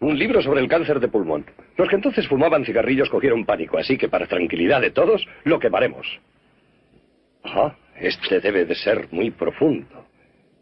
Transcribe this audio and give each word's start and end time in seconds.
Un 0.00 0.18
libro 0.18 0.40
sobre 0.42 0.60
el 0.60 0.68
cáncer 0.68 1.00
de 1.00 1.08
pulmón. 1.08 1.44
Los 1.76 1.88
que 1.88 1.96
entonces 1.96 2.28
fumaban 2.28 2.64
cigarrillos 2.64 3.10
cogieron 3.10 3.44
pánico, 3.44 3.78
así 3.78 3.98
que 3.98 4.08
para 4.08 4.26
tranquilidad 4.26 4.80
de 4.80 4.90
todos, 4.90 5.26
lo 5.44 5.58
quemaremos. 5.58 6.06
Ah, 7.42 7.74
este 7.96 8.40
debe 8.40 8.64
de 8.64 8.76
ser 8.76 9.08
muy 9.10 9.30
profundo. 9.30 10.06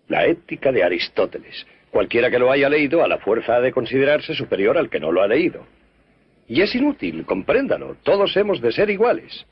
La 0.09 0.25
ética 0.25 0.73
de 0.73 0.83
Aristóteles. 0.83 1.67
Cualquiera 1.91 2.31
que 2.31 2.39
lo 2.39 2.51
haya 2.51 2.69
leído 2.69 3.05
a 3.05 3.09
la 3.09 3.19
fuerza 3.19 3.57
ha 3.57 3.61
de 3.61 3.73
considerarse 3.73 4.35
superior 4.35 4.79
al 4.79 4.89
que 4.89 5.01
no 5.01 5.13
lo 5.13 5.23
ha 5.23 5.29
leído. 5.29 5.67
Y 6.49 6.63
es 6.63 6.75
inútil, 6.75 7.27
compréndalo. 7.27 7.97
Todos 8.03 8.37
hemos 8.37 8.61
de 8.61 8.73
ser 8.73 8.89
iguales. 8.89 9.47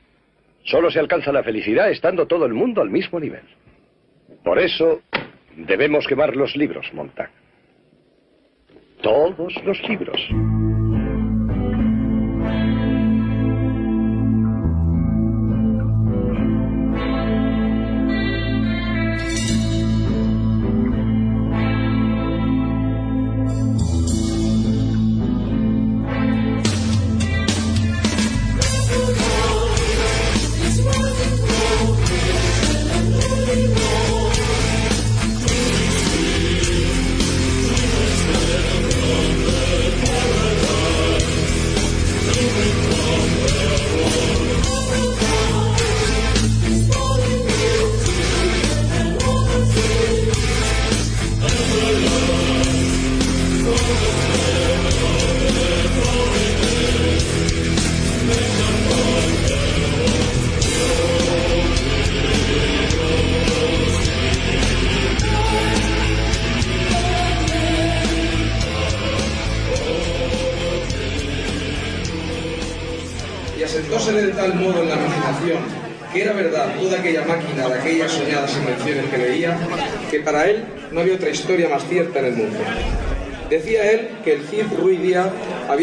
Solo 0.62 0.90
se 0.90 1.00
alcanza 1.00 1.32
la 1.32 1.42
felicidad 1.42 1.90
estando 1.90 2.26
todo 2.26 2.46
el 2.46 2.54
mundo 2.54 2.80
al 2.80 2.88
mismo 2.88 3.20
nivel. 3.20 3.44
Por 4.42 4.58
eso 4.58 5.02
debemos 5.56 6.06
quemar 6.06 6.36
los 6.36 6.56
libros, 6.56 6.90
Montag. 6.94 7.30
Todos 9.04 9.52
los 9.66 9.78
libros. 9.86 10.18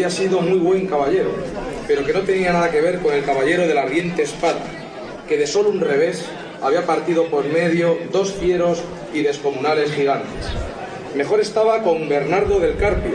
Había 0.02 0.16
sido 0.16 0.40
muy 0.40 0.58
buen 0.58 0.86
caballero, 0.88 1.30
pero 1.86 2.04
que 2.04 2.12
no 2.12 2.22
tenía 2.22 2.52
nada 2.52 2.72
que 2.72 2.80
ver 2.80 2.98
con 2.98 3.14
el 3.14 3.24
caballero 3.24 3.68
de 3.68 3.74
la 3.74 3.82
ardiente 3.82 4.22
espada, 4.22 4.58
que 5.28 5.38
de 5.38 5.46
solo 5.46 5.70
un 5.70 5.80
revés 5.80 6.24
había 6.60 6.84
partido 6.84 7.26
por 7.26 7.44
medio 7.44 7.96
dos 8.10 8.32
fieros 8.32 8.82
y 9.14 9.22
descomunales 9.22 9.92
gigantes. 9.92 10.48
Mejor 11.14 11.38
estaba 11.38 11.84
con 11.84 12.08
Bernardo 12.08 12.58
del 12.58 12.76
Carpio, 12.78 13.12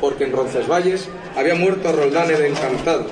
porque 0.00 0.24
en 0.24 0.32
Roncesvalles 0.32 1.10
había 1.36 1.56
muerto 1.56 1.90
a 1.90 1.92
Roldán 1.92 2.30
el 2.30 2.42
Encantado, 2.42 3.04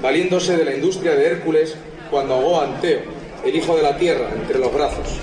valiéndose 0.00 0.56
de 0.56 0.64
la 0.64 0.74
industria 0.74 1.14
de 1.14 1.26
Hércules 1.26 1.76
cuando 2.10 2.32
ahogó 2.32 2.62
a 2.62 2.64
Anteo, 2.64 3.00
el 3.44 3.54
hijo 3.54 3.76
de 3.76 3.82
la 3.82 3.98
tierra, 3.98 4.30
entre 4.34 4.58
los 4.58 4.72
brazos. 4.72 5.20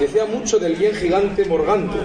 Decía 0.00 0.24
mucho 0.24 0.58
del 0.58 0.74
bien 0.74 0.96
gigante 0.96 1.44
Morgante, 1.44 1.98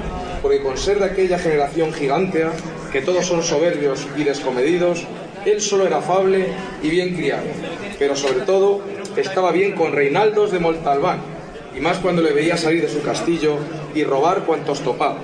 porque 0.44 0.62
con 0.62 0.78
ser 0.78 1.00
de 1.00 1.06
aquella 1.06 1.40
generación 1.40 1.92
gigantea, 1.94 2.52
que 2.94 3.02
todos 3.02 3.26
son 3.26 3.42
soberbios 3.42 4.08
y 4.16 4.24
descomedidos, 4.24 5.04
él 5.46 5.60
solo 5.62 5.88
era 5.88 5.98
afable 5.98 6.46
y 6.84 6.90
bien 6.90 7.16
criado, 7.16 7.48
pero 7.98 8.16
sobre 8.16 8.42
todo 8.42 8.82
estaba 9.18 9.52
bien 9.52 9.74
con 9.74 9.92
Reinaldos 9.92 10.52
de 10.52 10.60
Montalbán, 10.60 11.20
y 11.76 11.80
más 11.80 11.98
cuando 11.98 12.22
le 12.22 12.32
veía 12.34 12.56
salir 12.56 12.84
de 12.84 12.90
su 12.90 13.02
castillo 13.02 13.58
y 13.96 14.04
robar 14.04 14.44
cuantos 14.44 14.82
topaba. 14.82 15.18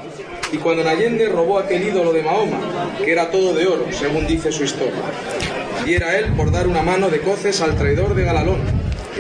Y 0.51 0.57
cuando 0.57 0.81
en 0.81 1.31
robó 1.31 1.59
aquel 1.59 1.83
ídolo 1.83 2.11
de 2.11 2.23
Mahoma, 2.23 2.57
que 2.97 3.11
era 3.11 3.29
todo 3.29 3.53
de 3.53 3.67
oro, 3.67 3.85
según 3.91 4.25
dice 4.25 4.51
su 4.51 4.63
historia. 4.63 5.03
Y 5.85 5.93
era 5.93 6.17
él 6.17 6.33
por 6.35 6.51
dar 6.51 6.67
una 6.67 6.81
mano 6.81 7.09
de 7.09 7.21
coces 7.21 7.61
al 7.61 7.77
traidor 7.77 8.15
de 8.15 8.23
Galalón, 8.23 8.57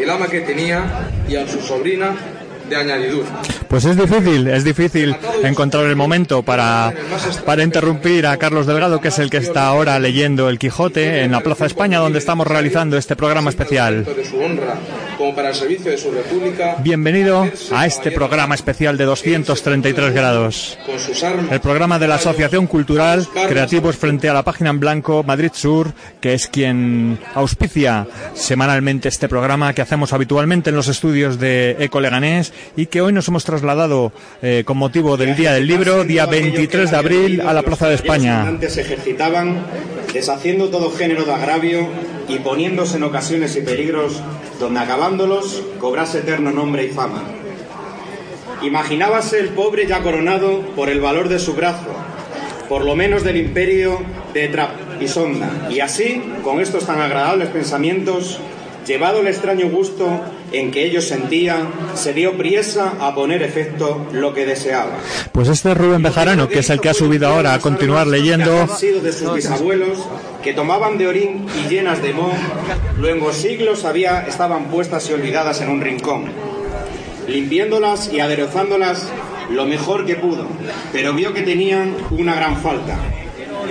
el 0.01 0.09
ama 0.09 0.27
que 0.27 0.41
tenía, 0.41 1.11
y 1.29 1.35
a 1.35 1.47
su 1.47 1.61
sobrina, 1.61 2.15
de 2.69 3.23
Pues 3.67 3.85
es 3.85 3.97
difícil, 3.97 4.47
es 4.47 4.63
difícil 4.63 5.15
encontrar 5.43 5.85
el 5.85 5.95
momento 5.95 6.43
para, 6.43 6.93
para 7.45 7.63
interrumpir 7.63 8.27
a 8.27 8.37
Carlos 8.37 8.67
Delgado, 8.67 9.01
que 9.01 9.09
es 9.09 9.19
el 9.19 9.29
que 9.29 9.37
está 9.37 9.67
ahora 9.67 9.99
leyendo 9.99 10.49
El 10.49 10.59
Quijote 10.59 11.23
en 11.23 11.31
la 11.31 11.41
Plaza 11.41 11.65
España, 11.65 11.99
donde 11.99 12.19
estamos 12.19 12.47
realizando 12.47 12.97
este 12.97 13.15
programa 13.15 13.49
especial. 13.49 14.05
Bienvenido 16.81 17.45
a 17.71 17.85
este 17.85 18.09
programa 18.09 18.55
especial 18.55 18.97
de 18.97 19.03
233 19.03 20.13
grados. 20.13 20.77
El 21.51 21.59
programa 21.59 21.99
de 21.99 22.07
la 22.07 22.15
Asociación 22.15 22.67
Cultural 22.67 23.27
Creativos 23.49 23.97
frente 23.97 24.29
a 24.29 24.33
la 24.33 24.43
página 24.43 24.69
en 24.69 24.79
blanco 24.79 25.23
Madrid 25.23 25.51
Sur, 25.53 25.91
que 26.21 26.33
es 26.33 26.47
quien 26.47 27.19
auspicia 27.33 28.07
semanalmente 28.33 29.09
este 29.09 29.27
programa 29.27 29.73
que 29.73 29.81
hacemos 29.81 30.13
habitualmente 30.13 30.69
en 30.69 30.77
los 30.77 30.87
estudios 30.87 31.37
de 31.37 31.75
Eco 31.79 31.99
Leganés 31.99 32.53
y 32.77 32.85
que 32.85 33.01
hoy 33.01 33.11
nos 33.11 33.27
hemos 33.27 33.43
trasladado 33.43 34.13
eh, 34.41 34.63
con 34.65 34.77
motivo 34.77 35.17
del 35.17 35.35
Día 35.35 35.51
del 35.51 35.67
Libro, 35.67 36.05
día 36.05 36.27
23 36.27 36.91
de 36.91 36.97
abril, 36.97 37.41
a 37.41 37.51
la 37.51 37.63
Plaza 37.63 37.89
de 37.89 37.95
España. 37.95 38.57
Deshaciendo 40.13 40.69
todo 40.69 40.91
género 40.91 41.25
de 41.25 41.33
agravio 41.33 41.87
y 42.27 42.39
poniéndose 42.39 42.97
en 42.97 43.03
ocasiones 43.03 43.55
y 43.55 43.61
peligros 43.61 44.21
donde 44.59 44.79
acabándolos 44.79 45.63
cobrase 45.79 46.19
eterno 46.19 46.51
nombre 46.51 46.85
y 46.85 46.89
fama. 46.89 47.23
Imaginábase 48.61 49.39
el 49.39 49.49
pobre 49.49 49.87
ya 49.87 50.01
coronado 50.01 50.61
por 50.75 50.89
el 50.89 50.99
valor 50.99 51.29
de 51.29 51.39
su 51.39 51.53
brazo, 51.53 51.87
por 52.67 52.83
lo 52.83 52.95
menos 52.95 53.23
del 53.23 53.37
imperio 53.37 54.01
de 54.33 54.49
Trapisonda, 54.49 55.69
y 55.69 55.79
así, 55.79 56.21
con 56.43 56.59
estos 56.59 56.85
tan 56.85 56.99
agradables 56.99 57.49
pensamientos, 57.49 58.39
llevado 58.89 59.19
el 59.19 59.27
extraño 59.27 59.69
gusto 59.69 60.19
en 60.51 60.71
que 60.71 60.83
ellos 60.83 61.05
sentían, 61.05 61.69
se 61.93 62.11
dio 62.11 62.35
priesa 62.35 62.93
a 62.99 63.13
poner 63.13 63.43
efecto 63.43 64.07
lo 64.11 64.33
que 64.33 64.47
deseaba. 64.47 64.97
Pues 65.31 65.47
este 65.47 65.71
es 65.71 65.77
Rubén 65.77 66.01
Bejarano, 66.01 66.49
que 66.49 66.59
es 66.59 66.69
el 66.71 66.81
que 66.81 66.89
ha 66.89 66.95
subido 66.95 67.27
ahora 67.27 67.53
a 67.53 67.59
continuar 67.59 68.07
leyendo. 68.07 68.67
sido 68.67 68.99
de 68.99 69.13
sus 69.13 69.31
bisabuelos, 69.35 69.99
que 70.43 70.53
tomaban 70.53 70.97
de 70.97 71.07
orín 71.07 71.45
y 71.55 71.69
llenas 71.69 72.01
de 72.01 72.13
moho, 72.13 72.33
luego 72.97 73.31
siglos 73.31 73.85
había, 73.85 74.25
estaban 74.27 74.65
puestas 74.71 75.07
y 75.07 75.13
olvidadas 75.13 75.61
en 75.61 75.69
un 75.69 75.81
rincón, 75.81 76.25
limpiándolas 77.27 78.11
y 78.11 78.21
aderezándolas 78.21 79.07
lo 79.51 79.67
mejor 79.67 80.07
que 80.07 80.15
pudo, 80.15 80.47
pero 80.91 81.13
vio 81.13 81.35
que 81.35 81.43
tenían 81.43 81.95
una 82.09 82.33
gran 82.33 82.57
falta 82.57 82.97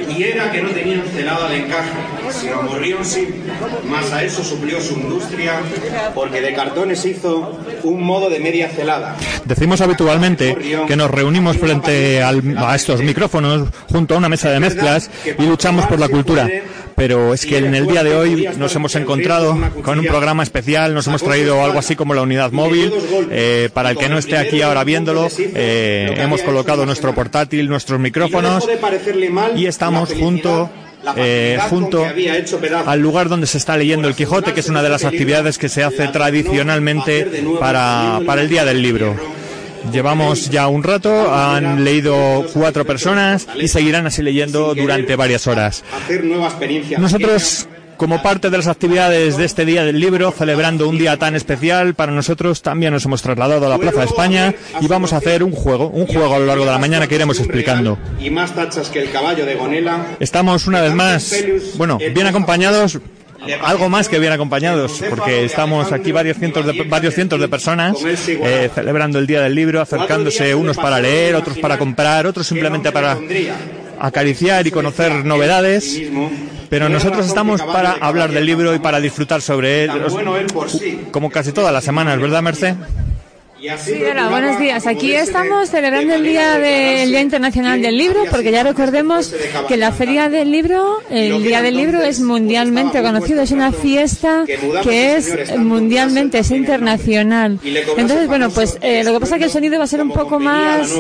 y 0.09 0.23
era 0.23 0.51
que 0.51 0.63
no 0.63 0.71
tenían 0.71 1.03
celada 1.15 1.49
de 1.49 1.59
encaje, 1.59 1.91
sino 2.31 2.63
morrión 2.63 3.05
sí, 3.05 3.29
más 3.89 4.13
a 4.13 4.23
eso 4.23 4.43
suplió 4.43 4.81
su 4.81 4.95
industria, 4.95 5.61
porque 6.15 6.41
de 6.41 6.55
cartones 6.55 7.05
hizo 7.05 7.59
un 7.83 8.03
modo 8.03 8.29
de 8.31 8.41
media 8.41 8.69
celada. 8.69 9.17
Decimos 9.45 9.81
habitualmente 9.81 10.57
que 10.87 10.97
nos 10.97 11.11
reunimos 11.11 11.57
frente 11.57 12.23
a 12.23 12.75
estos 12.75 13.03
micrófonos 13.03 13.69
junto 13.91 14.15
a 14.15 14.19
una 14.19 14.29
mesa 14.29 14.51
de 14.51 14.61
mezclas 14.61 15.11
y 15.39 15.43
luchamos 15.43 15.87
por 15.87 15.99
la 15.99 16.09
cultura 16.09 16.49
pero 16.99 17.33
es 17.33 17.47
que 17.47 17.59
en 17.59 17.75
el 17.77 17.87
día 17.87 18.03
de 18.03 18.17
hoy 18.17 18.49
nos 18.59 18.75
hemos 18.75 18.97
encontrado 18.97 19.57
con 19.83 20.01
un 20.01 20.05
programa 20.05 20.43
especial, 20.43 20.93
nos 20.93 21.07
hemos 21.07 21.23
traído 21.23 21.63
algo 21.65 21.79
así 21.79 21.95
como 21.95 22.13
la 22.13 22.23
unidad 22.23 22.51
móvil. 22.51 22.93
Eh, 23.31 23.71
para 23.73 23.91
el 23.91 23.97
que 23.97 24.09
no 24.09 24.19
esté 24.19 24.37
aquí 24.37 24.63
ahora 24.63 24.83
viéndolo, 24.83 25.29
eh, 25.39 26.15
hemos 26.19 26.43
colocado 26.43 26.85
nuestro 26.85 27.15
portátil, 27.15 27.69
nuestros 27.69 28.01
micrófonos 28.01 28.69
y 29.55 29.67
estamos 29.67 30.13
junto 30.13 30.69
eh, 31.17 31.59
junto 31.71 32.05
al 32.85 33.01
lugar 33.01 33.29
donde 33.29 33.47
se 33.47 33.59
está 33.59 33.77
leyendo 33.77 34.09
el 34.09 34.17
Quijote, 34.17 34.53
que 34.53 34.61
es 34.61 34.69
una 34.69 34.83
de 34.83 34.89
las 34.89 35.05
actividades 35.05 35.57
que 35.57 35.69
se 35.69 35.85
hace 35.85 36.09
tradicionalmente 36.09 37.45
para, 37.61 38.21
para 38.27 38.43
el 38.43 38.49
Día 38.49 38.65
del 38.65 38.83
Libro. 38.83 39.15
Llevamos 39.93 40.51
ya 40.51 40.69
un 40.69 40.83
rato, 40.83 41.33
han 41.33 41.85
leído 41.85 42.45
cuatro 42.53 42.85
personas 42.85 43.47
y 43.61 43.69
seguirán 43.69 44.07
así 44.07 44.23
leyendo 44.23 44.75
durante 44.75 45.17
varias 45.17 45.47
horas. 45.47 45.85
Nosotros 46.99 47.69
como 47.99 48.23
parte 48.23 48.49
de 48.49 48.57
las 48.57 48.69
actividades 48.69 49.37
de 49.37 49.45
este 49.45 49.65
Día 49.65 49.85
del 49.85 49.99
Libro, 49.99 50.31
celebrando 50.31 50.89
un 50.89 50.97
día 50.97 51.17
tan 51.17 51.35
especial, 51.35 51.95
para 51.95 52.13
nosotros 52.13 52.63
también 52.63 52.93
nos 52.93 53.05
hemos 53.05 53.21
trasladado 53.23 53.67
a 53.67 53.69
la 53.69 53.77
Plaza 53.77 54.01
de 54.01 54.07
España 54.07 54.55
y 54.81 54.87
vamos 54.87 55.13
a 55.13 55.17
hacer 55.17 55.43
un 55.43 55.51
juego, 55.51 55.89
un 55.89 56.07
juego 56.07 56.33
a 56.35 56.39
lo 56.39 56.47
largo 56.47 56.65
de 56.65 56.71
la 56.71 56.79
mañana 56.79 57.09
que 57.09 57.17
iremos 57.17 57.41
explicando. 57.41 57.99
Estamos 60.21 60.67
una 60.69 60.81
vez 60.81 60.95
más, 60.95 61.35
bueno, 61.77 61.99
bien 61.99 62.27
acompañados 62.29 63.01
algo 63.63 63.89
más 63.89 64.09
que 64.09 64.19
bien. 64.19 64.33
acompañados, 64.33 65.03
porque 65.09 65.45
estamos 65.45 65.93
aquí 65.93 66.13
varios 66.13 66.37
cientos 66.39 66.67
de, 66.67 66.83
varios 66.85 67.15
cientos 67.15 67.41
de 67.41 67.49
personas 67.49 67.97
eh, 68.05 68.71
celebrando 68.75 69.19
el 69.19 69.27
Día 69.27 69.41
del 69.43 69.55
Libro, 69.55 69.81
acercándose 69.81 70.55
unos 70.55 70.77
para 70.77 71.01
leer, 71.01 71.35
otros 71.35 71.59
para 71.59 71.79
comprar, 71.79 72.27
otros 72.27 72.47
simplemente 72.47 72.93
para 72.93 73.19
acariciar 73.99 74.67
y 74.67 74.71
conocer 74.71 75.25
novedades. 75.25 76.01
Pero 76.69 76.89
nosotros 76.89 77.27
estamos 77.27 77.63
para 77.63 77.93
hablar 77.93 78.31
del 78.31 78.45
libro 78.45 78.75
y 78.75 78.79
para 78.79 79.01
disfrutar 79.01 79.41
sobre 79.41 79.85
él, 79.85 79.91
como 81.11 81.31
casi 81.31 81.53
todas 81.53 81.73
las 81.73 81.83
semanas, 81.83 82.21
¿verdad, 82.21 82.43
Merced? 82.43 82.75
Sí, 83.59 84.05
hola, 84.09 84.29
buenos 84.29 84.61
días. 84.61 84.87
Aquí 84.87 85.13
estamos 85.13 85.69
celebrando 85.69 86.15
el 86.15 86.23
Día 86.23 86.59
del 86.59 87.11
Día 87.11 87.21
Internacional 87.21 87.83
del 87.83 87.99
Libro, 87.99 88.23
porque 88.31 88.53
ya 88.53 88.63
recordemos 88.63 89.35
que 89.67 89.77
la 89.77 89.91
Feria 89.91 90.29
del 90.29 90.53
Libro, 90.53 91.01
el 91.11 91.43
Día 91.43 91.61
del 91.61 91.77
Libro 91.77 92.01
es 92.01 92.21
mundialmente 92.21 93.03
conocido, 93.03 93.43
es 93.43 93.51
una 93.51 93.73
fiesta 93.73 94.45
que 94.85 95.17
es 95.17 95.59
mundialmente, 95.59 96.39
es 96.39 96.53
internacional. 96.53 97.59
Entonces, 97.65 98.29
bueno, 98.29 98.51
pues 98.51 98.79
eh, 98.81 99.03
lo 99.03 99.13
que 99.15 99.21
pasa 99.21 99.35
es 99.35 99.39
que 99.41 99.45
el 99.47 99.51
sonido 99.51 99.79
va 99.79 99.85
a 99.85 99.89
ser 99.89 100.03
un 100.03 100.13
poco 100.13 100.39
más, 100.39 100.93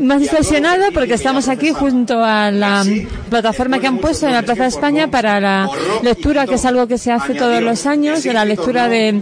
más 0.00 0.20
distorsionado 0.20 0.86
porque 0.94 1.14
estamos 1.14 1.48
aquí 1.48 1.72
junto 1.72 2.24
a 2.24 2.50
la 2.50 2.82
plataforma 3.28 3.78
que 3.78 3.88
han 3.88 3.98
puesto 3.98 4.26
en 4.26 4.32
la 4.32 4.42
Plaza 4.42 4.62
de 4.62 4.68
España 4.70 5.10
para 5.10 5.38
la 5.38 5.68
lectura, 6.02 6.46
que 6.46 6.54
es 6.54 6.64
algo 6.64 6.86
que 6.86 6.96
se 6.96 7.12
hace 7.12 7.34
todos 7.34 7.62
los 7.62 7.84
años, 7.84 8.22
de 8.22 8.32
la 8.32 8.46
lectura 8.46 8.88
de, 8.88 9.20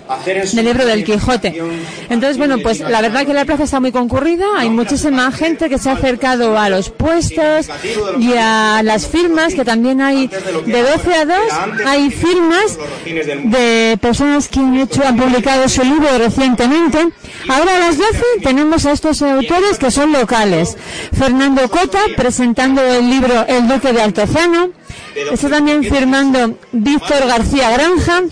del 0.53 0.65
libro 0.65 0.87
del 0.87 1.03
Quijote. 1.03 1.61
Entonces, 2.09 2.39
bueno, 2.39 2.52
bueno, 2.53 2.63
pues 2.63 2.81
la 2.81 3.01
verdad 3.01 3.27
que 3.27 3.33
la 3.33 3.45
plaza 3.45 3.65
está 3.65 3.81
muy 3.81 3.93
concurrida, 3.93 4.45
hay 4.59 4.69
muchísima 4.69 5.31
gente 5.33 5.69
que 5.69 5.79
se 5.79 5.89
ha 5.89 5.95
acercado 5.95 6.59
a 6.59 6.69
los 6.69 6.91
puestos 6.91 7.69
y 8.19 8.33
a 8.35 8.83
las 8.83 9.07
firmas, 9.07 9.55
que 9.55 9.65
también 9.65 10.01
hay 10.01 10.27
de 10.27 10.83
12 10.83 11.15
a 11.15 11.25
2, 11.25 11.37
hay 11.87 12.11
firmas 12.11 12.79
de 13.45 13.99
personas 14.01 14.49
que 14.49 14.61
han 14.61 14.77
hecho, 14.77 15.03
han 15.07 15.17
publicado 15.17 15.69
su 15.69 15.83
libro 15.83 16.19
recientemente. 16.19 16.99
Ahora 17.49 17.77
a 17.77 17.79
las 17.79 17.97
12 17.97 18.23
tenemos 18.43 18.85
a 18.85 18.93
estos 18.93 19.23
autores 19.23 19.79
que 19.79 19.91
son 19.91 20.13
locales. 20.13 20.77
Fernando 21.17 21.69
Cota 21.69 22.01
presentando 22.17 22.83
el 22.83 23.09
libro 23.09 23.47
El 23.49 23.67
Duque 23.67 23.93
de 23.93 24.03
Altozano, 24.03 24.71
Está 25.15 25.51
también 25.51 25.85
firmando 25.85 26.59
Víctor 26.73 27.27
García 27.27 27.71
Granja, 27.71 28.23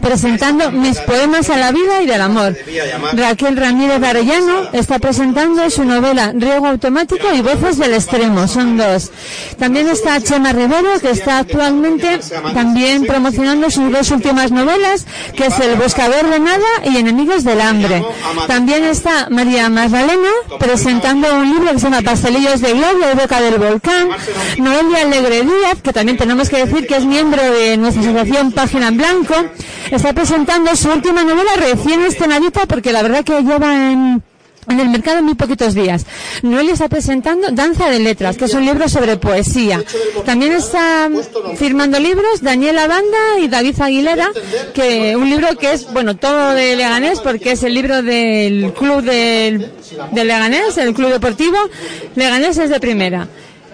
presentando 0.00 0.70
Mis 0.70 0.98
poemas 0.98 1.48
a 1.48 1.56
la 1.56 1.72
vida 1.72 2.02
y 2.02 2.06
del 2.06 2.20
amor. 2.20 2.56
Raquel 3.14 3.56
Ramírez 3.56 4.02
Arellano 4.02 4.68
está 4.72 4.98
presentando 4.98 5.68
su 5.70 5.84
novela 5.84 6.32
Riego 6.34 6.66
Automático 6.66 7.26
y 7.34 7.40
Voces 7.40 7.78
del 7.78 7.94
Extremo, 7.94 8.46
son 8.48 8.76
dos. 8.76 9.10
También 9.58 9.88
está 9.88 10.20
Chema 10.20 10.52
Rivero, 10.52 11.00
que 11.00 11.10
está 11.10 11.38
actualmente 11.38 12.20
también 12.54 13.06
promocionando 13.06 13.70
sus 13.70 13.90
dos 13.90 14.10
últimas 14.10 14.50
novelas, 14.52 15.06
que 15.36 15.46
es 15.46 15.58
El 15.58 15.76
Buscador 15.76 16.28
de 16.28 16.38
Nada 16.38 16.68
y 16.84 16.96
Enemigos 16.98 17.44
del 17.44 17.60
Hambre. 17.60 18.04
También 18.46 18.84
está 18.84 19.28
María 19.30 19.68
Magdalena, 19.68 20.30
presentando 20.58 21.34
un 21.34 21.50
libro 21.54 21.72
que 21.72 21.78
se 21.78 21.84
llama 21.90 22.02
Pastelillos 22.02 22.60
de 22.60 22.72
Gloria 22.72 23.12
y 23.12 23.16
Boca 23.16 23.40
del 23.40 23.58
Volcán. 23.58 24.08
Noelia 24.58 25.02
Alegre 25.02 25.42
Díaz, 25.42 25.80
que 25.82 25.89
también 25.92 26.16
tenemos 26.16 26.48
que 26.48 26.64
decir 26.64 26.86
que 26.86 26.96
es 26.96 27.04
miembro 27.04 27.42
de 27.42 27.76
nuestra 27.76 28.02
asociación 28.02 28.52
Página 28.52 28.88
en 28.88 28.96
Blanco, 28.96 29.34
está 29.90 30.12
presentando 30.12 30.74
su 30.76 30.90
última 30.90 31.24
novela 31.24 31.50
recién 31.56 32.02
estrenadita 32.02 32.66
porque 32.66 32.92
la 32.92 33.02
verdad 33.02 33.24
que 33.24 33.42
lleva 33.42 33.92
en, 33.92 34.22
el 34.68 34.88
mercado 34.88 35.22
muy 35.22 35.34
poquitos 35.34 35.74
días. 35.74 36.06
Noelia 36.42 36.74
está 36.74 36.88
presentando 36.88 37.48
Danza 37.50 37.90
de 37.90 37.98
Letras, 37.98 38.36
que 38.36 38.44
es 38.44 38.54
un 38.54 38.64
libro 38.64 38.88
sobre 38.88 39.16
poesía. 39.16 39.82
También 40.24 40.52
está 40.52 41.10
firmando 41.56 41.98
libros 41.98 42.40
Daniela 42.40 42.86
Banda 42.86 43.38
y 43.40 43.48
David 43.48 43.80
Aguilera, 43.80 44.30
que 44.74 45.16
un 45.16 45.28
libro 45.28 45.56
que 45.56 45.72
es, 45.72 45.92
bueno, 45.92 46.16
todo 46.16 46.52
de 46.52 46.76
Leganés, 46.76 47.20
porque 47.20 47.52
es 47.52 47.62
el 47.64 47.74
libro 47.74 48.02
del 48.02 48.72
club 48.74 49.02
del, 49.02 49.72
de 50.12 50.24
Leganés, 50.24 50.78
el 50.78 50.94
club 50.94 51.10
deportivo. 51.10 51.58
Leganés 52.14 52.58
es 52.58 52.70
de 52.70 52.78
primera. 52.78 53.26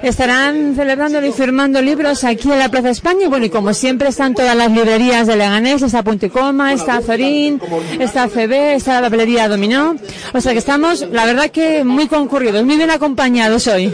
Estarán 0.03 0.75
celebrando 0.77 1.25
y 1.25 1.33
firmando 1.33 1.81
libros 1.81 2.23
aquí 2.25 2.51
en 2.51 2.59
la 2.59 2.69
Plaza 2.69 2.91
España 2.91 3.25
y 3.25 3.29
bueno, 3.29 3.47
y 3.47 3.51
como 3.51 3.73
siempre 3.73 4.09
están 4.09 4.35
todas 4.35 4.55
las 4.55 4.71
librerías 4.71 5.27
de 5.27 5.37
Leganés, 5.37 5.83
está 5.83 6.03
Punticoma, 6.03 6.73
está 6.73 7.01
Zorín, 7.01 7.61
está 7.99 8.29
CB, 8.29 8.75
está 8.75 9.01
la 9.01 9.07
papelería 9.07 9.49
Dominó. 9.49 9.97
O 10.35 10.41
sea 10.41 10.53
que 10.53 10.59
estamos, 10.59 11.07
la 11.11 11.25
verdad 11.25 11.51
que 11.51 11.83
muy 11.85 12.07
concurridos, 12.09 12.65
muy 12.65 12.77
bien 12.77 12.91
acompañados 12.91 13.67
hoy. 13.69 13.93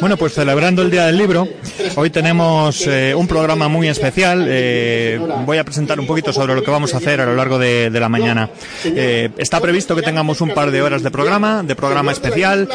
Bueno, 0.00 0.16
pues 0.16 0.34
celebrando 0.34 0.82
el 0.82 0.90
Día 0.90 1.06
del 1.06 1.16
Libro, 1.16 1.48
hoy 1.96 2.10
tenemos 2.10 2.86
eh, 2.86 3.14
un 3.14 3.26
programa 3.26 3.68
muy 3.68 3.88
especial. 3.88 4.46
Eh, 4.48 5.20
voy 5.44 5.58
a 5.58 5.64
presentar 5.64 5.98
un 5.98 6.06
poquito 6.06 6.32
sobre 6.32 6.54
lo 6.54 6.62
que 6.62 6.70
vamos 6.70 6.94
a 6.94 6.98
hacer 6.98 7.20
a 7.20 7.26
lo 7.26 7.34
largo 7.34 7.58
de, 7.58 7.90
la 7.90 8.08
mañana. 8.08 8.50
Eh, 8.84 9.30
está 9.38 9.60
previsto 9.60 9.96
que 9.96 10.02
tengamos 10.02 10.40
un 10.40 10.50
par 10.50 10.70
de 10.70 10.82
horas 10.82 11.02
de 11.02 11.10
programa, 11.10 11.62
de 11.62 11.74
programa 11.74 12.12
especial, 12.12 12.68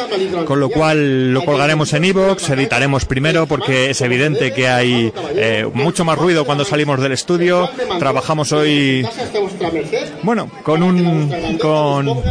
con 0.44 0.60
lo 0.60 0.68
cual 0.68 1.32
lo 1.32 1.44
colgaremos 1.44 1.92
en 1.92 2.04
iVoox, 2.04 2.50
editaremos 2.50 3.04
primero 3.04 3.46
porque 3.46 3.90
es 3.90 4.00
evidente 4.00 4.52
que 4.52 4.68
hay 4.68 5.12
mucho 5.74 6.04
más 6.04 6.18
ruido 6.18 6.44
cuando 6.44 6.64
salimos 6.64 7.00
del 7.00 7.12
estudio. 7.12 7.68
Trabajamos 7.98 8.52
hoy, 8.52 9.06
bueno, 10.22 10.50
con 10.62 10.82
un 10.82 11.58
con 11.60 12.22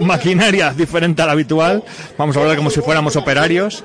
maquinaria 0.00 0.72
diferente 0.76 1.22
a 1.22 1.26
la 1.26 1.32
habitual. 1.32 1.82
Vamos 2.18 2.36
a 2.36 2.40
hablar 2.40 2.56
como 2.56 2.70
si 2.70 2.80
fuéramos 2.80 3.16
operarios. 3.16 3.84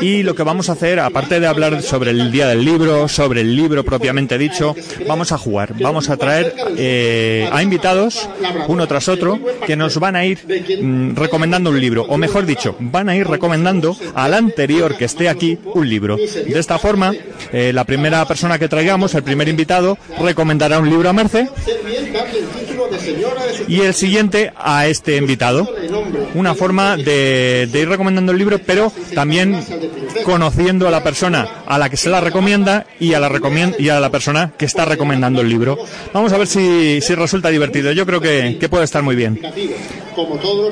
Y 0.00 0.22
lo 0.22 0.34
que 0.34 0.42
vamos 0.42 0.68
a 0.68 0.72
hacer, 0.72 1.00
aparte 1.00 1.40
de 1.40 1.46
hablar 1.46 1.82
sobre 1.82 2.10
el 2.10 2.30
día 2.30 2.48
del 2.48 2.64
libro, 2.64 3.08
sobre 3.08 3.40
el 3.40 3.56
libro 3.56 3.84
propiamente 3.84 4.38
dicho, 4.38 4.74
vamos 5.06 5.32
a 5.32 5.38
jugar. 5.38 5.74
Vamos 5.80 6.10
a 6.10 6.16
traer 6.16 6.54
eh, 6.76 7.48
a 7.50 7.62
invitados, 7.62 8.28
uno 8.68 8.86
tras 8.86 9.08
otro, 9.08 9.38
que 9.66 9.76
nos 9.76 9.98
van 9.98 10.16
a 10.16 10.24
ir 10.24 10.38
mm, 10.82 11.16
recomendando 11.16 11.70
un 11.70 11.80
libro. 11.80 12.04
O 12.08 12.18
mejor 12.18 12.46
dicho, 12.46 12.76
van 12.78 13.08
a 13.08 13.16
ir 13.16 13.26
recomendando 13.26 13.96
al 14.14 14.34
anterior 14.34 14.96
que 14.96 15.04
esté 15.04 15.28
aquí 15.28 15.58
un 15.64 15.88
libro. 15.88 16.16
De 16.16 16.58
esta 16.58 16.78
forma, 16.78 17.12
eh, 17.52 17.72
la 17.72 17.84
primera 17.84 18.26
persona 18.26 18.58
que 18.58 18.68
traigamos, 18.68 19.14
el 19.14 19.22
primer 19.22 19.48
invitado, 19.48 19.98
recomendará 20.20 20.78
un 20.78 20.90
libro 20.90 21.08
a 21.08 21.12
Merce 21.12 21.48
y 23.68 23.80
el 23.80 23.94
siguiente 23.94 24.52
a 24.56 24.86
este 24.86 25.16
invitado. 25.16 25.68
Una 26.34 26.54
forma 26.54 26.96
de, 26.96 27.68
ir 27.72 27.88
recomendando 27.88 28.32
el 28.32 28.38
libro, 28.38 28.58
pero 28.58 28.92
también 29.14 29.60
conociendo 30.24 30.88
a 30.88 30.90
la 30.90 31.02
persona 31.02 31.48
a 31.66 31.78
la 31.78 31.88
que 31.88 31.96
se 31.96 32.10
la 32.10 32.20
recomienda 32.20 32.86
y 33.00 33.14
a 33.14 33.20
la, 33.20 33.30
y 33.78 33.88
a 33.88 34.00
la 34.00 34.10
persona 34.10 34.52
que 34.56 34.64
está 34.64 34.84
recomendando 34.84 35.40
el 35.40 35.48
libro. 35.48 35.78
Vamos 36.12 36.32
a 36.32 36.38
ver 36.38 36.46
si, 36.46 37.00
resulta 37.14 37.48
divertido. 37.48 37.92
Yo 37.92 38.06
creo 38.06 38.20
que, 38.20 38.66
puede 38.70 38.84
estar 38.84 39.02
muy 39.02 39.16
bien. 39.16 39.40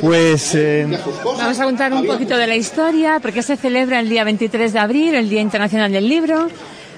Pues 0.00 0.54
eh, 0.54 0.86
vamos 1.24 1.60
a 1.60 1.64
contar 1.64 1.92
un 1.92 2.06
poquito 2.06 2.36
de 2.36 2.46
la 2.46 2.56
historia, 2.56 3.18
porque 3.20 3.42
se 3.42 3.56
celebra 3.56 4.00
el 4.00 4.08
día 4.08 4.24
23 4.24 4.72
de 4.72 4.78
abril, 4.78 5.14
el 5.14 5.28
Día 5.28 5.40
Internacional 5.40 5.92
del 5.92 6.08
Libro. 6.08 6.48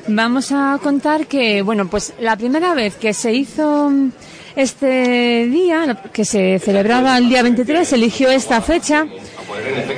Vamos 0.08 0.52
a 0.52 0.78
contar 0.80 1.26
que, 1.26 1.62
bueno, 1.62 1.88
pues 1.88 2.14
la 2.20 2.36
primera 2.36 2.74
vez 2.74 2.94
que 2.94 3.12
se 3.12 3.34
hizo 3.34 3.90
este 4.56 5.46
día, 5.46 6.02
que 6.12 6.24
se 6.24 6.58
celebraba 6.58 7.16
el 7.18 7.28
día 7.28 7.42
23, 7.42 7.92
eligió 7.92 8.30
esta 8.30 8.60
fecha 8.62 9.06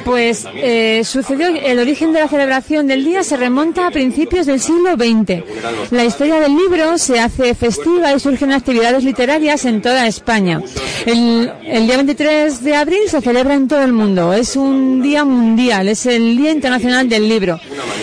pues 0.04 0.46
eh, 0.54 1.02
sucedió, 1.04 1.48
el 1.48 1.78
origen 1.78 2.12
de 2.12 2.20
la 2.20 2.28
celebración 2.28 2.86
del 2.86 3.04
día 3.04 3.22
se 3.22 3.36
remonta 3.36 3.86
a 3.86 3.90
principios 3.90 4.46
del 4.46 4.60
siglo 4.60 4.94
XX. 4.94 5.44
La 5.90 6.04
historia 6.04 6.40
del 6.40 6.56
libro 6.56 6.98
se 6.98 7.20
hace 7.20 7.54
festiva 7.54 8.14
y 8.14 8.20
surgen 8.20 8.52
actividades 8.52 9.04
literarias 9.04 9.64
en 9.64 9.82
toda 9.82 10.06
España. 10.06 10.60
El, 11.06 11.52
el 11.64 11.86
día 11.86 11.96
23 11.96 12.62
de 12.62 12.74
abril 12.74 13.00
se 13.08 13.20
celebra 13.20 13.54
en 13.54 13.68
todo 13.68 13.82
el 13.82 13.92
mundo. 13.92 14.32
Es 14.32 14.56
un 14.56 15.02
día 15.02 15.24
mundial, 15.24 15.88
es 15.88 16.06
el 16.06 16.36
Día 16.36 16.52
Internacional 16.52 17.08
del 17.08 17.28
Libro. 17.28 17.60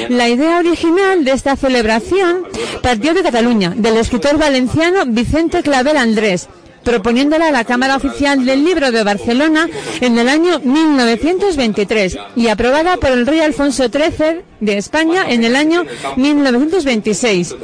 La 0.09 0.29
idea 0.29 0.59
original 0.59 1.23
de 1.23 1.31
esta 1.31 1.55
celebración 1.55 2.43
partió 2.81 3.13
de 3.13 3.23
Cataluña, 3.23 3.73
del 3.75 3.97
escritor 3.97 4.37
valenciano 4.37 5.03
Vicente 5.05 5.61
Clavel 5.63 5.97
Andrés 5.97 6.47
proponiéndola 6.85 7.47
a 7.47 7.51
la 7.51 7.65
Cámara 7.65 7.97
Oficial 7.97 8.45
del 8.45 8.63
Libro 8.63 8.91
de 8.91 9.03
Barcelona 9.03 9.67
en 9.99 10.17
el 10.17 10.29
año 10.29 10.59
1923 10.59 12.17
y 12.37 12.47
aprobada 12.47 12.95
por 12.95 13.11
el 13.11 13.27
rey 13.27 13.41
Alfonso 13.41 13.87
XIII 13.89 14.43
de 14.61 14.77
España 14.77 15.25
en 15.27 15.43
el 15.43 15.57
año 15.57 15.83
1926. 16.15 17.55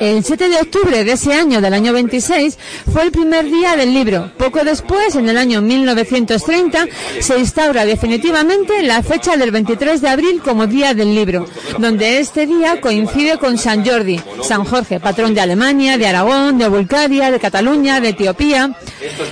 El 0.00 0.24
7 0.24 0.48
de 0.48 0.56
octubre 0.56 1.04
de 1.04 1.12
ese 1.12 1.34
año, 1.34 1.60
del 1.60 1.74
año 1.74 1.92
26, 1.92 2.56
fue 2.90 3.02
el 3.02 3.10
primer 3.10 3.44
día 3.44 3.76
del 3.76 3.92
libro. 3.92 4.32
Poco 4.38 4.64
después, 4.64 5.14
en 5.14 5.28
el 5.28 5.36
año 5.36 5.60
1930, 5.60 6.86
se 7.20 7.38
instaura 7.38 7.84
definitivamente 7.84 8.82
la 8.82 9.02
fecha 9.02 9.36
del 9.36 9.50
23 9.50 10.00
de 10.00 10.08
abril 10.08 10.40
como 10.42 10.66
Día 10.66 10.94
del 10.94 11.14
Libro, 11.14 11.44
donde 11.76 12.18
este 12.18 12.46
día 12.46 12.80
coincide 12.80 13.36
con 13.36 13.58
San 13.58 13.84
Jordi, 13.84 14.18
San 14.42 14.64
Jorge, 14.64 15.00
patrón 15.00 15.34
de 15.34 15.42
Alemania, 15.42 15.98
de 15.98 16.06
Aragón, 16.06 16.56
de 16.56 16.68
Bulgaria, 16.68 17.30
de 17.30 17.38
Cataluña, 17.38 18.00
de 18.00 18.08
Etiopía, 18.08 18.74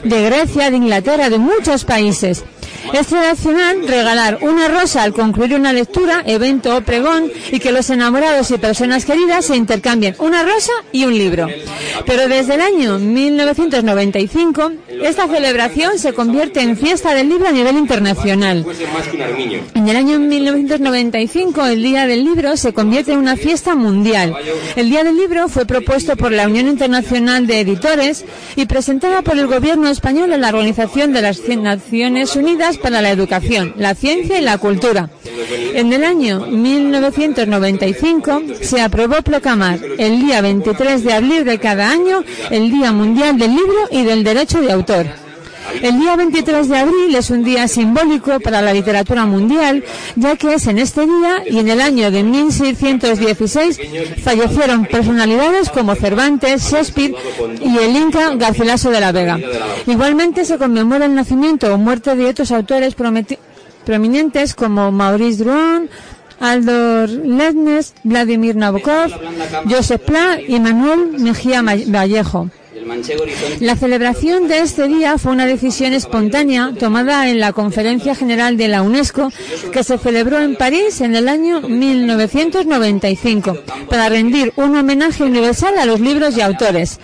de 0.05 0.23
Grecia, 0.23 0.71
de 0.71 0.77
Inglaterra, 0.77 1.31
de 1.31 1.39
muchos 1.39 1.87
países. 1.87 2.45
Es 2.92 3.07
tradicional 3.09 3.87
regalar 3.87 4.38
una 4.40 4.68
rosa 4.68 5.02
al 5.02 5.12
concluir 5.12 5.54
una 5.54 5.73
lectura, 5.73 6.23
evento 6.26 6.76
o 6.76 6.80
pregón 6.80 7.30
y 7.52 7.59
que 7.59 7.73
los 7.73 7.90
enamorados 7.90 8.50
y 8.50 8.59
personas 8.59 9.04
queridas 9.04 9.47
se 9.47 9.57
intercambien 9.57 10.16
una 10.18 10.42
rosa 10.42 10.73
y 10.92 11.04
un 11.04 11.16
libro. 11.16 11.49
Pero 12.07 12.28
desde 12.28 12.54
el 12.54 12.61
año 12.61 12.99
1995, 12.99 14.73
esta 15.02 15.28
celebración 15.28 15.99
se 15.99 16.12
convierte 16.12 16.61
en 16.61 16.76
fiesta 16.76 17.14
del 17.14 17.28
libro 17.28 17.49
a 17.49 17.52
nivel 17.52 17.76
internacional. 17.76 18.64
En 19.75 19.88
el 19.88 19.97
año 19.97 20.18
1995, 20.18 21.66
el 21.66 21.83
Día 21.83 22.07
del 22.07 22.25
Libro 22.25 22.57
se 22.57 22.73
convierte 22.73 23.12
en 23.12 23.18
una 23.18 23.37
fiesta 23.37 23.75
mundial. 23.75 24.35
El 24.76 24.90
Día 24.90 25.04
del 25.04 25.16
Libro 25.16 25.49
fue 25.49 25.66
propuesto 25.66 26.16
por 26.16 26.33
la 26.33 26.47
Unión 26.47 26.68
Internacional 26.68 27.47
de 27.47 27.61
Editores 27.61 28.25
y 28.57 28.66
presentada 28.66 29.23
por 29.23 29.38
el 29.38 29.47
gobierno 29.47 29.88
español 29.88 30.33
en 30.33 30.40
la 30.40 30.49
Organización 30.49 31.12
de 31.12 31.23
las 31.23 31.40
Naciones 31.49 32.35
Unidas 32.37 32.78
para 32.83 33.03
la 33.03 33.11
Educación, 33.11 33.75
la 33.77 33.95
Ciencia 33.95 34.39
y 34.39 34.43
la 34.43 34.59
Cultura. 34.59 35.11
En 35.75 35.93
el 35.93 36.05
año 36.05 36.47
1995 36.47 38.43
se 38.61 38.81
aprobó 38.81 39.23
proclamar 39.23 39.79
el 39.99 40.21
día 40.21 40.41
23 40.41 41.05
de 41.05 41.13
abril 41.13 41.45
de 41.45 41.59
cada 41.59 41.91
año 41.91 42.25
el 42.51 42.71
Día 42.71 42.93
Mundial 42.93 43.39
del 43.39 43.51
Libro 43.51 43.89
y 43.91 44.03
del 44.03 44.25
Derecho 44.25 44.61
de 44.61 44.73
Autor. 44.73 45.28
El 45.83 46.00
día 46.00 46.17
23 46.17 46.69
de 46.69 46.79
abril 46.79 47.15
es 47.15 47.31
un 47.31 47.45
día 47.45 47.69
simbólico 47.69 48.41
para 48.41 48.62
la 48.62 48.73
literatura 48.73 49.27
mundial, 49.27 49.85
ya 50.17 50.37
que 50.37 50.55
es 50.55 50.67
en 50.67 50.79
este 50.79 51.03
día 51.07 51.43
y 51.49 51.59
en 51.59 51.69
el 51.69 51.81
año 51.81 52.11
de 52.11 52.23
1616 52.23 53.79
fallecieron 54.23 54.87
personalidades 54.87 55.71
como 55.71 55.95
Cervantes, 55.95 56.71
Shakespeare 56.71 57.15
y 57.62 57.79
el 57.79 57.97
Inca 57.97 58.35
Garcilaso 58.35 58.91
de 58.91 59.00
la 59.00 59.12
Vega. 59.12 59.38
Igualmente 59.87 60.45
se 60.45 60.59
conmemora 60.59 61.07
el 61.07 61.15
nacimiento 61.15 61.73
o 61.73 61.79
muerte 61.79 62.17
de 62.17 62.27
otros 62.27 62.50
autores 62.50 62.95
prominentes 63.85 64.55
como 64.55 64.91
Maurice 64.91 65.45
Druon, 65.45 65.88
Aldor 66.41 67.09
Lednes, 67.09 67.95
Vladimir 68.05 68.57
Nabokov, 68.57 69.11
Joseph 69.69 70.03
Pla 70.03 70.38
y 70.47 70.59
Manuel 70.61 71.19
Mejía 71.19 71.62
Vallejo. 71.62 72.49
La 73.61 73.77
celebración 73.77 74.49
de 74.49 74.61
este 74.61 74.89
día 74.89 75.19
fue 75.19 75.33
una 75.33 75.47
decisión 75.47 75.93
espontánea 75.93 76.73
tomada 76.79 77.29
en 77.29 77.41
la 77.41 77.53
Conferencia 77.53 78.15
General 78.15 78.57
de 78.57 78.69
la 78.69 78.83
UNESCO 78.83 79.31
que 79.73 79.85
se 79.85 79.99
celebró 79.99 80.41
en 80.41 80.57
París 80.57 81.01
en 81.01 81.15
el 81.15 81.29
año 81.29 81.61
1995 81.61 83.59
para 83.89 84.09
rendir 84.09 84.53
un 84.57 84.77
homenaje 84.77 85.25
universal 85.25 85.79
a 85.79 85.87
los 85.87 86.01
libros 86.01 86.37
y 86.37 86.41
autores. 86.41 86.99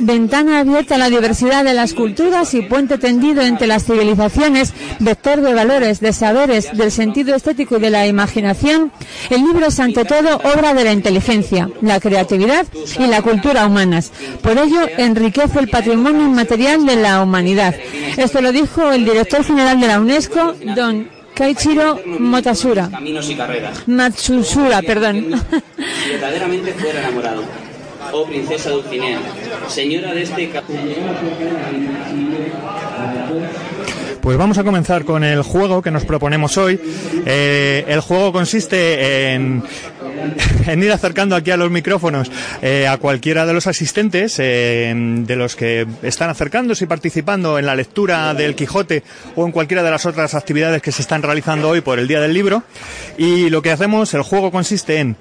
Ventana 0.00 0.60
abierta 0.60 0.94
a 0.94 0.98
la 0.98 1.10
diversidad 1.10 1.64
de 1.64 1.74
las 1.74 1.94
culturas 1.94 2.54
y 2.54 2.62
puente 2.62 2.98
tendido 2.98 3.42
entre 3.42 3.66
las 3.66 3.84
civilizaciones, 3.84 4.72
vector 5.00 5.40
de 5.40 5.54
valores, 5.54 6.00
de 6.00 6.12
saberes, 6.12 6.76
del 6.76 6.92
sentido 6.92 7.34
estético 7.34 7.76
y 7.76 7.80
de 7.80 7.90
la 7.90 8.06
imaginación, 8.06 8.92
el 9.30 9.42
libro 9.42 9.66
es 9.66 9.80
ante 9.80 10.04
todo 10.04 10.36
obra 10.36 10.74
de 10.74 10.84
la 10.84 10.92
inteligencia, 10.92 11.70
la 11.82 12.00
creatividad 12.00 12.66
y 12.98 13.06
la 13.06 13.22
cultura 13.22 13.66
humanas. 13.66 14.12
Por 14.42 14.58
ello, 14.58 14.80
enriquece 14.98 15.60
el 15.60 15.68
patrimonio 15.68 16.22
inmaterial 16.22 16.84
de 16.84 16.96
la 16.96 17.22
humanidad. 17.22 17.74
Esto 18.16 18.40
lo 18.40 18.52
dijo 18.52 18.90
el 18.92 19.04
director 19.04 19.44
general 19.44 19.80
de 19.80 19.86
la 19.86 20.00
UNESCO, 20.00 20.54
don 20.76 21.08
Kaichiro 21.34 22.00
Motasura. 22.04 22.90
Matsusura, 23.86 24.82
perdón. 24.82 25.40
verdaderamente 26.10 26.72
fuera 26.72 27.00
enamorado. 27.00 27.42
Oh 28.12 28.24
princesa 28.24 28.70
Dulcinea, 28.70 29.20
señora 29.68 30.14
de 30.14 30.22
este 30.22 30.50
pues 34.20 34.36
vamos 34.36 34.58
a 34.58 34.64
comenzar 34.64 35.04
con 35.04 35.24
el 35.24 35.42
juego 35.42 35.82
que 35.82 35.90
nos 35.90 36.04
proponemos 36.04 36.56
hoy. 36.58 36.80
Eh, 37.26 37.84
el 37.88 38.00
juego 38.00 38.32
consiste 38.32 39.32
en, 39.34 39.62
ir 40.82 40.92
acercando 40.92 41.36
aquí 41.36 41.50
a 41.50 41.56
los 41.56 41.70
micrófonos 41.70 42.30
eh, 42.62 42.86
a 42.86 42.96
cualquiera 42.98 43.46
de 43.46 43.52
los 43.52 43.66
asistentes, 43.66 44.36
eh, 44.38 44.92
de 44.94 45.36
los 45.36 45.56
que 45.56 45.86
están 46.02 46.30
acercándose 46.30 46.84
y 46.84 46.86
participando 46.86 47.58
en 47.58 47.66
la 47.66 47.74
lectura 47.74 48.34
del 48.34 48.54
Quijote 48.54 49.02
o 49.36 49.46
en 49.46 49.52
cualquiera 49.52 49.82
de 49.82 49.90
las 49.90 50.06
otras 50.06 50.34
actividades 50.34 50.82
que 50.82 50.92
se 50.92 51.02
están 51.02 51.22
realizando 51.22 51.68
hoy 51.68 51.80
por 51.80 51.98
el 51.98 52.08
Día 52.08 52.20
del 52.20 52.34
Libro. 52.34 52.62
Y 53.16 53.50
lo 53.50 53.62
que 53.62 53.70
hacemos, 53.70 54.12
el 54.14 54.22
juego 54.22 54.50
consiste 54.50 54.98
en 54.98 55.16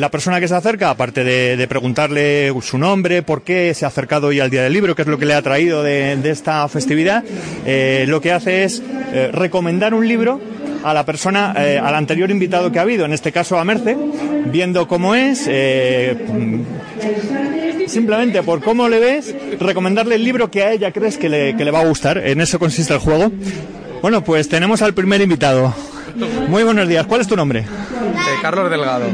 la 0.00 0.10
persona 0.10 0.40
que 0.40 0.48
se 0.48 0.54
acerca, 0.54 0.90
aparte 0.90 1.24
de, 1.24 1.68
preguntarle 1.68 2.52
su 2.62 2.78
nombre, 2.78 3.22
por 3.22 3.42
qué 3.42 3.74
se 3.74 3.84
ha 3.84 3.88
acercado 3.88 4.28
hoy 4.28 4.40
al 4.40 4.50
Día 4.50 4.62
del 4.62 4.72
Libro, 4.72 4.94
qué 4.94 5.02
es 5.02 5.08
lo 5.08 5.18
que 5.18 5.26
le 5.26 5.34
ha 5.34 5.42
traído 5.42 5.82
de, 5.82 6.16
de 6.16 6.30
esta 6.30 6.66
festividad, 6.68 7.24
lo 8.08 8.20
que 8.20 8.32
hace 8.32 8.64
es 8.64 8.82
eh, 9.12 9.30
recomendar 9.32 9.94
un 9.94 10.06
libro 10.06 10.40
a 10.84 10.94
la 10.94 11.04
persona, 11.04 11.54
eh, 11.58 11.80
al 11.82 11.94
anterior 11.94 12.30
invitado 12.30 12.70
que 12.70 12.78
ha 12.78 12.82
habido, 12.82 13.04
en 13.04 13.12
este 13.12 13.32
caso 13.32 13.58
a 13.58 13.64
Merce, 13.64 13.96
viendo 14.46 14.86
cómo 14.86 15.14
es, 15.14 15.46
eh, 15.48 16.16
simplemente 17.86 18.42
por 18.42 18.62
cómo 18.62 18.88
le 18.88 18.98
ves, 18.98 19.34
recomendarle 19.58 20.14
el 20.14 20.24
libro 20.24 20.50
que 20.50 20.62
a 20.62 20.72
ella 20.72 20.92
crees 20.92 21.16
que 21.18 21.28
le, 21.28 21.56
que 21.56 21.64
le 21.64 21.70
va 21.70 21.80
a 21.80 21.86
gustar. 21.86 22.18
En 22.18 22.40
eso 22.40 22.58
consiste 22.58 22.92
el 22.94 23.00
juego. 23.00 23.30
Bueno, 24.02 24.22
pues 24.22 24.48
tenemos 24.48 24.82
al 24.82 24.94
primer 24.94 25.20
invitado. 25.20 25.74
Muy 26.48 26.62
buenos 26.62 26.88
días. 26.88 27.06
¿Cuál 27.06 27.20
es 27.20 27.28
tu 27.28 27.36
nombre? 27.36 27.60
Eh, 27.60 28.38
Carlos 28.42 28.70
Delgado. 28.70 29.06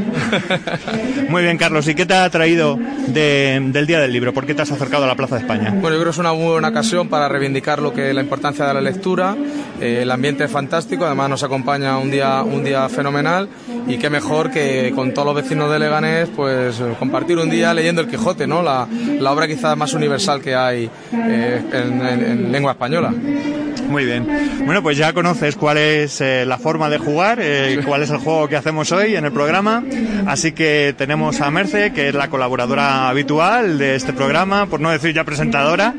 Muy 1.29 1.43
bien, 1.43 1.57
Carlos. 1.57 1.87
¿Y 1.87 1.95
qué 1.95 2.05
te 2.05 2.13
ha 2.13 2.29
traído 2.29 2.77
del 3.07 3.87
Día 3.87 3.99
del 3.99 4.11
Libro? 4.11 4.33
¿Por 4.33 4.45
qué 4.45 4.53
te 4.53 4.61
has 4.61 4.71
acercado 4.71 5.03
a 5.03 5.07
la 5.07 5.15
Plaza 5.15 5.35
de 5.35 5.41
España? 5.41 5.71
Bueno, 5.71 5.91
yo 5.91 6.01
creo 6.01 6.05
que 6.05 6.09
es 6.11 6.17
una 6.17 6.31
buena 6.31 6.69
ocasión 6.69 7.09
para 7.09 7.27
reivindicar 7.27 7.81
lo 7.81 7.93
que 7.93 8.13
la 8.13 8.21
importancia 8.21 8.65
de 8.65 8.73
la 8.73 8.81
lectura. 8.81 9.35
Eh, 9.81 9.99
el 10.03 10.11
ambiente 10.11 10.43
es 10.43 10.51
fantástico, 10.51 11.05
además 11.05 11.29
nos 11.29 11.43
acompaña 11.43 11.97
un 11.97 12.11
día, 12.11 12.43
un 12.43 12.63
día 12.63 12.87
fenomenal 12.89 13.49
y 13.87 13.97
qué 13.97 14.09
mejor 14.09 14.51
que 14.51 14.91
con 14.95 15.13
todos 15.13 15.25
los 15.25 15.35
vecinos 15.35 15.71
de 15.71 15.79
Leganés 15.79 16.29
pues 16.35 16.81
compartir 16.97 17.37
un 17.37 17.49
día 17.49 17.73
leyendo 17.73 18.01
El 18.01 18.07
Quijote, 18.07 18.47
¿no? 18.47 18.61
La, 18.63 18.87
obra 19.31 19.47
quizás 19.47 19.75
más 19.75 19.93
universal 19.93 20.41
que 20.41 20.55
hay 20.55 20.89
eh, 21.11 21.61
en 21.73 22.51
lengua 22.51 22.71
española. 22.71 23.11
Muy 23.89 24.05
bien. 24.05 24.27
Bueno, 24.65 24.81
pues 24.81 24.97
ya 24.97 25.13
conoces 25.13 25.55
cuál 25.55 25.77
es 25.77 26.19
eh, 26.19 26.45
la 26.45 26.57
forma 26.57 26.84
de 26.89 26.97
jugar, 26.97 27.39
eh, 27.41 27.79
cuál 27.85 28.03
es 28.03 28.09
el 28.09 28.17
juego 28.17 28.47
que 28.47 28.55
hacemos 28.55 28.91
hoy 28.91 29.15
en 29.15 29.25
el 29.25 29.31
programa. 29.31 29.83
Así 30.25 30.51
que 30.51 30.93
tenemos 30.97 31.41
a 31.41 31.51
Merce, 31.51 31.93
que 31.93 32.09
es 32.09 32.15
la 32.15 32.29
colaboradora 32.29 33.09
habitual 33.09 33.77
de 33.77 33.95
este 33.95 34.13
programa, 34.13 34.65
por 34.67 34.79
no 34.79 34.91
decir 34.91 35.13
ya 35.13 35.23
presentadora. 35.23 35.93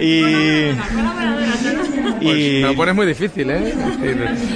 Y. 0.00 0.72
Pues 2.22 2.36
me 2.36 2.60
lo 2.60 2.74
pones 2.74 2.94
muy 2.94 3.06
difícil, 3.06 3.50
¿eh? 3.50 3.74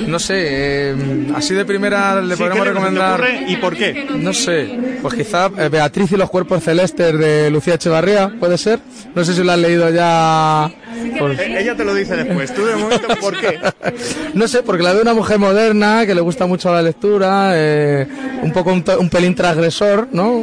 No 0.06 0.18
sé, 0.18 0.34
eh, 0.38 0.96
así 1.34 1.54
de 1.54 1.66
primera 1.66 2.20
le 2.22 2.36
podemos 2.36 2.66
recomendar. 2.66 3.22
¿Y 3.46 3.56
por 3.56 3.76
qué? 3.76 4.06
No 4.16 4.32
sé, 4.32 4.98
pues 5.02 5.14
quizá 5.14 5.48
Beatriz 5.48 6.12
y 6.12 6.16
los 6.16 6.30
cuerpos 6.30 6.64
celestes 6.64 7.18
de 7.18 7.50
Lucía 7.50 7.74
Echevarría, 7.74 8.32
¿puede 8.40 8.56
ser? 8.56 8.80
No 9.14 9.22
sé 9.22 9.34
si 9.34 9.44
lo 9.44 9.52
has 9.52 9.58
leído 9.58 9.90
ya 9.90 10.70
pues 11.18 11.40
ella 11.40 11.76
te 11.76 11.84
lo 11.84 11.94
dice 11.94 12.16
después. 12.16 12.54
¿Tú 12.54 12.64
de 12.64 12.76
momento 12.76 13.08
por 13.20 13.38
qué? 13.38 13.58
no 14.34 14.48
sé, 14.48 14.62
porque 14.62 14.82
la 14.82 14.92
veo 14.92 15.02
una 15.02 15.14
mujer 15.14 15.38
moderna 15.38 16.06
que 16.06 16.14
le 16.14 16.20
gusta 16.20 16.46
mucho 16.46 16.72
la 16.72 16.82
lectura, 16.82 17.52
eh, 17.54 18.06
un 18.42 18.52
poco 18.52 18.72
un, 18.72 18.82
pelín 19.10 19.34
transgresor, 19.34 20.08
¿no? 20.12 20.42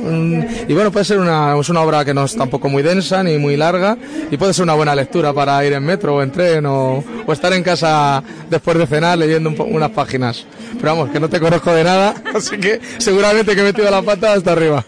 Y 0.68 0.74
bueno, 0.74 0.92
puede 0.92 1.06
ser 1.06 1.20
una, 1.20 1.58
es 1.60 1.70
una 1.70 1.82
obra 1.82 2.04
que 2.04 2.14
no 2.14 2.26
es 2.26 2.36
tampoco 2.36 2.70
muy 2.70 2.84
densa 2.84 3.24
ni 3.24 3.38
muy 3.38 3.58
larga 3.58 3.98
y 4.32 4.38
puede 4.38 4.54
ser 4.54 4.64
una 4.64 4.74
buena 4.74 4.96
lectura 4.96 5.34
para 5.34 5.64
ir 5.66 5.74
en 5.74 5.84
metro 5.84 6.16
o 6.16 6.22
en 6.22 6.32
tren 6.32 6.66
o, 6.66 7.04
estar 7.28 7.52
en 7.54 7.64
casa 7.64 8.24
después 8.50 8.78
de 8.78 8.88
cenar 8.88 9.18
leyendo 9.18 9.50
unas 9.50 9.92
páginas. 9.92 10.46
Pero 10.80 10.96
vamos, 10.96 11.10
que 11.10 11.20
no 11.20 11.30
te 11.30 11.40
conozco 11.40 11.74
de 11.74 11.84
nada, 11.84 12.14
así 12.36 12.58
que 12.58 12.80
seguramente 12.98 13.56
que 13.56 13.62
he 13.62 13.64
metido 13.64 13.90
la 13.90 14.02
pata 14.02 14.34
hasta 14.34 14.52
arriba. 14.52 14.86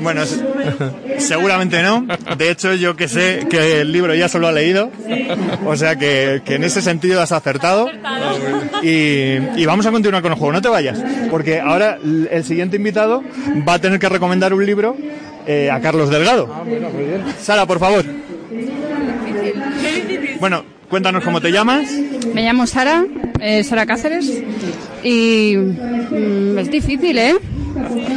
bueno, 0.00 0.22
seguramente 1.18 1.82
no. 1.82 2.06
De 2.36 2.50
hecho, 2.50 2.74
yo 2.74 2.96
que 2.96 3.08
sé 3.08 3.46
que 3.50 3.80
el 3.80 3.92
libro 3.92 4.14
ya 4.14 4.28
solo 4.28 4.48
ha 4.48 4.52
leído, 4.52 4.63
o 5.66 5.76
sea 5.76 5.96
que, 5.96 6.42
en 6.46 6.64
ese 6.64 6.82
sentido 6.82 7.20
has 7.20 7.32
acertado. 7.32 7.88
Y, 8.82 9.64
vamos 9.66 9.86
a 9.86 9.90
continuar 9.90 10.22
con 10.22 10.32
el 10.32 10.38
juego, 10.38 10.52
no 10.52 10.62
te 10.62 10.68
vayas, 10.68 11.02
porque 11.30 11.60
ahora 11.60 11.98
el 12.02 12.44
siguiente 12.44 12.76
invitado 12.76 13.22
va 13.66 13.74
a 13.74 13.78
tener 13.78 13.98
que 13.98 14.08
recomendar 14.08 14.54
un 14.54 14.64
libro 14.64 14.96
eh, 15.46 15.70
a 15.70 15.80
Carlos 15.80 16.10
Delgado. 16.10 16.48
Ah, 16.52 16.64
Sara, 17.40 17.66
por 17.66 17.78
favor. 17.78 18.04
Bueno, 20.40 20.64
cuéntanos 20.88 21.24
cómo 21.24 21.40
te 21.40 21.50
llamas. 21.50 21.90
Me 22.34 22.42
llamo 22.42 22.66
Sara, 22.66 23.04
eh, 23.40 23.62
Sara 23.64 23.86
Cáceres, 23.86 24.42
y 25.02 25.56
mm, 25.56 26.58
es 26.58 26.70
difícil, 26.70 27.18
¿eh? 27.18 27.34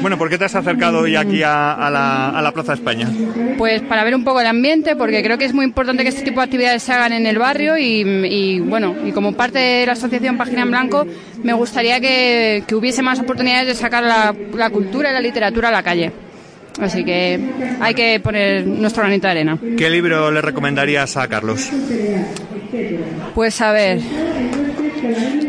Bueno, 0.02 0.18
¿por 0.18 0.30
qué 0.30 0.38
te 0.38 0.46
has 0.46 0.56
acercado 0.56 1.00
hoy 1.00 1.16
aquí 1.16 1.42
a, 1.44 1.90
la, 1.92 2.52
Plaza 2.54 2.74
España? 2.74 3.10
Pues 3.58 3.82
para 3.82 4.04
ver 4.04 4.16
un 4.16 4.24
poco 4.24 4.40
el 4.42 4.48
ambiente, 4.48 4.96
porque 4.96 5.22
creo 5.24 5.38
que 5.38 5.46
es 5.46 5.54
muy 5.54 5.66
importante 5.66 6.04
que 6.04 6.10
este 6.10 6.24
tipo 6.24 6.40
de 6.40 6.46
actividades 6.46 6.84
se 6.84 6.94
hagan 6.94 7.14
en 7.14 7.26
el 7.26 7.38
barrio 7.38 7.78
y, 7.78 8.60
bueno, 8.62 8.96
y 9.06 9.12
como 9.12 9.34
parte 9.34 9.60
de 9.60 9.86
la 9.86 9.94
asociación 9.94 10.38
Página 10.38 10.64
en 10.64 10.72
Blanco, 10.72 11.06
me 11.44 11.54
gustaría 11.54 12.00
que, 12.00 12.64
hubiese 12.74 13.02
más 13.02 13.20
oportunidades 13.20 13.68
de 13.68 13.76
sacar 13.76 14.04
la, 14.04 14.36
la 14.54 14.70
cultura 14.70 15.10
y 15.10 15.14
la 15.14 15.22
literatura 15.22 15.70
a 15.70 15.72
la 15.72 15.84
calle. 15.84 16.12
Así 16.80 17.04
que 17.04 17.40
hay 17.80 17.94
que 17.96 18.20
poner 18.20 18.66
nuestro 18.68 19.02
granito 19.02 19.28
de 19.28 19.32
arena. 19.32 19.58
¿Qué 19.78 19.90
libro 19.90 20.32
le 20.32 20.42
recomendarías 20.42 21.18
a 21.18 21.28
Carlos? 21.28 21.70
Pues 23.34 23.62
a 23.62 23.72
ver, 23.72 24.00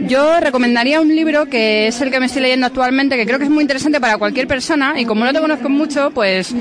yo 0.07 0.41
recomendaría 0.41 1.01
un 1.01 1.15
libro 1.15 1.47
que 1.47 1.89
es 1.89 2.01
el 2.01 2.11
que 2.11 2.21
me 2.21 2.27
estoy 2.27 2.43
leyendo 2.43 2.67
actualmente, 2.67 3.17
que 3.17 3.27
creo 3.27 3.39
que 3.39 3.45
es 3.45 3.51
muy 3.51 3.63
interesante 3.63 4.01
para 4.01 4.19
cualquier 4.19 4.47
persona 4.47 5.01
y 5.01 5.05
como 5.05 5.25
no 5.25 5.33
te 5.33 5.41
conozco 5.41 5.69
mucho, 5.69 6.11
pues 6.11 6.55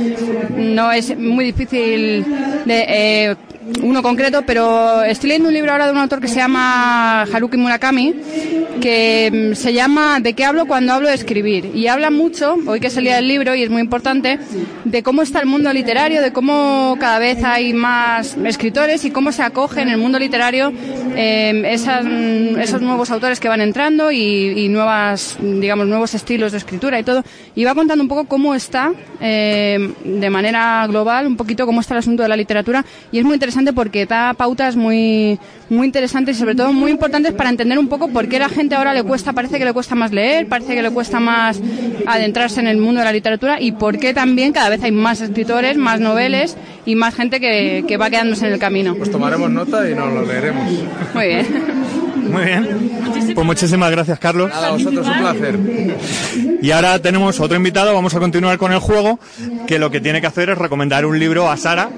no 0.55 0.91
es 0.91 1.17
muy 1.17 1.45
difícil 1.45 2.25
de 2.65 2.85
eh, 2.87 3.35
uno 3.81 4.01
concreto, 4.01 4.43
pero 4.45 5.03
estoy 5.03 5.29
leyendo 5.29 5.49
un 5.49 5.53
libro 5.53 5.71
ahora 5.71 5.85
de 5.85 5.91
un 5.91 5.97
autor 5.97 6.21
que 6.21 6.27
se 6.27 6.35
llama 6.35 7.23
Haruki 7.23 7.57
Murakami, 7.57 8.15
que 8.81 9.51
mm, 9.51 9.55
se 9.55 9.73
llama 9.73 10.19
¿De 10.19 10.33
qué 10.33 10.45
hablo 10.45 10.65
cuando 10.65 10.93
hablo 10.93 11.09
de 11.09 11.15
escribir? 11.15 11.71
Y 11.73 11.87
habla 11.87 12.09
mucho, 12.09 12.57
hoy 12.65 12.79
que 12.79 12.87
es 12.87 12.97
el 12.97 13.27
libro 13.27 13.55
y 13.55 13.63
es 13.63 13.69
muy 13.69 13.81
importante, 13.81 14.39
de 14.85 15.03
cómo 15.03 15.21
está 15.21 15.39
el 15.39 15.47
mundo 15.47 15.71
literario, 15.73 16.21
de 16.21 16.31
cómo 16.31 16.95
cada 16.99 17.19
vez 17.19 17.43
hay 17.43 17.73
más 17.73 18.37
escritores 18.37 19.03
y 19.05 19.11
cómo 19.11 19.31
se 19.31 19.43
acoge 19.43 19.81
en 19.81 19.89
el 19.89 19.97
mundo 19.97 20.19
literario 20.19 20.71
em, 21.15 21.61
mm, 21.61 22.59
esos 22.59 22.81
nuevos 22.81 23.11
autores 23.11 23.39
que 23.39 23.49
van 23.49 23.61
entrando 23.61 24.11
y, 24.11 24.67
nuevas, 24.69 25.37
digamos, 25.41 25.87
nuevos 25.87 26.13
estilos 26.13 26.51
de 26.51 26.57
escritura 26.59 26.99
y 26.99 27.03
todo. 27.03 27.23
Y 27.55 27.63
va 27.63 27.73
contando 27.75 28.03
un 28.03 28.07
poco 28.07 28.25
cómo 28.25 28.55
está, 28.55 28.91
em, 29.19 29.93
de 30.03 30.29
manera 30.29 30.85
global, 30.87 31.27
un 31.27 31.35
poquito 31.35 31.65
cómo 31.65 31.81
está 31.81 31.93
el 31.95 31.99
asunto 31.99 32.23
de 32.23 32.29
la 32.29 32.35
literatura 32.37 32.85
y 33.11 33.19
es 33.19 33.25
muy 33.25 33.33
interesante 33.33 33.56
porque 33.73 34.05
da 34.05 34.33
pautas 34.33 34.75
muy, 34.75 35.39
muy 35.69 35.85
interesantes 35.85 36.37
y 36.37 36.39
sobre 36.39 36.55
todo 36.55 36.71
muy 36.73 36.91
importantes 36.91 37.33
para 37.33 37.49
entender 37.49 37.79
un 37.79 37.87
poco 37.87 38.07
por 38.09 38.27
qué 38.27 38.39
la 38.39 38.49
gente 38.49 38.75
ahora 38.75 38.93
le 38.93 39.03
cuesta, 39.03 39.33
parece 39.33 39.57
que 39.57 39.65
le 39.65 39.73
cuesta 39.73 39.95
más 39.95 40.11
leer, 40.11 40.47
parece 40.47 40.75
que 40.75 40.81
le 40.81 40.91
cuesta 40.91 41.19
más 41.19 41.59
adentrarse 42.05 42.59
en 42.59 42.67
el 42.67 42.77
mundo 42.77 42.99
de 42.99 43.05
la 43.05 43.11
literatura 43.11 43.59
y 43.59 43.71
por 43.71 43.97
qué 43.97 44.13
también 44.13 44.53
cada 44.53 44.69
vez 44.69 44.83
hay 44.83 44.91
más 44.91 45.21
escritores, 45.21 45.77
más 45.77 45.99
noveles 45.99 46.55
y 46.85 46.95
más 46.95 47.15
gente 47.15 47.39
que, 47.39 47.83
que 47.87 47.97
va 47.97 48.09
quedándose 48.09 48.47
en 48.47 48.53
el 48.53 48.59
camino. 48.59 48.95
Pues 48.95 49.11
tomaremos 49.11 49.49
nota 49.49 49.89
y 49.89 49.95
nos 49.95 50.13
lo 50.13 50.25
leeremos. 50.25 50.71
Muy 51.13 51.27
bien. 51.27 51.47
Muy 52.31 52.45
bien. 52.45 53.33
Pues 53.33 53.45
muchísimas 53.45 53.91
gracias, 53.91 54.19
Carlos. 54.19 54.51
A 54.53 54.71
vosotros, 54.71 55.07
un 55.07 55.19
placer. 55.19 55.59
Y 56.61 56.71
ahora 56.71 56.99
tenemos 56.99 57.39
otro 57.39 57.55
invitado, 57.55 57.93
vamos 57.93 58.15
a 58.15 58.19
continuar 58.19 58.57
con 58.57 58.71
el 58.73 58.79
juego, 58.79 59.19
que 59.67 59.79
lo 59.79 59.91
que 59.91 60.01
tiene 60.01 60.21
que 60.21 60.27
hacer 60.27 60.49
es 60.49 60.57
recomendar 60.57 61.05
un 61.05 61.19
libro 61.19 61.49
a 61.49 61.57
Sara, 61.57 61.89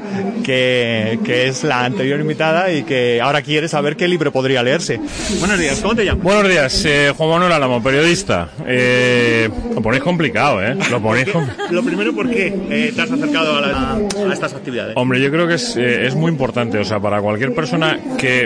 que, 0.43 1.19
que 1.23 1.47
es 1.47 1.63
la 1.63 1.85
anterior 1.85 2.19
invitada 2.19 2.71
y 2.71 2.83
que 2.83 3.21
ahora 3.21 3.41
quiere 3.41 3.67
saber 3.67 3.95
qué 3.95 4.07
libro 4.07 4.31
podría 4.31 4.63
leerse. 4.63 4.99
Buenos 5.39 5.59
días, 5.59 5.79
¿cómo 5.79 5.95
te 5.95 6.05
llamas? 6.05 6.23
Buenos 6.23 6.49
días, 6.49 6.85
eh, 6.85 7.13
Juan 7.15 7.29
Manuel 7.29 7.53
Álamo, 7.53 7.81
periodista. 7.81 8.49
Eh, 8.65 9.49
lo 9.73 9.81
ponéis 9.81 10.03
complicado, 10.03 10.61
¿eh? 10.61 10.75
Lo 10.91 11.01
ponéis 11.01 11.27
Lo 11.69 11.83
primero, 11.83 12.13
¿por 12.13 12.29
qué 12.29 12.47
eh, 12.69 12.91
te 12.93 13.01
has 13.01 13.11
acercado 13.11 13.55
a, 13.55 13.99
estas 14.31 14.53
actividades? 14.53 14.93
Hombre, 14.97 15.21
yo 15.21 15.31
creo 15.31 15.47
que 15.47 15.55
es, 15.55 15.75
eh, 15.77 16.05
es 16.05 16.15
muy 16.15 16.31
importante, 16.31 16.77
o 16.77 16.85
sea, 16.85 16.99
para 16.99 17.21
cualquier 17.21 17.53
persona 17.53 17.97
que 18.17 18.43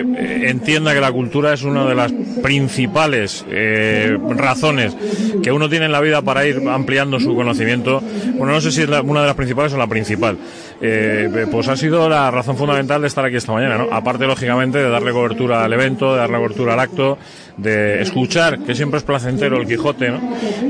entienda 0.48 0.94
que 0.94 1.00
la 1.00 1.12
cultura 1.12 1.52
es 1.52 1.62
una 1.74 1.86
de 1.86 1.94
las 1.94 2.12
principales 2.42 3.44
razones 4.36 4.96
que 5.42 5.52
uno 5.52 5.68
tiene 5.68 5.86
en 5.86 5.92
la 5.92 6.00
vida 6.00 6.22
para 6.22 6.46
ir 6.46 6.62
ampliando 6.68 7.20
su 7.20 7.34
conocimiento, 7.34 8.00
bueno, 8.36 8.52
no 8.52 8.60
sé 8.60 8.72
si 8.72 8.82
es 8.82 8.88
una 8.88 9.20
de 9.20 9.26
las 9.26 9.36
principales 9.36 9.72
o 9.72 9.76
la 9.76 9.86
principal, 9.86 10.38
pues 11.50 11.68
ha 11.68 11.76
sido 11.76 12.08
la 12.08 12.30
razón 12.30 12.56
fundamental 12.56 13.00
de 13.00 13.08
estar 13.08 13.24
aquí 13.24 13.36
esta 13.36 13.52
mañana, 13.52 13.78
¿no? 13.78 13.88
Aparte, 13.92 14.26
lógicamente, 14.26 14.78
de 14.78 14.88
darle 14.88 15.12
cobertura 15.12 15.64
al 15.64 15.72
evento, 15.72 16.12
de 16.12 16.18
darle 16.20 16.36
cobertura 16.36 16.74
al 16.74 16.80
acto, 16.80 17.18
de 17.56 18.02
escuchar, 18.02 18.58
que 18.60 18.74
siempre 18.74 18.98
es 18.98 19.04
placentero 19.04 19.60
el 19.60 19.66
Quijote, 19.66 20.10
¿no? 20.10 20.20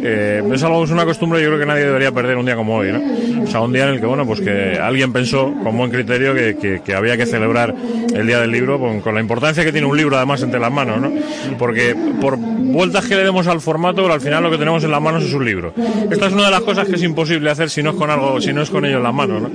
Eh, 0.03 0.43
es 0.53 0.63
algo, 0.63 0.85
es 0.85 0.91
una 0.91 1.05
costumbre 1.05 1.43
yo 1.43 1.49
creo 1.49 1.59
que 1.59 1.67
nadie 1.67 1.85
debería 1.85 2.13
perder 2.13 2.37
un 2.37 2.45
día 2.45 2.57
como 2.57 2.77
hoy, 2.77 2.93
¿no? 2.93 3.43
O 3.43 3.47
sea, 3.47 3.61
un 3.61 3.73
día 3.73 3.85
en 3.85 3.95
el 3.95 4.01
que, 4.01 4.07
bueno, 4.07 4.27
pues 4.27 4.41
que 4.41 4.79
alguien 4.81 5.13
pensó 5.13 5.53
con 5.63 5.77
buen 5.77 5.91
criterio 5.91 6.35
que, 6.35 6.81
que, 6.85 6.95
había 6.95 7.17
que 7.17 7.27
celebrar 7.27 7.75
el 8.15 8.27
Día 8.27 8.41
del 8.41 8.51
Libro 8.51 8.79
con, 8.79 9.01
con, 9.01 9.15
la 9.15 9.21
importancia 9.21 9.65
que 9.65 9.73
tiene 9.73 9.87
un 9.87 9.97
libro 9.97 10.17
además 10.17 10.43
entre 10.43 10.61
las 10.61 10.71
manos, 10.71 11.01
¿no? 11.01 11.13
Porque 11.59 11.97
por 12.21 12.37
vueltas 12.37 13.07
que 13.07 13.17
le 13.17 13.25
demos 13.25 13.47
al 13.47 13.61
formato, 13.61 14.03
pero 14.03 14.15
al 14.15 14.21
final 14.21 14.43
lo 14.43 14.51
que 14.51 14.59
tenemos 14.59 14.83
en 14.85 14.91
las 14.91 15.01
manos 15.01 15.23
es 15.23 15.33
un 15.33 15.45
libro. 15.45 15.73
Esta 16.11 16.27
es 16.27 16.33
una 16.33 16.47
de 16.47 16.51
las 16.51 16.61
cosas 16.63 16.89
que 16.89 16.97
es 16.97 17.03
imposible 17.03 17.51
hacer 17.51 17.71
si 17.71 17.83
no 17.83 17.91
es 17.91 17.97
con 17.97 18.11
algo, 18.11 18.41
si 18.41 18.53
no 18.53 18.63
es 18.63 18.71
con 18.71 18.85
ello 18.85 18.99
en 18.99 19.03
las 19.03 19.15
manos, 19.15 19.43
¿no? 19.43 19.51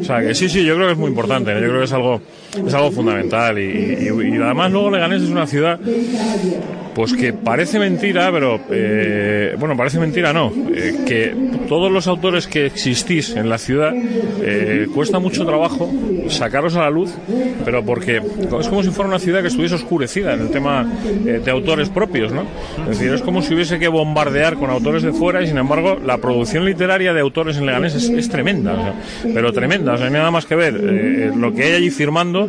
O 0.00 0.04
sea, 0.04 0.20
que 0.20 0.34
sí, 0.34 0.48
sí, 0.48 0.64
yo 0.64 0.74
creo 0.74 0.88
que 0.88 0.92
es 0.92 0.98
muy 0.98 1.08
importante, 1.08 1.52
yo 1.52 1.60
creo 1.60 1.78
que 1.78 1.84
es 1.84 1.92
algo, 1.92 2.20
es 2.56 2.74
algo 2.74 2.90
fundamental 2.90 3.58
y, 3.58 4.08
además 4.42 4.72
luego 4.72 4.90
Leganés 4.90 5.22
es 5.22 5.30
una 5.30 5.46
ciudad 5.46 5.78
pues 6.94 7.14
que 7.14 7.32
parece 7.32 7.78
mentira, 7.78 8.30
pero 8.32 8.60
eh, 8.70 9.54
bueno, 9.58 9.76
parece 9.76 9.98
mentira 9.98 10.32
no, 10.32 10.52
eh, 10.74 10.94
que 11.06 11.34
todos 11.68 11.90
los 11.90 12.06
autores 12.06 12.46
que 12.46 12.66
existís 12.66 13.36
en 13.36 13.48
la 13.48 13.58
ciudad 13.58 13.92
eh, 14.42 14.86
cuesta 14.92 15.18
mucho 15.18 15.44
trabajo 15.46 15.90
sacarlos 16.28 16.76
a 16.76 16.80
la 16.80 16.90
luz, 16.90 17.12
pero 17.64 17.84
porque 17.84 18.16
es 18.16 18.68
como 18.68 18.82
si 18.82 18.90
fuera 18.90 19.08
una 19.08 19.18
ciudad 19.18 19.40
que 19.40 19.48
estuviese 19.48 19.74
oscurecida 19.74 20.34
en 20.34 20.40
el 20.42 20.50
tema 20.50 20.88
de 21.14 21.50
autores 21.50 21.88
propios, 21.88 22.32
¿no? 22.32 22.44
Es 22.88 22.98
decir, 22.98 23.12
es 23.12 23.22
como 23.22 23.42
si 23.42 23.54
hubiese 23.54 23.78
que 23.78 23.88
bombardear 23.88 24.56
con 24.56 24.70
autores 24.70 25.02
de 25.02 25.12
fuera 25.12 25.42
y 25.42 25.46
sin 25.46 25.58
embargo 25.58 25.98
la 26.04 26.18
producción 26.18 26.64
literaria 26.64 27.12
de 27.12 27.20
autores 27.20 27.56
en 27.56 27.66
Leganés 27.66 27.94
es, 27.94 28.28
tremenda, 28.28 28.94
pero 29.34 29.52
tremenda, 29.52 29.94
o 29.94 29.96
sea, 29.96 30.08
no 30.08 30.14
hay 30.14 30.20
nada 30.20 30.30
más 30.30 30.46
que 30.46 30.54
ver 30.54 30.74
lo 30.74 31.52
que 31.52 31.64
hay 31.64 31.72
allí 31.72 31.90
firmando, 31.90 32.48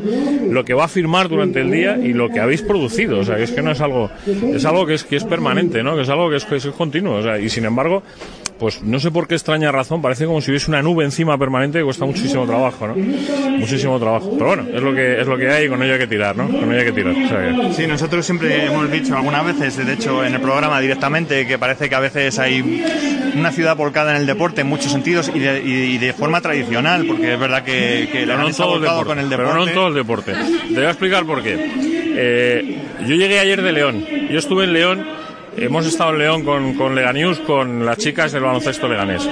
lo 0.50 0.64
que 0.64 0.74
va 0.74 0.86
a 0.86 0.88
firmar 0.88 1.28
durante 1.30 1.62
el 1.62 1.72
día 1.72 1.98
y 1.98 2.14
lo 2.14 2.30
que 2.30 2.40
habéis 2.40 2.62
producido, 2.62 3.20
o 3.20 3.24
sea, 3.24 3.40
es 3.40 3.52
que 3.52 3.62
no 3.62 3.72
es 3.72 3.82
algo 3.82 4.12
es 4.32 4.66
algo 4.66 4.86
que 4.86 4.96
es, 4.96 5.04
que 5.04 5.16
es 5.16 5.24
permanente, 5.24 5.84
¿no? 5.84 5.96
Que 5.96 6.02
es 6.04 6.10
algo 6.10 6.30
que 6.30 6.38
es, 6.38 6.46
que 6.46 6.56
es 6.56 6.66
continuo. 6.68 7.18
O 7.18 7.22
sea, 7.22 7.40
y 7.40 7.50
sin 7.50 7.66
embargo, 7.66 8.04
pues 8.62 8.84
no 8.84 9.00
sé 9.00 9.10
por 9.10 9.28
qué 9.28 9.34
extraña 9.34 9.72
razón, 9.72 10.04
parece 10.04 10.28
como 10.28 10.40
si 10.40 10.52
hubiese 10.52 10.70
una 10.70 10.84
nube 10.84 11.04
encima 11.04 11.36
permanente 11.36 11.80
que 11.80 11.84
cuesta 11.84 12.06
muchísimo 12.06 12.46
trabajo, 12.46 12.90
¿no? 12.90 12.94
Muchísimo 12.94 14.00
trabajo. 14.00 14.30
Pero 14.34 14.46
bueno, 14.46 14.68
es 14.72 14.84
lo 14.84 14.94
que 14.94 15.20
es 15.20 15.26
lo 15.26 15.36
que 15.36 15.50
hay 15.50 15.66
y 15.66 15.68
con 15.68 15.82
ello 15.82 15.94
hay 15.94 16.00
que 16.00 16.06
tirar, 16.06 16.38
¿no? 16.38 16.48
Con 16.48 16.72
ello 16.72 16.78
hay 16.78 16.86
que 16.86 16.92
tirar. 16.92 17.74
Sí, 17.74 17.88
nosotros 17.88 18.24
siempre 18.24 18.68
hemos 18.68 18.92
dicho 18.92 19.18
algunas 19.18 19.44
veces, 19.44 19.84
de 19.84 19.92
hecho 19.92 20.24
en 20.24 20.36
el 20.36 20.42
programa 20.42 20.80
directamente, 20.80 21.48
que 21.48 21.58
parece 21.58 21.90
que 21.90 21.96
a 21.96 22.00
veces 22.02 22.38
hay 22.38 22.84
una 23.36 23.52
ciudad 23.52 23.76
volcada 23.76 24.12
en 24.12 24.18
el 24.18 24.28
deporte 24.28 24.62
en 24.62 24.68
muchos 24.68 24.92
sentidos 24.92 25.32
y 25.34 25.40
de, 25.40 25.64
y 25.64 25.98
de 25.98 26.14
forma 26.14 26.40
tradicional, 26.40 27.04
porque 27.08 27.34
es 27.34 27.40
verdad 27.40 27.64
que, 27.64 28.10
que 28.12 28.28
la 28.28 28.38
no 28.38 28.52
todo 28.52 29.06
con 29.06 29.18
el 29.18 29.28
deporte. 29.28 29.52
Pero 29.52 29.56
no 29.56 29.68
en 29.68 29.74
todo 29.74 29.88
el 29.88 29.96
deporte. 29.96 30.34
Te 30.34 30.76
voy 30.76 30.86
a 30.86 30.90
explicar 30.90 31.26
por 31.26 31.42
qué. 31.42 31.58
Eh, 32.14 32.78
yo 33.08 33.16
llegué 33.16 33.40
ayer 33.40 33.60
de 33.60 33.72
León. 33.72 34.06
Yo 34.30 34.38
estuve 34.38 34.66
en 34.66 34.74
León 34.74 35.04
Hemos 35.58 35.86
estado 35.86 36.12
en 36.12 36.20
León 36.20 36.46
con, 36.46 36.76
con 36.76 36.96
Leganius, 36.96 37.40
con 37.40 37.86
las 37.86 37.98
chicas 37.98 38.32
del 38.32 38.44
baloncesto 38.44 38.88
leganés. 38.88 39.28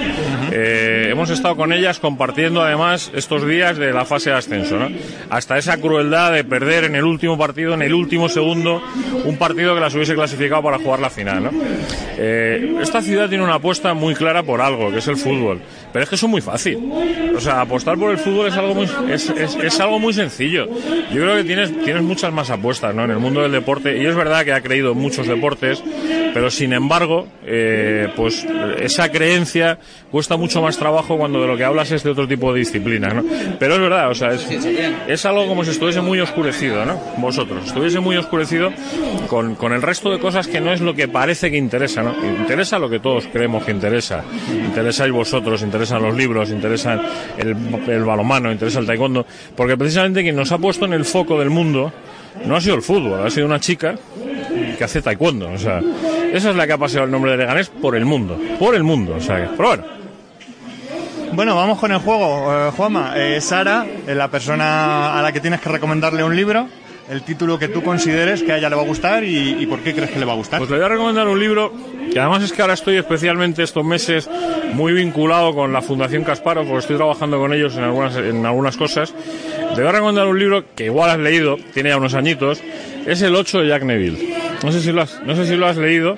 Eh, 0.52 1.08
hemos 1.10 1.30
estado 1.30 1.56
con 1.56 1.72
ellas 1.72 1.98
compartiendo 1.98 2.62
además 2.62 3.10
estos 3.14 3.46
días 3.46 3.78
de 3.78 3.92
la 3.92 4.04
fase 4.04 4.30
de 4.30 4.36
ascenso. 4.36 4.78
¿no? 4.78 4.88
Hasta 5.30 5.56
esa 5.56 5.78
crueldad 5.78 6.32
de 6.32 6.44
perder 6.44 6.84
en 6.84 6.94
el 6.94 7.04
último 7.04 7.38
partido, 7.38 7.72
en 7.74 7.82
el 7.82 7.94
último 7.94 8.28
segundo, 8.28 8.82
un 9.24 9.38
partido 9.38 9.74
que 9.74 9.80
las 9.80 9.94
hubiese 9.94 10.14
clasificado 10.14 10.62
para 10.62 10.78
jugar 10.78 11.00
la 11.00 11.10
final. 11.10 11.50
Eh, 12.18 12.76
esta 12.82 13.00
ciudad 13.00 13.28
tiene 13.28 13.42
una 13.42 13.54
apuesta 13.54 13.94
muy 13.94 14.14
clara 14.14 14.42
por 14.42 14.60
algo, 14.60 14.90
que 14.90 14.98
es 14.98 15.08
el 15.08 15.16
fútbol. 15.16 15.60
Pero 15.92 16.02
es 16.02 16.08
que 16.08 16.16
eso 16.16 16.26
es 16.26 16.30
muy 16.30 16.42
fácil. 16.42 16.78
O 17.34 17.40
sea, 17.40 17.62
apostar 17.62 17.96
por 17.96 18.10
el 18.10 18.18
fútbol 18.18 18.46
es 18.46 18.56
algo 18.56 18.74
muy, 18.74 18.86
es, 19.10 19.30
es 19.30 19.80
algo 19.80 19.98
muy 19.98 20.12
sencillo. 20.12 20.68
Yo 21.12 21.22
creo 21.22 21.36
que 21.36 21.44
tienes, 21.44 21.72
tienes 21.82 22.02
muchas 22.02 22.32
más 22.32 22.50
apuestas 22.50 22.94
¿no? 22.94 23.04
en 23.04 23.10
el 23.10 23.18
mundo 23.18 23.40
del 23.42 23.52
deporte. 23.52 23.96
Y 24.00 24.06
es 24.06 24.14
verdad 24.14 24.44
que 24.44 24.52
ha 24.52 24.60
creído 24.60 24.92
en 24.92 24.98
muchos 24.98 25.26
deportes 25.26 25.82
pero 26.32 26.50
sin 26.50 26.72
embargo, 26.72 27.26
eh, 27.44 28.08
pues 28.16 28.46
esa 28.80 29.10
creencia 29.10 29.78
cuesta 30.10 30.36
mucho 30.36 30.62
más 30.62 30.76
trabajo 30.76 31.16
cuando 31.16 31.40
de 31.40 31.46
lo 31.46 31.56
que 31.56 31.64
hablas 31.64 31.90
es 31.90 32.02
de 32.02 32.10
otro 32.10 32.26
tipo 32.26 32.52
de 32.52 32.60
disciplinas, 32.60 33.14
¿no? 33.14 33.24
Pero 33.58 33.74
es 33.74 33.80
verdad, 33.80 34.10
o 34.10 34.14
sea, 34.14 34.30
es, 34.32 35.26
algo 35.26 35.46
como 35.46 35.64
si 35.64 35.70
estuviese 35.70 36.00
muy 36.00 36.20
oscurecido, 36.20 36.84
¿no? 36.84 37.00
Vosotros, 37.18 37.66
estuviese 37.66 38.00
muy 38.00 38.16
oscurecido 38.16 38.72
con, 39.28 39.54
con 39.54 39.72
el 39.72 39.82
resto 39.82 40.10
de 40.10 40.18
cosas 40.18 40.46
que 40.46 40.60
no 40.60 40.72
es 40.72 40.80
lo 40.80 40.94
que 40.94 41.08
parece 41.08 41.50
que 41.50 41.56
interesa, 41.56 42.02
¿no? 42.02 42.14
Interesa 42.24 42.78
lo 42.78 42.88
que 42.88 43.00
todos 43.00 43.26
creemos 43.32 43.64
que 43.64 43.72
interesa. 43.72 44.24
Interesáis 44.50 45.12
vosotros, 45.12 45.62
interesan 45.62 46.02
los 46.02 46.16
libros, 46.16 46.50
interesa 46.50 47.00
el, 47.36 47.56
el 47.88 48.04
balomano, 48.04 48.50
interesa 48.50 48.80
el 48.80 48.86
taekwondo, 48.86 49.26
porque 49.56 49.76
precisamente 49.76 50.22
quien 50.22 50.36
nos 50.36 50.52
ha 50.52 50.58
puesto 50.58 50.84
en 50.84 50.92
el 50.92 51.04
foco 51.04 51.38
del 51.38 51.50
mundo 51.50 51.92
no 52.46 52.56
ha 52.56 52.60
sido 52.60 52.76
el 52.76 52.82
fútbol, 52.82 53.26
ha 53.26 53.30
sido 53.30 53.46
una 53.46 53.60
chica 53.60 53.96
que 54.80 54.84
hace 54.84 55.02
taekwondo. 55.02 55.50
O 55.50 55.58
sea, 55.58 55.82
esa 56.32 56.48
es 56.48 56.56
la 56.56 56.66
que 56.66 56.72
ha 56.72 56.78
pasado 56.78 57.04
el 57.04 57.10
nombre 57.10 57.32
de 57.32 57.36
Leganés 57.36 57.68
por 57.68 57.94
el 57.94 58.06
mundo. 58.06 58.40
Por 58.58 58.74
el 58.74 58.82
mundo. 58.82 59.16
O 59.18 59.20
sea, 59.20 59.50
pero 59.54 59.68
bueno. 59.68 59.84
Bueno, 61.34 61.54
vamos 61.54 61.78
con 61.78 61.92
el 61.92 61.98
juego. 61.98 62.50
Eh, 62.50 62.70
Juanma, 62.74 63.12
eh, 63.14 63.42
Sara 63.42 63.84
es 64.06 64.16
la 64.16 64.28
persona 64.28 65.18
a 65.18 65.20
la 65.20 65.32
que 65.32 65.40
tienes 65.40 65.60
que 65.60 65.68
recomendarle 65.68 66.24
un 66.24 66.34
libro. 66.34 66.66
el 67.10 67.22
título 67.22 67.58
que 67.58 67.68
tú 67.68 67.82
consideres 67.82 68.42
que 68.42 68.52
a 68.52 68.56
ella 68.56 68.70
le 68.70 68.76
va 68.76 68.82
a 68.82 68.86
gustar 68.86 69.24
y, 69.24 69.66
por 69.66 69.80
qué 69.80 69.92
crees 69.92 70.10
que 70.12 70.18
le 70.18 70.24
va 70.24 70.32
a 70.32 70.36
gustar. 70.36 70.60
Pues 70.60 70.70
le 70.70 70.76
voy 70.76 70.86
a 70.86 70.88
recomendar 70.88 71.28
un 71.28 71.40
libro 71.40 71.72
que 72.10 72.18
además 72.18 72.44
es 72.44 72.52
que 72.52 72.62
ahora 72.62 72.74
estoy 72.74 72.96
especialmente 72.96 73.64
estos 73.64 73.84
meses 73.84 74.30
muy 74.72 74.92
vinculado 74.92 75.52
con 75.52 75.72
la 75.72 75.82
Fundación 75.82 76.24
Casparo, 76.24 76.62
porque 76.62 76.78
estoy 76.78 76.96
trabajando 76.96 77.38
con 77.38 77.52
ellos 77.52 77.76
en 77.76 77.82
algunas, 77.82 78.16
en 78.16 78.46
algunas 78.46 78.76
cosas. 78.76 79.12
Te 79.74 79.80
voy 79.80 79.88
a 79.88 79.92
recomendar 79.92 80.26
un 80.26 80.38
libro 80.38 80.64
que 80.74 80.84
igual 80.84 81.10
has 81.10 81.18
leído, 81.18 81.56
tiene 81.74 81.90
ya 81.90 81.96
unos 81.96 82.14
añitos, 82.14 82.62
es 83.06 83.22
El 83.22 83.34
8 83.34 83.60
de 83.60 83.68
Jack 83.68 83.82
Neville. 83.84 84.34
No 84.62 84.72
sé 84.72 84.80
si 84.80 84.92
lo 84.92 85.02
has, 85.02 85.20
no 85.24 85.34
sé 85.36 85.46
si 85.46 85.56
lo 85.56 85.66
has 85.66 85.76
leído. 85.76 86.16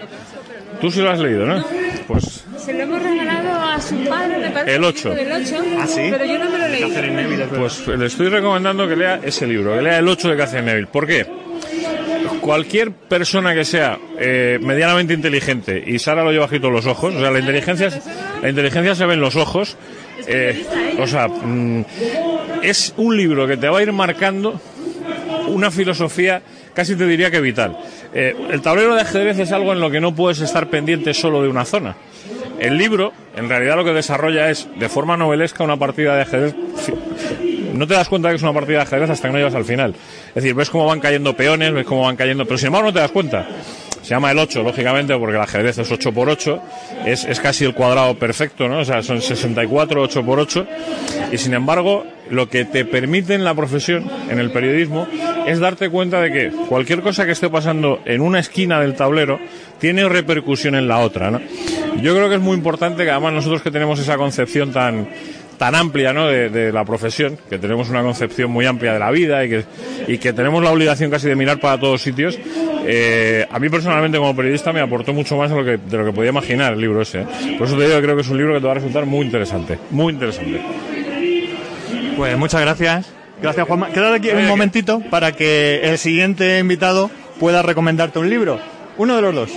Tú 0.81 0.91
sí 0.91 1.01
lo 1.01 1.11
has 1.11 1.21
leído, 1.21 1.47
¿no? 1.47 1.65
Pues 2.09 2.45
se 2.63 2.73
lo 2.73 2.83
hemos 2.83 3.03
regalado 3.03 3.61
a 3.61 3.81
su 3.81 3.97
padre, 4.05 4.39
me 4.39 4.51
parece. 4.51 4.75
El 4.77 4.85
8. 4.85 5.15
¿Ah, 5.79 5.87
sí? 5.87 6.09
Pero 6.11 6.25
yo 6.25 6.39
no 6.39 6.51
me 6.51 6.59
lo 6.59 6.69
leí. 6.69 7.49
Pues 7.57 7.87
le 7.89 8.07
estoy 8.07 8.29
recomendando 8.29 8.89
que 8.89 8.97
lea 8.97 9.21
ese 9.23 9.47
libro, 9.47 9.75
que 9.75 9.83
lea 9.83 9.99
el 9.99 10.09
8 10.09 10.31
de 10.31 10.37
Catherine 10.37 10.67
Neville. 10.67 10.87
¿Por 10.87 11.07
qué? 11.07 11.27
Cualquier 12.41 12.93
persona 12.93 13.55
que 13.55 13.65
sea 13.65 13.99
eh, 14.19 14.59
medianamente 14.61 15.15
inteligente, 15.15 15.83
y 15.85 15.99
Sara 15.99 16.25
lo 16.25 16.33
lleva 16.33 16.47
bajito 16.47 16.71
los 16.71 16.87
ojos, 16.87 17.15
o 17.15 17.21
sea, 17.21 17.31
la 17.31 17.39
inteligencia, 17.39 17.89
la 18.43 18.49
inteligencia 18.49 18.95
se 18.97 19.07
ve 19.07 19.15
en 19.15 19.21
los 19.21 19.37
ojos, 19.37 19.77
eh, 20.27 20.65
o 20.99 21.07
sea, 21.07 21.29
mm, 21.29 21.85
es 22.63 22.95
un 22.97 23.17
libro 23.17 23.47
que 23.47 23.57
te 23.57 23.69
va 23.69 23.79
a 23.79 23.83
ir 23.83 23.93
marcando 23.93 24.61
una 25.49 25.71
filosofía 25.71 26.43
casi 26.75 26.97
te 26.97 27.07
diría 27.07 27.31
que 27.31 27.41
vital. 27.41 27.79
Eh, 28.15 28.35
el 28.51 28.61
tablero 28.63 28.95
de 28.95 29.03
ajedrez 29.03 29.39
es 29.39 29.53
algo 29.53 29.73
en 29.73 29.81
lo 29.81 29.91
que 29.91 30.01
no 30.01 30.15
puedes 30.15 30.41
estar 30.41 30.69
pendiente 30.69 31.15
solo 31.15 31.43
de 31.43 31.49
una 31.49 31.65
zona. 31.65 31.97
El 32.59 32.77
libro, 32.77 33.13
en 33.37 33.49
realidad, 33.49 33.77
lo 33.77 33.85
que 33.85 33.93
desarrolla 33.93 34.51
es, 34.51 34.69
de 34.79 34.89
forma 34.89 35.17
novelesca, 35.17 35.65
una 35.65 35.77
partida 35.77 36.15
de 36.17 36.23
ajedrez. 36.23 36.55
No 37.75 37.87
te 37.87 37.95
das 37.95 38.09
cuenta 38.09 38.29
que 38.29 38.37
es 38.37 38.43
una 38.43 38.53
partida 38.53 38.79
de 38.79 38.83
ajedrez 38.83 39.11
hasta 39.11 39.29
que 39.29 39.33
no 39.33 39.39
llegas 39.39 39.55
al 39.55 39.65
final. 39.65 39.95
Es 40.29 40.35
decir, 40.35 40.55
ves 40.55 40.71
cómo 40.71 40.87
van 40.87 41.01
cayendo 41.01 41.35
peones, 41.35 41.73
ves 41.73 41.87
cómo 41.87 42.03
van 42.03 42.17
cayendo, 42.17 42.45
pero 42.45 42.59
sin 42.59 42.67
embargo 42.67 42.89
no 42.89 42.93
te 42.93 43.01
das 43.01 43.11
cuenta. 43.11 43.49
Se 44.03 44.11
llama 44.11 44.31
el 44.31 44.39
8, 44.39 44.63
lógicamente, 44.63 45.17
porque 45.17 45.37
el 45.37 45.43
ajedrez 45.43 45.79
es 45.79 45.91
8 45.91 46.13
por 46.13 46.29
8 46.29 46.63
es, 47.07 47.25
es 47.25 47.41
casi 47.41 47.65
el 47.65 47.75
cuadrado 47.75 48.15
perfecto, 48.19 48.69
¿no? 48.69 48.81
O 48.81 48.85
sea, 48.85 49.03
son 49.03 49.21
64, 49.21 50.03
8 50.03 50.25
por 50.25 50.39
8 50.39 50.67
y 51.31 51.39
sin 51.39 51.55
embargo, 51.55 52.05
lo 52.33 52.49
que 52.49 52.65
te 52.65 52.87
permite 52.87 53.35
en 53.35 53.45
la 53.45 53.55
profesión, 53.55 54.11
en 54.31 54.39
el 54.39 54.51
periodismo, 54.51 55.07
es 55.47 55.61
darte 55.61 55.91
cuenta 55.91 56.19
de 56.21 56.33
que 56.33 56.51
cualquier 56.67 57.03
cosa 57.03 57.27
que 57.27 57.33
esté 57.33 57.51
pasando 57.51 58.01
en 58.07 58.23
una 58.23 58.41
esquina 58.41 58.81
del 58.81 58.95
tablero 58.95 59.39
tiene 59.79 60.09
repercusión 60.09 60.75
en 60.75 60.89
la 60.89 61.01
otra, 61.01 61.31
¿no? 61.31 61.41
Yo 62.01 62.15
creo 62.15 62.31
que 62.31 62.37
es 62.37 62.41
muy 62.41 62.57
importante 62.57 63.05
que 63.05 63.11
además 63.11 63.35
nosotros 63.35 63.61
que 63.61 63.71
tenemos 63.71 64.01
esa 64.01 64.17
concepción 64.17 64.73
tan 64.73 65.09
tan 65.59 65.77
amplia 65.77 66.13
¿no? 66.13 66.27
de, 66.27 66.73
la 66.73 66.85
profesión, 66.85 67.39
que 67.49 67.57
tenemos 67.57 67.89
una 67.89 68.03
concepción 68.03 68.51
muy 68.51 68.67
amplia 68.67 68.95
de 68.95 68.99
la 68.99 69.13
vida 69.13 69.45
y 69.45 69.49
que, 69.49 69.65
y 70.09 70.19
que 70.19 70.33
tenemos 70.33 70.61
la 70.61 70.73
obligación 70.73 71.09
casi 71.09 71.29
de 71.29 71.37
mirar 71.37 71.61
para 71.61 71.79
todos 71.79 72.03
sitios, 72.03 72.37
eh, 72.85 73.47
a 73.49 73.61
mí 73.61 73.69
personalmente 73.69 74.19
como 74.19 74.35
periodista 74.35 74.73
me 74.73 74.81
aportó 74.81 75.13
mucho 75.13 75.37
más 75.37 75.51
de 75.51 75.57
lo 75.57 75.65
que, 75.65 75.77
de 75.77 75.99
lo 75.99 76.07
que 76.07 76.13
podía 76.13 76.31
imaginar 76.31 76.73
el 76.73 76.81
libro 76.81 77.03
ese. 77.03 77.21
¿eh? 77.21 77.27
Por 77.59 77.69
eso 77.69 77.77
te 77.77 77.85
digo 77.85 77.95
que 77.95 78.03
creo 78.03 78.17
que 78.17 78.23
es 78.23 78.29
un 78.29 78.39
libro 78.39 78.55
que 78.55 78.61
te 78.61 78.67
va 78.67 78.73
a 78.73 78.75
resultar 78.75 79.07
muy 79.07 79.25
interesante, 79.25 79.79
muy 79.93 80.15
interesante. 80.15 80.61
Pues 82.17 82.37
muchas 82.39 82.61
gracias. 82.61 83.07
Gracias, 83.41 83.67
Juanma. 83.67 83.89
Quédate 83.89 84.17
aquí 84.17 84.31
un 84.31 84.47
momentito 84.47 85.01
para 85.11 85.33
que 85.33 85.81
el 85.83 85.99
siguiente 85.99 86.59
invitado 86.59 87.11
pueda 87.41 87.63
recomendarte 87.63 88.19
un 88.19 88.31
libro. 88.31 88.61
Uno 88.99 89.17
de 89.17 89.23
los 89.23 89.35
dos. 89.35 89.51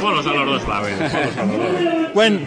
Todos 0.00 0.26
a 0.26 0.32
los 0.32 0.64
dos, 0.66 1.99
Bueno, 2.14 2.40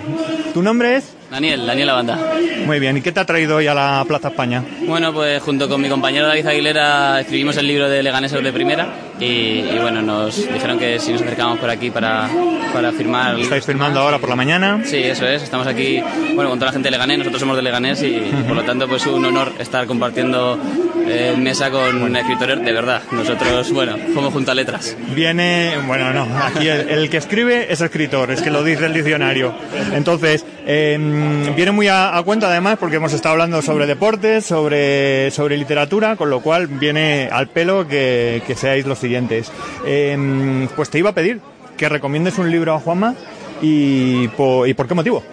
¿tu 0.53 0.61
nombre 0.61 0.97
es? 0.97 1.13
Daniel, 1.31 1.65
Daniel 1.65 1.89
Banda. 1.89 2.19
Muy 2.65 2.79
bien, 2.79 2.97
¿y 2.97 3.01
qué 3.01 3.11
te 3.11 3.19
ha 3.19 3.25
traído 3.25 3.55
hoy 3.55 3.67
a 3.67 3.73
la 3.73 4.05
Plaza 4.07 4.27
España? 4.27 4.63
Bueno, 4.85 5.11
pues 5.11 5.41
junto 5.41 5.67
con 5.67 5.81
mi 5.81 5.89
compañero 5.89 6.27
David 6.27 6.45
Aguilera 6.45 7.21
escribimos 7.21 7.57
el 7.57 7.67
libro 7.67 7.89
de 7.89 8.03
Leganés 8.03 8.31
de 8.31 8.53
primera 8.53 8.87
y, 9.19 9.61
bueno, 9.81 10.01
nos 10.01 10.35
dijeron 10.35 10.77
que 10.77 10.99
si 10.99 11.11
nos 11.11 11.21
acercábamos 11.21 11.59
por 11.59 11.69
aquí 11.69 11.89
para, 11.89 12.29
para 12.71 12.91
firmar... 12.91 13.39
¿Estáis 13.39 13.65
firmando 13.65 13.99
ahora 13.99 14.19
por 14.19 14.29
la 14.29 14.35
mañana? 14.35 14.81
Sí, 14.83 14.97
eso 14.97 15.25
es, 15.25 15.41
estamos 15.41 15.65
aquí, 15.65 16.01
bueno, 16.35 16.49
con 16.49 16.59
toda 16.59 16.67
la 16.67 16.73
gente 16.73 16.87
de 16.87 16.91
Leganés, 16.91 17.17
nosotros 17.17 17.39
somos 17.39 17.55
de 17.55 17.63
Leganés 17.63 18.03
y 18.03 18.21
por 18.47 18.55
lo 18.55 18.63
tanto 18.63 18.87
pues 18.87 19.05
un 19.07 19.25
honor 19.25 19.53
estar 19.59 19.87
compartiendo 19.87 20.59
eh, 21.05 21.35
mesa 21.37 21.69
con 21.69 22.01
un 22.01 22.15
escritor 22.15 22.59
de 22.59 22.71
verdad. 22.71 23.01
Nosotros, 23.11 23.71
bueno, 23.71 23.95
como 24.13 24.31
junto 24.31 24.51
a 24.51 24.55
letras. 24.55 24.95
Viene, 25.15 25.73
bueno, 25.85 26.13
no, 26.13 26.27
aquí 26.37 26.67
el, 26.67 27.09
que 27.09 27.17
escribe 27.17 27.71
es 27.71 27.81
escritor, 27.81 28.31
es 28.31 28.41
que 28.41 28.49
lo 28.49 28.63
dice 28.63 28.85
el 28.85 28.93
diccionario. 28.93 29.53
Entonces, 29.93 30.45
em, 30.65 31.55
viene 31.55 31.71
muy 31.71 31.87
a, 31.87 32.21
cuenta 32.25 32.47
además 32.47 32.77
porque 32.79 32.97
hemos 32.97 33.13
estado 33.13 33.33
hablando 33.33 33.61
sobre 33.61 33.85
deportes, 33.85 34.45
sobre, 34.45 35.31
sobre 35.31 35.57
literatura, 35.57 36.15
con 36.15 36.29
lo 36.29 36.41
cual 36.41 36.67
viene 36.67 37.29
al 37.31 37.47
pelo 37.47 37.87
que, 37.87 38.41
seáis 38.55 38.85
los 38.85 38.99
siguientes. 38.99 39.51
Em, 39.85 40.67
pues 40.75 40.89
te 40.89 40.99
iba 40.99 41.09
a 41.09 41.13
pedir 41.13 41.41
que 41.77 41.89
recomiendes 41.89 42.37
un 42.37 42.51
libro 42.51 42.73
a 42.73 42.79
Juanma 42.79 43.15
y, 43.61 44.25
y 44.25 44.73
por 44.73 44.87
qué 44.87 44.93
motivo. 44.93 45.23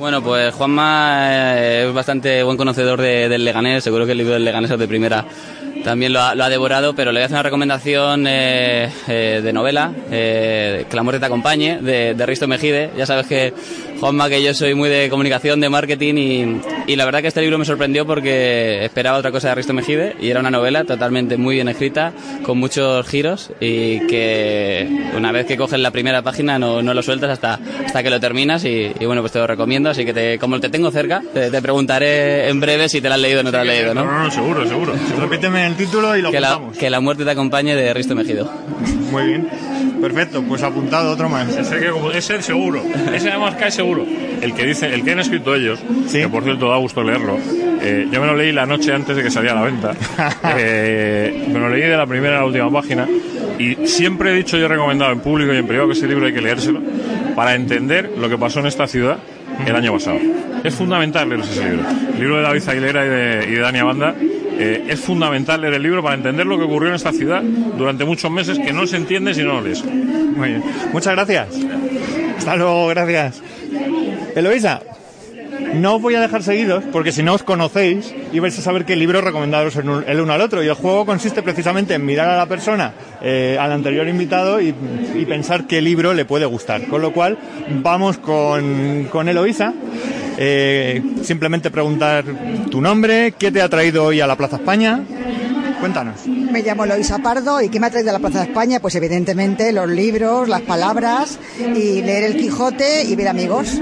Bueno, 0.00 0.22
pues 0.22 0.54
Juanma 0.54 1.58
eh, 1.58 1.84
es 1.86 1.92
bastante 1.92 2.42
buen 2.42 2.56
conocedor 2.56 3.02
del 3.02 3.44
Leganés, 3.44 3.84
seguro 3.84 4.06
que 4.06 4.12
el 4.12 4.18
libro 4.18 4.32
del 4.32 4.46
Leganés 4.46 4.70
es 4.70 4.78
de 4.78 4.88
primera 4.88 5.26
también 5.82 6.12
lo 6.12 6.20
ha, 6.20 6.48
devorado, 6.48 6.94
pero 6.94 7.12
le 7.12 7.20
voy 7.20 7.22
a 7.22 7.26
hacer 7.26 7.36
una 7.36 7.42
recomendación 7.42 8.26
eh, 8.26 8.90
eh, 9.08 9.40
de 9.42 9.52
novela, 9.52 9.92
eh, 10.10 10.86
Que 10.88 10.96
la 10.96 11.02
muerte 11.02 11.20
te 11.20 11.26
acompañe, 11.26 11.78
de, 11.80 12.14
de, 12.14 12.26
Risto 12.26 12.46
Mejide. 12.46 12.90
Ya 12.96 13.06
sabes 13.06 13.26
que, 13.26 13.52
Juanma, 14.00 14.30
que 14.30 14.42
yo 14.42 14.54
soy 14.54 14.74
muy 14.74 14.88
de 14.88 15.10
comunicación, 15.10 15.60
de 15.60 15.68
marketing, 15.68 16.14
y, 16.14 16.60
y, 16.90 16.96
la 16.96 17.04
verdad 17.04 17.20
que 17.20 17.28
este 17.28 17.42
libro 17.42 17.58
me 17.58 17.66
sorprendió 17.66 18.06
porque 18.06 18.82
esperaba 18.82 19.18
otra 19.18 19.30
cosa 19.30 19.50
de 19.50 19.56
Risto 19.56 19.74
Mejide, 19.74 20.16
y 20.18 20.30
era 20.30 20.40
una 20.40 20.50
novela 20.50 20.84
totalmente 20.84 21.36
muy 21.36 21.56
bien 21.56 21.68
escrita, 21.68 22.14
con 22.42 22.56
muchos 22.56 23.06
giros, 23.06 23.50
y 23.60 24.06
que 24.06 24.88
una 25.14 25.32
vez 25.32 25.44
que 25.44 25.58
coges 25.58 25.78
la 25.80 25.90
primera 25.90 26.22
página 26.22 26.58
no, 26.58 26.80
no 26.80 26.94
lo 26.94 27.02
sueltas 27.02 27.28
hasta, 27.28 27.60
hasta 27.84 28.02
que 28.02 28.08
lo 28.08 28.18
terminas, 28.18 28.64
y, 28.64 28.90
bueno, 29.04 29.20
pues 29.20 29.32
te 29.32 29.38
lo 29.38 29.46
recomiendo, 29.46 29.90
así 29.90 30.06
que 30.06 30.14
te, 30.14 30.38
como 30.38 30.58
te 30.60 30.70
tengo 30.70 30.90
cerca, 30.90 31.22
te, 31.34 31.60
preguntaré 31.60 32.48
en 32.48 32.58
breve 32.58 32.88
si 32.88 33.02
te 33.02 33.08
lo 33.08 33.14
has 33.16 33.20
leído 33.20 33.40
o 33.40 33.42
no 33.42 33.50
te 33.50 33.56
lo 33.58 33.60
has 33.60 33.66
leído, 33.66 33.92
¿no? 33.92 34.06
No, 34.06 34.24
no, 34.24 34.30
seguro, 34.30 34.66
seguro. 34.66 34.94
Repíteme 35.18 35.66
el 35.66 35.76
título 35.76 36.16
y 36.16 36.22
lo 36.22 36.30
que 36.30 36.40
la, 36.40 36.58
que 36.78 36.88
la 36.88 37.00
muerte 37.00 37.24
te 37.24 37.32
acompañe 37.32 37.76
de 37.76 37.92
Risto 37.92 38.14
Mejido. 38.14 38.50
Muy 39.10 39.26
bien. 39.26 39.69
Perfecto, 40.00 40.42
pues 40.42 40.62
apuntado 40.62 41.12
otro 41.12 41.28
más. 41.28 41.48
Ese, 41.56 42.34
el 42.34 42.42
seguro. 42.42 42.82
Ese 43.12 43.30
además 43.30 43.54
cae 43.56 43.70
seguro. 43.70 44.06
El 44.40 44.54
que 44.54 44.66
dice, 44.66 44.92
el 44.92 45.04
que 45.04 45.12
han 45.12 45.20
escrito 45.20 45.54
ellos, 45.54 45.80
que 46.10 46.28
por 46.28 46.42
cierto 46.42 46.70
da 46.70 46.76
gusto 46.76 47.02
leerlo. 47.02 47.38
Eh, 47.82 48.08
yo 48.10 48.20
me 48.20 48.26
lo 48.26 48.36
leí 48.36 48.52
la 48.52 48.66
noche 48.66 48.92
antes 48.92 49.16
de 49.16 49.22
que 49.22 49.30
saliera 49.30 49.58
a 49.58 49.62
la 49.62 49.70
venta. 49.70 49.94
Eh, 50.56 51.46
me 51.52 51.58
lo 51.58 51.68
leí 51.68 51.82
de 51.82 51.96
la 51.96 52.06
primera 52.06 52.36
a 52.36 52.40
la 52.40 52.46
última 52.46 52.70
página. 52.70 53.06
Y 53.58 53.86
siempre 53.86 54.32
he 54.32 54.34
dicho 54.34 54.56
y 54.56 54.62
he 54.62 54.68
recomendado 54.68 55.12
en 55.12 55.20
público 55.20 55.52
y 55.52 55.58
en 55.58 55.66
privado 55.66 55.88
que 55.88 55.94
ese 55.94 56.06
libro 56.06 56.26
hay 56.26 56.32
que 56.32 56.40
leérselo 56.40 56.80
para 57.34 57.54
entender 57.54 58.12
lo 58.18 58.28
que 58.28 58.36
pasó 58.38 58.60
en 58.60 58.66
esta 58.66 58.86
ciudad 58.86 59.18
el 59.66 59.74
año 59.74 59.92
pasado. 59.92 60.18
Es 60.64 60.74
fundamental 60.74 61.28
leer 61.28 61.40
ese 61.42 61.68
libro. 61.68 61.84
El 62.14 62.20
libro 62.20 62.36
de 62.36 62.42
David 62.42 62.68
Aguilera 62.68 63.06
y 63.06 63.08
de, 63.08 63.46
y 63.48 63.52
de 63.52 63.60
Dani 63.60 63.78
Abanda 63.78 64.14
eh, 64.62 64.84
es 64.88 65.00
fundamental 65.00 65.62
leer 65.62 65.72
el 65.72 65.82
libro 65.82 66.02
para 66.02 66.14
entender 66.14 66.46
lo 66.46 66.58
que 66.58 66.64
ocurrió 66.64 66.90
en 66.90 66.94
esta 66.94 67.12
ciudad 67.12 67.42
durante 67.42 68.04
muchos 68.04 68.30
meses 68.30 68.58
que 68.58 68.74
no 68.74 68.86
se 68.86 68.98
entiende 68.98 69.32
si 69.32 69.42
no 69.42 69.54
lo 69.54 69.62
lees. 69.62 69.82
Muchas 70.92 71.14
gracias. 71.14 71.48
Hasta 72.36 72.56
luego, 72.56 72.88
gracias. 72.88 73.42
Eloisa, 74.36 74.82
no 75.74 75.96
os 75.96 76.02
voy 76.02 76.14
a 76.14 76.20
dejar 76.20 76.42
seguidos 76.42 76.84
porque 76.92 77.12
si 77.12 77.22
no 77.22 77.34
os 77.34 77.42
conocéis 77.42 78.14
y 78.32 78.38
a 78.44 78.50
saber 78.50 78.84
qué 78.84 78.96
libro 78.96 79.20
recomendaros 79.20 79.76
el 79.76 80.20
uno 80.20 80.32
al 80.32 80.40
otro. 80.40 80.62
Y 80.62 80.68
el 80.68 80.74
juego 80.74 81.06
consiste 81.06 81.42
precisamente 81.42 81.94
en 81.94 82.04
mirar 82.04 82.28
a 82.28 82.36
la 82.36 82.46
persona, 82.46 82.92
eh, 83.22 83.56
al 83.60 83.72
anterior 83.72 84.08
invitado 84.08 84.60
y, 84.60 84.74
pensar 85.28 85.66
qué 85.66 85.80
libro 85.80 86.12
le 86.12 86.24
puede 86.24 86.46
gustar. 86.46 86.86
Con 86.88 87.02
lo 87.02 87.12
cual, 87.12 87.38
vamos 87.82 88.18
con, 88.18 89.06
con 89.10 89.28
Eloisa. 89.28 89.72
Eh, 90.38 91.02
simplemente 91.22 91.70
preguntar 91.70 92.24
tu 92.70 92.80
nombre, 92.80 93.34
qué 93.38 93.52
te 93.52 93.62
ha 93.62 93.68
traído 93.68 94.04
hoy 94.04 94.20
a 94.20 94.26
la 94.26 94.36
Plaza 94.36 94.56
España. 94.56 95.02
Cuéntanos. 95.78 96.26
Me 96.26 96.62
llamo 96.62 96.84
Eloisa 96.84 97.18
Pardo 97.18 97.60
y 97.62 97.68
¿qué 97.68 97.80
me 97.80 97.86
ha 97.86 97.90
traído 97.90 98.10
a 98.10 98.12
la 98.14 98.18
Plaza 98.18 98.40
de 98.40 98.46
España? 98.46 98.80
Pues 98.80 98.94
evidentemente 98.96 99.72
los 99.72 99.88
libros, 99.88 100.48
las 100.48 100.62
palabras 100.62 101.38
y 101.58 102.02
leer 102.02 102.24
el 102.24 102.36
Quijote 102.36 103.04
y 103.04 103.14
ver 103.16 103.28
amigos. 103.28 103.80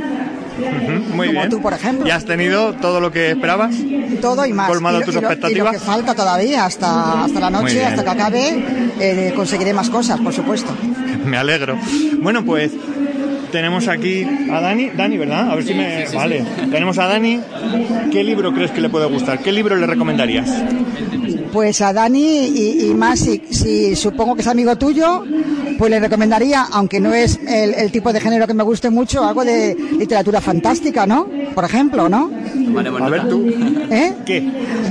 Muy 0.59 1.29
Como 1.29 1.40
bien. 1.40 1.51
tú, 1.51 1.61
por 1.61 1.73
ejemplo. 1.73 2.07
¿Ya 2.07 2.16
has 2.16 2.25
tenido 2.25 2.75
todo 2.75 3.01
lo 3.01 3.11
que 3.11 3.31
esperabas? 3.31 3.75
Todo 4.21 4.44
y 4.47 4.53
más. 4.53 4.68
¿Colmado 4.68 5.01
tus 5.03 5.16
expectativas? 5.16 5.73
que 5.73 5.79
falta 5.79 6.14
todavía, 6.14 6.64
hasta, 6.64 7.25
hasta 7.25 7.40
la 7.40 7.51
noche, 7.51 7.85
hasta 7.85 8.03
que 8.05 8.11
acabe, 8.11 8.64
eh, 9.01 9.33
conseguiré 9.35 9.73
más 9.73 9.90
cosas, 9.90 10.21
por 10.21 10.33
supuesto. 10.33 10.75
Me 11.25 11.37
alegro. 11.37 11.79
Bueno, 12.21 12.44
pues 12.44 12.73
tenemos 13.53 13.88
aquí 13.88 14.27
a 14.51 14.61
Dani, 14.61 14.90
Dani, 14.90 15.16
¿verdad? 15.18 15.51
A 15.51 15.55
ver 15.55 15.64
si 15.64 15.75
me... 15.75 16.07
vale. 16.14 16.44
Tenemos 16.71 16.99
a 16.99 17.07
Dani. 17.07 17.40
¿Qué 18.12 18.25
libro 18.25 18.53
crees 18.53 18.71
que 18.71 18.81
le 18.81 18.88
puede 18.88 19.07
gustar? 19.07 19.38
¿Qué 19.40 19.53
libro 19.53 19.77
le 19.77 19.87
recomendarías? 19.87 20.49
Pues 21.52 21.80
a 21.80 21.92
Dani 21.92 22.46
y, 22.46 22.94
más, 22.94 23.20
si, 23.20 23.96
supongo 23.96 24.34
que 24.34 24.42
es 24.42 24.46
amigo 24.46 24.76
tuyo, 24.76 25.24
pues 25.78 25.90
le 25.90 26.00
recomendaría, 26.00 26.66
aunque 26.72 27.00
no 27.00 27.14
es 27.14 27.38
el, 27.46 27.90
tipo 27.90 28.12
de 28.12 28.20
género 28.20 28.46
que 28.46 28.54
me 28.54 28.62
guste 28.62 28.90
mucho, 28.90 29.24
algo 29.24 29.44
de 29.44 29.76
literatura 29.98 30.40
fantástica, 30.40 31.06
¿no? 31.06 31.28
Por 31.54 31.64
ejemplo, 31.64 32.08
¿no? 32.08 32.30
a 33.00 33.08
ver 33.08 33.28
tú. 33.28 33.46
¿Eh? 33.90 34.14
¿Qué? 34.26 34.38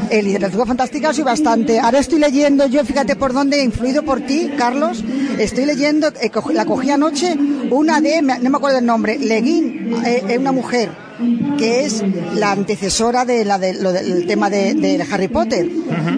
En 0.09 0.25
literatura 0.25 0.65
fantástica 0.65 1.13
soy 1.13 1.23
bastante. 1.23 1.79
Ahora 1.79 1.99
estoy 1.99 2.19
leyendo, 2.19 2.67
yo 2.67 2.83
fíjate 2.83 3.15
por 3.15 3.33
dónde, 3.33 3.63
influido 3.63 4.03
por 4.03 4.21
ti, 4.21 4.51
Carlos, 4.57 5.03
estoy 5.37 5.65
leyendo, 5.65 6.07
eh, 6.21 6.31
la 6.53 6.65
cogí 6.65 6.89
anoche, 6.89 7.35
una 7.69 8.01
de, 8.01 8.21
no 8.21 8.49
me 8.49 8.57
acuerdo 8.57 8.79
el 8.79 8.85
nombre, 8.85 9.17
Leguín, 9.19 9.95
eh, 10.05 10.23
es 10.27 10.37
una 10.37 10.51
mujer 10.51 11.06
que 11.57 11.85
es 11.85 12.03
la 12.35 12.51
antecesora 12.51 13.25
de 13.25 13.45
la 13.45 13.57
del 13.57 14.25
tema 14.27 14.49
de, 14.49 15.05
Harry 15.11 15.27
Potter. 15.27 15.69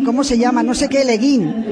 ¿Cómo 0.05 0.23
se 0.23 0.37
llama? 0.37 0.63
No 0.63 0.73
sé 0.73 0.89
qué, 0.89 1.05
Leguín. 1.05 1.65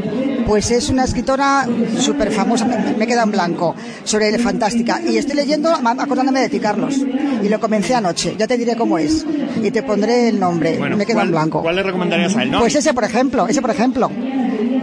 Pues 0.46 0.72
es 0.72 0.90
una 0.90 1.04
escritora 1.04 1.68
súper 2.00 2.32
famosa, 2.32 2.66
me, 2.98 3.06
queda 3.06 3.24
en 3.24 3.32
blanco, 3.32 3.76
sobre 4.06 4.38
fantástica. 4.40 5.02
Y 5.02 5.18
estoy 5.18 5.36
leyendo, 5.36 5.70
acordándome 5.70 6.40
de 6.40 6.48
ti, 6.48 6.60
Carlos. 6.60 6.96
Y 7.44 7.50
lo 7.50 7.60
comencé 7.60 7.96
anoche, 7.96 8.36
ya 8.38 8.48
te 8.48 8.58
diré 8.58 8.76
cómo 8.76 8.98
es. 8.98 9.26
Y 9.62 9.72
te 9.72 9.84
pondré 9.84 10.30
el 10.30 10.40
nombre, 10.40 10.80
me 10.96 11.06
queda 11.06 11.24
en 11.24 11.32
blanco. 11.32 11.62
¿Cuál 11.62 11.76
le 11.76 11.84
recomendarías 11.84 12.36
a 12.38 12.44
él? 12.44 12.52
Pues 12.58 12.76
ese, 12.76 12.94
por 12.94 13.04
ejemplo, 13.04 13.48
ese, 13.48 13.62
por 13.62 13.72
ejemplo. 13.72 14.10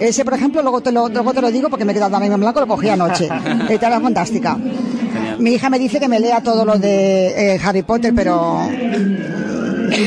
Ese, 0.01 0.25
por 0.25 0.35
ejemplo, 0.35 0.61
luego 0.61 0.83
te 0.83 0.93
lo, 0.93 1.09
luego 1.09 1.33
te 1.33 1.41
lo 1.41 1.51
digo 1.51 1.71
porque 1.71 1.85
me 1.85 1.95
queda 1.95 2.11
también 2.11 2.33
en 2.33 2.41
blanco, 2.41 2.61
lo 2.61 2.67
cogí 2.67 2.89
anoche. 2.89 3.29
Fantástica. 4.03 4.59
Mi 5.39 5.55
hija 5.55 5.71
me 5.71 5.79
dice 5.79 6.01
que 6.01 6.09
me 6.09 6.21
lea 6.21 6.41
todo 6.41 6.65
lo 6.65 6.79
de 6.79 7.55
eh, 7.55 7.61
Harry 7.63 7.83
Potter, 7.83 8.13
pero 8.15 8.69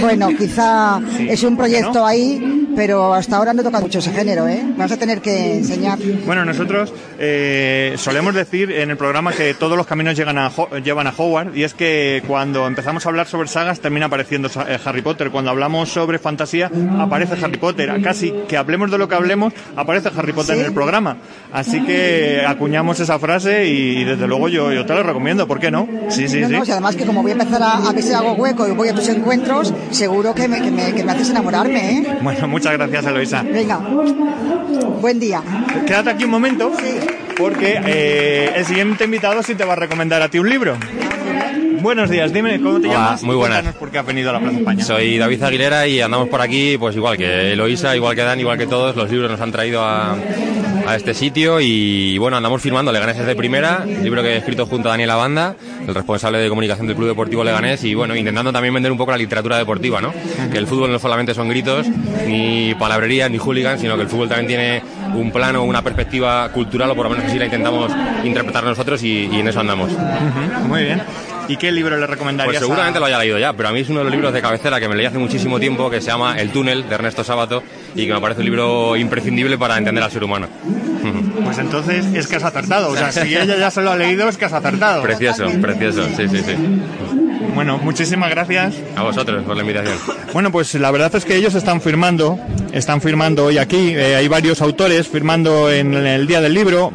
bueno, 0.02 0.30
quizá 0.38 1.00
es 1.20 1.44
un 1.44 1.56
proyecto 1.58 2.06
ahí 2.06 2.57
pero 2.78 3.12
hasta 3.16 3.38
ahora 3.38 3.56
no 3.56 3.64
toca 3.64 3.80
mucho 3.80 3.98
ese 3.98 4.12
género, 4.12 4.48
¿eh? 4.48 4.62
Vamos 4.64 4.92
a 4.92 4.98
tener 4.98 5.20
que 5.20 5.56
enseñar. 5.56 5.98
Bueno, 6.28 6.46
nosotros 6.46 6.94
eh, 7.18 7.96
solemos 7.98 8.36
decir 8.36 8.72
en 8.72 8.92
el 8.92 8.98
programa 8.98 9.32
que 9.32 9.56
todos 9.56 9.76
los 9.76 9.88
caminos 9.88 10.16
llegan 10.16 10.38
a, 10.38 10.52
llevan 10.84 11.08
a 11.08 11.14
Howard, 11.18 11.58
y 11.58 11.64
es 11.64 11.74
que 11.74 12.22
cuando 12.28 12.68
empezamos 12.68 13.04
a 13.04 13.10
hablar 13.10 13.26
sobre 13.26 13.48
sagas 13.48 13.80
termina 13.80 14.06
apareciendo 14.06 14.48
eh, 14.68 14.78
Harry 14.86 15.02
Potter. 15.02 15.32
Cuando 15.32 15.50
hablamos 15.50 15.90
sobre 15.90 16.20
fantasía, 16.20 16.70
aparece 17.00 17.44
Harry 17.44 17.58
Potter. 17.58 18.00
Casi 18.04 18.32
que 18.48 18.58
hablemos 18.58 18.92
de 18.92 19.00
lo 19.00 19.10
que 19.10 19.16
hablemos, 19.16 19.54
aparece 19.76 20.12
Harry 20.16 20.34
Potter 20.34 20.60
en 20.60 20.66
el 20.66 20.74
programa. 20.74 21.18
Así 21.52 21.84
que 21.84 22.44
acuñamos 22.48 23.00
esa 23.00 23.18
frase 23.18 23.66
y, 23.66 24.04
desde 24.04 24.28
luego 24.28 24.50
yo, 24.50 24.72
yo 24.72 24.86
te 24.86 24.94
lo 24.94 25.02
recomiendo, 25.02 25.48
¿por 25.48 25.60
qué 25.60 25.72
no? 25.72 25.88
Sí, 26.10 26.28
sí, 26.28 26.46
sí. 26.46 26.54
y 26.54 26.72
además 26.72 26.96
que 26.96 27.08
como 27.08 27.24
voy 27.24 27.32
a 27.32 27.34
empezar 27.34 27.64
a, 27.64 27.90
a 27.90 27.92
ver 27.92 28.04
si 28.04 28.14
hago 28.14 28.34
hueco 28.34 28.68
y 28.68 28.72
voy 28.72 28.90
a 28.90 28.94
tus 28.94 29.10
encuentros, 29.10 29.74
seguro 29.90 30.36
que 30.36 30.48
me, 30.48 30.62
que 30.62 30.70
me, 30.70 30.94
que 30.94 31.04
me 31.04 31.12
haces 31.12 31.32
enamorarme, 31.32 31.98
¿eh? 31.98 32.18
Bueno, 32.22 32.48
muchas 32.48 32.67
gracias, 32.74 33.06
Eloisa. 33.06 33.44
Venga, 33.44 33.78
buen 35.02 35.20
día. 35.20 35.42
Quédate 35.86 36.10
aquí 36.10 36.24
un 36.24 36.32
momento, 36.32 36.72
porque 37.38 37.80
eh, 37.86 38.54
el 38.56 38.66
siguiente 38.66 39.06
invitado 39.06 39.44
sí 39.44 39.56
te 39.56 39.64
va 39.64 39.74
a 39.74 39.78
recomendar 39.78 40.22
a 40.22 40.30
ti 40.30 40.40
un 40.40 40.50
libro. 40.50 40.78
Buenos 41.82 42.10
días, 42.10 42.34
dime 42.34 42.60
cómo 42.62 42.80
te 42.80 42.88
llamas. 42.88 43.24
Muy 43.24 43.36
buenas. 43.36 43.76
por 43.76 43.92
qué 43.92 44.00
has 44.00 44.06
venido 44.06 44.30
a 44.30 44.34
la 44.34 44.40
Plaza 44.40 44.58
España. 44.58 44.84
Soy 44.84 45.18
David 45.18 45.44
Aguilera 45.44 45.88
y 45.88 46.02
andamos 46.02 46.30
por 46.30 46.42
aquí, 46.42 46.78
pues 46.78 46.96
igual 46.96 47.18
que 47.18 47.54
Eloisa, 47.54 47.96
igual 47.96 48.16
que 48.16 48.24
Dan, 48.24 48.40
igual 48.40 48.58
que 48.58 48.68
todos, 48.68 48.96
los 48.96 49.10
libros 49.10 49.30
nos 49.30 49.40
han 49.42 49.52
traído 49.52 49.84
a, 49.84 50.16
a 50.88 50.96
este 50.96 51.14
sitio 51.14 51.60
y 51.60 52.18
bueno, 52.18 52.38
andamos 52.38 52.62
firmando 52.62 52.92
Leganés 52.92 53.18
de 53.18 53.36
primera, 53.36 53.86
libro 53.86 54.22
que 54.24 54.30
he 54.34 54.38
escrito 54.38 54.66
junto 54.66 54.88
a 54.88 54.92
Daniel 54.92 55.10
Banda, 55.10 55.56
el 55.88 55.94
responsable 55.94 56.40
de 56.40 56.50
comunicación 56.50 56.88
del 56.88 56.96
Club 56.96 57.10
Deportivo 57.10 57.44
Leganés 57.44 57.84
y 57.84 57.94
bueno, 57.94 58.16
intentando 58.16 58.52
también 58.54 58.74
vender 58.74 58.92
un 58.92 58.98
poco 58.98 59.12
la 59.12 59.18
literatura 59.18 59.58
deportiva, 59.58 60.02
¿no? 60.02 60.14
Que 60.52 60.58
el 60.58 60.66
fútbol 60.68 60.92
no 60.92 61.00
solamente 61.00 61.34
son 61.34 61.50
gritos, 61.50 61.88
ni 62.26 62.74
palabrería, 62.76 63.30
ni 63.30 63.38
hooligans, 63.38 63.82
sino 63.82 63.96
que 63.96 64.04
el 64.04 64.08
fútbol 64.08 64.30
también 64.30 64.48
tiene 64.48 64.82
un 65.14 65.32
plano, 65.32 65.64
una 65.64 65.82
perspectiva 65.82 66.50
cultural, 66.50 66.92
o 66.92 66.96
por 66.96 67.06
lo 67.06 67.12
menos 67.12 67.26
así 67.26 67.38
la 67.38 67.46
intentamos 67.46 67.92
interpretar 68.24 68.64
nosotros 68.64 69.02
y, 69.04 69.26
en 69.26 69.48
eso 69.48 69.60
andamos. 69.60 69.92
Muy 70.68 70.84
bien. 70.84 71.02
¿Y 71.48 71.56
qué 71.56 71.72
libro 71.72 71.96
le 71.98 72.06
recomendarías? 72.06 72.58
Pues 72.58 72.60
seguramente 72.60 73.00
lo 73.00 73.06
haya 73.06 73.20
leído 73.20 73.40
ya, 73.40 73.54
pero 73.54 73.70
a 73.70 73.72
mí 73.72 73.80
es 73.80 73.90
uno 73.90 74.00
de 74.00 74.06
los 74.06 74.12
libros 74.14 74.34
de 74.34 74.42
cabecera 74.42 74.80
que 74.80 74.90
me 74.90 74.96
leí 74.96 75.06
hace 75.06 75.18
muchísimo 75.18 75.60
tiempo, 75.60 75.90
que 75.90 76.02
se 76.02 76.08
llama 76.08 76.38
El 76.38 76.52
túnel, 76.52 76.88
de 76.90 76.96
Ernesto 76.96 77.24
Sábato, 77.24 77.64
y 77.96 78.06
que 78.06 78.14
me 78.14 78.20
parece 78.20 78.42
un 78.42 78.46
libro 78.46 78.98
imprescindible 78.98 79.58
para 79.58 79.78
entender 79.78 80.04
al 80.04 80.12
ser 80.12 80.24
humano. 80.24 80.48
Pues 81.44 81.58
entonces 81.60 82.06
es 82.14 82.28
que 82.28 82.36
has 82.36 82.44
acertado, 82.44 82.90
o 82.90 82.96
sea, 82.96 83.12
si 83.12 83.36
ella 83.36 83.58
ya 83.58 83.72
se 83.72 83.82
lo 83.82 83.92
ha 83.92 83.96
leído 83.96 84.28
es 84.28 84.38
que 84.38 84.46
has 84.46 84.54
acertado. 84.54 85.02
Precioso, 85.02 85.46
precioso, 85.62 86.04
sí, 86.18 86.28
sí, 86.28 86.42
sí. 86.44 86.56
Bueno, 87.58 87.80
muchísimas 87.80 88.30
gracias. 88.30 88.76
A 88.96 89.02
vosotros 89.02 89.44
por 89.44 89.56
la 89.56 89.64
invitación. 89.64 89.98
Bueno, 90.32 90.52
pues 90.52 90.76
la 90.76 90.92
verdad 90.92 91.16
es 91.16 91.26
que 91.26 91.36
ellos 91.36 91.56
están 91.56 91.82
firmando, 91.82 92.38
están 92.72 93.02
firmando 93.02 93.46
hoy 93.46 93.58
aquí. 93.58 93.96
Eh, 93.96 94.16
hay 94.16 94.28
varios 94.28 94.62
autores 94.62 95.08
firmando 95.08 95.72
en 95.72 95.96
el 95.96 96.28
día 96.28 96.40
del 96.40 96.54
libro, 96.54 96.94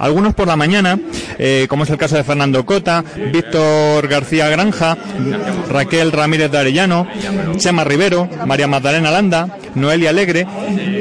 algunos 0.00 0.34
por 0.34 0.48
la 0.48 0.56
mañana, 0.56 0.98
eh, 1.38 1.66
como 1.68 1.84
es 1.84 1.90
el 1.90 1.96
caso 1.96 2.16
de 2.16 2.24
Fernando 2.24 2.66
Cota, 2.66 3.04
Víctor 3.32 4.08
García 4.08 4.48
Granja, 4.48 4.98
Raquel 5.68 6.10
Ramírez 6.10 6.50
de 6.50 6.58
Arellano, 6.58 7.06
Chema 7.56 7.84
Rivero, 7.84 8.28
María 8.46 8.66
Magdalena 8.66 9.12
Landa, 9.12 9.59
Noelia 9.74 10.10
Alegre 10.10 10.46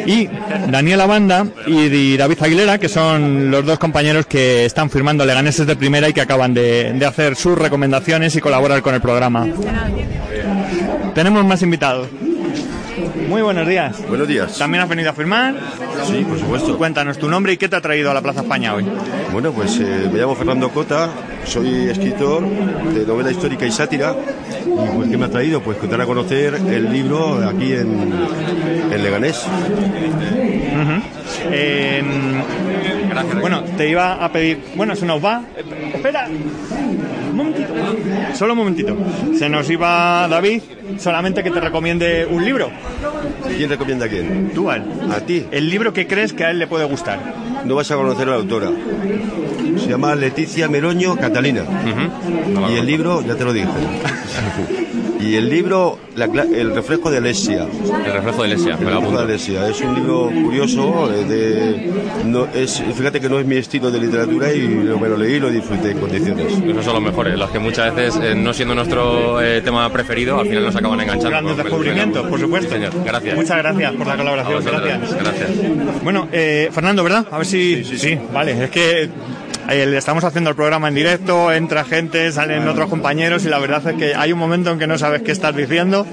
y 0.06 0.28
Daniela 0.70 1.06
Banda 1.06 1.46
y 1.68 2.18
David 2.18 2.38
Aguilera, 2.42 2.78
que 2.78 2.90
son 2.90 3.52
los 3.52 3.66
dos 3.66 3.80
compañeros 3.80 4.26
que 4.26 4.66
están 4.66 4.90
firmando 4.90 5.26
Leganeses 5.26 5.68
de 5.68 5.76
primera 5.76 6.10
y 6.10 6.14
que 6.14 6.22
acaban 6.22 6.54
de, 6.54 6.94
de 6.94 7.06
hacer 7.06 7.36
sus 7.36 7.58
recomendaciones 7.58 8.36
y 8.36 8.42
colaborar 8.42 8.82
con 8.82 8.96
el 8.96 9.02
programa. 9.02 9.48
Tenemos 11.14 11.44
más 11.46 11.62
invitados. 11.62 12.08
Muy 13.30 13.44
buenos 13.44 13.68
días. 13.68 14.08
Buenos 14.08 14.28
días. 14.28 14.58
¿También 14.58 14.82
has 14.82 14.90
venido 14.90 15.12
a 15.12 15.14
firmar? 15.14 15.54
Sí, 16.08 16.26
por 16.28 16.40
supuesto. 16.40 16.76
Cuéntanos 16.80 17.20
tu 17.20 17.30
nombre 17.30 17.54
y 17.54 17.58
qué 17.58 17.70
te 17.70 17.76
ha 17.76 17.82
traído 17.82 18.10
a 18.10 18.14
la 18.16 18.22
Plaza 18.22 18.42
España 18.42 18.74
hoy. 18.74 18.88
Bueno, 19.32 19.52
pues 19.52 19.80
eh, 19.80 20.10
me 20.12 20.20
llamo 20.20 20.34
Fernando 20.36 20.70
Cota, 20.70 21.12
soy 21.46 21.90
escritor 21.90 22.44
de 22.44 23.06
novela 23.06 23.30
histórica 23.30 23.68
y 23.68 23.72
sátira. 23.72 24.16
¿Y 24.66 24.96
pues, 24.96 25.10
qué 25.12 25.18
me 25.18 25.26
ha 25.26 25.30
traído? 25.30 25.62
Pues 25.62 25.78
contar 25.78 26.02
a 26.02 26.08
conocer 26.08 26.56
el 26.56 26.92
libro 26.92 27.48
aquí 27.48 27.74
en, 27.74 28.12
en 28.92 29.04
Leganés. 29.04 29.46
Bueno, 33.40 33.64
te 33.78 33.90
iba 33.90 34.26
a 34.26 34.32
pedir. 34.32 34.60
Bueno, 34.76 34.96
se 34.96 35.06
nos 35.06 35.24
va. 35.24 35.44
Espera. 35.94 36.28
Momentito. 37.40 37.74
Solo 38.34 38.54
un 38.54 38.60
momentito. 38.60 38.98
Se 39.38 39.48
nos 39.50 39.70
iba 39.70 40.28
David. 40.28 40.62
Solamente 40.98 41.44
que 41.44 41.52
te 41.52 41.62
recomiende 41.62 42.26
un 42.30 42.44
libro. 42.44 42.70
¿Quién 43.56 43.70
recomienda 43.70 44.06
a 44.06 44.10
quién? 44.10 44.52
Tú, 44.54 44.70
a 44.70 44.76
él. 44.76 44.84
A 45.12 45.22
ti. 45.22 45.46
El 45.52 45.70
libro 45.70 45.94
que 45.94 46.06
crees 46.06 46.34
que 46.34 46.44
a 46.44 46.52
él 46.52 46.60
le 46.60 46.68
puede 46.68 46.86
gustar. 46.86 47.20
No 47.66 47.76
vas 47.76 47.90
a 47.92 47.96
conocer 47.96 48.28
a 48.28 48.32
la 48.32 48.38
autora. 48.38 48.72
Se 49.90 49.94
llama 49.94 50.14
Leticia 50.14 50.70
Meroño 50.70 51.16
Catalina. 51.16 51.64
y 52.70 52.76
el 52.76 52.86
libro, 52.86 53.24
ya 53.26 53.36
te 53.36 53.44
lo 53.44 53.52
dije. 53.52 53.68
y 55.20 55.34
el 55.34 55.50
libro, 55.50 55.98
El 56.16 56.76
reflejo 56.76 57.10
de 57.10 57.18
Alesia. 57.18 57.66
El 58.06 58.14
reflejo 58.14 58.44
de 58.44 58.50
Alesia, 58.50 58.74
El 58.74 58.86
reflejo 58.86 59.12
de 59.18 59.24
Alesia. 59.24 59.68
Es 59.68 59.82
un 59.82 59.96
libro 59.96 60.30
curioso. 60.44 61.12
Eh, 61.12 61.24
de, 61.24 61.92
no, 62.24 62.46
es, 62.54 62.84
fíjate 62.96 63.20
que 63.20 63.30
no 63.30 63.40
es 63.40 63.48
mi 63.48 63.56
estilo 63.56 63.90
de 63.90 64.00
literatura 64.00 64.54
y 64.54 64.60
me 64.60 65.10
lo 65.10 65.18
leí 65.18 65.38
y 65.38 65.40
lo 65.40 65.50
disfruté 65.50 65.90
en 65.90 65.98
condiciones. 65.98 66.46
Esos 66.54 66.86
son 66.86 66.94
los 66.94 67.02
mejores, 67.02 67.36
los 67.36 67.50
que 67.50 67.58
muchas 67.58 67.96
veces, 67.96 68.22
eh, 68.22 68.36
no 68.36 68.54
siendo 68.54 68.76
nuestro 68.76 69.42
eh, 69.42 69.64
tema 69.64 69.92
preferido, 69.92 70.40
al 70.40 70.46
final 70.46 70.66
nos 70.66 70.76
acaban 70.76 71.02
enganchando. 71.02 71.32
Grandes 71.32 71.58
descubrimientos, 71.58 72.28
por 72.28 72.40
supuesto. 72.40 72.76
Gracias. 73.04 73.36
Muchas 73.36 73.58
gracias 73.58 73.94
por 73.94 74.06
la 74.06 74.18
colaboración. 74.18 74.64
Gracias. 74.64 75.16
Gracias. 75.16 75.50
Bueno, 76.04 76.28
Fernando, 76.30 77.04
¿verdad? 77.04 77.26
A 77.32 77.38
ver 77.40 77.48
si. 77.48 77.84
sí, 77.84 77.98
sí. 77.98 78.20
Vale, 78.32 78.66
es 78.66 78.70
que 78.70 79.10
estamos 79.70 80.24
haciendo 80.24 80.50
el 80.50 80.56
programa 80.56 80.88
en 80.88 80.96
directo, 80.96 81.52
entra 81.52 81.84
gente, 81.84 82.32
salen 82.32 82.68
otros 82.68 82.90
compañeros 82.90 83.46
y 83.46 83.50
la 83.50 83.60
verdad 83.60 83.88
es 83.88 83.96
que 83.96 84.16
hay 84.16 84.32
un 84.32 84.40
momento 84.40 84.72
en 84.72 84.80
que 84.80 84.88
no 84.88 84.98
sabes 84.98 85.22
qué 85.22 85.32
estás 85.32 85.56
diciendo 85.56 86.08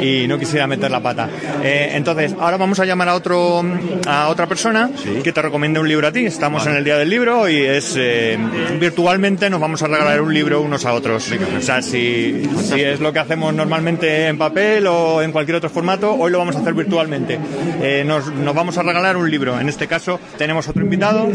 y 0.00 0.26
no 0.28 0.38
quisiera 0.38 0.66
meter 0.66 0.90
la 0.90 1.02
pata. 1.02 1.28
Eh, 1.62 1.90
entonces, 1.94 2.34
ahora 2.40 2.56
vamos 2.56 2.80
a 2.80 2.84
llamar 2.84 3.08
a 3.08 3.14
otro 3.14 3.62
a 4.06 4.28
otra 4.28 4.46
persona 4.46 4.90
que 5.22 5.32
te 5.32 5.42
recomiende 5.42 5.80
un 5.80 5.88
libro 5.88 6.08
a 6.08 6.12
ti. 6.12 6.24
Estamos 6.24 6.66
en 6.66 6.74
el 6.76 6.84
día 6.84 6.96
del 6.96 7.10
libro 7.10 7.48
y 7.48 7.60
es 7.60 7.94
eh, 7.98 8.38
virtualmente 8.80 9.50
nos 9.50 9.60
vamos 9.60 9.82
a 9.82 9.88
regalar 9.88 10.20
un 10.20 10.32
libro 10.32 10.60
unos 10.60 10.86
a 10.86 10.94
otros. 10.94 11.30
O 11.56 11.60
sea, 11.60 11.82
si, 11.82 12.48
si 12.62 12.80
es 12.80 13.00
lo 13.00 13.12
que 13.12 13.18
hacemos 13.18 13.52
normalmente 13.52 14.28
en 14.28 14.38
papel 14.38 14.86
o 14.86 15.22
en 15.22 15.32
cualquier 15.32 15.56
otro 15.56 15.70
formato, 15.70 16.14
hoy 16.14 16.30
lo 16.30 16.38
vamos 16.38 16.56
a 16.56 16.60
hacer 16.60 16.74
virtualmente. 16.74 17.38
Eh, 17.82 18.04
nos, 18.06 18.32
nos 18.32 18.54
vamos 18.54 18.78
a 18.78 18.82
regalar 18.82 19.16
un 19.16 19.30
libro. 19.30 19.60
En 19.60 19.68
este 19.68 19.86
caso 19.86 20.18
tenemos 20.38 20.68
otro 20.68 20.82
invitado. 20.82 21.28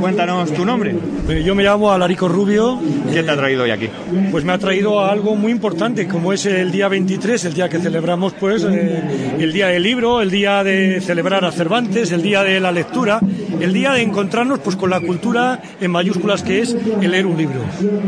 Cuéntanos 0.00 0.52
tu 0.52 0.64
nombre. 0.64 0.94
Pues 1.26 1.44
yo 1.44 1.54
me 1.54 1.62
llamo 1.62 1.92
Alarico 1.92 2.28
Rubio. 2.28 2.80
¿Qué 3.12 3.22
te 3.22 3.30
ha 3.30 3.36
traído 3.36 3.64
hoy 3.64 3.70
aquí? 3.70 3.88
Pues 4.30 4.44
me 4.44 4.52
ha 4.52 4.58
traído 4.58 5.00
algo 5.04 5.36
muy 5.36 5.52
importante, 5.52 6.08
como 6.08 6.32
es 6.32 6.46
el 6.46 6.72
día 6.72 6.88
23, 6.88 7.44
el 7.44 7.54
día 7.54 7.68
que 7.68 7.78
celebramos 7.78 8.32
pues 8.34 8.64
eh, 8.64 9.36
el 9.38 9.52
día 9.52 9.68
del 9.68 9.82
libro, 9.82 10.20
el 10.20 10.30
día 10.30 10.64
de 10.64 11.00
celebrar 11.00 11.44
a 11.44 11.52
Cervantes, 11.52 12.10
el 12.12 12.22
día 12.22 12.42
de 12.42 12.60
la 12.60 12.72
lectura, 12.72 13.20
el 13.60 13.72
día 13.72 13.92
de 13.92 14.02
encontrarnos 14.02 14.58
pues 14.58 14.76
con 14.76 14.90
la 14.90 15.00
cultura 15.00 15.62
en 15.80 15.90
mayúsculas 15.90 16.42
que 16.42 16.60
es 16.60 16.76
el 17.00 17.10
leer 17.10 17.26
un 17.26 17.36
libro. 17.36 17.60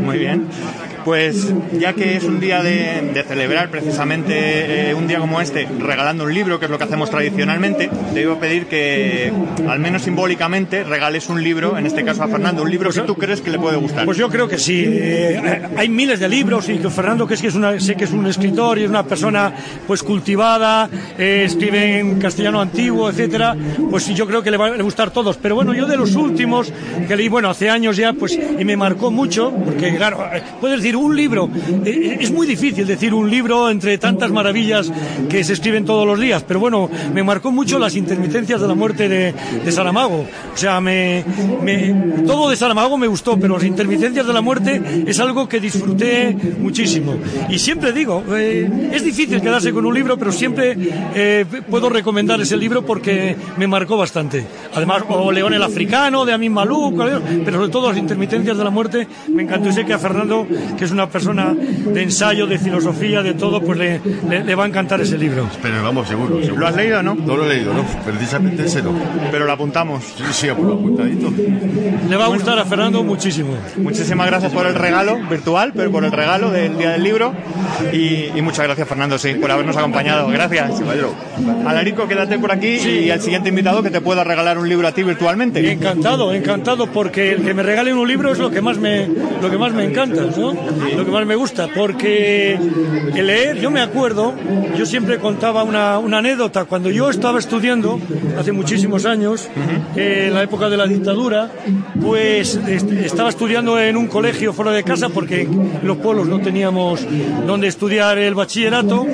Muy 0.03 0.17
bien. 0.17 0.47
Pues 1.05 1.53
ya 1.79 1.93
que 1.93 2.17
es 2.17 2.23
un 2.23 2.39
día 2.39 2.63
de, 2.63 3.23
celebrar 3.27 3.69
precisamente 3.69 4.89
eh, 4.89 4.93
un 4.95 5.07
día 5.07 5.19
como 5.19 5.39
este, 5.39 5.67
regalando 5.79 6.23
un 6.23 6.33
libro, 6.33 6.57
que 6.59 6.65
es 6.65 6.71
lo 6.71 6.79
que 6.79 6.83
hacemos 6.83 7.11
tradicionalmente, 7.11 7.91
te 8.11 8.21
iba 8.21 8.33
a 8.33 8.39
pedir 8.39 8.65
que, 8.65 9.31
al 9.69 9.77
menos 9.77 10.01
simbólicamente, 10.01 10.83
regales 10.83 11.29
un 11.29 11.43
libro, 11.43 11.77
en 11.77 11.85
este 11.85 12.03
caso 12.03 12.23
a 12.23 12.27
Fernando, 12.27 12.63
un 12.63 12.71
libro 12.71 12.89
que 12.89 13.01
tú 13.01 13.13
crees 13.13 13.41
que 13.41 13.51
le 13.51 13.59
puede 13.59 13.77
gustar. 13.77 14.05
Pues 14.05 14.17
yo 14.17 14.29
creo 14.29 14.47
que 14.47 14.57
sí. 14.57 14.83
Eh, 14.83 15.69
hay 15.77 15.89
miles 15.89 16.19
de 16.19 16.27
libros 16.27 16.69
y 16.69 16.79
que 16.79 16.89
Fernando, 16.89 17.27
que 17.27 17.35
es 17.35 17.41
que 17.41 17.49
es 17.49 17.55
una, 17.55 17.79
sé 17.79 17.95
que 17.95 18.05
es 18.05 18.11
un 18.11 18.25
escritor 18.25 18.79
y 18.79 18.85
es 18.85 18.89
una 18.89 19.03
persona 19.03 19.53
pues 19.85 20.01
cultivada, 20.01 20.89
eh, 21.19 21.43
escribe 21.45 21.99
en 21.99 22.19
castellano 22.19 22.59
antiguo, 22.61 23.11
etcétera, 23.11 23.55
pues 23.91 24.07
yo 24.07 24.25
creo 24.25 24.41
que 24.41 24.49
le 24.49 24.57
va 24.57 24.69
a 24.69 24.81
gustar 24.81 25.11
todos. 25.11 25.37
Pero 25.37 25.53
bueno, 25.53 25.75
yo 25.75 25.85
de 25.85 25.97
los 25.97 26.15
últimos 26.15 26.73
que 27.07 27.15
leí, 27.15 27.29
bueno, 27.29 27.51
hace 27.51 27.69
años 27.69 27.95
ya, 27.95 28.13
pues 28.13 28.33
y 28.33 28.65
me 28.65 28.75
marcó 28.75 29.11
mucho, 29.11 29.51
porque 29.51 29.95
claro, 29.95 30.27
puedes 30.59 30.81
decir 30.81 30.94
un 30.95 31.15
libro, 31.15 31.49
eh, 31.85 32.17
es 32.19 32.31
muy 32.31 32.47
difícil 32.47 32.85
decir 32.85 33.13
un 33.13 33.29
libro 33.29 33.69
entre 33.69 33.97
tantas 33.97 34.31
maravillas 34.31 34.91
que 35.29 35.43
se 35.43 35.53
escriben 35.53 35.85
todos 35.85 36.05
los 36.07 36.19
días, 36.19 36.43
pero 36.47 36.59
bueno, 36.59 36.89
me 37.13 37.23
marcó 37.23 37.51
mucho 37.51 37.79
las 37.79 37.95
intermitencias 37.95 38.61
de 38.61 38.67
la 38.67 38.75
muerte 38.75 39.09
de, 39.09 39.33
de 39.63 39.71
Saramago. 39.71 40.25
O 40.53 40.57
sea, 40.57 40.79
me, 40.81 41.23
todo 42.25 42.49
de 42.49 42.55
Saramago 42.55 42.97
me 42.97 43.07
gustó, 43.07 43.37
pero 43.39 43.55
las 43.55 43.63
intermitencias 43.63 44.25
de 44.25 44.33
la 44.33 44.41
muerte 44.41 44.81
es 45.05 45.19
algo 45.19 45.47
que 45.47 45.59
disfruté 45.59 46.35
muchísimo. 46.59 47.15
Y 47.49 47.59
siempre 47.59 47.91
digo, 47.91 48.23
eh, 48.35 48.89
es 48.93 49.03
difícil 49.03 49.41
quedarse 49.41 49.71
con 49.73 49.85
un 49.85 49.93
libro, 49.93 50.17
pero 50.17 50.31
siempre 50.31 50.75
eh, 51.13 51.45
puedo 51.69 51.89
recomendar 51.89 52.39
ese 52.41 52.57
libro 52.57 52.85
porque 52.85 53.35
me 53.57 53.67
marcó 53.67 53.97
bastante. 53.97 54.45
Además, 54.73 55.03
o 55.09 55.31
León 55.31 55.53
el 55.53 55.63
Africano, 55.63 56.25
de 56.25 56.33
Amin 56.33 56.53
Maluk, 56.53 56.95
pero 57.43 57.57
sobre 57.57 57.71
todo 57.71 57.89
las 57.89 57.97
intermitencias 57.97 58.57
de 58.57 58.63
la 58.63 58.69
muerte 58.69 59.07
me 59.27 59.43
encantó. 59.43 59.69
Y 59.69 59.73
sé 59.73 59.85
que 59.85 59.93
a 59.93 59.99
Fernando, 59.99 60.47
que 60.77 60.84
es 60.85 60.91
una 60.91 61.07
persona 61.07 61.53
de 61.53 62.01
ensayo, 62.01 62.47
de 62.47 62.57
filosofía, 62.57 63.21
de 63.21 63.33
todo, 63.33 63.61
pues 63.61 63.77
le, 63.77 64.01
le, 64.43 64.55
va 64.55 64.65
a 64.65 64.67
encantar 64.67 65.01
ese 65.01 65.17
libro. 65.17 65.47
Pero 65.61 65.83
vamos, 65.83 66.07
seguro, 66.07 66.39
¿Lo 66.39 66.67
has 66.67 66.75
leído, 66.75 67.03
no? 67.03 67.15
No 67.15 67.35
lo 67.35 67.45
he 67.45 67.55
leído, 67.55 67.73
no. 67.73 67.83
Precisamente 68.05 68.65
ese 68.65 68.81
no. 68.81 68.93
Pero 69.31 69.45
lo 69.45 69.51
apuntamos. 69.51 70.03
Sí, 70.03 70.23
sí, 70.31 70.49
apuntadito. 70.49 71.31
Le 72.09 72.15
va 72.15 72.25
a 72.25 72.29
gustar 72.29 72.57
a 72.59 72.65
Fernando 72.65 73.03
muchísimo. 73.03 73.55
Muchísimas 73.77 74.27
gracias 74.27 74.51
por 74.51 74.65
el 74.65 74.75
regalo 74.75 75.17
virtual, 75.29 75.73
pero 75.75 75.91
por 75.91 76.05
el 76.05 76.11
regalo 76.11 76.51
del 76.51 76.77
Día 76.77 76.91
del 76.91 77.03
Libro. 77.03 77.33
Y, 77.91 78.41
muchas 78.41 78.65
gracias, 78.65 78.87
Fernando, 78.87 79.17
sí, 79.17 79.33
por 79.35 79.51
habernos 79.51 79.75
acompañado. 79.75 80.27
Gracias. 80.27 80.71
Alarico, 81.65 82.07
quédate 82.07 82.37
por 82.39 82.51
aquí 82.51 82.77
y 82.77 83.09
al 83.09 83.21
siguiente 83.21 83.49
invitado 83.49 83.83
que 83.83 83.89
te 83.89 84.01
pueda 84.01 84.23
regalar 84.23 84.57
un 84.57 84.69
libro 84.69 84.87
a 84.87 84.91
ti 84.91 85.03
virtualmente. 85.03 85.71
Encantado, 85.71 86.33
encantado, 86.33 86.87
porque 86.87 87.31
el 87.31 87.43
que 87.43 87.53
me 87.53 87.63
regale 87.63 87.93
un 87.93 88.07
libro 88.07 88.31
es 88.31 88.39
lo 88.39 88.51
que 88.51 88.61
más 88.61 88.77
me, 88.77 89.07
lo 89.41 89.49
que 89.49 89.57
más 89.57 89.73
me 89.73 89.85
encanta, 89.85 90.21
¿no? 90.37 90.53
Lo 90.95 91.05
que 91.05 91.11
más 91.11 91.25
me 91.25 91.35
gusta, 91.35 91.67
porque 91.73 92.53
el 93.15 93.27
leer, 93.27 93.59
yo 93.59 93.71
me 93.71 93.81
acuerdo, 93.81 94.33
yo 94.77 94.85
siempre 94.85 95.19
contaba 95.19 95.63
una, 95.63 95.99
una 95.99 96.19
anécdota, 96.19 96.65
cuando 96.65 96.89
yo 96.89 97.09
estaba 97.09 97.39
estudiando, 97.39 97.99
hace 98.37 98.51
muchísimos 98.51 99.05
años, 99.05 99.49
en 99.95 100.33
la 100.33 100.43
época 100.43 100.69
de 100.69 100.77
la 100.77 100.87
dictadura, 100.87 101.51
pues 102.01 102.55
estaba 102.55 103.29
estudiando 103.29 103.79
en 103.79 103.97
un 103.97 104.07
colegio 104.07 104.53
fuera 104.53 104.71
de 104.71 104.83
casa 104.83 105.09
porque 105.09 105.41
en 105.41 105.79
los 105.83 105.97
pueblos 105.97 106.27
no 106.27 106.39
teníamos 106.39 107.05
donde 107.45 107.67
estudiar 107.67 108.17
el 108.17 108.35
bachillerato. 108.35 109.05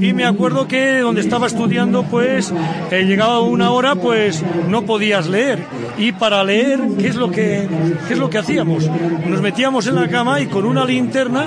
Y 0.00 0.12
me 0.12 0.24
acuerdo 0.24 0.68
que 0.68 1.00
donde 1.00 1.20
estaba 1.20 1.46
estudiando 1.46 2.04
pues 2.04 2.52
eh, 2.90 3.04
llegaba 3.04 3.40
una 3.40 3.70
hora 3.70 3.94
pues 3.94 4.42
no 4.68 4.84
podías 4.84 5.28
leer. 5.28 5.64
Y 5.98 6.12
para 6.12 6.44
leer 6.44 6.80
qué 6.98 7.08
es 7.08 7.16
lo 7.16 7.30
que 7.30 7.68
qué 8.06 8.14
es 8.14 8.18
lo 8.18 8.28
que 8.28 8.38
hacíamos 8.38 8.88
nos 9.26 9.40
metíamos 9.40 9.86
en 9.86 9.94
la 9.94 10.08
cama 10.08 10.40
y 10.40 10.46
con 10.46 10.64
una 10.64 10.84
linterna 10.96 11.46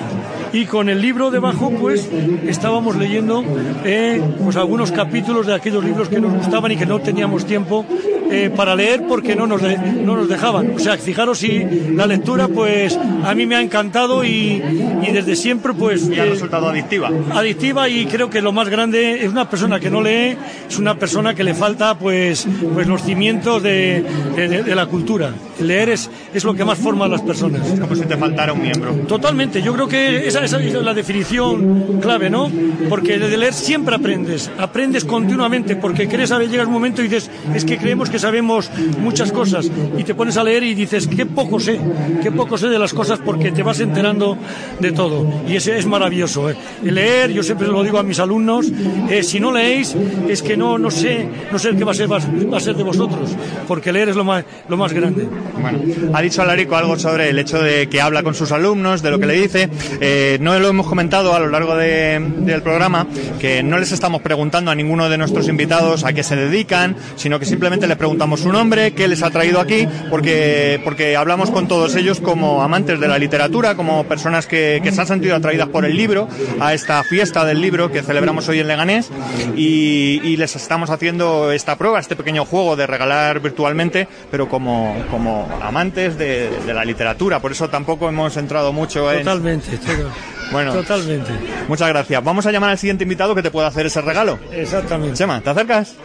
y 0.53 0.65
con 0.65 0.89
el 0.89 1.01
libro 1.01 1.31
debajo 1.31 1.71
pues 1.71 2.07
estábamos 2.45 2.95
leyendo 2.95 3.43
eh, 3.83 4.21
pues 4.43 4.57
algunos 4.57 4.91
capítulos 4.91 5.47
de 5.47 5.55
aquellos 5.55 5.83
libros 5.83 6.07
que 6.07 6.19
nos 6.19 6.31
gustaban 6.33 6.71
y 6.71 6.77
que 6.77 6.85
no 6.85 6.99
teníamos 6.99 7.45
tiempo 7.45 7.83
eh, 8.31 8.51
para 8.55 8.75
leer 8.75 9.03
porque 9.07 9.35
no 9.35 9.47
nos, 9.47 9.61
no 9.61 10.15
nos 10.15 10.29
dejaban. 10.29 10.73
O 10.75 10.79
sea, 10.79 10.97
fijaros 10.97 11.39
si 11.39 11.65
la 11.93 12.05
lectura 12.05 12.47
pues 12.47 12.97
a 13.23 13.33
mí 13.33 13.45
me 13.45 13.55
ha 13.55 13.61
encantado 13.61 14.23
y, 14.23 14.61
y 15.07 15.11
desde 15.11 15.35
siempre 15.35 15.73
pues... 15.73 16.07
Y 16.07 16.19
ha 16.19 16.25
eh, 16.25 16.29
resultado 16.29 16.69
adictiva. 16.69 17.09
Adictiva 17.33 17.89
y 17.89 18.05
creo 18.05 18.29
que 18.29 18.41
lo 18.41 18.51
más 18.51 18.69
grande 18.69 19.23
es 19.23 19.31
una 19.31 19.49
persona 19.49 19.79
que 19.79 19.89
no 19.89 20.01
lee, 20.01 20.37
es 20.67 20.77
una 20.77 20.95
persona 20.95 21.33
que 21.33 21.43
le 21.43 21.53
falta 21.53 21.97
pues, 21.97 22.47
pues 22.73 22.87
los 22.87 23.01
cimientos 23.01 23.63
de, 23.63 24.03
de, 24.35 24.75
la 24.75 24.85
cultura. 24.85 25.33
Leer 25.59 25.89
es, 25.89 26.09
es 26.33 26.43
lo 26.43 26.53
que 26.53 26.63
más 26.63 26.77
forma 26.77 27.05
a 27.05 27.07
las 27.07 27.21
personas. 27.21 27.67
Es 27.67 27.79
como 27.79 27.95
si 27.95 28.03
te 28.03 28.15
faltara 28.17 28.53
un 28.53 28.61
miembro. 28.61 28.93
Totalmente, 29.07 29.61
yo 29.61 29.73
creo 29.73 29.87
que 29.87 30.27
esa, 30.27 30.43
esa 30.43 30.59
es 30.61 30.73
la 30.73 30.93
definición 30.93 31.99
clave, 31.99 32.29
¿no? 32.29 32.51
Porque 32.89 33.17
de 33.17 33.37
leer 33.37 33.53
siempre 33.53 33.95
aprendes, 33.95 34.51
aprendes 34.57 35.05
continuamente 35.05 35.75
porque 35.75 36.07
crees, 36.07 36.31
a 36.31 36.37
ver, 36.37 36.49
llega 36.49 36.65
un 36.65 36.73
momento 36.73 37.01
y 37.01 37.07
dices, 37.07 37.29
es 37.53 37.65
que 37.65 37.77
creemos 37.77 38.09
que 38.09 38.18
sabemos 38.19 38.69
muchas 38.99 39.31
cosas 39.31 39.69
y 39.97 40.03
te 40.03 40.13
pones 40.13 40.37
a 40.37 40.43
leer 40.43 40.63
y 40.63 40.73
dices, 40.73 41.07
qué 41.07 41.25
poco 41.25 41.59
sé, 41.59 41.79
qué 42.21 42.31
poco 42.31 42.57
sé 42.57 42.67
de 42.67 42.79
las 42.79 42.93
cosas 42.93 43.19
porque 43.23 43.51
te 43.51 43.63
vas 43.63 43.79
enterando 43.79 44.37
de 44.79 44.91
todo. 44.91 45.25
Y 45.47 45.55
ese 45.55 45.77
es 45.77 45.85
maravilloso. 45.85 46.49
¿eh? 46.49 46.55
leer, 46.91 47.31
yo 47.31 47.43
siempre 47.43 47.67
lo 47.67 47.83
digo 47.83 47.97
a 47.97 48.03
mis 48.03 48.19
alumnos, 48.19 48.67
eh, 49.09 49.23
si 49.23 49.39
no 49.39 49.51
leéis, 49.51 49.95
es 50.27 50.41
que 50.41 50.57
no, 50.57 50.77
no 50.77 50.91
sé, 50.91 51.27
no 51.51 51.59
sé 51.59 51.75
qué 51.75 51.83
va 51.83 51.91
a 51.91 51.95
ser, 51.95 52.11
va, 52.11 52.17
a 52.17 52.59
ser 52.59 52.75
de 52.75 52.83
vosotros, 52.83 53.29
porque 53.67 53.91
leer 53.91 54.09
es 54.09 54.15
lo 54.15 54.23
más, 54.23 54.43
lo 54.67 54.77
más 54.77 54.93
grande. 54.93 55.27
Bueno, 55.59 55.79
ha 56.13 56.21
dicho 56.21 56.41
Alarico 56.41 56.75
algo 56.75 56.97
sobre 56.97 57.29
el 57.29 57.39
hecho 57.39 57.61
de 57.61 57.87
que 57.87 58.01
habla 58.01 58.23
con 58.23 58.33
sus 58.33 58.51
alumnos, 58.51 59.01
de 59.01 59.11
lo 59.11 59.19
que 59.19 59.25
le 59.25 59.33
dice. 59.33 59.69
Eh, 60.01 60.37
no 60.41 60.57
lo 60.59 60.67
hemos 60.67 60.87
comentado 60.87 61.33
a 61.33 61.39
lo 61.39 61.49
largo 61.49 61.75
del 61.75 62.61
programa, 62.61 63.07
que 63.39 63.63
no 63.63 63.77
les 63.77 63.91
estamos 63.91 64.21
preguntando 64.21 64.71
a 64.71 64.75
ninguno 64.75 65.09
de 65.09 65.17
nuestros 65.17 65.47
invitados 65.47 66.03
a 66.03 66.13
qué 66.13 66.23
se 66.23 66.35
dedican, 66.35 66.95
sino 67.15 67.39
que 67.39 67.45
simplemente 67.45 67.87
les 67.87 67.97
preguntamos 67.97 68.08
preguntamos 68.09 68.39
su 68.39 68.51
nombre, 68.51 68.93
qué 68.93 69.07
les 69.07 69.21
ha 69.21 69.29
traído 69.29 69.59
aquí, 69.59 69.87
porque, 70.09 70.81
porque 70.83 71.15
hablamos 71.15 71.51
con 71.51 71.67
todos 71.67 71.95
ellos 71.95 72.19
como 72.19 72.63
amantes 72.63 72.99
de 72.99 73.07
la 73.07 73.19
literatura, 73.19 73.75
como 73.75 74.03
personas 74.05 74.47
que, 74.47 74.81
se 74.91 74.99
han 74.99 75.05
sentido 75.05 75.35
atraídas 75.35 75.67
por 75.69 75.85
el 75.85 75.95
libro, 75.95 76.27
a 76.59 76.73
esta 76.73 77.03
fiesta 77.03 77.45
del 77.45 77.61
libro 77.61 77.91
que 77.91 78.01
celebramos 78.01 78.49
hoy 78.49 78.61
en 78.61 78.67
Leganés, 78.67 79.11
y, 79.55 80.35
les 80.39 80.55
estamos 80.55 80.89
haciendo 80.89 81.51
esta 81.51 81.77
prueba, 81.77 81.99
este 81.99 82.15
pequeño 82.15 82.45
juego 82.45 82.75
de 82.75 82.87
regalar 82.87 83.41
virtualmente, 83.41 84.07
pero 84.31 84.49
como, 84.49 84.95
como 85.11 85.47
amantes 85.61 86.17
de, 86.17 86.49
la 86.65 86.83
literatura. 86.83 87.39
Por 87.39 87.51
eso 87.51 87.69
tampoco 87.69 88.09
hemos 88.09 88.37
entrado 88.37 88.73
mucho 88.73 89.11
en... 89.11 89.19
Totalmente, 89.19 89.77
Bueno, 90.51 90.73
totalmente. 90.73 91.31
Muchas 91.67 91.89
gracias. 91.89 92.23
Vamos 92.23 92.47
a 92.47 92.51
llamar 92.51 92.71
al 92.71 92.79
siguiente 92.79 93.03
invitado 93.03 93.35
que 93.35 93.43
te 93.43 93.51
pueda 93.51 93.67
hacer 93.67 93.85
ese 93.85 94.01
regalo. 94.01 94.39
Exactamente. 94.51 95.15
Chema, 95.15 95.41
¿te 95.41 95.49
acercas? 95.51 95.95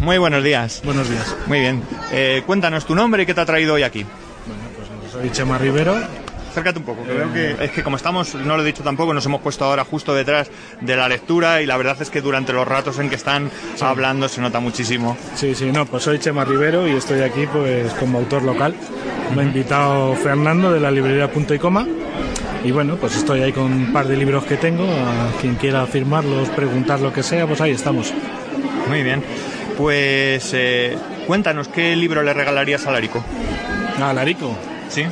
Muy 0.00 0.16
buenos 0.16 0.42
días. 0.42 0.80
Buenos 0.82 1.10
días. 1.10 1.36
Muy 1.46 1.60
bien. 1.60 1.82
Eh, 2.10 2.42
cuéntanos 2.46 2.86
tu 2.86 2.94
nombre 2.94 3.22
y 3.22 3.26
qué 3.26 3.34
te 3.34 3.42
ha 3.42 3.46
traído 3.46 3.74
hoy 3.74 3.82
aquí. 3.82 4.06
Bueno, 4.46 4.62
pues 4.74 5.12
soy 5.12 5.30
Chema 5.30 5.58
Rivero. 5.58 5.94
Acércate 6.50 6.78
un 6.80 6.84
poco, 6.84 7.04
que 7.04 7.12
veo 7.12 7.32
que 7.32 7.64
es 7.64 7.70
que 7.70 7.84
como 7.84 7.96
estamos, 7.96 8.34
no 8.34 8.56
lo 8.56 8.64
he 8.64 8.66
dicho 8.66 8.82
tampoco, 8.82 9.14
nos 9.14 9.24
hemos 9.24 9.40
puesto 9.40 9.64
ahora 9.66 9.84
justo 9.84 10.14
detrás 10.16 10.50
de 10.80 10.96
la 10.96 11.08
lectura 11.08 11.62
y 11.62 11.66
la 11.66 11.76
verdad 11.76 11.96
es 12.00 12.10
que 12.10 12.20
durante 12.20 12.52
los 12.52 12.66
ratos 12.66 12.98
en 12.98 13.08
que 13.08 13.14
están 13.14 13.52
hablando 13.80 14.28
se 14.28 14.40
nota 14.40 14.58
muchísimo. 14.58 15.16
Sí, 15.36 15.54
sí, 15.54 15.70
no, 15.70 15.86
pues 15.86 16.02
soy 16.02 16.18
Chema 16.18 16.44
Rivero 16.44 16.88
y 16.88 16.96
estoy 16.96 17.20
aquí 17.20 17.46
pues 17.52 17.92
como 17.92 18.18
autor 18.18 18.42
local. 18.42 18.74
Me 19.36 19.42
ha 19.42 19.44
invitado 19.44 20.16
Fernando 20.16 20.72
de 20.72 20.80
la 20.80 20.90
librería 20.90 21.30
Punto 21.30 21.54
y 21.54 21.60
Coma 21.60 21.86
y 22.64 22.72
bueno, 22.72 22.96
pues 22.96 23.14
estoy 23.14 23.42
ahí 23.42 23.52
con 23.52 23.66
un 23.66 23.92
par 23.92 24.08
de 24.08 24.16
libros 24.16 24.42
que 24.42 24.56
tengo, 24.56 24.82
a 24.82 25.40
quien 25.40 25.54
quiera 25.54 25.86
firmarlos, 25.86 26.48
preguntar 26.48 26.98
lo 26.98 27.12
que 27.12 27.22
sea, 27.22 27.46
pues 27.46 27.60
ahí 27.60 27.70
estamos. 27.70 28.12
Muy 28.88 29.04
bien. 29.04 29.22
Pues 29.80 30.50
eh, 30.52 30.94
cuéntanos, 31.26 31.68
¿qué 31.68 31.96
libro 31.96 32.22
le 32.22 32.34
regalarías 32.34 32.86
a 32.86 32.90
Larico? 32.90 33.24
¿A 33.98 34.12
Larico? 34.12 34.54
Sí. 34.90 35.06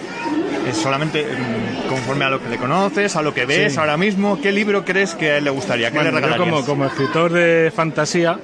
Es 0.69 0.77
solamente 0.77 1.25
mm, 1.25 1.89
conforme 1.89 2.27
a 2.27 2.29
lo 2.29 2.43
que 2.43 2.51
le 2.51 2.59
conoces, 2.59 3.17
a 3.17 3.23
lo 3.23 3.33
que 3.33 3.47
ves 3.47 3.79
ahora 3.79 3.97
mismo, 3.97 4.39
¿qué 4.43 4.53
libro 4.53 4.85
crees 4.85 5.15
que 5.15 5.31
a 5.31 5.37
él 5.39 5.45
le 5.45 5.51
gustaría? 5.51 5.91
¿Qué 5.91 5.97
le 5.97 6.11
regalarías? 6.11 6.39
como, 6.39 6.67
como 6.67 6.85
escritor 6.85 7.33
de 7.33 7.73
fantasía, 7.75 8.39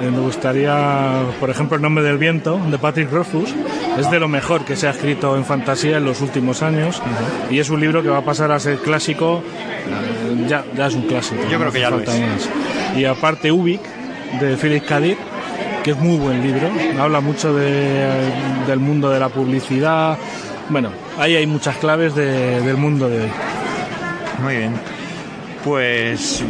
eh, 0.00 0.08
me 0.08 0.20
gustaría, 0.20 1.24
por 1.40 1.50
ejemplo, 1.50 1.74
El 1.74 1.82
nombre 1.82 2.04
del 2.04 2.18
viento 2.18 2.60
de 2.70 2.78
Patrick 2.78 3.10
Rothfuss. 3.10 3.52
Es 3.98 4.08
de 4.12 4.20
lo 4.20 4.28
mejor 4.28 4.64
que 4.64 4.76
se 4.76 4.86
ha 4.86 4.90
escrito 4.90 5.36
en 5.36 5.44
fantasía 5.44 5.96
en 5.96 6.04
los 6.04 6.20
últimos 6.20 6.62
años 6.62 7.02
y 7.50 7.58
es 7.58 7.68
un 7.68 7.80
libro 7.80 8.00
que 8.00 8.10
va 8.10 8.18
a 8.18 8.24
pasar 8.24 8.52
a 8.52 8.60
ser 8.60 8.78
clásico. 8.78 9.42
Eh, 9.88 10.46
ya, 10.46 10.64
ya 10.76 10.86
es 10.86 10.94
un 10.94 11.02
clásico. 11.02 11.42
Yo 11.50 11.58
creo 11.58 11.72
que 11.72 11.80
ya 11.80 11.90
lo 11.90 11.98
es. 11.98 12.48
Y 12.96 13.06
aparte 13.06 13.50
Ubik 13.50 13.80
de 14.40 14.56
Philip 14.56 14.86
K 14.86 15.00
es 15.90 15.98
muy 15.98 16.18
buen 16.18 16.42
libro. 16.42 16.68
Habla 17.00 17.20
mucho 17.20 17.54
del 17.54 18.78
mundo 18.78 19.10
de 19.10 19.20
la 19.20 19.28
pues 25.64 26.42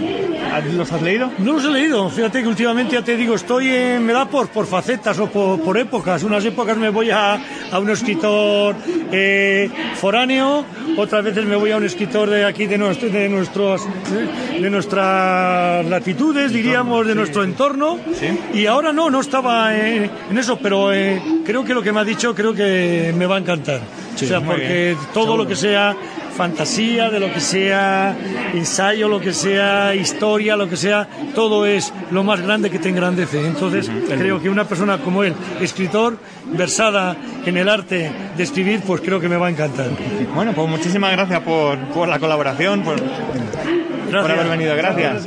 ¿los 0.73 0.93
has 0.93 1.03
leído? 1.03 1.31
No 1.39 1.55
los 1.55 1.65
he 1.65 1.71
leído. 1.71 2.09
Fíjate 2.11 2.43
que 2.43 2.49
últimamente 2.49 2.95
ya 2.95 3.03
te 3.03 3.17
digo, 3.17 3.35
estoy 3.35 3.69
en, 3.69 4.05
me 4.05 4.13
da 4.13 4.27
por, 4.27 4.49
por 4.49 4.67
facetas 4.67 5.19
o 5.19 5.27
por, 5.29 5.61
por 5.61 5.79
épocas. 5.79 6.23
Unas 6.23 6.45
épocas 6.45 6.77
me 6.77 6.91
voy 6.91 7.11
a, 7.11 7.41
a 7.71 7.79
un 7.79 7.91
escritor 7.91 8.75
eh, 9.13 9.71
foráneo, 9.95 10.65
otras 10.97 11.25
veces 11.25 11.45
me 11.45 11.57
voy 11.57 11.71
a 11.71 11.77
un 11.77 11.85
escritor 11.85 12.29
de 12.29 12.45
aquí 12.45 12.67
de, 12.67 12.79
nuestro, 12.79 13.09
de 13.09 13.29
nuestros 13.29 13.83
de 14.61 14.71
nuestras 14.71 15.87
latitudes, 15.87 16.53
diríamos, 16.53 17.07
de 17.07 17.15
nuestro 17.15 17.45
entorno. 17.45 17.99
Y 18.53 18.67
ahora 18.67 18.93
no, 18.93 19.11
no 19.11 19.21
estaba 19.21 19.77
en, 19.77 20.11
en 20.31 20.39
eso, 20.39 20.59
pero 20.61 20.93
eh, 20.93 21.21
creo 21.45 21.65
que 21.65 21.75
lo 21.75 21.83
que 21.83 21.93
me 21.93 22.01
ha 22.01 22.05
dicho 22.05 22.35
creo 22.35 22.55
que 22.55 23.15
me 23.17 23.27
va 23.27 23.37
a 23.37 23.39
encantar. 23.39 23.81
Sí, 24.17 24.25
o 24.25 24.29
sea, 24.29 24.41
porque 24.41 24.95
bien, 24.97 24.99
todo 25.15 25.25
seguro. 25.25 25.45
lo 25.45 25.49
que 25.49 25.55
sea 25.55 25.95
fantasía, 26.39 27.11
de 27.11 27.19
lo 27.19 27.33
que 27.35 27.41
sea 27.41 28.17
ensayo, 28.55 29.09
lo 29.09 29.21
que 29.21 29.33
sea 29.33 29.93
historia, 29.97 30.55
lo 30.55 30.69
que 30.69 30.77
sea, 30.77 31.09
todo 31.35 31.67
es 31.67 31.93
lo 32.13 32.23
más 32.23 32.41
grande 32.41 32.71
que 32.71 32.79
te 32.79 32.89
engrandece. 32.91 33.45
Entonces, 33.45 33.91
creo 34.07 34.41
que 34.41 34.49
una 34.49 34.65
persona 34.65 34.99
como 34.99 35.25
él, 35.25 35.35
escritor, 35.61 36.17
versada 36.47 37.17
en 37.45 37.57
el 37.57 37.69
arte 37.69 38.13
de 38.37 38.43
escribir, 38.43 38.83
pues 38.87 39.01
creo 39.01 39.19
que 39.19 39.29
me 39.29 39.37
va 39.37 39.49
a 39.49 39.51
encantar. 39.51 39.91
Bueno, 40.33 40.53
pues 40.53 40.69
muchísimas 40.69 41.11
gracias 41.11 41.41
por, 41.41 41.77
por 41.89 42.09
la 42.09 42.21
colaboración, 42.21 42.83
por, 42.83 43.03
por 44.11 44.31
haber 44.31 44.49
venido, 44.49 44.77
gracias. 44.77 45.25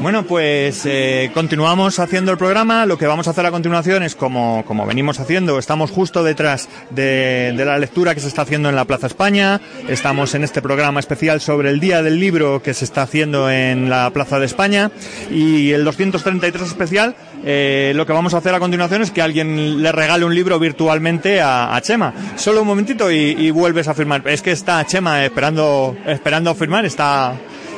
Bueno, 0.00 0.24
pues 0.24 0.82
eh, 0.84 1.30
continuamos 1.32 1.98
haciendo 1.98 2.32
el 2.32 2.38
programa. 2.38 2.86
Lo 2.86 2.98
que 2.98 3.06
vamos 3.06 3.28
a 3.28 3.30
hacer 3.30 3.46
a 3.46 3.50
continuación 3.50 4.02
es 4.02 4.16
como, 4.16 4.64
como 4.66 4.84
venimos 4.84 5.20
haciendo. 5.20 5.58
Estamos 5.58 5.90
justo 5.90 6.24
detrás 6.24 6.68
de, 6.90 7.54
de 7.56 7.64
la 7.64 7.78
lectura 7.78 8.14
que 8.14 8.20
se 8.20 8.28
está 8.28 8.42
haciendo 8.42 8.68
en 8.68 8.74
la 8.74 8.84
Plaza 8.84 9.06
España. 9.06 9.60
Estamos 9.88 10.34
en 10.34 10.42
este 10.42 10.60
programa 10.60 10.98
especial 10.98 11.40
sobre 11.40 11.70
el 11.70 11.78
Día 11.78 12.02
del 12.02 12.18
Libro 12.18 12.62
que 12.62 12.74
se 12.74 12.84
está 12.84 13.02
haciendo 13.02 13.50
en 13.50 13.90
la 13.90 14.10
Plaza 14.10 14.40
de 14.40 14.46
España. 14.46 14.90
Y 15.30 15.70
el 15.70 15.84
233 15.84 16.62
especial, 16.66 17.14
eh, 17.44 17.92
lo 17.94 18.04
que 18.04 18.12
vamos 18.12 18.34
a 18.34 18.38
hacer 18.38 18.54
a 18.54 18.58
continuación 18.58 19.02
es 19.02 19.10
que 19.12 19.22
alguien 19.22 19.82
le 19.82 19.92
regale 19.92 20.24
un 20.24 20.34
libro 20.34 20.58
virtualmente 20.58 21.40
a, 21.40 21.76
a 21.76 21.80
Chema. 21.80 22.12
Solo 22.36 22.62
un 22.62 22.66
momentito 22.66 23.10
y, 23.12 23.36
y 23.38 23.50
vuelves 23.52 23.86
a 23.86 23.94
firmar. 23.94 24.22
Es 24.26 24.42
que 24.42 24.50
está 24.50 24.84
Chema 24.84 25.24
esperando, 25.24 25.96
esperando 26.06 26.54
firmar. 26.54 26.84
Está, 26.86 27.34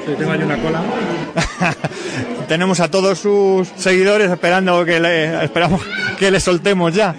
tengo 0.07 0.33
ahí 0.33 0.43
una 0.43 0.57
cola. 0.59 0.81
tenemos 2.49 2.81
a 2.81 2.91
todos 2.91 3.19
sus 3.19 3.69
seguidores 3.77 4.31
esperando 4.31 4.85
que 4.85 5.01
le, 5.01 5.45
esperamos 5.45 5.81
que 6.19 6.31
le 6.31 6.41
soltemos 6.41 6.95
ya. 6.95 7.15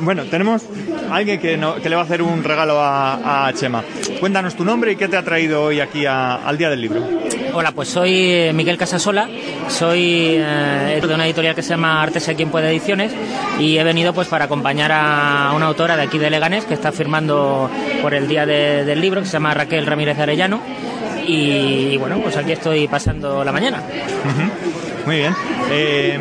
Bueno, 0.00 0.24
tenemos 0.24 0.62
a 1.10 1.16
alguien 1.16 1.40
que, 1.40 1.56
no- 1.56 1.76
que 1.76 1.88
le 1.88 1.96
va 1.96 2.02
a 2.02 2.04
hacer 2.04 2.20
un 2.20 2.44
regalo 2.44 2.78
a, 2.80 3.46
a 3.48 3.52
Chema. 3.54 3.82
Cuéntanos 4.20 4.54
tu 4.54 4.64
nombre 4.64 4.92
y 4.92 4.96
qué 4.96 5.08
te 5.08 5.16
ha 5.16 5.22
traído 5.22 5.62
hoy 5.64 5.80
aquí 5.80 6.04
a- 6.04 6.34
al 6.36 6.58
Día 6.58 6.68
del 6.68 6.80
Libro. 6.82 7.00
Hola, 7.54 7.72
pues 7.72 7.88
soy 7.88 8.12
eh, 8.32 8.52
Miguel 8.52 8.76
Casasola, 8.76 9.26
soy 9.68 10.34
eh, 10.36 11.00
de 11.02 11.14
una 11.14 11.24
editorial 11.24 11.54
que 11.54 11.62
se 11.62 11.70
llama 11.70 12.02
Artes 12.02 12.28
a 12.28 12.34
quien 12.34 12.50
puede 12.50 12.68
ediciones 12.68 13.12
y 13.58 13.78
he 13.78 13.84
venido 13.84 14.12
pues 14.12 14.28
para 14.28 14.44
acompañar 14.44 14.92
a 14.92 15.52
una 15.56 15.64
autora 15.64 15.96
de 15.96 16.02
aquí 16.02 16.18
de 16.18 16.28
Leganés 16.28 16.66
que 16.66 16.74
está 16.74 16.92
firmando 16.92 17.70
por 18.02 18.12
el 18.12 18.28
Día 18.28 18.44
de- 18.44 18.84
del 18.84 19.00
Libro, 19.00 19.22
que 19.22 19.26
se 19.26 19.32
llama 19.34 19.54
Raquel 19.54 19.86
Ramírez 19.86 20.18
Arellano 20.18 20.60
y, 21.26 21.90
y 21.92 21.96
bueno, 21.96 22.18
pues 22.22 22.36
aquí 22.36 22.52
estoy 22.52 22.86
pasando 22.88 23.44
la 23.44 23.52
mañana. 23.52 23.82
Muy 25.04 25.16
bien. 25.16 25.34
Eh, 25.70 26.18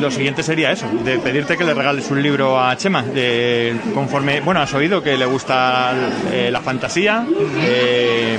lo 0.00 0.10
siguiente 0.10 0.42
sería 0.42 0.70
eso, 0.72 0.86
de 1.04 1.18
pedirte 1.18 1.56
que 1.56 1.64
le 1.64 1.74
regales 1.74 2.10
un 2.10 2.22
libro 2.22 2.58
a 2.62 2.76
Chema. 2.76 3.02
de- 3.02 3.76
conforme, 3.94 4.40
bueno, 4.40 4.60
has 4.60 4.72
oído 4.74 5.02
que 5.02 5.16
le 5.18 5.26
gusta 5.26 5.92
eh, 6.32 6.48
la 6.50 6.60
fantasía, 6.60 7.26
eh, 7.62 8.38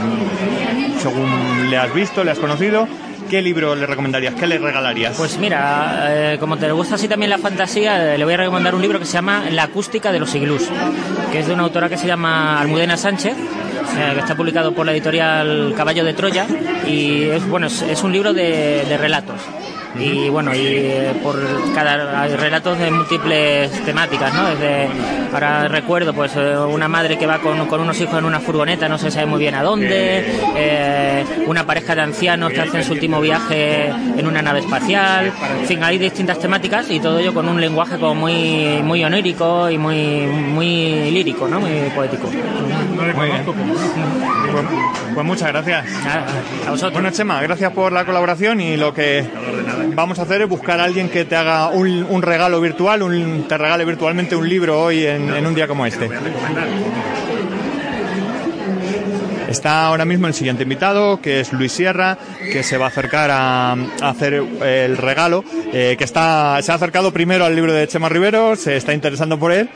según 1.02 1.70
le 1.70 1.78
has 1.78 1.94
visto, 1.94 2.24
le 2.24 2.32
has 2.32 2.40
conocido. 2.40 2.88
¿Qué 3.30 3.44
libro 3.44 3.76
le 3.76 3.86
recomendarías? 3.86 4.34
¿Qué 4.34 4.48
le 4.48 4.58
regalarías? 4.58 5.16
Pues 5.16 5.38
mira, 5.38 6.08
eh, 6.34 6.38
como 6.40 6.58
te 6.58 6.72
gusta 6.72 6.96
así 6.96 7.08
también 7.08 7.30
la 7.30 7.38
fantasía, 7.38 8.16
eh, 8.16 8.18
le 8.18 8.26
voy 8.26 8.34
a 8.34 8.38
recomendar 8.38 8.74
un 8.74 8.82
libro 8.82 8.98
que 8.98 9.06
se 9.06 9.14
llama 9.14 9.44
La 9.52 9.64
acústica 9.64 10.12
de 10.12 10.20
los 10.20 10.34
iglús, 10.34 10.64
que 11.32 11.40
es 11.40 11.46
de 11.48 11.54
una 11.54 11.62
autora 11.64 11.90
que 11.90 11.98
se 11.98 12.08
llama 12.08 12.60
Almudena 12.60 12.98
Sánchez, 12.98 13.36
eh, 13.98 14.12
que 14.14 14.20
está 14.20 14.36
publicado 14.36 14.74
por 14.74 14.86
la 14.86 14.92
editorial 14.92 15.74
Caballo 15.76 16.04
de 16.04 16.14
Troya 16.14 16.48
y 16.88 17.24
es 17.24 17.48
bueno 17.48 17.68
es, 17.68 17.82
es 17.82 18.04
un 18.04 18.12
libro 18.12 18.34
de, 18.34 18.86
de 18.88 18.98
relatos. 18.98 19.42
Y 19.98 20.30
bueno, 20.30 20.54
y 20.54 20.60
eh, 20.60 21.14
por 21.24 21.36
cada 21.74 22.22
hay 22.22 22.36
relatos 22.36 22.78
de 22.78 22.92
múltiples 22.92 23.72
temáticas, 23.86 24.34
¿no? 24.34 24.48
Desde, 24.50 24.88
ahora 25.34 25.68
recuerdo, 25.68 26.14
pues 26.14 26.32
eh, 26.36 26.58
una 26.58 26.88
madre 26.88 27.18
que 27.18 27.26
va 27.26 27.40
con, 27.40 27.66
con 27.68 27.82
unos 27.82 28.00
hijos 28.00 28.20
en 28.20 28.26
una 28.26 28.40
furgoneta, 28.40 28.88
no 28.88 28.98
se 28.98 29.10
sabe 29.10 29.26
muy 29.26 29.40
bien 29.40 29.56
a 29.56 29.64
dónde, 29.64 30.26
eh, 30.56 31.26
una 31.48 31.66
pareja 31.66 31.96
de 31.96 32.02
ancianos 32.02 32.52
que 32.52 32.62
hacen 32.62 32.84
su 32.84 32.94
último 32.94 33.20
viaje 33.20 33.88
en 33.88 34.28
una 34.28 34.42
nave 34.42 34.60
espacial, 34.60 35.34
en 35.62 35.66
fin, 35.66 35.84
hay 35.84 35.98
distintas 35.98 36.40
temáticas 36.40 36.90
y 36.92 37.00
todo 37.00 37.20
ello 37.20 37.34
con 37.34 37.50
un 37.50 37.60
lenguaje 37.60 37.98
como 37.98 38.16
muy, 38.16 38.82
muy 38.84 39.04
onírico 39.04 39.70
y 39.70 39.78
muy, 39.78 40.28
muy 40.28 41.12
lírico, 41.12 41.48
¿no? 41.48 41.60
Muy 41.60 41.90
poético. 41.96 42.28
Muy 42.28 43.26
bien. 43.26 43.44
Pues, 44.52 44.66
pues 45.14 45.26
muchas 45.26 45.50
gracias. 45.50 45.86
A 46.66 46.72
vosotros. 46.72 46.94
Bueno, 46.94 47.12
Chema, 47.12 47.42
gracias 47.42 47.72
por 47.72 47.92
la 47.92 48.06
colaboración 48.06 48.62
y 48.62 48.78
lo 48.78 48.94
que 48.94 49.28
vamos 49.96 50.20
a 50.20 50.24
hacer 50.24 50.42
es 50.42 50.50
buscar 50.50 50.80
a 50.80 50.84
alguien 50.84 51.10
que 51.10 51.26
te 51.26 51.36
haga 51.36 51.70
un, 51.70 52.06
un 52.10 52.22
regalo 52.22 52.62
virtual, 52.62 53.04
un, 53.04 53.46
te 53.48 53.58
regale 53.58 53.86
virtualmente 53.86 54.36
un 54.36 54.48
libro 54.48 54.82
hoy 54.82 55.06
en, 55.06 55.46
un 55.46 55.56
día 55.56 55.68
como 55.68 55.86
este. 55.86 56.10
Está 59.50 59.88
ahora 59.88 60.06
mismo 60.06 60.28
el 60.28 60.36
siguiente 60.36 60.64
invitado, 60.64 61.20
que 61.22 61.40
es 61.40 61.52
Luis 61.54 61.72
Sierra, 61.72 62.20
que 62.52 62.62
se 62.62 62.78
va 62.78 62.86
a 62.86 62.90
acercar 62.90 63.32
a, 63.32 63.72
a 63.72 64.10
hacer 64.10 64.34
el 64.34 64.96
regalo, 64.96 65.44
eh, 65.74 65.96
que 65.98 66.04
está, 66.04 66.62
se 66.62 66.72
ha 66.72 66.76
acercado 66.76 67.12
primero 67.12 67.46
al 67.46 67.56
libro 67.56 67.74
de 67.74 67.88
Chema 67.88 68.10
Rivero, 68.10 68.56
se 68.56 68.78
está 68.78 68.94
interesando 68.94 69.40
por 69.40 69.52
él. 69.52 69.70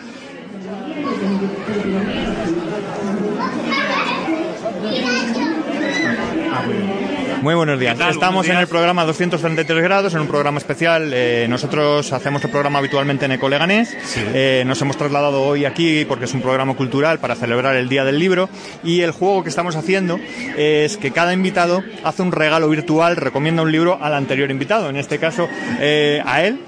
Muy 7.44 7.56
buenos 7.56 7.78
días. 7.78 7.98
tal? 7.98 8.12
Estamos 8.12 8.36
Buenos 8.36 8.46
en 8.46 8.52
el 8.54 8.58
días. 8.60 8.70
programa 8.70 9.04
233 9.04 9.84
grados, 9.84 10.14
en 10.14 10.22
un 10.22 10.28
programa 10.30 10.60
especial. 10.60 11.12
Eh, 11.14 11.46
nosotros 11.50 12.14
hacemos 12.14 12.42
el 12.46 12.50
programa 12.50 12.80
habitualmente 12.80 13.26
en 13.26 13.34
Ecoleganés. 13.34 13.98
Eh, 14.34 14.64
nos 14.66 14.82
hemos 14.82 14.96
trasladado 14.96 15.44
hoy 15.44 15.66
aquí 15.66 16.06
porque 16.06 16.24
es 16.24 16.34
un 16.34 16.42
programa 16.42 16.74
cultural 16.76 17.20
para 17.20 17.36
celebrar 17.36 17.76
el 17.76 17.90
Día 17.90 18.06
del 18.06 18.18
Libro. 18.18 18.48
Y 18.82 19.02
el 19.02 19.12
juego 19.12 19.44
que 19.44 19.50
estamos 19.50 19.76
haciendo 19.76 20.22
es 20.56 20.96
que 20.96 21.12
cada 21.12 21.34
invitado 21.34 21.84
hace 22.06 22.22
un 22.22 22.32
regalo 22.32 22.70
virtual, 22.70 23.18
recomienda 23.18 23.62
un 23.62 23.74
libro 23.74 24.00
al 24.02 24.14
anterior 24.14 24.50
invitado. 24.50 24.90
En 24.90 24.96
este 24.96 25.20
caso, 25.20 25.50
eh, 25.82 26.24
a 26.26 26.44
él, 26.44 26.62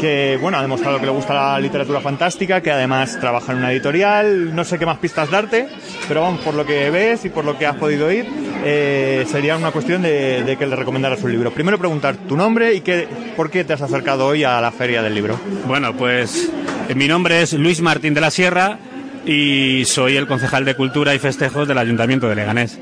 que 0.00 0.38
bueno, 0.40 0.56
ha 0.56 0.62
demostrado 0.62 1.00
que 1.00 1.04
le 1.04 1.12
gusta 1.12 1.34
la 1.34 1.60
literatura 1.60 2.00
fantástica, 2.00 2.62
que 2.62 2.70
además 2.72 3.18
trabaja 3.20 3.52
en 3.52 3.58
una 3.58 3.72
editorial. 3.72 4.56
No 4.56 4.64
sé 4.64 4.78
qué 4.78 4.86
más 4.86 4.96
pistas 4.96 5.30
darte, 5.30 5.68
pero 6.08 6.22
vamos, 6.22 6.40
por 6.40 6.54
lo 6.54 6.64
que 6.64 6.88
ves 6.88 7.26
y 7.26 7.28
por 7.28 7.44
lo 7.44 7.58
que 7.58 7.66
has 7.66 7.76
podido 7.76 8.06
oír, 8.06 8.24
eh, 8.64 9.26
sería 9.30 9.54
una 9.58 9.70
cuestión 9.70 9.97
de, 10.02 10.56
que 10.58 10.66
le 10.66 10.76
recomendaras 10.76 11.22
un 11.22 11.32
libro. 11.32 11.52
Primero 11.52 11.78
preguntar 11.78 12.16
tu 12.16 12.36
nombre 12.36 12.74
y 12.74 12.80
qué, 12.80 13.08
por 13.36 13.50
qué 13.50 13.64
te 13.64 13.72
has 13.72 13.82
acercado 13.82 14.26
hoy 14.26 14.44
a 14.44 14.60
la 14.60 14.70
feria 14.70 15.02
del 15.02 15.14
libro. 15.14 15.38
Bueno, 15.66 15.94
pues 15.94 16.50
eh, 16.88 16.94
mi 16.94 17.08
nombre 17.08 17.42
es 17.42 17.52
Luis 17.54 17.80
Martín 17.80 18.14
de 18.14 18.20
la 18.20 18.30
Sierra 18.30 18.78
y 19.26 19.84
soy 19.84 20.16
el 20.16 20.26
concejal 20.26 20.64
de 20.64 20.74
Cultura 20.74 21.14
y 21.14 21.18
Festejos 21.18 21.68
del 21.68 21.78
Ayuntamiento 21.78 22.28
de 22.28 22.34
Leganés. 22.34 22.78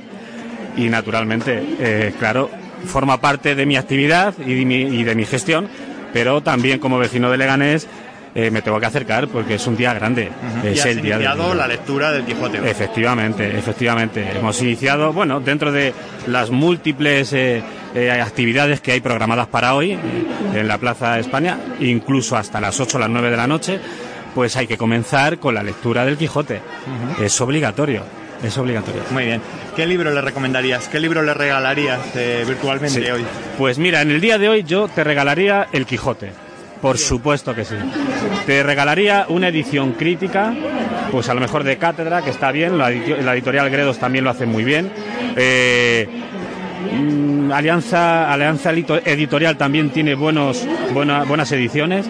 Y 0.77 0.89
naturalmente, 0.89 1.63
eh, 1.81 2.13
claro, 2.19 2.51
forma 2.85 3.21
parte 3.21 3.55
de 3.55 3.67
mi 3.67 3.77
actividad 3.77 4.35
y 4.47 5.05
de 5.05 5.15
mi 5.15 5.25
gestión, 5.25 5.69
pero 6.13 6.43
también 6.43 6.79
como 6.79 6.99
vecino 6.99 7.31
de 7.31 7.39
Leganés 7.39 7.89
eh, 8.39 8.51
me 8.51 8.61
tengo 8.61 8.79
que 8.79 8.85
acercar 8.85 9.29
porque 9.29 9.55
es 9.55 9.67
un 9.67 9.77
día 9.79 9.95
grande. 9.95 10.31
Es 10.63 10.77
y 10.77 10.81
has 10.81 10.87
el 10.87 11.01
día 11.01 11.15
iniciado 11.15 11.55
la 11.55 11.67
lectura 11.67 12.13
del 12.13 12.25
Quijote. 12.27 12.59
Efectivamente, 12.69 13.57
efectivamente. 13.59 14.31
Hemos 14.39 14.61
iniciado, 14.61 15.15
bueno, 15.15 15.41
dentro 15.41 15.73
de 15.73 15.95
las 16.27 16.51
múltiples 16.51 17.33
eh, 17.33 17.63
eh, 17.95 18.11
actividades 18.11 18.83
que 18.83 18.93
hay 18.93 19.01
programadas 19.01 19.47
para 19.47 19.75
hoy 19.75 19.99
en 20.55 20.69
la 20.69 20.77
Plaza 20.77 21.15
de 21.15 21.21
España, 21.23 21.57
incluso 21.81 22.37
hasta 22.37 22.61
las 22.61 22.79
8 22.79 22.99
o 22.99 23.01
las 23.01 23.09
9 23.09 23.31
de 23.31 23.37
la 23.39 23.47
noche, 23.47 23.81
pues 24.35 24.55
hay 24.57 24.67
que 24.67 24.77
comenzar 24.77 25.39
con 25.39 25.55
la 25.55 25.63
lectura 25.63 26.05
del 26.05 26.19
Quijote. 26.19 26.61
Es 27.19 27.41
obligatorio, 27.41 28.03
es 28.43 28.59
obligatorio. 28.59 29.01
Muy 29.13 29.25
bien. 29.25 29.41
¿Qué 29.75 29.87
libro 29.87 30.13
le 30.13 30.21
recomendarías? 30.21 30.89
¿Qué 30.89 31.01
libro 31.01 31.23
le 31.23 31.33
regalarías 31.33 32.01
virtualmente 32.47 33.03
Sí. 33.03 33.11
hoy? 33.11 33.25
Pues 33.57 33.79
mira, 33.79 34.03
en 34.03 34.11
el 34.11 34.21
día 34.21 34.37
de 34.37 34.51
hoy 34.51 34.63
yo 34.63 34.89
te 34.89 35.05
regalaría 35.05 35.69
el 35.73 35.87
Quijote. 35.87 36.33
Por 36.87 36.99
supuesto 36.99 37.53
que 37.53 37.65
sí. 37.65 37.75
Te 38.47 38.63
regalaría 38.63 39.27
una 39.29 39.49
edición 39.49 39.95
crítica, 39.95 40.55
pues 41.11 41.29
a 41.29 41.35
lo 41.35 41.41
mejor 41.41 41.65
de 41.65 41.79
cátedra, 41.79 42.23
que 42.23 42.31
está 42.31 42.53
bien. 42.53 42.79
La, 42.79 42.93
edito- 42.93 43.17
la 43.25 43.35
editorial 43.35 43.69
Gredos 43.71 43.99
también 43.99 44.23
lo 44.23 44.31
hace 44.31 44.47
muy 44.47 44.63
bien. 44.63 44.93
Eh, 45.37 46.07
mm, 46.97 47.51
Alianza, 47.51 48.33
Alianza 48.33 48.73
Edito- 48.73 49.01
Editorial 49.05 49.57
también 49.57 49.91
tiene 49.91 50.15
buenos, 50.15 50.65
buena- 50.95 51.25
buenas 51.25 51.51
ediciones, 51.51 52.07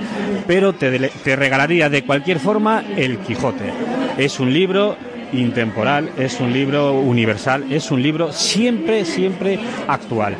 pero 0.47 0.75
te 0.75 1.37
regalaría 1.37 1.89
de 1.89 2.05
cualquier 2.05 2.39
forma 2.39 2.85
el 2.99 3.17
Quijote. 3.21 3.73
Es 4.19 4.39
un 4.41 4.53
libro 4.53 4.99
intemporal, 5.33 6.11
es 6.19 6.39
un 6.39 6.53
libro 6.53 6.93
universal, 7.01 7.65
es 7.73 7.91
un 7.91 8.03
libro 8.03 8.31
siempre, 8.31 9.07
siempre 9.07 9.59
actual. 9.89 10.37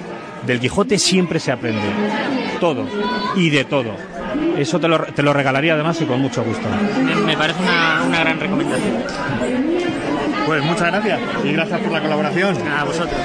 Del 0.47 0.61
Quijote 0.61 0.99
siempre 0.99 1.41
se 1.41 1.53
aprende. 1.53 1.81
Todo. 2.61 2.87
Y 3.35 3.49
de 3.51 3.65
todo. 3.65 3.93
Eso 4.59 4.81
te 4.81 4.89
lo, 4.89 4.99
te 5.01 5.23
lo 5.23 5.33
regalaría 5.33 5.75
además 5.75 6.01
y 6.01 6.05
con 6.07 6.21
mucho 6.21 6.43
gusto. 6.43 6.67
Me, 7.25 7.37
parece 7.37 7.61
una, 7.63 8.03
una 8.07 8.21
gran 8.21 8.41
recomendación. 8.41 8.95
Pues 10.47 10.63
muchas 10.65 10.87
gracias 10.93 11.21
y 11.45 11.53
gracias 11.53 11.81
por 11.81 11.93
la 11.93 12.01
colaboración. 12.01 12.57
A 12.69 12.85
vosotros. 12.85 13.21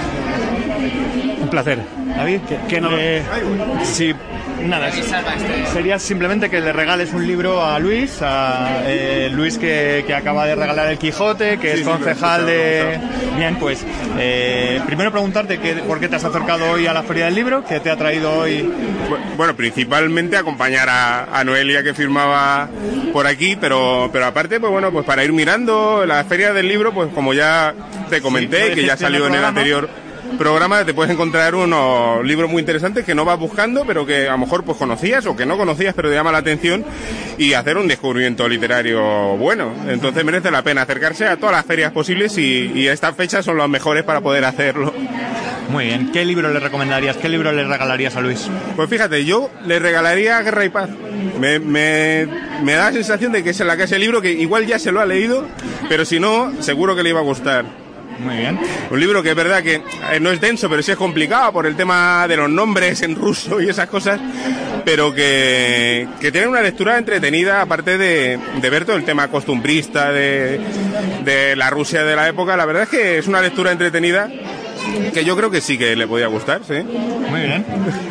Un 1.42 1.48
placer. 1.50 1.80
David, 2.18 2.40
¿Qué 2.68 2.82
no- 2.82 2.90
eh, 2.98 3.24
nada, 4.68 4.92
sería 5.72 6.00
simplemente 6.00 6.50
que 6.50 6.60
le 6.60 6.74
regales 6.74 7.14
un 7.14 7.26
libro 7.26 7.64
a 7.64 7.80
Luis, 7.80 8.20
a 8.22 8.84
eh, 8.86 9.30
Luis 9.32 9.58
que, 9.58 10.04
que 10.06 10.14
acaba 10.14 10.46
de 10.46 10.56
regalar 10.56 10.88
el 10.92 10.98
Quijote, 10.98 11.58
que 11.58 11.76
Sí, 11.76 11.82
es 11.82 11.88
concejal 11.88 12.46
de... 12.46 13.00
Bien, 13.38 13.58
pues 13.58 13.86
eh, 14.18 14.82
primero 14.86 15.12
preguntarte 15.12 15.60
que, 15.60 15.76
por 15.76 16.00
qué 16.00 16.08
te 16.08 16.16
has 16.18 16.24
acercado 16.24 16.72
hoy 16.72 16.88
a 16.88 16.94
la 16.94 17.04
Feria 17.04 17.26
del 17.26 17.36
Libro, 17.36 17.64
qué 17.66 17.80
te 17.80 17.90
ha 17.90 17.98
traído 17.98 18.32
hoy... 18.32 18.72
Bueno, 19.38 19.56
principalmente 19.56 20.38
acompañar 20.38 20.90
a, 20.90 21.24
a 21.38 21.44
Noelia 21.44 21.84
que 21.84 21.94
firmaba 21.94 22.70
por 23.14 23.28
aquí, 23.28 23.56
pero, 23.56 24.10
pero 24.12 24.26
aparte, 24.26 24.60
pues 24.60 24.72
bueno, 24.72 24.92
pues 24.92 25.06
para 25.06 25.24
ir 25.24 25.34
mirando 25.34 26.06
la 26.06 26.24
feria 26.24 26.54
del 26.54 26.68
libro, 26.68 26.94
pues 26.94 27.10
como 27.14 27.34
ya 27.34 27.74
te 28.10 28.22
comenté, 28.22 28.74
que 28.74 28.84
ya 28.84 28.96
dijiste 28.96 29.06
en 29.06 29.14
el 29.16 29.20
salió 29.22 29.28
en 29.28 29.36
el 29.36 29.46
anterior 29.46 29.90
programa, 30.38 30.84
te 30.86 30.94
puedes 30.94 31.12
encontrar 31.12 31.56
unos 31.56 32.24
libros 32.26 32.50
muy 32.50 32.60
interesantes 32.60 33.06
que 33.06 33.16
no 33.16 33.26
vas 33.26 33.40
buscando, 33.40 33.86
pero 33.86 34.06
que 34.06 34.28
a 34.28 34.32
lo 34.32 34.38
mejor 34.40 34.64
pues 34.64 34.78
conocías 34.78 35.26
o 35.26 35.36
que 35.36 35.46
no 35.46 35.58
conocías, 35.58 35.94
pero 35.94 36.10
te 36.10 36.16
llama 36.16 36.32
la 36.32 36.40
atención 36.40 36.84
y 37.38 37.54
hacer 37.54 37.78
un 37.78 37.88
descubrimiento 37.88 38.48
literario 38.48 39.02
bueno. 39.38 39.74
Entonces 39.88 40.24
merece 40.26 40.52
la 40.52 40.64
pena 40.64 40.84
acercarse 40.84 41.28
a 41.28 41.38
todas 41.38 41.56
las 41.56 41.66
ferias 41.66 41.92
posibles 41.92 42.38
y, 42.38 42.72
y 42.74 42.88
estas 42.88 43.16
fechas 43.16 43.46
son 43.46 43.58
las 43.58 43.70
mejores 43.70 44.04
para 44.04 44.22
poder 44.22 44.46
hacerlo. 44.46 44.94
Muy 45.70 45.86
bien, 45.86 46.12
¿qué 46.12 46.26
libro 46.26 46.52
le 46.52 46.60
recomendarías, 46.60 47.16
qué 47.18 47.30
libro 47.30 47.52
le 47.52 47.64
regalarías 47.64 48.16
a 48.16 48.22
Luis? 48.22 48.50
Pues 48.76 48.90
fíjate, 48.90 49.24
yo 49.24 49.50
le 49.66 49.80
regalaría 49.80 50.42
Guerra 50.42 50.66
y 50.66 50.70
Paz. 50.70 50.90
Me, 51.40 51.60
me, 51.60 52.28
me 52.64 52.74
da 52.74 52.86
la 52.86 52.94
sensación 52.94 53.32
de 53.32 53.44
que 53.44 53.52
es 53.52 53.62
en 53.62 53.68
la 53.68 53.78
que 53.78 53.84
ese 53.84 53.98
libro 53.98 54.22
que 54.22 54.32
igual 54.32 54.66
ya 54.66 54.80
se 54.80 54.92
lo 54.92 55.00
ha 55.00 55.06
leído, 55.06 55.46
pero 55.88 56.04
si 56.04 56.20
no, 56.20 56.52
seguro 56.62 56.96
que 56.96 57.04
le 57.04 57.10
iba 57.10 57.20
a 57.20 57.24
gustar. 57.24 57.81
Muy 58.20 58.38
bien. 58.38 58.60
Un 58.90 59.00
libro 59.00 59.24
que 59.24 59.30
es 59.32 59.36
verdad 59.36 59.64
que 59.64 59.82
no 60.20 60.32
es 60.32 60.40
denso, 60.40 60.70
pero 60.70 60.84
sí 60.84 60.92
es 60.92 60.98
complicado 60.98 61.52
por 61.52 61.66
el 61.66 61.76
tema 61.76 62.28
de 62.28 62.38
los 62.38 62.50
nombres 62.50 63.02
en 63.02 63.16
ruso 63.16 63.60
y 63.62 63.70
esas 63.70 63.88
cosas, 63.88 64.20
pero 64.86 65.14
que, 65.14 66.08
que 66.20 66.32
tiene 66.32 66.48
una 66.48 66.62
lectura 66.62 66.98
entretenida, 66.98 67.62
aparte 67.62 67.98
de, 67.98 68.38
de 68.62 68.70
ver 68.70 68.86
todo 68.86 68.96
el 68.96 69.06
tema 69.06 69.28
costumbrista 69.30 70.12
de, 70.12 70.60
de 71.24 71.56
la 71.56 71.70
Rusia 71.70 72.04
de 72.04 72.16
la 72.16 72.28
época. 72.28 72.56
La 72.58 72.66
verdad 72.66 72.84
es 72.84 72.90
que 72.90 73.18
es 73.18 73.28
una 73.28 73.42
lectura 73.42 73.72
entretenida 73.72 74.30
que 75.14 75.24
yo 75.26 75.36
creo 75.36 75.52
que 75.52 75.62
sí 75.62 75.78
que 75.78 75.96
le 75.96 76.08
podía 76.08 76.28
gustar, 76.28 76.62
sí. 76.68 76.76
Muy 76.84 77.42
bien. 77.42 77.66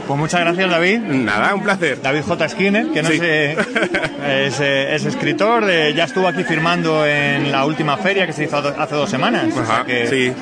Pues 0.07 0.19
muchas 0.19 0.41
gracias, 0.41 0.71
David. 0.71 0.99
Nada, 0.99 1.55
un 1.55 1.63
placer. 1.63 2.01
David 2.03 2.23
J. 2.27 2.49
Skinner, 2.49 2.87
que 2.89 3.03
no 3.03 3.09
Sí. 3.11 3.19
sé, 3.19 3.53
es, 3.53 4.61
eh, 4.61 4.95
es 4.95 5.05
escritor, 5.05 5.65
eh, 5.69 5.93
ya 5.95 6.05
estuvo 6.05 6.27
aquí 6.29 6.43
firmando 6.45 7.07
en 7.07 7.51
la 7.53 7.65
última 7.65 7.97
feria 7.97 8.27
que 8.27 8.33
se 8.33 8.45
hizo 8.45 8.57
hace 8.59 8.95
dos 8.95 9.09
semanas. 9.11 9.47
o 9.53 9.65
sea 9.65 9.75
Ajá, 9.77 9.85
que- 9.85 10.07
sí. 10.07 10.33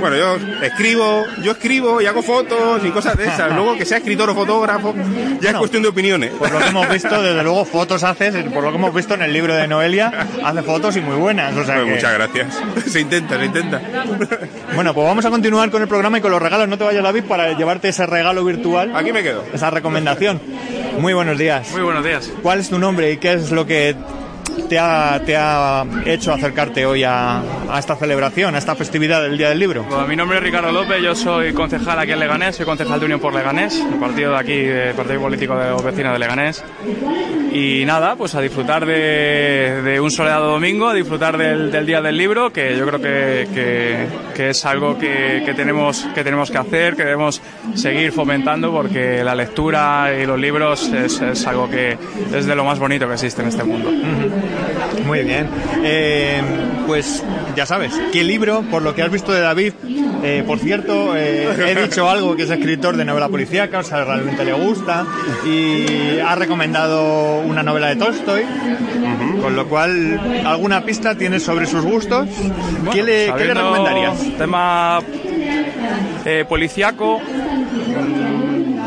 Bueno, 0.00 0.16
yo 0.16 0.36
escribo, 0.62 1.24
yo 1.42 1.52
escribo 1.52 2.00
y 2.00 2.06
hago 2.06 2.22
fotos 2.22 2.84
y 2.84 2.90
cosas 2.90 3.16
de 3.16 3.24
esas. 3.24 3.52
Luego 3.54 3.76
que 3.76 3.84
sea 3.84 3.98
escritor 3.98 4.28
o 4.30 4.34
fotógrafo, 4.34 4.94
ya 5.40 5.50
es 5.50 5.56
cuestión 5.56 5.82
de 5.82 5.88
opiniones. 5.88 6.30
Por 6.32 6.50
lo 6.50 6.58
que 6.58 6.66
hemos 6.68 6.88
visto, 6.88 7.22
desde 7.22 7.42
luego 7.42 7.64
fotos 7.64 8.02
haces, 8.04 8.34
por 8.52 8.62
lo 8.64 8.70
que 8.70 8.76
hemos 8.76 8.94
visto 8.94 9.14
en 9.14 9.22
el 9.22 9.32
libro 9.32 9.54
de 9.54 9.66
Noelia, 9.68 10.26
hace 10.44 10.62
fotos 10.62 10.96
y 10.96 11.00
muy 11.00 11.16
buenas. 11.16 11.56
O 11.56 11.64
sea 11.64 11.76
que- 11.76 11.84
muchas 11.84 12.12
gracias. 12.14 12.60
Se 12.90 13.00
intenta, 13.00 13.38
se 13.38 13.44
intenta. 13.46 13.80
Bueno, 14.74 14.92
pues 14.94 15.06
vamos 15.06 15.24
a 15.24 15.30
continuar 15.30 15.70
con 15.70 15.82
el 15.82 15.88
programa 15.88 16.18
y 16.18 16.20
con 16.20 16.30
los 16.30 16.40
regalos. 16.42 16.68
No 16.68 16.76
te 16.78 16.84
vayas, 16.84 17.02
David, 17.02 17.24
para 17.24 17.52
llevarte 17.56 17.88
ese 17.88 18.06
regalo 18.06 18.44
virtual. 18.44 18.94
Aquí 18.94 19.12
me 19.12 19.22
quedo. 19.22 19.44
Esa 19.52 19.70
recomendación. 19.70 20.40
Muy 20.98 21.12
buenos 21.12 21.38
días. 21.38 21.70
Muy 21.72 21.82
buenos 21.82 22.04
días. 22.04 22.30
¿Cuál 22.42 22.60
es 22.60 22.68
tu 22.68 22.78
nombre 22.78 23.10
y 23.12 23.16
qué 23.16 23.32
es 23.32 23.50
lo 23.50 23.66
que 23.66 23.96
te 24.68 24.78
ha, 24.78 25.20
te 25.24 25.36
ha 25.36 25.84
hecho 26.06 26.32
acercarte 26.32 26.86
hoy 26.86 27.02
a, 27.04 27.40
a 27.70 27.78
esta 27.78 27.96
celebración, 27.96 28.54
a 28.54 28.58
esta 28.58 28.74
festividad 28.74 29.22
del 29.22 29.36
Día 29.38 29.48
del 29.48 29.58
Libro? 29.58 29.84
Bueno, 29.84 30.06
mi 30.06 30.16
nombre 30.16 30.38
es 30.38 30.42
Ricardo 30.44 30.72
López, 30.72 31.02
yo 31.02 31.14
soy 31.14 31.52
concejal 31.52 31.98
aquí 31.98 32.12
en 32.12 32.20
Leganés, 32.20 32.56
soy 32.56 32.66
concejal 32.66 32.98
de 33.00 33.06
Unión 33.06 33.20
por 33.20 33.34
Leganés, 33.34 33.78
el 33.80 33.98
partido 33.98 34.32
de 34.32 34.38
aquí, 34.38 34.52
el 34.52 34.94
partido 34.94 35.20
político 35.20 35.56
de 35.56 35.70
los 35.70 35.82
vecinos 35.84 36.12
de 36.12 36.18
Leganés. 36.18 36.64
Y 37.52 37.84
nada, 37.84 38.16
pues 38.16 38.34
a 38.34 38.40
disfrutar 38.40 38.84
de, 38.84 39.80
de 39.84 40.00
un 40.00 40.10
soleado 40.10 40.50
domingo, 40.50 40.88
a 40.88 40.94
disfrutar 40.94 41.38
del, 41.38 41.70
del 41.70 41.86
Día 41.86 42.02
del 42.02 42.16
Libro, 42.16 42.52
que 42.52 42.76
yo 42.76 42.84
creo 42.86 43.00
que, 43.00 43.48
que- 43.54 44.24
que 44.34 44.50
es 44.50 44.64
algo 44.66 44.98
que, 44.98 45.44
que 45.46 45.54
tenemos, 45.54 46.04
que 46.12 46.24
tenemos 46.24 46.50
que 46.50 46.58
hacer, 46.58 46.96
que 46.96 47.04
debemos 47.04 47.40
seguir 47.76 48.10
fomentando, 48.10 48.72
porque 48.72 49.22
la 49.22 49.32
lectura 49.36 50.08
y 50.20 50.26
los 50.26 50.40
libros 50.40 50.88
es, 50.92 51.20
es 51.20 51.46
algo 51.46 51.70
que 51.70 51.96
es 52.34 52.44
de 52.44 52.56
lo 52.56 52.64
más 52.64 52.80
bonito 52.80 53.06
que 53.06 53.14
existe 53.14 53.42
en 53.42 53.48
este 53.48 53.62
mundo. 53.62 53.92
Muy 55.06 55.22
bien. 55.22 55.48
Eh, 55.82 56.42
pues 56.86 57.22
ya 57.56 57.66
sabes, 57.66 57.92
¿qué 58.12 58.24
libro, 58.24 58.62
por 58.70 58.82
lo 58.82 58.94
que 58.94 59.02
has 59.02 59.10
visto 59.10 59.32
de 59.32 59.40
David? 59.40 59.72
eh, 60.22 60.42
por 60.46 60.58
cierto, 60.58 61.14
eh, 61.16 61.48
he 61.66 61.82
dicho 61.82 62.08
algo 62.08 62.34
que 62.34 62.44
es 62.44 62.50
escritor 62.50 62.96
de 62.96 63.04
novela 63.04 63.28
policíaca, 63.28 63.80
o 63.80 63.82
sea, 63.82 64.04
realmente 64.04 64.44
le 64.44 64.54
gusta, 64.54 65.04
y 65.44 66.18
ha 66.18 66.34
recomendado 66.34 67.40
una 67.40 67.62
novela 67.62 67.88
de 67.88 67.96
Tolstoy, 67.96 68.42
con 69.42 69.54
lo 69.54 69.66
cual, 69.68 70.20
¿alguna 70.46 70.84
pista 70.84 71.14
tienes 71.14 71.42
sobre 71.42 71.66
sus 71.66 71.84
gustos? 71.84 72.28
¿Qué 72.92 73.02
le, 73.02 73.32
¿qué 73.36 73.44
le 73.44 73.54
recomendarías? 73.54 74.18
Tema 74.38 75.00
eh, 76.24 76.44
policiaco. 76.48 77.20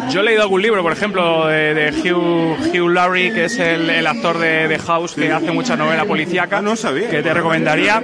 Yo 0.10 0.22
he 0.22 0.24
leído 0.24 0.42
algún 0.42 0.62
libro, 0.62 0.82
por 0.82 0.94
ejemplo, 0.94 1.48
de, 1.48 1.74
de 1.74 1.92
Hugh, 1.92 2.58
Hugh 2.74 2.90
Laurie, 2.90 3.34
que 3.34 3.46
es 3.46 3.60
el, 3.60 3.90
el 3.90 4.08
actor 4.08 4.38
de, 4.38 4.68
de 4.68 4.80
House, 4.80 5.14
que 5.14 5.32
hace 5.32 5.52
mucha 5.52 5.76
novela 5.76 6.06
policíaca, 6.06 6.62
que 7.10 7.22
te 7.22 7.34
recomendaría. 7.34 8.02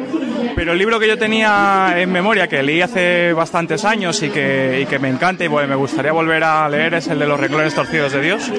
Pero 0.55 0.73
el 0.73 0.77
libro 0.77 0.99
que 0.99 1.07
yo 1.07 1.17
tenía 1.17 1.93
en 1.97 2.11
memoria, 2.11 2.47
que 2.47 2.61
leí 2.63 2.81
hace 2.81 3.33
bastantes 3.33 3.85
años 3.85 4.21
y 4.23 4.29
que, 4.29 4.81
y 4.83 4.85
que 4.85 4.99
me 4.99 5.09
encanta 5.09 5.43
y 5.43 5.47
bueno, 5.47 5.67
me 5.67 5.75
gustaría 5.75 6.11
volver 6.11 6.43
a 6.43 6.67
leer, 6.69 6.95
es 6.95 7.07
el 7.07 7.19
de 7.19 7.27
Los 7.27 7.39
Reclones 7.39 7.73
Torcidos 7.73 8.13
de 8.13 8.21
Dios, 8.21 8.51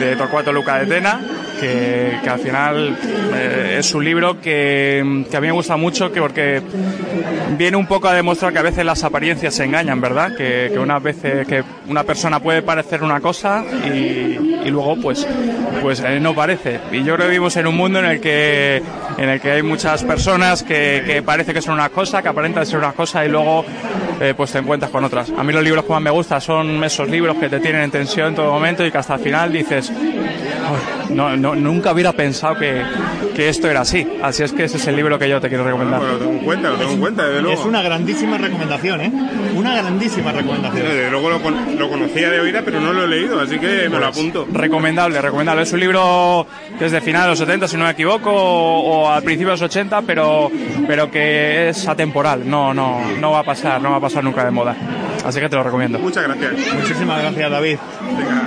de 0.00 0.16
Torcuato 0.16 0.52
Luca 0.52 0.78
de 0.78 0.86
Tena, 0.86 1.20
que, 1.60 2.18
que 2.22 2.30
al 2.30 2.38
final 2.38 2.98
eh, 3.34 3.76
es 3.78 3.94
un 3.94 4.04
libro 4.04 4.40
que, 4.40 5.24
que 5.30 5.36
a 5.36 5.40
mí 5.40 5.46
me 5.46 5.52
gusta 5.52 5.76
mucho 5.76 6.12
que 6.12 6.20
porque 6.20 6.62
viene 7.56 7.76
un 7.76 7.86
poco 7.86 8.08
a 8.08 8.14
demostrar 8.14 8.52
que 8.52 8.58
a 8.58 8.62
veces 8.62 8.84
las 8.84 9.02
apariencias 9.04 9.54
se 9.54 9.64
engañan, 9.64 10.00
¿verdad? 10.00 10.36
Que, 10.36 10.70
que 10.72 10.78
unas 10.78 11.02
veces 11.02 11.46
que 11.46 11.62
una 11.88 12.04
persona 12.04 12.40
puede 12.40 12.62
parecer 12.62 13.02
una 13.02 13.20
cosa 13.20 13.64
y, 13.84 14.57
y 14.68 14.70
luego 14.70 14.96
pues 14.96 15.26
pues 15.82 16.00
eh, 16.00 16.18
no 16.20 16.34
parece. 16.34 16.80
Y 16.92 16.98
yo 17.04 17.14
creo 17.14 17.26
que 17.26 17.32
vivimos 17.32 17.56
en 17.56 17.66
un 17.66 17.76
mundo 17.76 17.98
en 17.98 18.04
el 18.06 18.20
que 18.20 18.82
en 19.16 19.28
el 19.28 19.40
que 19.40 19.50
hay 19.52 19.62
muchas 19.62 20.04
personas 20.04 20.62
que, 20.62 21.02
que 21.06 21.22
parece 21.22 21.52
que 21.52 21.60
son 21.62 21.74
una 21.74 21.88
cosa, 21.88 22.22
que 22.22 22.28
aparentan 22.28 22.64
ser 22.66 22.78
una 22.78 22.92
cosa 22.92 23.24
y 23.24 23.28
luego 23.28 23.64
eh, 24.20 24.34
pues 24.36 24.52
te 24.52 24.58
encuentras 24.58 24.90
con 24.90 25.04
otras. 25.04 25.30
A 25.36 25.42
mí 25.42 25.52
los 25.52 25.62
libros 25.62 25.84
que 25.84 25.92
más 25.92 26.02
me 26.02 26.10
gustan 26.10 26.40
son 26.40 26.82
esos 26.84 27.08
libros 27.08 27.36
que 27.36 27.48
te 27.48 27.60
tienen 27.60 27.82
en 27.82 27.90
tensión 27.90 28.28
en 28.28 28.34
todo 28.34 28.50
momento 28.52 28.84
y 28.84 28.90
que 28.90 28.98
hasta 28.98 29.14
el 29.14 29.20
final 29.20 29.52
dices 29.52 29.90
"Ay, 29.90 30.18
no, 31.10 31.36
no, 31.36 31.54
nunca 31.54 31.92
hubiera 31.92 32.12
pensado 32.12 32.56
que, 32.56 32.82
que 33.34 33.48
esto 33.48 33.68
era 33.68 33.80
así. 33.82 34.06
Así 34.22 34.42
es 34.42 34.52
que 34.52 34.64
ese 34.64 34.76
es 34.78 34.86
el 34.86 34.96
libro 34.96 35.18
que 35.18 35.28
yo 35.28 35.40
te 35.40 35.48
quiero 35.48 35.64
recomendar. 35.64 36.00
Lo 36.02 36.16
tengo 36.18 36.32
en 36.32 36.38
cuenta, 36.40 36.70
lo 36.70 36.76
tengo 36.76 36.92
en 36.92 37.00
cuenta, 37.00 37.26
desde 37.26 37.42
luego. 37.42 37.60
Es 37.60 37.66
una 37.66 37.82
grandísima 37.82 38.38
recomendación, 38.38 39.00
¿eh? 39.00 39.12
Una 39.54 39.74
grandísima 39.76 40.32
recomendación. 40.32 40.86
Desde 40.86 41.10
luego 41.10 41.30
lo, 41.30 41.40
con- 41.42 41.78
lo 41.78 41.88
conocía 41.88 42.30
de 42.30 42.40
oída, 42.40 42.62
pero 42.64 42.80
no 42.80 42.92
lo 42.92 43.04
he 43.04 43.08
leído, 43.08 43.40
así 43.40 43.58
que 43.58 43.88
me 43.88 43.98
lo 43.98 44.06
apunto. 44.06 44.46
Recomendable, 44.52 45.20
recomendable. 45.20 45.62
Es 45.62 45.72
un 45.72 45.80
libro 45.80 46.46
que 46.78 46.86
es 46.86 46.92
de 46.92 47.00
final 47.00 47.22
de 47.22 47.28
los 47.30 47.38
70, 47.38 47.68
si 47.68 47.76
no 47.76 47.84
me 47.84 47.90
equivoco, 47.90 48.30
o, 48.32 48.80
o 49.04 49.10
al 49.10 49.22
principio 49.22 49.48
de 49.48 49.54
los 49.54 49.62
80, 49.62 50.02
pero, 50.02 50.50
pero 50.86 51.10
que 51.10 51.68
es 51.70 51.86
atemporal. 51.88 52.48
No, 52.48 52.72
no, 52.74 53.00
no 53.20 53.30
va 53.32 53.40
a 53.40 53.44
pasar, 53.44 53.80
no 53.80 53.90
va 53.90 53.96
a 53.96 54.00
pasar 54.00 54.22
nunca 54.24 54.44
de 54.44 54.50
moda. 54.50 54.76
Así 55.24 55.40
que 55.40 55.48
te 55.48 55.56
lo 55.56 55.62
recomiendo. 55.62 55.98
Muchas 55.98 56.24
gracias. 56.24 56.52
Muchísimas 56.74 57.20
gracias, 57.22 57.50
David. 57.50 57.76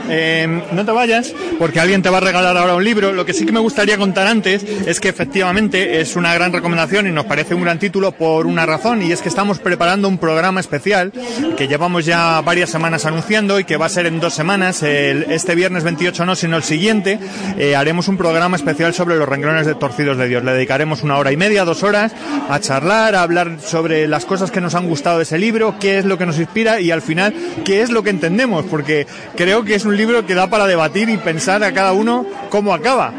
Eh, 0.10 0.64
no 0.72 0.86
te 0.86 0.92
vayas, 0.92 1.34
porque 1.60 1.80
alguien 1.80 2.02
te 2.02 2.10
va 2.10 2.18
a 2.18 2.22
regalar 2.22 2.58
ahora 2.58 2.76
un 2.76 2.84
libro. 2.84 3.14
Lo 3.14 3.26
que 3.26 3.34
sí 3.34 3.46
que 3.46 3.52
me 3.52 3.60
gustaría 3.60 3.98
contar 3.98 4.28
antes 4.28 4.64
es 4.64 5.00
que 5.00 5.10
efectivamente 5.10 6.02
es 6.02 6.16
una 6.16 6.34
gran 6.34 6.52
recomendación 6.54 7.08
y 7.08 7.12
nos 7.12 7.26
parece 7.26 7.54
un 7.54 7.62
gran 7.62 7.78
título 7.80 8.12
por 8.14 8.46
una 8.48 8.66
razón, 8.66 9.02
y 9.04 9.12
es 9.12 9.22
que 9.22 9.30
estamos 9.30 9.60
preparando 9.60 10.08
un 10.08 10.18
programa 10.18 10.60
especial 10.60 11.12
que 11.58 11.68
llevamos 11.68 12.06
ya 12.06 12.42
varias 12.42 12.70
semanas 12.70 13.06
anunciando 13.06 13.60
y 13.60 13.64
que 13.64 13.78
va 13.78 13.86
a 13.86 13.90
ser 13.90 14.06
en 14.06 14.20
dos 14.20 14.34
semanas. 14.34 14.82
El- 14.84 15.26
este 15.32 15.56
viernes 15.56 15.84
28 15.84 16.26
no, 16.26 16.36
sino 16.36 16.58
el 16.58 16.64
siguiente. 16.64 17.20
eh, 17.58 17.76
haremos 17.76 18.08
un 18.08 18.18
programa 18.18 18.56
especial 18.58 18.94
sobre 18.94 19.18
los 19.18 19.28
renglones 19.28 19.66
de 19.66 19.76
torcidos 19.76 20.18
de 20.18 20.28
Dios. 20.28 20.44
Le 20.44 20.54
dedicaremos 20.54 21.04
una 21.04 21.18
hora 21.18 21.32
y 21.32 21.38
media, 21.38 21.64
dos 21.66 21.84
horas, 21.84 22.12
a 22.50 22.60
charlar, 22.60 23.14
a 23.16 23.22
hablar 23.24 23.58
sobre 23.64 24.08
las 24.08 24.26
cosas 24.26 24.52
que 24.52 24.62
nos 24.62 24.74
han 24.76 24.88
gustado 24.88 25.18
de 25.18 25.24
ese 25.24 25.38
libro, 25.38 25.76
qué 25.80 25.98
es 26.00 26.06
lo 26.06 26.18
que 26.18 26.26
nos 26.26 26.40
inspira 26.40 26.61
y 26.80 26.91
al 26.91 27.01
final 27.01 27.34
qué 27.66 27.82
es 27.82 27.91
lo 27.91 28.03
que 28.03 28.09
entendemos, 28.09 28.66
porque 28.66 29.07
creo 29.36 29.64
que 29.64 29.76
es 29.76 29.86
un 29.86 29.95
libro 29.97 30.26
que 30.26 30.36
da 30.36 30.47
para 30.47 30.68
debatir 30.68 31.09
y 31.09 31.18
pensar 31.18 31.64
a 31.64 31.74
cada 31.74 31.93
uno 31.93 32.26
cómo 32.49 32.74
acaba. 32.74 33.14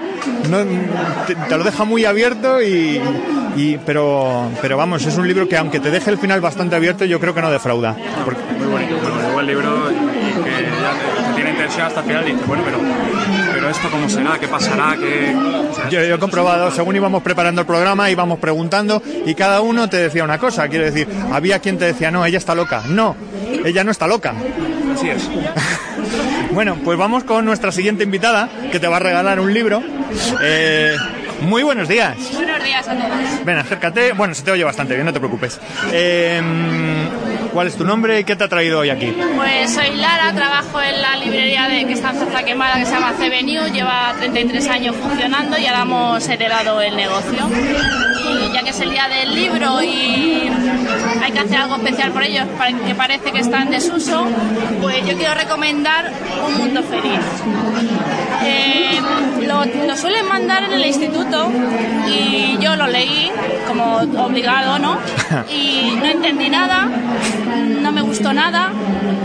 Te, 1.26 1.56
lo 1.56 1.64
deja 1.64 1.84
muy 1.84 2.04
abierto 2.04 2.62
y, 2.62 3.00
pero, 3.84 4.50
pero 4.60 4.76
vamos, 4.76 5.04
es 5.06 5.16
un 5.16 5.26
libro 5.26 5.48
que 5.48 5.56
aunque 5.56 5.80
te 5.80 5.90
deje 5.90 6.10
el 6.10 6.18
final 6.18 6.40
bastante 6.40 6.76
abierto, 6.76 7.04
yo 7.04 7.18
creo 7.20 7.34
que 7.34 7.42
no 7.42 7.50
defrauda. 7.50 7.92
Muy 8.58 8.66
bonito, 8.66 8.96
muy 8.96 9.32
buen 9.32 9.46
libro 9.46 9.88
que 9.88 10.50
ya 10.50 11.34
tiene 11.34 11.50
intención 11.50 11.86
hasta 11.86 12.00
el 12.00 12.06
final 12.06 12.28
y 12.28 12.32
bueno, 12.46 12.62
pero, 12.64 12.78
pero 13.62 13.70
esto 13.70 13.90
cómo 13.92 14.08
será, 14.08 14.40
qué 14.40 14.48
pasará, 14.48 14.96
qué... 14.98 15.32
O 15.36 15.72
sea, 15.72 15.88
Yo, 15.88 16.02
yo 16.02 16.16
he 16.16 16.18
comprobado, 16.18 16.72
según 16.72 16.96
íbamos 16.96 17.22
preparando 17.22 17.60
el 17.60 17.66
programa, 17.66 18.10
íbamos 18.10 18.40
preguntando 18.40 19.00
y 19.24 19.36
cada 19.36 19.60
uno 19.60 19.88
te 19.88 19.98
decía 19.98 20.24
una 20.24 20.36
cosa. 20.38 20.66
Quiero 20.66 20.84
decir, 20.84 21.06
había 21.30 21.60
quien 21.60 21.78
te 21.78 21.84
decía, 21.84 22.10
no, 22.10 22.26
ella 22.26 22.38
está 22.38 22.56
loca. 22.56 22.82
No, 22.88 23.14
ella 23.64 23.84
no 23.84 23.92
está 23.92 24.08
loca. 24.08 24.34
Así 24.92 25.10
es. 25.10 25.30
Bueno, 26.52 26.76
pues 26.84 26.98
vamos 26.98 27.24
con 27.24 27.46
nuestra 27.46 27.72
siguiente 27.72 28.04
invitada, 28.04 28.50
que 28.70 28.78
te 28.78 28.86
va 28.86 28.96
a 28.96 29.00
regalar 29.00 29.40
un 29.40 29.54
libro. 29.54 29.82
Eh, 30.42 30.94
muy 31.40 31.62
buenos 31.62 31.88
días. 31.88 32.14
Buenos 32.34 32.62
días 32.62 32.86
a 32.86 32.92
todos. 32.94 33.44
Ven, 33.46 33.56
acércate. 33.56 34.12
Bueno, 34.12 34.34
se 34.34 34.42
te 34.42 34.50
oye 34.50 34.62
bastante 34.62 34.92
bien, 34.92 35.06
no 35.06 35.14
te 35.14 35.18
preocupes. 35.18 35.58
Eh, 35.92 36.42
¿Cuál 37.52 37.66
es 37.66 37.76
tu 37.76 37.84
nombre 37.84 38.20
y 38.20 38.24
qué 38.24 38.34
te 38.34 38.44
ha 38.44 38.48
traído 38.48 38.78
hoy 38.80 38.88
aquí? 38.90 39.14
Pues 39.36 39.74
soy 39.74 39.94
Lara, 39.96 40.32
trabajo 40.32 40.80
en 40.80 41.02
la 41.02 41.16
librería 41.16 41.68
de 41.68 41.84
que 41.86 41.92
está 41.92 42.10
en 42.10 42.16
Zarza 42.16 42.42
Quemada 42.44 42.76
que 42.78 42.86
se 42.86 42.92
llama 42.92 43.12
CB 43.18 43.44
New, 43.44 43.66
lleva 43.72 44.14
33 44.18 44.68
años 44.68 44.96
funcionando 44.96 45.58
y 45.58 45.66
ahora 45.66 45.82
hemos 45.82 46.28
heredado 46.28 46.80
el 46.80 46.96
negocio. 46.96 47.48
Y 47.50 48.52
ya 48.54 48.62
que 48.62 48.70
es 48.70 48.80
el 48.80 48.90
día 48.90 49.06
del 49.08 49.34
libro 49.34 49.82
y 49.82 50.50
hay 51.22 51.32
que 51.32 51.38
hacer 51.40 51.58
algo 51.58 51.76
especial 51.76 52.10
por 52.12 52.22
ellos, 52.22 52.46
que 52.86 52.94
parece 52.94 53.32
que 53.32 53.40
está 53.40 53.62
en 53.62 53.70
desuso, 53.70 54.26
pues 54.80 55.06
yo 55.06 55.16
quiero 55.16 55.34
recomendar 55.34 56.10
Un 56.46 56.56
Mundo 56.58 56.82
Feliz. 56.82 57.20
Eh, 58.44 58.98
lo, 59.46 59.64
lo 59.64 59.96
suelen 59.96 60.26
mandar 60.26 60.64
en 60.64 60.72
el 60.72 60.86
instituto 60.86 61.50
y 62.08 62.56
yo 62.60 62.76
lo 62.76 62.86
leí 62.86 63.30
como 63.68 63.96
obligado, 64.24 64.78
¿no? 64.78 64.98
Y 65.50 65.96
no 65.96 66.06
entendí 66.06 66.48
nada, 66.48 66.88
no 67.82 67.92
me 67.92 68.02
gustó 68.02 68.32
nada 68.32 68.70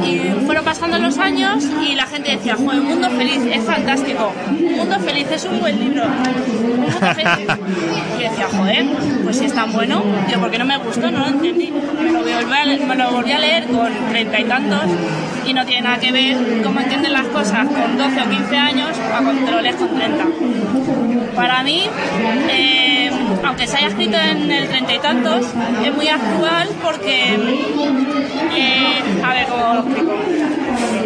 y 0.06 0.46
fueron 0.46 0.64
pasando 0.64 0.98
los 1.00 1.18
años 1.18 1.66
y 1.86 1.96
la 1.96 2.06
gente 2.06 2.32
decía, 2.32 2.56
joder, 2.56 2.80
Un 2.80 2.88
Mundo 2.88 3.10
Feliz 3.12 3.40
es 3.52 3.64
fantástico, 3.64 4.34
Un 4.50 4.78
Mundo 4.78 5.00
Feliz 5.00 5.28
es 5.32 5.46
un 5.46 5.60
buen 5.60 5.80
libro. 5.80 6.04
Y 8.18 8.22
decía, 8.22 8.48
joder, 8.52 8.86
pues 9.24 9.38
si 9.38 9.46
es 9.46 9.54
tan 9.54 9.72
bueno, 9.74 10.04
yo 10.32 10.40
porque 10.40 10.58
no 10.58 10.66
me 10.66 10.78
gustó, 10.78 11.12
no 11.12 11.20
lo 11.20 11.28
entendí. 11.28 11.72
Me 12.02 12.12
lo, 12.12 12.20
volví 12.20 12.32
a 12.32 12.86
me 12.86 12.96
lo 12.96 13.12
volví 13.12 13.32
a 13.32 13.40
leer 13.40 13.68
con 13.68 13.92
treinta 14.10 14.40
y 14.40 14.44
tantos 14.46 14.86
y 15.46 15.54
no 15.54 15.66
tiene 15.66 15.84
nada 15.84 16.00
que 16.00 16.12
ver 16.12 16.62
cómo 16.64 16.80
entienden 16.80 17.14
las 17.14 17.28
cosas 17.28 17.68
con 17.68 17.98
12 17.98 18.22
o 18.22 18.30
15 18.30 18.58
años 18.58 18.90
a 19.14 19.22
cuando 19.22 19.46
te 19.46 19.52
lo 19.52 19.62
lees 19.62 19.76
con 19.76 19.90
30. 19.90 20.26
Para 21.36 21.64
mí, 21.64 21.84
eh, 22.50 23.12
aunque 23.48 23.66
se 23.68 23.78
haya 23.78 23.88
escrito 23.88 24.18
en 24.18 24.52
el 24.52 24.68
treinta 24.68 24.94
y 24.94 25.00
tantos, 25.00 25.46
es 25.86 25.96
muy 25.96 26.08
actual 26.08 26.68
porque, 26.84 27.36
eh, 28.56 29.02
a 29.24 29.34
ver 29.34 29.48
cómo 29.48 29.74
lo 29.74 29.80
explico, 29.80 30.14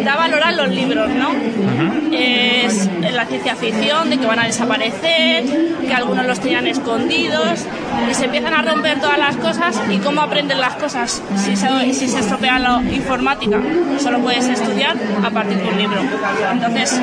da 0.04 0.16
valor 0.16 0.42
a 0.42 0.52
los 0.52 0.68
libros, 0.68 1.08
¿no? 1.10 1.30
Es 2.10 2.88
la 3.12 3.24
ciencia 3.26 3.54
ficción 3.54 4.10
de 4.10 4.18
que 4.18 4.26
van 4.26 4.40
a 4.40 4.46
desaparecer, 4.46 5.44
que 5.80 5.94
algunos 5.94 6.26
los 6.26 6.40
tenían 6.40 6.66
escondidos 6.66 7.64
y 8.10 8.14
se 8.14 8.24
empiezan 8.24 8.54
a 8.54 8.62
romper 8.62 9.00
todas 9.00 9.18
las 9.18 9.36
cosas 9.36 9.80
y 9.90 9.98
cómo 9.98 10.20
aprenden 10.20 10.60
las 10.60 10.74
cosas 10.74 11.22
si 11.36 11.56
se, 11.56 11.68
si 11.92 12.08
se 12.08 12.18
estropea 12.20 12.58
la 12.58 12.82
informática. 12.82 13.60
Solo 13.98 14.18
puedes 14.18 14.46
estudiar 14.46 14.96
a 15.24 15.30
partir 15.30 15.58
de 15.58 15.68
un 15.68 15.78
libro. 15.78 16.00
Entonces 16.52 17.00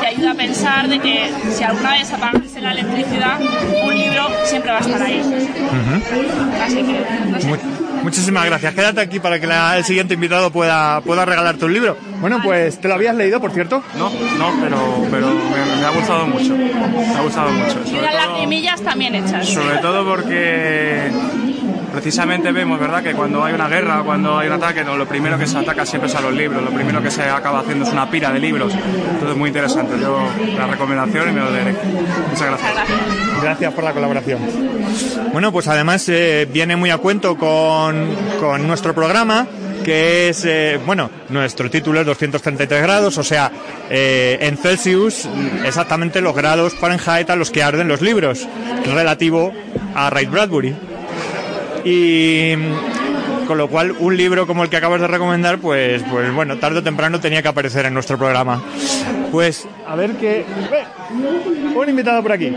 te 0.00 0.06
ayuda 0.08 0.32
a 0.32 0.34
pensar 0.34 0.88
de 0.88 0.98
que 0.98 1.30
si 1.50 1.62
alguna 1.62 1.92
vez 1.92 2.12
apagase 2.12 2.51
la 2.62 2.72
electricidad, 2.72 3.38
un 3.84 3.96
libro 3.98 4.28
siempre 4.44 4.70
va 4.72 4.78
a 4.78 4.80
estar 4.80 5.02
ahí. 5.02 5.20
Así 6.64 6.76
que, 6.76 7.04
no 7.30 7.40
sé. 7.40 7.46
Mu- 7.46 8.02
muchísimas 8.04 8.44
gracias. 8.46 8.74
Quédate 8.74 9.00
aquí 9.00 9.20
para 9.20 9.40
que 9.40 9.46
la- 9.46 9.76
el 9.78 9.84
siguiente 9.84 10.14
invitado 10.14 10.50
pueda, 10.50 11.00
pueda 11.00 11.24
regalarte 11.24 11.64
un 11.64 11.72
libro. 11.72 11.96
Bueno, 12.20 12.40
pues, 12.42 12.80
¿te 12.80 12.88
lo 12.88 12.94
habías 12.94 13.14
leído, 13.16 13.40
por 13.40 13.50
cierto? 13.52 13.82
No, 13.98 14.10
no, 14.38 14.52
pero, 14.62 14.78
pero 15.10 15.28
me, 15.28 15.80
me 15.80 15.86
ha 15.86 15.90
gustado 15.90 16.26
mucho. 16.26 16.56
Me 16.56 17.14
ha 17.16 17.20
gustado 17.22 17.50
mucho. 17.50 17.80
Y 17.86 17.92
las 18.00 18.12
todo, 18.12 18.32
lagrimillas 18.32 18.80
también 18.82 19.14
hechas. 19.16 19.48
sobre 19.48 19.78
todo 19.78 20.04
porque 20.08 21.10
precisamente 21.92 22.50
vemos, 22.50 22.80
¿verdad?, 22.80 23.02
que 23.02 23.12
cuando 23.12 23.44
hay 23.44 23.54
una 23.54 23.68
guerra, 23.68 24.02
cuando 24.02 24.38
hay 24.38 24.48
un 24.48 24.54
ataque, 24.54 24.82
no, 24.82 24.96
lo 24.96 25.06
primero 25.06 25.38
que 25.38 25.46
se 25.46 25.58
ataca 25.58 25.86
siempre 25.86 26.10
es 26.10 26.16
a 26.16 26.20
los 26.20 26.32
libros, 26.32 26.62
lo 26.62 26.70
primero 26.70 27.02
que 27.02 27.10
se 27.10 27.22
acaba 27.22 27.60
haciendo 27.60 27.84
es 27.84 27.92
una 27.92 28.10
pira 28.10 28.32
de 28.32 28.40
libros. 28.40 28.72
Entonces, 28.74 29.36
muy 29.36 29.48
interesante. 29.48 29.94
Yo, 30.00 30.18
la 30.56 30.66
recomendación 30.66 31.28
y 31.28 31.32
me 31.32 31.40
lo 31.40 31.50
leeré. 31.50 31.74
Muchas 32.30 32.46
gracias. 32.46 32.72
Gracias 33.42 33.74
por 33.74 33.84
la 33.84 33.92
colaboración. 33.92 34.40
Bueno, 35.32 35.52
pues 35.52 35.68
además 35.68 36.08
eh, 36.08 36.48
viene 36.50 36.76
muy 36.76 36.90
a 36.90 36.98
cuento 36.98 37.36
con, 37.36 38.08
con 38.40 38.66
nuestro 38.66 38.94
programa, 38.94 39.46
que 39.82 40.28
es, 40.28 40.44
eh, 40.44 40.78
bueno, 40.84 41.10
nuestro 41.28 41.70
título 41.70 42.00
es 42.00 42.06
233 42.06 42.82
grados, 42.82 43.18
o 43.18 43.24
sea, 43.24 43.50
eh, 43.90 44.38
en 44.40 44.56
Celsius 44.56 45.28
exactamente 45.64 46.20
los 46.20 46.34
grados 46.34 46.74
Fahrenheit 46.74 47.30
a 47.30 47.36
los 47.36 47.50
que 47.50 47.62
arden 47.62 47.88
los 47.88 48.00
libros, 48.00 48.48
relativo 48.84 49.52
a 49.94 50.10
Ray 50.10 50.26
Bradbury. 50.26 50.91
Y 51.84 52.54
con 53.46 53.58
lo 53.58 53.68
cual 53.68 53.94
un 53.98 54.16
libro 54.16 54.46
como 54.46 54.62
el 54.64 54.70
que 54.70 54.76
acabas 54.76 55.00
de 55.00 55.08
recomendar, 55.08 55.58
pues, 55.58 56.02
pues 56.10 56.32
bueno, 56.32 56.58
tarde 56.58 56.78
o 56.78 56.82
temprano 56.82 57.20
tenía 57.20 57.42
que 57.42 57.48
aparecer 57.48 57.86
en 57.86 57.94
nuestro 57.94 58.16
programa. 58.16 58.62
Pues 59.30 59.66
a 59.86 59.96
ver 59.96 60.12
qué... 60.12 60.44
Un 61.74 61.88
invitado 61.88 62.22
por 62.22 62.32
aquí. 62.32 62.54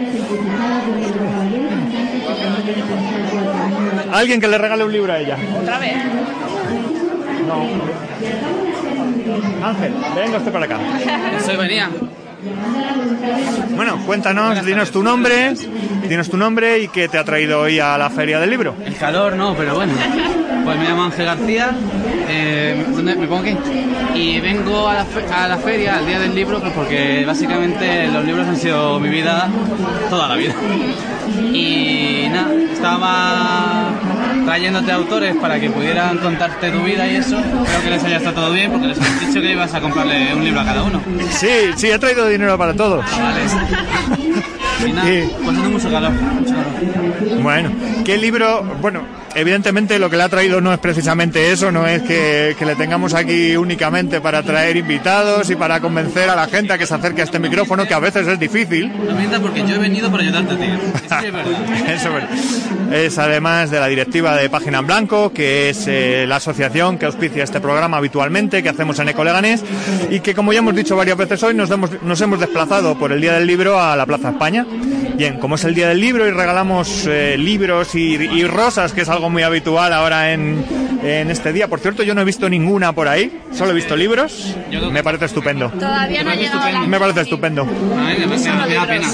Alguien 4.12 4.40
que 4.40 4.48
le 4.48 4.58
regale 4.58 4.84
un 4.86 4.92
libro 4.92 5.12
a 5.12 5.20
ella. 5.20 5.38
Otra 5.62 5.80
vez. 5.80 5.96
Ángel, 9.64 9.94
venga 10.16 10.38
usted 10.38 10.52
para 10.52 10.66
acá. 10.66 10.80
Soy 11.44 11.56
venía. 11.58 11.90
Bueno, 13.76 13.98
cuéntanos, 14.06 14.64
dinos 14.66 14.92
tu 14.92 15.02
nombre, 15.04 15.54
dinos 16.08 16.30
tu 16.30 16.38
nombre 16.38 16.80
y 16.80 16.88
qué 16.88 17.08
te 17.08 17.18
ha 17.18 17.24
traído 17.24 17.62
hoy 17.62 17.80
a 17.80 17.98
la 17.98 18.10
feria 18.10 18.40
del 18.40 18.50
libro. 18.50 18.76
El 18.86 18.96
calor 18.96 19.36
no, 19.36 19.56
pero 19.56 19.76
bueno. 19.76 19.94
Pues 20.64 20.78
me 20.80 20.86
llamo 20.86 21.04
Ángel 21.04 21.26
García. 21.26 21.70
eh, 22.28 22.86
¿Dónde 22.90 23.16
me 23.16 23.28
pongo 23.28 23.42
aquí? 23.44 23.56
Y 24.16 24.40
vengo 24.40 24.88
a 24.88 24.94
la, 24.96 25.06
fe- 25.06 25.26
a 25.32 25.48
la 25.48 25.58
feria, 25.58 25.98
al 25.98 26.06
día 26.08 26.20
del 26.20 26.34
libro, 26.34 26.60
pues 26.60 26.74
porque 26.74 27.24
básicamente 27.26 28.08
los 28.08 28.24
libros 28.26 28.48
han 28.48 28.58
sido 28.58 29.00
mi 29.00 29.10
vida 29.10 29.48
toda 30.10 30.28
la 30.30 30.36
vida. 30.36 30.54
Y 31.54 32.28
nada, 32.32 32.50
estaba 32.74 33.90
trayéndote 34.46 34.92
autores 34.92 35.36
para 35.36 35.60
que 35.60 35.70
pudieran 35.70 36.18
contarte 36.18 36.72
tu 36.72 36.80
vida 36.84 37.08
y 37.08 37.16
eso. 37.18 37.38
Espero 37.38 37.84
que 37.84 37.90
les 37.92 38.04
haya 38.04 38.18
estado 38.18 38.36
todo 38.36 38.52
bien 38.54 38.72
porque 38.72 38.88
les 38.88 38.98
he 38.98 39.26
dicho 39.28 39.42
que 39.42 39.52
ibas 39.52 39.74
a 39.74 39.82
comprarle 39.82 40.34
un 40.34 40.44
libro 40.44 40.62
a 40.62 40.66
cada 40.66 40.84
uno. 40.84 41.02
Sí, 41.30 41.50
sí, 41.76 41.92
he 41.92 42.00
traído 42.00 42.28
dinero 42.28 42.58
para 42.58 42.74
todos. 42.74 43.06
Y 44.84 44.92
nada, 44.92 45.10
hace 45.10 45.70
mucho 45.70 45.90
calor, 45.90 46.12
mucho 46.12 46.54
calor. 46.54 47.42
Bueno, 47.42 47.72
¿qué 48.04 48.18
libro? 48.18 48.64
Bueno, 48.82 49.04
evidentemente 49.36 50.00
lo 50.00 50.10
que 50.10 50.18
le 50.18 50.24
ha 50.24 50.30
traído 50.30 50.62
no 50.62 50.74
es 50.74 50.80
precisamente 50.80 51.52
eso, 51.52 51.72
no 51.72 51.86
es 51.86 52.02
que, 52.04 52.56
que 52.58 52.66
le 52.66 52.76
tengamos 52.76 53.14
aquí 53.14 53.56
únicamente 53.56 54.22
para 54.22 54.44
traer 54.44 54.78
invitados 54.78 55.50
y 55.50 55.56
para 55.56 55.80
convencer 55.80 56.30
a 56.30 56.36
la 56.36 56.48
gente 56.48 56.74
a 56.74 56.78
que 56.78 56.86
se 56.86 56.96
acerque 56.96 57.22
a 57.22 57.26
este 57.26 57.40
micrófono, 57.40 57.86
que 57.86 57.94
a 57.94 58.00
veces 58.00 58.28
es 58.28 58.40
difícil. 58.40 58.92
No 59.32 59.42
porque 59.42 59.66
yo 59.68 59.76
he 59.76 59.80
venido 59.80 60.10
para 60.10 60.24
ayudarte 60.24 60.54
a 60.54 60.58
ti. 60.58 60.66
Eso 61.06 61.20
sí 61.20 61.26
es 61.26 61.34
verdad. 61.34 62.30
Eso 62.32 62.94
es 62.94 63.18
además 63.18 63.72
de 63.72 63.80
la 63.80 63.88
directiva 63.88 64.36
de 64.36 64.50
Página 64.50 64.80
en 64.80 64.88
Blanco, 64.88 65.32
que 65.34 65.70
es 65.70 65.86
eh, 65.88 66.26
la 66.28 66.38
asociación 66.38 66.98
que 66.98 67.06
auspicia 67.06 67.44
este 67.44 67.60
programa 67.60 67.98
habitualmente, 67.98 68.64
que 68.64 68.70
hacemos 68.70 69.00
en 69.00 69.10
Ecoleganés, 69.10 69.64
y 70.10 70.20
que 70.20 70.34
como 70.34 70.54
ya 70.54 70.60
hemos 70.60 70.76
dicho 70.76 70.96
varias 70.96 71.18
veces 71.18 71.42
hoy, 71.44 71.54
nos 71.54 72.22
hemos 72.22 72.40
desplazado 72.40 72.98
por 72.98 73.12
el 73.12 73.22
Día 73.22 73.34
del 73.34 73.48
Libro 73.48 73.82
a 73.82 73.96
la 73.96 74.06
Plaza 74.06 74.30
España. 74.30 74.65
Bien, 75.16 75.40
como 75.40 75.56
es 75.56 75.64
el 75.64 75.74
Día 75.74 75.90
del 75.90 76.00
Libro 76.00 76.28
y 76.28 76.32
regalamos 76.32 77.06
eh, 77.08 77.38
libros 77.38 77.96
y, 77.96 78.16
y 78.16 78.44
rosas, 78.46 78.94
que 78.94 79.02
es 79.02 79.10
algo 79.10 79.30
muy 79.30 79.44
habitual 79.44 79.94
ahora 79.94 80.34
en, 80.34 80.66
en 81.06 81.32
este 81.32 81.54
día. 81.54 81.68
Por 81.68 81.80
cierto, 81.80 82.04
yo 82.04 82.14
no 82.16 82.22
he 82.22 82.26
visto 82.26 82.50
ninguna 82.50 82.94
por 82.94 83.08
ahí, 83.08 83.32
solo 83.54 83.72
he 83.72 83.76
visto 83.76 83.96
libros. 83.96 84.56
Me 84.92 85.04
parece 85.04 85.26
estupendo. 85.26 85.70
Todavía 85.70 86.24
no 86.24 86.32
ha 86.32 86.36
llegado. 86.36 86.88
Me 86.88 87.00
parece 87.00 87.22
estupendo. 87.22 87.62
A 87.64 87.66
mí 87.66 88.26
me, 88.28 88.74
da 88.74 88.86
pena. 88.88 89.08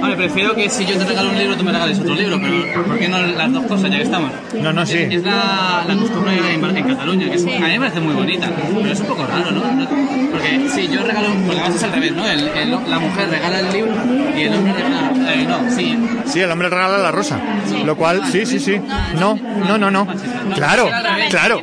Vale, 0.00 0.16
prefiero 0.16 0.54
que 0.54 0.70
si 0.70 0.86
yo 0.86 0.96
te 0.96 1.04
regalo 1.04 1.30
un 1.30 1.38
libro, 1.38 1.56
tú 1.56 1.64
me 1.64 1.72
regales 1.72 1.98
otro 1.98 2.14
libro, 2.14 2.38
pero 2.40 2.84
¿por 2.84 2.98
qué 2.98 3.08
no 3.08 3.18
las 3.20 3.52
dos 3.52 3.64
cosas 3.66 3.90
ya 3.90 3.96
que 3.96 4.04
estamos? 4.04 4.30
No, 4.62 4.72
no, 4.72 4.86
sí. 4.86 4.96
Es, 4.98 5.14
es 5.14 5.22
la, 5.24 5.84
la 5.88 5.96
costumbre 5.96 6.32
en, 6.54 6.64
en 6.76 6.84
Cataluña, 6.86 7.28
que 7.28 7.34
es- 7.36 7.44
a 7.44 7.48
mí 7.48 7.58
me 7.58 7.78
parece 7.80 8.00
muy 8.00 8.14
bonita, 8.14 8.48
pero 8.54 8.86
es 8.92 9.00
un 9.00 9.06
poco 9.06 9.26
raro, 9.26 9.50
¿no? 9.50 9.60
No- 9.72 9.88
Porque 10.30 10.68
si 10.72 10.86
yo 10.88 11.02
regalo, 11.02 11.28
porque 11.44 11.60
además 11.60 11.74
es 11.76 11.82
al 11.82 11.92
revés, 11.92 12.12
¿no? 12.12 12.24
El- 12.28 12.48
el- 12.48 12.70
la 12.70 12.98
mujer 13.00 13.28
regala 13.28 13.58
el 13.60 13.72
libro 13.72 13.92
y 14.36 14.42
el 14.42 14.54
hombre 14.54 14.72
regala. 14.72 15.12
eh, 15.34 15.46
no, 15.48 15.70
sí. 15.74 15.98
Sí, 16.26 16.40
el 16.40 16.50
hombre 16.52 16.68
regala 16.68 16.98
la 16.98 17.10
rosa. 17.10 17.40
Lo 17.84 17.96
cual, 17.96 18.22
sí, 18.30 18.46
sí, 18.46 18.60
sí. 18.60 18.80
No, 19.18 19.34
no, 19.66 19.78
no, 19.78 19.90
no. 19.90 20.06
Claro, 20.54 20.88
claro. 21.30 21.62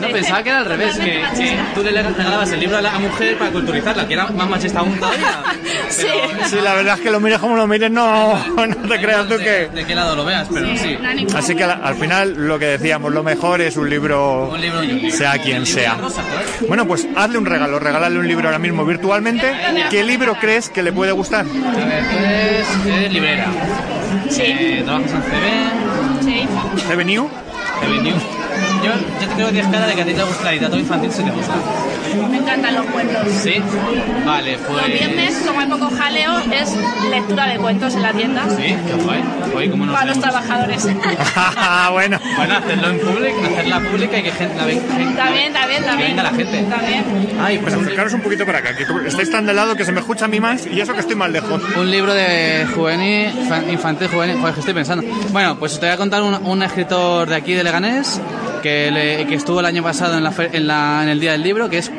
No, 0.00 0.08
pensaba 0.08 0.42
que 0.42 0.48
era 0.48 0.58
al 0.58 0.64
revés, 0.64 0.96
que, 0.96 1.22
que 1.36 1.56
tú 1.74 1.82
le 1.82 2.02
regalabas 2.02 2.50
el 2.50 2.60
libro 2.60 2.78
a 2.78 2.82
la 2.82 2.98
mujer 2.98 3.38
para 3.38 3.50
culturizarla, 3.50 4.06
que 4.08 4.14
era 4.14 4.26
más 4.28 4.48
machista 4.48 4.80
aún 4.80 4.98
todavía. 4.98 5.42
Sí. 5.90 6.06
Sí, 6.46 6.56
la 6.62 6.74
verdad 6.74 6.96
es 6.96 7.00
que 7.02 7.10
lo 7.10 7.20
mires 7.20 7.38
como 7.38 7.56
lo 7.56 7.66
mires, 7.66 7.90
no, 7.90 8.34
no 8.56 8.88
te 8.88 9.00
creas 9.00 9.28
tú 9.28 9.36
que... 9.38 9.68
De 9.72 9.84
qué 9.86 9.94
lado 9.94 10.16
lo 10.16 10.24
veas, 10.24 10.48
pero 10.52 10.66
sí. 10.76 10.98
Así 11.36 11.54
que 11.54 11.64
al, 11.64 11.80
al 11.84 11.94
final 11.94 12.34
lo 12.36 12.58
que 12.58 12.66
decíamos, 12.66 13.12
lo 13.12 13.22
mejor 13.22 13.60
es 13.60 13.76
un 13.76 13.88
libro, 13.88 14.48
Un 14.50 14.60
libro 14.60 14.82
y 14.82 14.90
un 14.90 14.96
libro. 15.02 15.16
sea 15.16 15.38
quien 15.38 15.66
sea. 15.66 15.96
Bueno, 16.68 16.86
pues 16.86 17.06
hazle 17.14 17.38
un 17.38 17.46
regalo, 17.46 17.78
regálale 17.78 18.18
un 18.18 18.26
libro 18.26 18.48
ahora 18.48 18.58
mismo 18.58 18.84
virtualmente. 18.84 19.52
¿Qué 19.90 20.02
libro 20.02 20.34
crees 20.40 20.68
que 20.68 20.82
le 20.82 20.92
puede 20.92 21.12
gustar? 21.12 21.44
A 21.44 21.84
ver, 21.84 22.04
tú 22.10 22.18
eres, 22.18 22.66
eres 22.86 23.12
librera. 23.12 23.46
Sí. 24.30 24.42
Eh, 24.44 24.82
trabajas 24.84 25.10
en 25.12 25.22
CB. 25.22 26.24
Sí. 26.24 26.48
¿CB 26.88 27.04
New? 27.04 27.28
CB 27.80 28.02
News. 28.02 28.22
Yo, 28.82 28.90
yo 29.20 29.28
te 29.28 29.34
creo 29.34 29.46
que 29.46 29.52
tienes 29.52 29.70
cara 29.72 29.86
de 29.86 29.94
que 29.94 30.02
a 30.02 30.04
ti 30.04 30.12
te 30.14 30.22
gusta 30.22 30.44
la 30.44 30.52
literatura 30.52 30.80
infantil, 30.80 31.12
si 31.12 31.22
te 31.22 31.30
gusta. 31.30 31.54
Me 32.30 32.36
encantan 32.38 32.74
los 32.74 32.86
cuentos. 32.86 33.26
¿Sí? 33.42 33.54
Vale, 34.26 34.52
Los 34.52 34.60
pues... 34.62 34.86
viernes, 34.86 35.42
como 35.46 35.60
hay 35.60 35.66
poco 35.66 35.90
jaleo, 35.96 36.38
es 36.52 36.74
lectura 37.10 37.46
de 37.46 37.56
cuentos 37.58 37.94
en 37.94 38.02
la 38.02 38.12
tienda. 38.12 38.44
Sí, 38.50 38.62
qué 38.86 38.94
guay. 39.04 39.22
Oye, 39.56 39.70
¿cómo 39.70 39.86
nos 39.86 39.94
Para 39.94 40.06
los 40.06 40.18
vemos? 40.18 40.30
trabajadores. 40.30 40.84
bueno. 41.92 42.18
Bueno, 42.36 42.54
hacerlo 42.56 42.88
en 42.90 42.98
público, 43.00 43.36
hacerla 43.52 43.80
pública 43.80 44.18
y 44.18 44.22
que 44.22 44.32
gente 44.32 44.56
la 44.56 44.64
venga. 44.66 44.82
También, 45.16 45.52
también, 45.52 45.82
Que 45.82 45.88
también. 45.88 46.08
venga 46.10 46.22
la 46.24 46.30
gente. 46.30 46.62
También. 46.62 47.04
Ay, 47.40 47.58
Pues 47.58 47.74
acercaros 47.74 48.12
un 48.14 48.20
poquito 48.20 48.44
para 48.46 48.58
acá, 48.58 48.74
que 48.76 48.84
estáis 49.06 49.30
tan 49.30 49.46
de 49.46 49.54
lado 49.54 49.74
que 49.76 49.84
se 49.84 49.92
me 49.92 50.00
escucha 50.00 50.24
a 50.26 50.28
mí 50.28 50.40
más 50.40 50.66
y 50.66 50.80
eso 50.80 50.92
que 50.92 51.00
estoy 51.00 51.16
más 51.16 51.30
lejos. 51.30 51.62
Un 51.76 51.90
libro 51.90 52.12
de 52.14 52.66
juvenil, 52.74 53.30
fa- 53.48 53.62
infantil 53.70 54.08
juvenil, 54.08 54.36
joder, 54.38 54.54
que 54.54 54.60
estoy 54.60 54.74
pensando. 54.74 55.04
Bueno, 55.30 55.56
pues 55.58 55.78
te 55.78 55.86
voy 55.86 55.94
a 55.94 55.96
contar 55.96 56.22
un, 56.22 56.34
un 56.34 56.62
escritor 56.62 57.28
de 57.28 57.36
aquí 57.36 57.54
de 57.54 57.64
Leganés 57.64 58.20
que, 58.62 59.26
estuvo 59.34 59.60
el 59.60 59.66
año 59.66 59.82
pasado 59.82 60.16
en, 60.16 60.24
el 61.08 61.20
Día 61.20 61.32
del 61.32 61.42
Libro, 61.42 61.68
que 61.68 61.78
es 61.78 61.90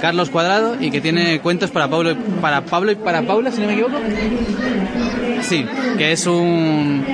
Carlos 0.00 0.30
Cuadrado 0.30 0.76
y 0.80 0.90
que 0.90 1.00
tiene 1.00 1.40
cuentos 1.40 1.70
para 1.70 1.88
Pablo, 1.88 2.12
y- 2.12 2.14
para 2.40 2.62
Pablo 2.64 2.92
y 2.92 2.94
para 2.94 3.22
Paula, 3.22 3.50
si 3.50 3.60
no 3.60 3.66
me 3.66 3.72
equivoco. 3.74 3.96
Sí, 5.42 5.66
que 5.98 6.12
es 6.12 6.26
un... 6.26 7.04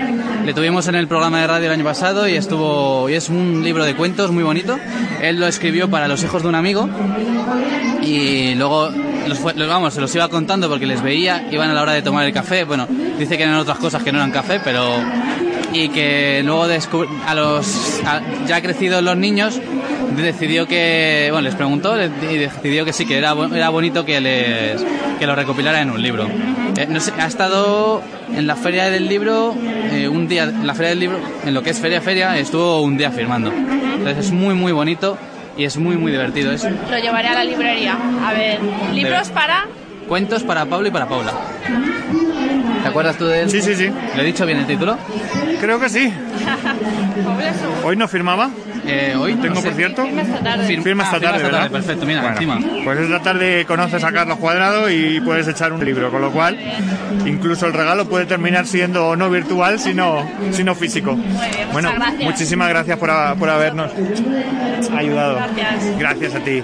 Le 0.45 0.55
tuvimos 0.55 0.87
en 0.89 0.95
el 0.95 1.07
programa 1.07 1.41
de 1.41 1.47
radio 1.47 1.67
el 1.67 1.73
año 1.73 1.85
pasado 1.85 2.27
y 2.29 2.35
estuvo 2.35 3.09
y 3.11 3.15
es 3.15 3.29
un 3.29 3.63
libro 3.63 3.85
de 3.85 3.95
cuentos 3.95 4.31
muy 4.31 4.43
bonito. 4.43 4.79
Él 5.21 5.39
lo 5.39 5.47
escribió 5.47 5.91
para 5.91 6.09
los 6.09 6.23
hijos 6.23 6.43
de 6.43 6.49
un 6.49 6.55
amigo 6.55 6.89
y 8.03 8.55
luego 8.55 8.89
los- 9.27 9.43
vamos, 9.69 9.95
se 9.95 10.01
los 10.01 10.15
iba 10.15 10.29
contando 10.29 10.69
porque 10.69 10.87
les 10.87 11.03
veía, 11.03 11.47
iban 11.51 11.71
a 11.71 11.75
la 11.75 11.83
hora 11.83 11.93
de 11.93 12.03
tomar 12.03 12.25
el 12.25 12.33
café. 12.33 12.65
Bueno, 12.65 12.87
dice 13.19 13.37
que 13.37 13.43
eran 13.43 13.57
otras 13.57 13.79
cosas 13.79 14.03
que 14.03 14.13
no 14.13 14.19
eran 14.19 14.31
café, 14.31 14.61
pero 14.65 14.83
y 15.73 15.89
que 15.89 16.43
luego 16.45 16.65
a 17.27 17.35
los 17.35 18.01
a- 18.05 18.21
ya 18.47 18.61
crecidos 18.61 19.03
los 19.03 19.17
niños 19.17 19.61
decidió 20.17 20.67
que 20.67 21.29
bueno 21.31 21.43
les 21.47 21.55
preguntó 21.55 21.95
y 22.03 22.37
decidió 22.37 22.85
que 22.85 22.93
sí 22.93 23.07
que 23.07 23.17
era 23.19 23.35
era 23.55 23.69
bonito 23.71 24.05
que 24.05 24.21
les 24.21 24.85
que 25.19 25.27
lo 25.27 25.35
recopilara 25.37 25.81
en 25.83 25.91
un 25.91 26.03
libro. 26.03 26.27
Eh, 26.77 26.87
no 26.89 26.99
sé, 27.01 27.13
ha 27.19 27.27
estado 27.27 28.01
en 28.35 28.47
la 28.47 28.57
feria 28.57 28.91
del 28.91 29.07
libro 29.09 29.55
eh, 29.93 30.09
un 30.09 30.27
día 30.29 30.45
en 30.45 30.67
la 30.67 30.75
feria 30.75 30.91
del 30.91 31.01
libro 31.01 31.19
en 31.45 31.53
lo 31.55 31.63
que 31.63 31.71
es 31.71 31.79
feria 31.79 32.01
feria 32.01 32.37
estuvo 32.39 32.81
un 32.83 32.97
día 32.97 33.11
firmando. 33.11 33.53
Entonces 33.53 34.27
es 34.27 34.33
muy 34.33 34.55
muy 34.55 34.73
bonito 34.73 35.17
y 35.59 35.65
es 35.65 35.77
muy 35.77 35.97
muy 35.97 36.11
divertido. 36.11 36.53
Es 36.53 36.65
Lo 36.65 36.99
llevaré 36.99 37.29
a 37.29 37.35
la 37.35 37.45
librería. 37.45 37.97
A 38.27 38.33
ver, 38.33 38.59
libros 38.95 39.29
para. 39.29 39.67
cuentos 40.09 40.43
para 40.43 40.65
Pablo 40.67 40.89
y 40.89 40.91
para 40.91 41.07
Paula 41.09 41.33
¿te 42.83 42.89
acuerdas 42.89 43.17
tú 43.17 43.27
de 43.27 43.43
él? 43.43 43.51
Sí, 43.51 43.61
sí, 43.63 43.75
sí. 43.75 43.91
¿le 44.17 44.23
he 44.23 44.25
dicho 44.25 44.45
bien 44.47 44.59
el 44.59 44.67
título? 44.67 44.97
Creo 45.61 45.79
que 45.81 45.89
sí. 45.89 46.13
¿Hoy 47.85 47.97
no 47.97 48.09
firmaba? 48.09 48.51
Eh, 48.87 49.15
hoy 49.19 49.35
Tengo, 49.35 49.55
no 49.57 49.61
sé. 49.61 49.69
por 49.69 49.77
cierto. 49.77 50.03
Firma 50.05 50.23
esta 50.23 50.39
tarde. 50.41 50.67
Fir- 50.67 50.83
Firma 50.83 51.05
esta 51.05 51.17
ah, 51.17 51.21
firma 51.21 51.33
tarde, 51.33 51.45
esta 51.47 51.57
¿verdad? 51.59 51.71
perfecto 51.71 52.07
mira 52.07 52.21
Bueno, 52.23 52.35
encima 52.37 52.83
Pues 52.85 52.99
esta 53.01 53.21
tarde 53.21 53.65
conoces 53.67 54.03
a 54.05 54.13
Carlos 54.13 54.39
Cuadrado 54.39 54.91
y 54.91 55.21
puedes 55.21 55.47
echar 55.49 55.73
un 55.73 55.85
libro, 55.85 56.11
con 56.11 56.23
lo 56.23 56.31
cual 56.33 56.59
incluso 57.27 57.67
el 57.67 57.73
regalo 57.75 58.09
puede 58.09 58.25
terminar 58.27 58.67
siendo 58.67 59.15
no 59.17 59.29
virtual, 59.31 59.79
sino, 59.79 60.27
sino 60.53 60.75
físico. 60.75 61.17
Bueno, 61.73 61.93
gracias. 61.95 62.23
muchísimas 62.23 62.69
gracias 62.71 62.99
por, 62.99 63.11
a- 63.11 63.35
por 63.35 63.51
habernos 63.51 63.93
ayudado. 64.97 65.37
Gracias. 65.37 65.99
Gracias 65.99 66.35
a 66.35 66.41
ti. 66.41 66.63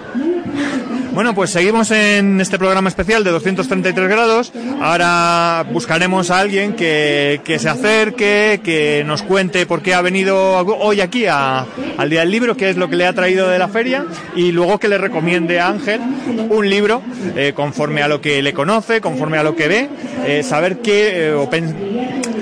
Bueno, 1.12 1.34
pues 1.34 1.48
seguimos 1.48 1.90
en 1.92 2.42
este 2.42 2.59
programa 2.59 2.90
especial 2.90 3.24
de 3.24 3.30
233 3.30 4.07
grados. 4.09 4.52
Ahora 4.82 5.64
buscaremos 5.72 6.30
a 6.30 6.40
alguien 6.40 6.74
que, 6.74 7.40
que 7.42 7.59
se 7.59 7.70
acerque, 7.70 8.61
que 8.62 9.02
nos 9.07 9.22
cuente 9.22 9.64
por 9.64 9.80
qué 9.80 9.94
ha 9.94 10.02
venido 10.02 10.36
hoy 10.59 11.00
aquí 11.00 11.24
a- 11.24 11.64
al 11.96 12.11
Día 12.11 12.20
del 12.20 12.30
Libro, 12.30 12.54
qué 12.54 12.68
es 12.68 12.76
lo 12.76 12.90
que 12.90 12.96
le 12.96 13.07
ha 13.07 13.14
traído 13.14 13.48
de 13.48 13.59
la 13.59 13.68
feria 13.68 14.04
y 14.34 14.52
luego 14.52 14.78
que 14.78 14.88
le 14.88 14.98
recomiende 14.98 15.59
a 15.59 15.68
Ángel 15.68 16.02
un 16.50 16.68
libro 16.68 17.00
eh, 17.34 17.52
conforme 17.57 18.02
a 18.02 18.09
lo 18.09 18.20
que 18.20 18.42
le 18.42 18.52
conoce, 18.52 19.00
conforme 19.00 19.38
a 19.38 19.42
lo 19.42 19.57
que 19.57 19.68
ve, 19.68 19.88
eh, 20.26 20.42
saber 20.42 20.80
qué 20.82 21.30
eh, 21.30 21.34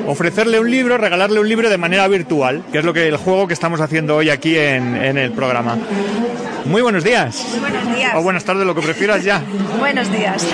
ofrecerle 0.08 0.58
un 0.58 0.68
libro, 0.70 0.98
regalarle 0.98 1.38
un 1.38 1.48
libro 1.48 1.70
de 1.70 1.78
manera 1.78 2.08
virtual, 2.08 2.64
que 2.72 2.78
es 2.78 2.84
lo 2.84 2.92
que 2.92 3.06
el 3.06 3.16
juego 3.18 3.46
que 3.46 3.54
estamos 3.54 3.80
haciendo 3.80 4.16
hoy 4.16 4.30
aquí 4.30 4.58
en, 4.58 4.96
en 4.96 5.16
el 5.16 5.30
programa. 5.30 5.78
Muy 6.64 6.82
buenos 6.82 7.04
días. 7.04 7.46
Muy 7.50 7.60
buenos 7.60 7.94
días. 7.94 8.14
O 8.14 8.22
buenas 8.22 8.44
tardes, 8.44 8.66
lo 8.66 8.74
que 8.74 8.82
prefieras 8.82 9.22
ya. 9.22 9.42
Buenos 9.78 10.10
días. 10.10 10.46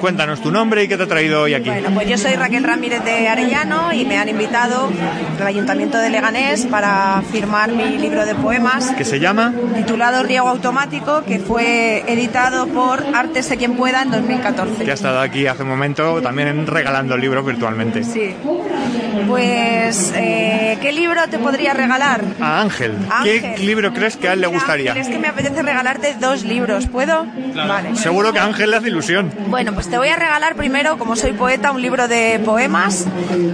Cuéntanos 0.00 0.40
tu 0.40 0.50
nombre 0.50 0.84
y 0.84 0.88
qué 0.88 0.96
te 0.96 1.02
ha 1.02 1.06
traído 1.06 1.42
hoy 1.42 1.54
aquí. 1.54 1.68
Bueno, 1.68 1.90
pues 1.94 2.08
yo 2.08 2.16
soy 2.16 2.34
Raquel 2.34 2.64
Ramírez 2.64 3.04
de 3.04 3.28
Arellano 3.28 3.92
y 3.92 4.04
me 4.04 4.16
han 4.16 4.28
invitado 4.28 4.90
al 5.38 5.46
Ayuntamiento 5.46 5.98
de 5.98 6.10
Leganés 6.10 6.66
para 6.66 7.22
firmar 7.30 7.70
mi 7.70 7.98
libro 7.98 8.24
de 8.24 8.34
poemas 8.34 8.92
¿Qué 8.96 9.04
se 9.04 9.20
llama? 9.20 9.52
titulado 9.76 10.22
Riego 10.22 10.48
Automático, 10.48 11.22
que 11.24 11.38
fue 11.38 12.02
editado 12.10 12.66
por 12.68 13.04
Artese 13.14 13.56
Quien 13.56 13.76
Pueda 13.76 14.02
en 14.02 14.10
2014. 14.10 14.84
Que 14.84 14.90
ha 14.90 14.94
estado 14.94 15.20
aquí 15.20 15.46
hace 15.46 15.62
un 15.62 15.68
momento 15.68 16.22
también 16.22 16.66
regalando 16.66 17.16
libros 17.16 17.44
virtualmente. 17.44 18.04
Sí. 18.04 18.34
Pues, 19.26 20.12
eh, 20.16 20.78
¿qué 20.80 20.92
libro 20.92 21.20
te 21.28 21.38
podría 21.38 21.74
regalar? 21.74 22.22
A 22.40 22.60
Ángel. 22.60 22.96
Ángel. 23.10 23.54
¿Qué 23.56 23.62
libro 23.62 23.92
crees 23.92 24.16
que 24.16 24.28
a 24.28 24.32
él 24.32 24.40
le 24.40 24.46
gustaría? 24.46 24.94
Es 24.94 25.08
que 25.08 25.18
me 25.18 25.28
apetece 25.28 25.62
regalarte 25.62 26.14
dos 26.18 26.44
libros, 26.44 26.86
¿puedo? 26.86 27.26
Vale. 27.54 27.96
Seguro 27.96 28.32
que 28.32 28.38
a 28.38 28.44
Ángel 28.44 28.70
le 28.70 28.76
hace 28.76 28.88
ilusión. 28.88 29.32
Bueno, 29.48 29.72
pues 29.74 29.88
te 29.88 29.98
voy 29.98 30.08
a 30.08 30.16
regalar 30.16 30.54
primero, 30.54 30.98
como 30.98 31.16
soy 31.16 31.32
poeta, 31.32 31.72
un 31.72 31.82
libro 31.82 32.08
de 32.08 32.40
poemas 32.44 33.06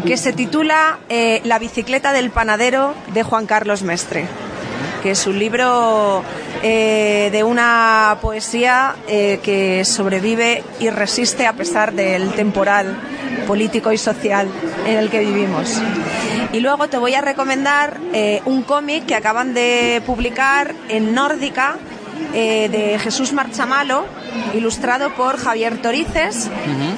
que 0.07 0.17
se 0.17 0.33
titula 0.33 0.99
eh, 1.09 1.41
La 1.45 1.59
bicicleta 1.59 2.13
del 2.13 2.31
panadero 2.31 2.95
de 3.13 3.23
Juan 3.23 3.47
Carlos 3.47 3.83
Mestre, 3.83 4.27
que 5.03 5.13
es 5.13 5.27
un 5.27 5.39
libro 5.39 6.23
eh, 6.63 7.29
de 7.33 7.45
una 7.45 8.19
poesía 8.21 8.97
eh, 9.09 9.41
que 9.43 9.85
sobrevive 9.85 10.63
y 10.81 10.91
resiste 10.91 11.47
a 11.47 11.53
pesar 11.53 11.93
del 11.93 12.33
temporal 12.33 12.97
político 13.47 13.93
y 13.93 13.99
social 13.99 14.49
en 14.87 14.99
el 14.99 15.11
que 15.11 15.21
vivimos. 15.21 15.81
Y 16.53 16.61
luego 16.61 16.89
te 16.89 16.99
voy 16.99 17.15
a 17.15 17.21
recomendar 17.21 17.99
eh, 18.13 18.41
un 18.47 18.63
cómic 18.63 19.07
que 19.07 19.15
acaban 19.15 19.55
de 19.55 20.03
publicar 20.07 20.75
en 20.89 21.15
Nórdica 21.15 21.77
eh, 22.35 22.69
de 22.69 22.99
Jesús 22.99 23.33
Marchamalo, 23.33 24.07
ilustrado 24.55 25.11
por 25.15 25.39
Javier 25.39 25.79
Torices. 25.79 26.51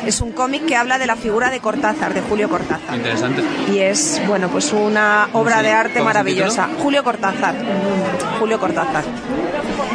Es 0.06 0.20
un 0.20 0.32
cómic 0.32 0.66
que 0.66 0.76
habla 0.76 0.98
de 0.98 1.06
la 1.06 1.16
figura 1.16 1.50
de 1.50 1.60
Cortázar, 1.60 2.14
de 2.14 2.20
Julio 2.20 2.48
Cortázar. 2.48 2.96
Interesante. 2.96 3.42
Y 3.72 3.78
es, 3.78 4.20
bueno, 4.26 4.48
pues 4.48 4.72
una 4.72 5.28
obra 5.32 5.62
de 5.62 5.72
arte 5.72 6.02
maravillosa. 6.02 6.68
Julio 6.82 7.04
Cortázar. 7.04 7.54
Julio 8.38 8.58
Cortázar. 8.58 9.04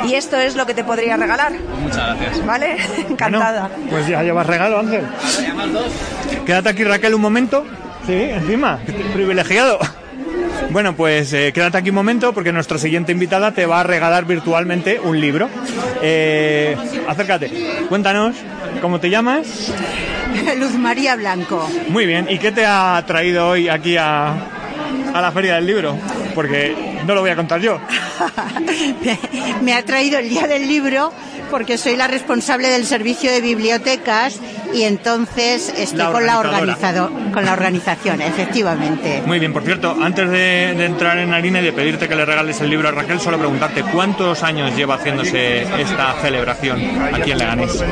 Y 0.05 0.13
esto 0.13 0.37
es 0.37 0.55
lo 0.55 0.65
que 0.65 0.73
te 0.73 0.83
podría 0.83 1.17
regalar, 1.17 1.53
Muchas 1.81 2.19
gracias. 2.19 2.45
¿vale? 2.45 2.77
Encantada. 3.09 3.69
Pues 3.89 4.07
ya 4.07 4.21
llevas 4.21 4.45
regalo, 4.45 4.79
Ángel. 4.79 5.03
Quédate 6.45 6.69
aquí, 6.69 6.83
Raquel, 6.83 7.15
un 7.15 7.21
momento. 7.21 7.65
Sí, 8.05 8.13
encima. 8.13 8.79
Privilegiado. 9.13 9.79
Bueno, 10.69 10.95
pues 10.95 11.31
eh, 11.33 11.51
quédate 11.53 11.77
aquí 11.77 11.89
un 11.89 11.95
momento 11.95 12.33
porque 12.33 12.51
nuestra 12.51 12.77
siguiente 12.77 13.11
invitada 13.11 13.51
te 13.51 13.65
va 13.65 13.81
a 13.81 13.83
regalar 13.83 14.25
virtualmente 14.25 14.99
un 14.99 15.19
libro. 15.19 15.49
Eh, 16.01 16.75
acércate, 17.07 17.51
cuéntanos 17.87 18.35
cómo 18.81 18.99
te 18.99 19.09
llamas. 19.09 19.71
Luz 20.57 20.73
María 20.73 21.15
Blanco. 21.15 21.69
Muy 21.89 22.05
bien, 22.05 22.27
¿y 22.29 22.39
qué 22.39 22.51
te 22.51 22.65
ha 22.65 23.01
traído 23.05 23.49
hoy 23.49 23.69
aquí 23.69 23.95
a, 23.97 24.33
a 25.13 25.21
la 25.21 25.31
Feria 25.31 25.55
del 25.55 25.65
Libro? 25.67 25.97
Porque 26.33 26.75
no 27.05 27.15
lo 27.15 27.21
voy 27.21 27.29
a 27.29 27.35
contar 27.35 27.61
yo. 27.61 27.79
Me 29.61 29.73
ha 29.73 29.83
traído 29.85 30.19
el 30.19 30.29
día 30.29 30.47
del 30.47 30.67
libro 30.67 31.13
porque 31.49 31.77
soy 31.77 31.95
la 31.95 32.07
responsable 32.07 32.69
del 32.69 32.85
servicio 32.85 33.31
de 33.31 33.41
bibliotecas 33.41 34.39
y 34.73 34.83
entonces 34.83 35.73
estoy 35.77 35.99
La 35.99 36.11
con 36.11 36.25
la 36.25 36.39
organizado, 36.39 37.11
con 37.33 37.45
la 37.45 37.53
organización, 37.53 38.21
efectivamente. 38.21 39.23
Muy 39.25 39.39
bien, 39.39 39.53
por 39.53 39.63
cierto, 39.63 39.95
antes 40.01 40.29
de, 40.29 40.73
de 40.75 40.85
entrar 40.85 41.17
en 41.17 41.33
harina 41.33 41.61
y 41.61 41.63
de 41.63 41.73
pedirte 41.73 42.07
que 42.07 42.15
le 42.15 42.25
regales 42.25 42.59
el 42.61 42.69
libro 42.69 42.87
a 42.87 42.91
Raquel, 42.91 43.19
solo 43.19 43.37
preguntarte 43.37 43.83
cuántos 43.83 44.43
años 44.43 44.75
lleva 44.75 44.95
haciéndose 44.95 45.63
esta 45.81 46.13
celebración 46.21 46.79
aquí 47.13 47.31
en 47.31 47.37
Leganés. 47.37 47.83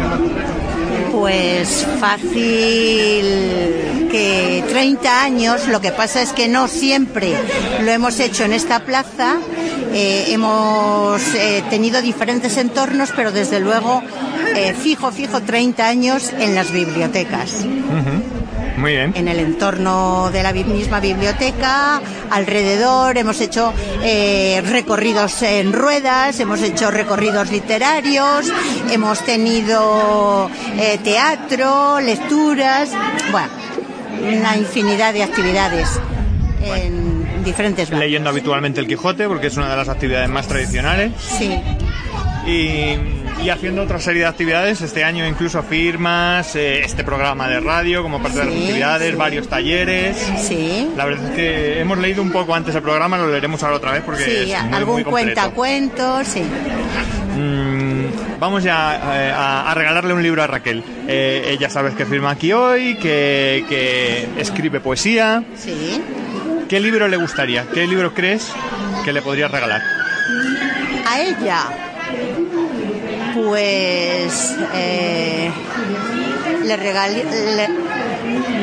Pues 1.14 1.86
fácil 1.99 2.34
que 4.09 4.64
30 4.68 5.24
años, 5.24 5.68
lo 5.68 5.80
que 5.80 5.91
pasa 5.91 6.24
es 6.24 6.34
que 6.34 6.47
no 6.47 6.68
siempre 6.68 7.36
lo 7.82 7.91
hemos 7.91 8.20
hecho 8.20 8.45
en 8.45 8.53
esta 8.53 8.80
plaza, 8.80 9.38
eh, 9.93 10.26
hemos 10.30 11.22
eh, 11.36 11.64
tenido 11.70 12.01
diferentes 12.01 12.57
entornos, 12.57 13.11
pero 13.16 13.32
desde 13.32 13.59
luego 13.59 14.01
eh, 14.55 14.74
fijo, 14.74 15.11
fijo 15.11 15.39
30 15.43 15.88
años 15.88 16.34
en 16.39 16.55
las 16.55 16.72
bibliotecas. 16.72 17.64
Muy 18.84 18.92
bien. 18.92 19.14
En 19.16 19.30
el 19.30 19.40
entorno 19.40 20.30
de 20.30 20.44
la 20.44 20.52
misma 20.52 21.00
biblioteca, 21.00 22.02
alrededor, 22.30 23.18
hemos 23.18 23.40
hecho 23.40 23.74
eh, 24.04 24.62
recorridos 24.68 25.42
en 25.42 25.72
ruedas, 25.72 26.38
hemos 26.42 26.62
hecho 26.62 26.92
recorridos 26.92 27.50
literarios, 27.50 28.52
hemos 28.92 29.24
tenido 29.24 30.52
eh, 30.78 31.00
teatro, 31.02 32.02
lecturas, 32.02 32.92
bueno, 33.32 33.48
una 34.22 34.58
infinidad 34.58 35.14
de 35.14 35.24
actividades 35.24 35.88
en 36.62 37.46
diferentes 37.46 37.90
barrios. 37.90 38.06
Leyendo 38.06 38.32
habitualmente 38.32 38.82
el 38.82 38.88
Quijote, 38.88 39.30
porque 39.30 39.48
es 39.48 39.56
una 39.56 39.70
de 39.70 39.78
las 39.78 39.88
actividades 39.88 40.28
más 40.28 40.46
tradicionales. 40.50 41.14
Sí. 41.22 41.58
Y, 42.46 43.22
y 43.42 43.50
haciendo 43.50 43.82
otra 43.84 44.00
serie 44.00 44.22
de 44.24 44.28
actividades, 44.28 44.82
este 44.82 45.04
año 45.04 45.28
incluso 45.28 45.62
firmas, 45.64 46.56
eh, 46.56 46.82
este 46.84 47.04
programa 47.04 47.48
de 47.50 47.60
radio 47.60 48.02
como 48.04 48.22
parte 48.22 48.40
de 48.40 48.46
las 48.46 48.54
actividades, 48.56 49.12
sí. 49.12 49.16
varios 49.16 49.48
talleres. 49.50 50.18
Sí. 50.42 50.90
La 50.96 51.06
verdad 51.06 51.30
es 51.30 51.36
que 51.36 51.80
hemos 51.82 51.98
leído 51.98 52.22
un 52.22 52.32
poco 52.32 52.56
antes 52.56 52.74
el 52.76 52.82
programa, 52.82 53.18
lo 53.18 53.30
leeremos 53.30 53.62
ahora 53.64 53.78
otra 53.78 53.92
vez 53.94 54.04
porque 54.06 54.24
Sí, 54.24 54.52
es 54.52 54.64
muy, 54.64 54.74
algún 54.74 54.94
muy 54.96 55.04
cuentacuentos, 55.04 56.28
sí. 56.28 56.44
Mm, 57.36 58.40
vamos 58.40 58.64
ya 58.64 58.96
eh, 59.18 59.32
a, 59.32 59.72
a 59.72 59.74
regalarle 59.74 60.14
un 60.14 60.24
libro 60.24 60.44
a 60.44 60.48
Raquel. 60.48 60.84
Eh, 61.08 61.50
ella 61.50 61.70
sabes 61.70 61.96
que 61.96 62.06
firma 62.06 62.32
aquí 62.32 62.54
hoy, 62.54 62.96
que, 62.96 63.66
que 63.68 64.28
escribe 64.38 64.80
poesía. 64.80 65.44
Sí. 65.58 66.02
¿Qué 66.70 66.80
libro 66.80 67.08
le 67.08 67.18
gustaría? 67.18 67.66
¿Qué 67.74 67.86
libro 67.88 68.14
crees 68.14 68.52
que 69.04 69.12
le 69.12 69.22
podrías 69.22 69.52
regalar? 69.52 69.82
A 71.08 71.20
ella, 71.22 71.64
pues 73.34 74.56
eh, 74.74 75.52
le 76.64 76.78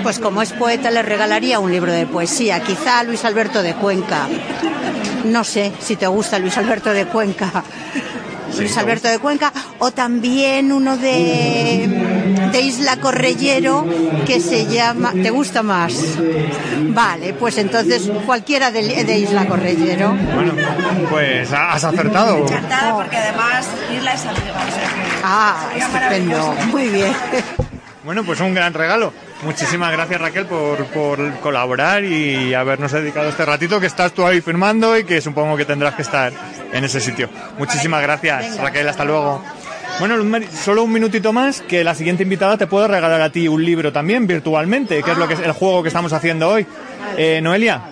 pues 0.02 0.18
como 0.18 0.42
es 0.42 0.52
poeta 0.52 0.90
le 0.90 1.02
regalaría 1.02 1.58
un 1.58 1.70
libro 1.70 1.92
de 1.92 2.06
poesía, 2.06 2.60
quizá 2.60 3.02
Luis 3.04 3.24
Alberto 3.24 3.62
de 3.62 3.74
Cuenca. 3.74 4.28
No 5.24 5.44
sé 5.44 5.72
si 5.80 5.96
te 5.96 6.06
gusta 6.06 6.38
Luis 6.38 6.56
Alberto 6.56 6.92
de 6.92 7.06
Cuenca. 7.06 7.62
Luis 8.58 8.76
Alberto 8.76 9.08
de 9.08 9.18
Cuenca 9.18 9.52
o 9.78 9.90
también 9.90 10.72
uno 10.72 10.96
de, 10.96 11.88
de 12.52 12.60
Isla 12.60 12.98
Correllero 12.98 13.86
que 14.26 14.40
se 14.40 14.66
llama 14.66 15.12
¿te 15.12 15.30
gusta 15.30 15.62
más? 15.62 15.94
Vale, 16.88 17.34
pues 17.34 17.58
entonces 17.58 18.10
cualquiera 18.26 18.70
de, 18.70 19.04
de 19.04 19.18
Isla 19.18 19.46
Correllero. 19.46 20.14
Bueno, 20.34 20.52
pues 21.08 21.52
has 21.52 21.84
acertado. 21.84 22.38
Encantada 22.38 22.94
porque 22.94 23.16
además 23.16 23.66
Isla 23.94 24.14
es 24.14 24.26
amiga. 24.26 24.54
Ah, 25.22 25.68
estupendo. 25.76 26.54
Muy 26.70 26.88
bien. 26.88 27.12
Bueno, 28.04 28.24
pues 28.24 28.40
un 28.40 28.54
gran 28.54 28.74
regalo. 28.74 29.12
Muchísimas 29.42 29.90
gracias 29.92 30.20
Raquel 30.20 30.44
por, 30.46 30.84
por 30.86 31.32
colaborar 31.40 32.04
y 32.04 32.52
habernos 32.52 32.92
dedicado 32.92 33.30
este 33.30 33.46
ratito 33.46 33.80
que 33.80 33.86
estás 33.86 34.12
tú 34.12 34.26
ahí 34.26 34.42
firmando 34.42 34.98
y 34.98 35.04
que 35.04 35.20
supongo 35.22 35.56
que 35.56 35.64
tendrás 35.64 35.94
que 35.94 36.02
estar 36.02 36.32
en 36.72 36.84
ese 36.84 37.00
sitio. 37.00 37.28
Muchísimas 37.58 38.02
gracias 38.02 38.58
Raquel, 38.58 38.88
hasta 38.88 39.04
luego. 39.04 39.42
Bueno, 39.98 40.16
solo 40.52 40.82
un 40.84 40.92
minutito 40.92 41.32
más 41.32 41.62
que 41.62 41.84
la 41.84 41.94
siguiente 41.94 42.22
invitada 42.22 42.56
te 42.58 42.66
puede 42.66 42.88
regalar 42.88 43.20
a 43.20 43.30
ti 43.30 43.48
un 43.48 43.64
libro 43.64 43.92
también 43.92 44.26
virtualmente, 44.26 45.02
que 45.02 45.10
es 45.10 45.18
lo 45.18 45.26
que 45.26 45.34
es 45.34 45.40
el 45.40 45.52
juego 45.52 45.82
que 45.82 45.88
estamos 45.88 46.12
haciendo 46.12 46.48
hoy. 46.48 46.66
Eh, 47.16 47.40
Noelia. 47.42 47.82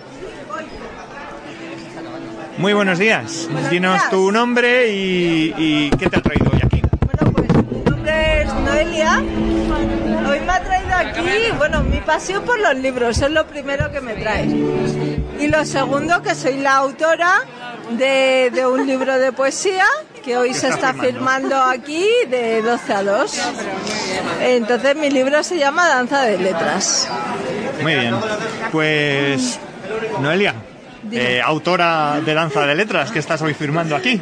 Muy 2.57 2.73
buenos 2.73 2.99
días. 2.99 3.47
Dinos 3.69 4.09
tu 4.09 4.31
nombre 4.31 4.91
y, 4.91 5.53
y 5.57 5.89
qué 5.97 6.09
te 6.09 6.17
ha 6.17 6.21
traído 6.21 6.48
Noelia. 8.79 9.17
Hoy 9.17 10.39
me 10.39 10.51
ha 10.53 10.63
traído 10.63 10.95
aquí, 10.95 11.51
bueno, 11.57 11.83
mi 11.83 11.99
pasión 11.99 12.43
por 12.45 12.57
los 12.59 12.75
libros, 12.75 13.21
es 13.21 13.29
lo 13.29 13.45
primero 13.45 13.91
que 13.91 13.99
me 13.99 14.13
trae. 14.13 14.45
Y 15.37 15.47
lo 15.47 15.65
segundo, 15.65 16.21
que 16.21 16.33
soy 16.33 16.59
la 16.59 16.77
autora 16.77 17.41
de, 17.91 18.49
de 18.53 18.65
un 18.65 18.87
libro 18.87 19.19
de 19.19 19.33
poesía 19.33 19.83
que 20.23 20.37
hoy 20.37 20.53
se 20.53 20.69
está 20.69 20.93
firmando 20.93 21.61
aquí 21.61 22.05
de 22.29 22.61
12 22.61 22.93
a 22.93 23.03
2. 23.03 23.41
Entonces 24.43 24.95
mi 24.95 25.09
libro 25.09 25.43
se 25.43 25.57
llama 25.57 25.89
Danza 25.89 26.21
de 26.21 26.37
Letras. 26.37 27.09
Muy 27.81 27.95
bien. 27.95 28.15
Pues, 28.71 29.59
Noelia, 30.21 30.55
eh, 31.11 31.41
autora 31.43 32.21
de 32.25 32.33
Danza 32.33 32.65
de 32.65 32.75
Letras, 32.75 33.11
que 33.11 33.19
estás 33.19 33.41
hoy 33.41 33.53
firmando 33.53 33.93
aquí. 33.93 34.21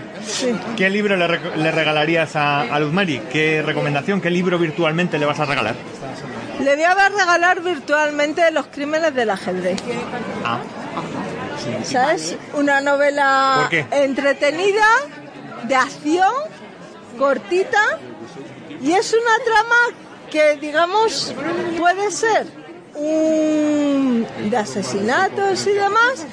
¿Qué 0.75 0.89
libro 0.89 1.15
le, 1.15 1.27
re- 1.27 1.57
le 1.57 1.71
regalarías 1.71 2.35
a, 2.35 2.61
a 2.61 2.79
Luz 2.79 2.91
Mari? 2.93 3.19
¿Qué 3.31 3.61
recomendación, 3.61 4.21
qué 4.21 4.29
libro 4.29 4.57
virtualmente 4.59 5.17
le 5.17 5.25
vas 5.25 5.39
a 5.39 5.45
regalar? 5.45 5.75
Le 6.59 6.75
voy 6.75 6.83
a 6.83 7.09
regalar 7.09 7.61
virtualmente 7.61 8.49
Los 8.51 8.67
crímenes 8.67 9.13
del 9.13 9.29
ajedrez. 9.29 9.79
Ah, 10.43 10.59
¿Sabes? 11.83 12.35
Una 12.53 12.81
novela 12.81 13.69
entretenida, 13.91 14.85
de 15.63 15.75
acción, 15.75 16.33
cortita, 17.17 17.99
y 18.81 18.91
es 18.93 19.13
una 19.13 19.43
trama 19.45 19.99
que, 20.31 20.55
digamos, 20.57 21.33
puede 21.77 22.11
ser 22.11 22.47
un 22.95 24.25
de 24.49 24.57
asesinatos 24.57 25.65
y 25.67 25.71
demás, 25.71 26.25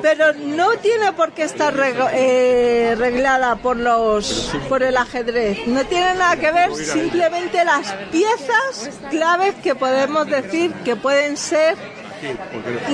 pero 0.00 0.32
no 0.34 0.70
tiene 0.78 1.12
por 1.12 1.32
qué 1.32 1.42
estar 1.44 1.74
reg- 1.74 2.10
eh, 2.14 2.94
reglada 2.98 3.56
por 3.56 3.76
los 3.76 4.50
por 4.68 4.82
el 4.82 4.96
ajedrez. 4.96 5.66
No 5.66 5.84
tiene 5.84 6.14
nada 6.14 6.36
que 6.36 6.50
ver, 6.52 6.74
simplemente 6.74 7.64
las 7.64 7.92
piezas 8.10 8.90
claves 9.10 9.54
que 9.62 9.74
podemos 9.74 10.26
decir 10.26 10.72
que 10.84 10.96
pueden 10.96 11.36
ser 11.36 11.76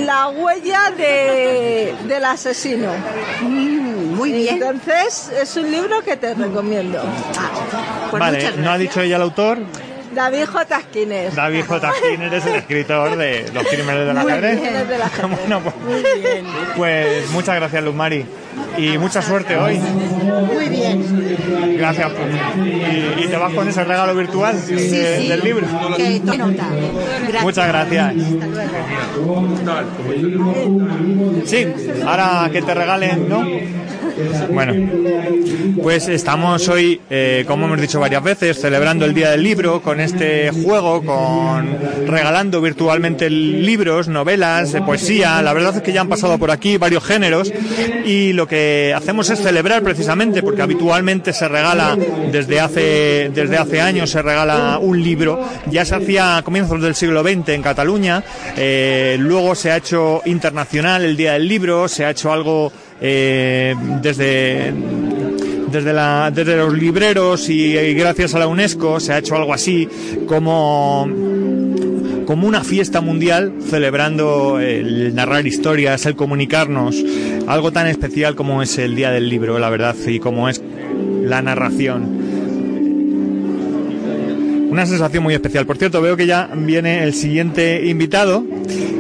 la 0.07 0.29
huella 0.29 0.91
de, 0.97 1.95
del 2.07 2.25
asesino. 2.25 2.91
muy 3.43 4.33
bien. 4.33 4.55
Entonces, 4.63 5.31
es 5.41 5.55
un 5.57 5.71
libro 5.71 6.03
que 6.03 6.17
te 6.17 6.35
recomiendo. 6.35 7.03
Pues 8.11 8.21
vale, 8.21 8.39
muchas 8.39 8.57
¿no 8.57 8.71
ha 8.71 8.79
dicho 8.79 9.01
ella 9.03 9.17
el 9.17 9.23
autor? 9.23 9.59
David 10.15 10.47
J. 10.47 10.81
Skinner. 10.81 11.35
David 11.35 11.65
J. 11.67 11.93
Skinner 11.93 12.35
es 12.35 12.47
el 12.47 12.55
escritor 12.57 13.17
de 13.17 13.51
Los 13.53 13.67
Crímenes 13.67 14.15
Muy 14.15 14.33
Ajedrez. 14.33 14.61
bien, 14.61 14.89
del 14.89 15.03
ajedrez. 15.03 15.39
Bueno, 15.41 15.61
pues, 15.63 16.05
pues 16.77 17.31
muchas 17.31 17.57
gracias, 17.57 17.83
Luz 17.85 17.95
Mari. 17.95 18.27
Y 18.77 18.97
mucha 18.99 19.21
suerte 19.23 19.57
hoy. 19.57 19.79
Muy 19.79 20.69
bien. 20.69 21.77
Gracias. 21.79 22.11
por- 22.13 22.67
Y, 22.67 23.25
y 23.25 23.29
te 23.29 23.37
vas 23.37 23.53
con 23.55 23.69
ese 23.69 23.83
regalo 23.85 24.15
virtual 24.15 24.57
de- 24.67 25.29
del 25.29 25.41
libro. 25.41 25.67
Que 25.97 26.21
tome 26.21 26.39
nota. 26.39 26.69
Gracias. 27.23 27.43
Muchas 27.43 27.69
gracias. 27.69 28.15
Sí, 31.45 31.67
ahora 32.07 32.49
que 32.53 32.63
te 32.63 32.75
regalen, 32.75 33.29
¿no? 33.29 33.47
Bueno, 34.51 34.73
pues 35.81 36.09
estamos 36.09 36.69
hoy, 36.69 37.01
eh, 37.09 37.45
como 37.47 37.67
hemos 37.67 37.81
dicho 37.81 38.01
varias 38.01 38.21
veces, 38.25 38.61
celebrando 38.61 39.05
el 39.05 39.15
Día 39.15 39.31
del 39.31 39.45
Libro 39.45 39.81
con 39.81 40.01
este 40.01 40.51
juego, 40.51 41.05
con 41.05 41.79
regalando 42.09 42.61
virtualmente 42.61 43.31
libros, 43.31 44.09
novelas, 44.09 44.75
eh, 44.75 44.83
poesía. 44.83 45.41
La 45.43 45.53
verdad 45.53 45.77
es 45.77 45.83
que 45.83 45.93
ya 45.93 46.01
han 46.01 46.09
pasado 46.09 46.37
por 46.37 46.51
aquí 46.51 46.77
varios 46.79 47.05
géneros 47.05 47.53
y 48.05 48.33
lo 48.33 48.48
que 48.49 48.93
hacemos 48.97 49.31
es 49.31 49.41
celebrar 49.41 49.83
precisamente, 49.83 50.43
porque 50.43 50.63
habitualmente 50.63 51.33
se 51.33 51.49
regala 51.49 51.97
desde 52.33 52.61
hace 52.61 53.31
desde 53.35 53.57
hace 53.57 53.81
años 53.81 54.11
se 54.11 54.23
regala 54.23 54.79
un 54.81 55.03
libro. 55.03 55.41
Ya 55.71 55.85
se 55.85 55.95
hacía 55.95 56.39
a 56.39 56.43
comienzos 56.43 56.81
del 56.83 56.95
siglo 56.95 57.23
XX 57.23 57.51
en 57.51 57.63
Cataluña, 57.63 58.25
eh, 58.57 59.17
luego 59.19 59.55
se 59.55 59.71
ha 59.71 59.77
hecho 59.77 60.23
internacional 60.25 61.05
el 61.05 61.17
Día 61.17 61.35
del 61.35 61.47
Libro, 61.47 61.89
se 61.89 62.05
ha 62.05 62.11
hecho 62.11 62.33
algo 62.33 62.73
eh, 63.01 63.75
desde 64.03 64.73
desde, 65.71 65.93
desde 66.33 66.57
los 66.57 66.73
libreros 66.73 67.49
y, 67.51 67.77
y 67.77 67.95
gracias 67.95 68.35
a 68.35 68.39
la 68.39 68.47
UNESCO 68.47 69.01
se 69.01 69.13
ha 69.13 69.19
hecho 69.19 69.37
algo 69.37 69.53
así 69.53 69.87
como 70.27 71.07
como 72.29 72.47
una 72.47 72.63
fiesta 72.63 73.01
mundial 73.01 73.55
celebrando 73.71 74.61
el 74.61 75.15
narrar 75.15 75.47
historias, 75.47 76.05
el 76.05 76.15
comunicarnos, 76.15 77.03
algo 77.49 77.73
tan 77.73 77.87
especial 77.87 78.35
como 78.35 78.63
es 78.63 78.79
el 78.79 78.95
Día 78.95 79.11
del 79.11 79.29
Libro, 79.29 79.59
la 79.59 79.71
verdad, 79.71 79.97
y 80.07 80.19
como 80.21 80.49
es 80.49 80.63
la 81.23 81.41
narración. 81.43 82.29
Una 84.71 84.85
sensación 84.85 85.23
muy 85.23 85.33
especial. 85.33 85.65
Por 85.65 85.79
cierto, 85.79 86.03
veo 86.03 86.17
que 86.17 86.27
ya 86.27 86.51
viene 86.55 87.03
el 87.03 87.15
siguiente 87.15 87.87
invitado 87.87 88.45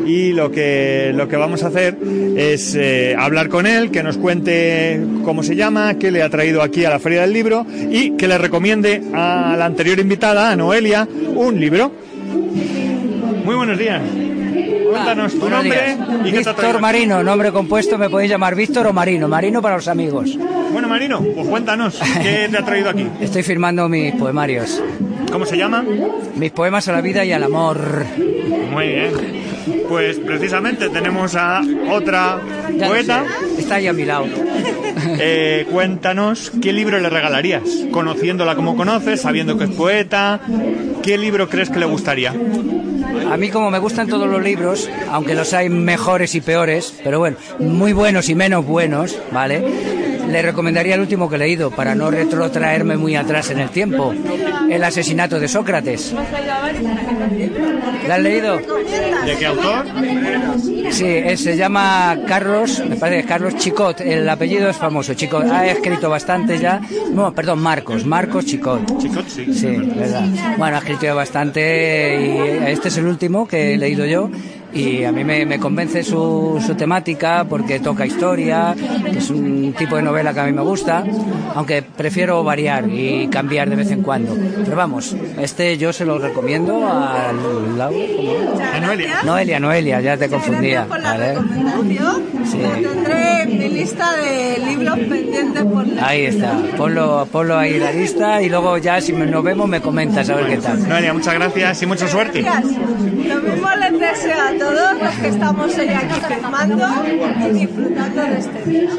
y 0.06 0.32
lo 0.32 0.50
que, 0.50 1.12
lo 1.14 1.28
que 1.28 1.36
vamos 1.36 1.62
a 1.62 1.66
hacer 1.66 1.98
es 2.36 2.74
eh, 2.74 3.14
hablar 3.18 3.50
con 3.50 3.66
él, 3.66 3.90
que 3.90 4.02
nos 4.02 4.16
cuente 4.16 4.98
cómo 5.24 5.42
se 5.42 5.54
llama, 5.54 5.98
qué 5.98 6.10
le 6.10 6.22
ha 6.22 6.30
traído 6.30 6.62
aquí 6.62 6.86
a 6.86 6.90
la 6.90 6.98
Feria 6.98 7.20
del 7.20 7.34
Libro 7.34 7.66
y 7.90 8.12
que 8.12 8.26
le 8.26 8.38
recomiende 8.38 9.02
a 9.12 9.56
la 9.58 9.66
anterior 9.66 9.98
invitada, 9.98 10.50
a 10.50 10.56
Noelia, 10.56 11.06
un 11.34 11.60
libro. 11.60 11.92
Muy 13.44 13.54
buenos 13.54 13.78
días. 13.78 14.00
Cuéntanos 14.90 15.32
tu 15.32 15.40
Buenos 15.40 15.64
nombre 15.64 15.96
días. 15.96 15.98
y 16.24 16.30
qué 16.30 16.38
Víctor. 16.38 16.80
Marino, 16.80 17.22
nombre 17.22 17.52
compuesto, 17.52 17.98
me 17.98 18.08
podéis 18.08 18.30
llamar 18.30 18.54
Víctor 18.54 18.86
o 18.86 18.92
Marino. 18.92 19.28
Marino 19.28 19.60
para 19.60 19.76
los 19.76 19.88
amigos. 19.88 20.36
Bueno, 20.72 20.88
Marino, 20.88 21.20
pues 21.34 21.46
cuéntanos, 21.48 21.98
¿qué 22.22 22.48
te 22.50 22.56
ha 22.58 22.64
traído 22.64 22.90
aquí? 22.90 23.06
Estoy 23.20 23.42
firmando 23.42 23.88
mis 23.88 24.14
poemarios. 24.14 24.82
¿Cómo 25.30 25.44
se 25.46 25.56
llama? 25.56 25.84
Mis 26.36 26.50
poemas 26.52 26.88
a 26.88 26.92
la 26.92 27.00
vida 27.00 27.24
y 27.24 27.32
al 27.32 27.42
amor. 27.44 27.78
Muy 28.70 28.86
bien. 28.86 29.12
Pues 29.88 30.18
precisamente 30.18 30.88
tenemos 30.88 31.34
a 31.34 31.60
otra 31.90 32.40
poeta. 32.86 33.24
Está 33.58 33.76
ahí 33.76 33.86
a 33.86 33.92
mi 33.92 34.04
lado. 34.04 34.26
Eh, 35.20 35.66
cuéntanos 35.70 36.50
qué 36.60 36.72
libro 36.72 36.98
le 36.98 37.08
regalarías, 37.08 37.62
conociéndola 37.92 38.56
como 38.56 38.76
conoces, 38.76 39.20
sabiendo 39.20 39.56
que 39.56 39.64
es 39.64 39.70
poeta. 39.70 40.40
¿Qué 41.02 41.16
libro 41.16 41.48
crees 41.48 41.70
que 41.70 41.78
le 41.78 41.86
gustaría? 41.86 42.34
A 43.30 43.36
mí 43.36 43.50
como 43.50 43.70
me 43.70 43.78
gustan 43.78 44.08
todos 44.08 44.28
los 44.28 44.42
libros, 44.42 44.88
aunque 45.10 45.34
los 45.34 45.52
hay 45.52 45.68
mejores 45.68 46.34
y 46.34 46.40
peores, 46.40 46.94
pero 47.02 47.18
bueno, 47.18 47.36
muy 47.58 47.92
buenos 47.92 48.28
y 48.28 48.34
menos 48.34 48.64
buenos, 48.64 49.18
¿vale? 49.32 50.07
Le 50.28 50.42
recomendaría 50.42 50.94
el 50.94 51.00
último 51.00 51.28
que 51.28 51.36
he 51.36 51.38
leído 51.38 51.70
para 51.70 51.94
no 51.94 52.10
retrotraerme 52.10 52.96
muy 52.96 53.16
atrás 53.16 53.50
en 53.50 53.58
el 53.60 53.70
tiempo. 53.70 54.12
El 54.68 54.84
asesinato 54.84 55.40
de 55.40 55.48
Sócrates. 55.48 56.14
¿La 58.06 58.14
has 58.14 58.22
leído? 58.22 58.56
¿De 58.56 59.36
qué 59.38 59.46
autor? 59.46 59.86
Sí, 60.90 61.06
él 61.06 61.36
se 61.36 61.56
llama 61.56 62.18
Carlos, 62.26 62.82
me 62.88 62.96
parece 62.96 63.16
que 63.16 63.20
es 63.20 63.26
Carlos 63.26 63.56
Chicot, 63.56 64.00
el 64.00 64.28
apellido 64.28 64.70
es 64.70 64.76
famoso, 64.76 65.12
Chicot, 65.14 65.44
ha 65.44 65.66
escrito 65.66 66.08
bastante 66.08 66.58
ya, 66.58 66.80
no, 67.12 67.32
perdón, 67.34 67.60
Marcos, 67.60 68.06
Marcos 68.06 68.46
Chicot. 68.46 68.98
Chicot, 68.98 69.28
sí. 69.28 69.52
Sí, 69.52 69.66
verdad. 69.66 70.24
Bueno, 70.56 70.76
ha 70.76 70.78
escrito 70.78 71.02
ya 71.02 71.14
bastante 71.14 72.20
y 72.20 72.70
este 72.70 72.88
es 72.88 72.96
el 72.96 73.06
último 73.06 73.46
que 73.46 73.74
he 73.74 73.76
leído 73.76 74.06
yo 74.06 74.30
y 74.72 75.04
a 75.04 75.12
mí 75.12 75.24
me, 75.24 75.46
me 75.46 75.58
convence 75.58 76.02
su, 76.02 76.62
su 76.64 76.74
temática 76.74 77.44
porque 77.48 77.80
toca 77.80 78.06
historia, 78.06 78.74
que 79.10 79.18
es 79.18 79.30
un 79.30 79.72
tipo 79.76 79.96
de 79.96 80.02
novela 80.02 80.34
que 80.34 80.40
a 80.40 80.44
mí 80.44 80.52
me 80.52 80.62
gusta, 80.62 81.04
aunque 81.54 81.82
prefiero 81.82 82.44
variar 82.44 82.88
y 82.88 83.28
cambiar 83.28 83.70
de 83.70 83.76
vez 83.76 83.90
en 83.90 84.02
cuando. 84.02 84.36
Pero 84.64 84.76
vamos, 84.76 85.16
este 85.40 85.78
yo 85.78 85.92
se 85.92 86.04
lo 86.04 86.18
recomiendo 86.18 86.86
a 86.86 87.32
Noelia. 88.80 89.22
Noelia, 89.24 89.60
Noelia, 89.60 90.00
ya 90.00 90.16
te 90.16 90.28
confundía. 90.28 90.86
¿vale? 90.88 91.36
Sí. 92.44 92.58
Tendré 92.58 93.46
mi 93.46 93.68
lista 93.68 94.16
de 94.16 94.58
libros 94.58 94.98
pendientes 94.98 95.64
por 95.64 95.86
leer. 95.86 96.04
Ahí 96.04 96.26
está, 96.26 96.56
ponlo, 96.76 97.26
ponlo 97.30 97.56
ahí 97.58 97.78
la 97.78 97.92
lista 97.92 98.42
y 98.42 98.48
luego 98.48 98.78
ya 98.78 99.00
si 99.00 99.12
nos 99.12 99.42
vemos 99.42 99.68
me 99.68 99.80
comentas 99.80 100.28
a 100.30 100.36
ver 100.36 100.46
qué 100.46 100.56
tal. 100.58 100.88
Noelia, 100.88 101.12
muchas 101.12 101.34
gracias 101.34 101.82
y 101.82 101.86
mucha 101.86 102.06
suerte. 102.08 102.42
Gracias. 102.42 102.76
Lo 103.28 103.42
mismo 103.42 103.68
les 103.80 104.00
deseo 104.00 104.57
todos 104.58 105.02
los 105.02 105.14
que 105.14 105.28
estamos 105.28 105.78
hoy 105.78 105.88
aquí 105.88 106.20
firmando 106.28 106.86
y 107.48 107.52
disfrutando 107.52 108.22
de 108.22 108.38
este 108.38 108.62
día. 108.70 108.90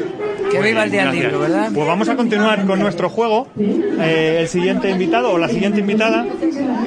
Que 0.50 0.60
viva 0.60 0.82
el 0.84 0.90
día 0.90 1.00
del 1.04 1.10
Gracias. 1.12 1.14
libro, 1.32 1.38
¿verdad? 1.40 1.70
Pues 1.72 1.86
vamos 1.86 2.08
a 2.08 2.16
continuar 2.16 2.64
con 2.66 2.78
nuestro 2.80 3.08
juego. 3.08 3.46
Eh, 3.58 4.38
el 4.40 4.48
siguiente 4.48 4.90
invitado 4.90 5.32
o 5.32 5.38
la 5.38 5.48
siguiente 5.48 5.80
invitada. 5.80 6.26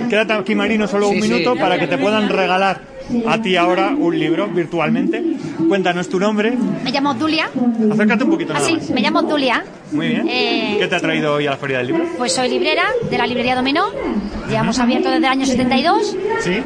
Quédate 0.10 0.34
aquí, 0.34 0.56
Marino, 0.56 0.88
solo 0.88 1.08
un 1.10 1.16
Sí, 1.16 1.22
sí. 1.22 1.30
minuto 1.32 1.56
para 1.56 1.80
que 1.80 1.88
te 1.88 1.98
puedan 1.98 2.28
regalar 2.30 2.82
a 3.28 3.42
ti 3.42 3.56
ahora 3.56 3.94
un 3.98 4.18
libro 4.18 4.48
virtualmente. 4.48 5.22
Cuéntanos 5.68 6.10
tu 6.10 6.20
nombre. 6.20 6.54
Me 6.84 6.92
llamo 6.92 7.14
Dulia. 7.14 7.50
Acércate 7.92 8.24
un 8.24 8.30
poquito 8.32 8.54
nada 8.54 8.70
más. 8.70 8.90
me 8.90 9.02
llamo 9.02 9.22
Dulia. 9.24 9.64
Muy 9.92 10.08
bien. 10.08 10.28
Eh, 10.28 10.78
¿Qué 10.80 10.88
te 10.88 10.96
ha 10.96 11.00
traído 11.00 11.36
hoy 11.36 11.46
a 11.48 11.52
la 11.52 11.58
Feria 11.58 11.78
del 11.80 11.88
Libro? 11.88 12.06
Pues 12.18 12.34
soy 12.34 12.50
librera 12.50 12.84
de 13.10 13.18
la 13.18 13.28
librería 13.28 13.56
Dominó. 13.56 13.86
Llevamos 14.50 14.78
abierto 14.80 15.10
desde 15.10 15.26
el 15.26 15.32
año 15.32 15.46
72. 15.46 16.18
Sí. 16.42 16.62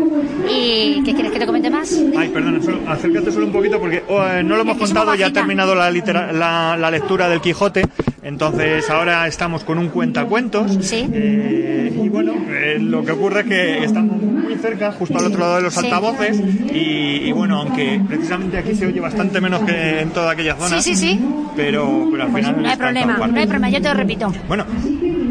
¿Y 0.50 1.04
qué 1.04 1.14
quieres 1.14 1.32
que 1.32 1.40
te 1.40 1.46
comente 1.46 1.70
más? 1.70 1.94
Ay, 2.18 2.30
perdona, 2.30 2.62
solo- 2.64 2.80
acércate 2.88 3.32
solo 3.32 3.48
un 3.48 3.52
poquito 3.52 3.80
porque 3.80 4.04
oh, 4.08 4.24
eh, 4.26 4.44
no 4.44 4.56
lo 4.56 4.62
hemos 4.62 4.78
contado, 4.78 5.14
ya 5.16 5.28
ha 5.28 5.34
terminado 5.34 5.76
la, 5.76 5.90
litera- 5.92 6.32
la, 6.32 6.78
la 6.78 6.90
lectura 6.90 7.28
del 7.30 7.42
Quijote, 7.42 7.84
entonces 8.28 8.90
ahora 8.90 9.26
estamos 9.28 9.64
con 9.64 9.78
un 9.78 9.88
cuentacuentos. 9.90 10.78
Sí. 10.82 11.08
Eh, 11.14 12.02
y 12.04 12.10
bueno, 12.10 12.34
eh, 12.50 12.78
lo 12.80 13.04
que 13.04 13.12
ocurre 13.12 13.42
es 13.42 13.46
que 13.48 13.84
estamos 13.86 14.22
muy 14.22 14.56
cerca, 14.56 14.92
justo 14.92 15.18
al 15.18 15.26
otro 15.26 15.40
lado 15.40 15.56
de 15.58 15.62
los 15.64 15.74
Sí. 15.74 15.86
altavoces, 15.86 16.40
y, 16.74 17.28
y 17.28 17.32
bueno, 17.32 17.62
aunque 17.62 18.02
precisamente 18.08 18.58
aquí 18.58 18.76
se 18.76 18.86
oye 18.88 19.00
bastante 19.00 19.40
menos 19.42 19.62
que 19.64 20.02
en 20.02 20.10
toda 20.12 20.32
aquella 20.32 20.56
zona, 20.56 20.82
Sí, 20.82 20.96
sí, 20.96 20.96
sí. 20.96 21.20
pero, 21.56 22.08
pero 22.12 22.24
al 22.24 22.34
final 22.34 22.62
No 22.62 22.70
hay 22.70 22.76
problema, 22.78 23.18
no 23.18 23.24
hay 23.40 23.46
problema, 23.46 23.70
yo 23.70 23.82
te 23.82 23.88
lo 23.90 23.94
repito. 23.96 24.34
Bueno, 24.48 24.66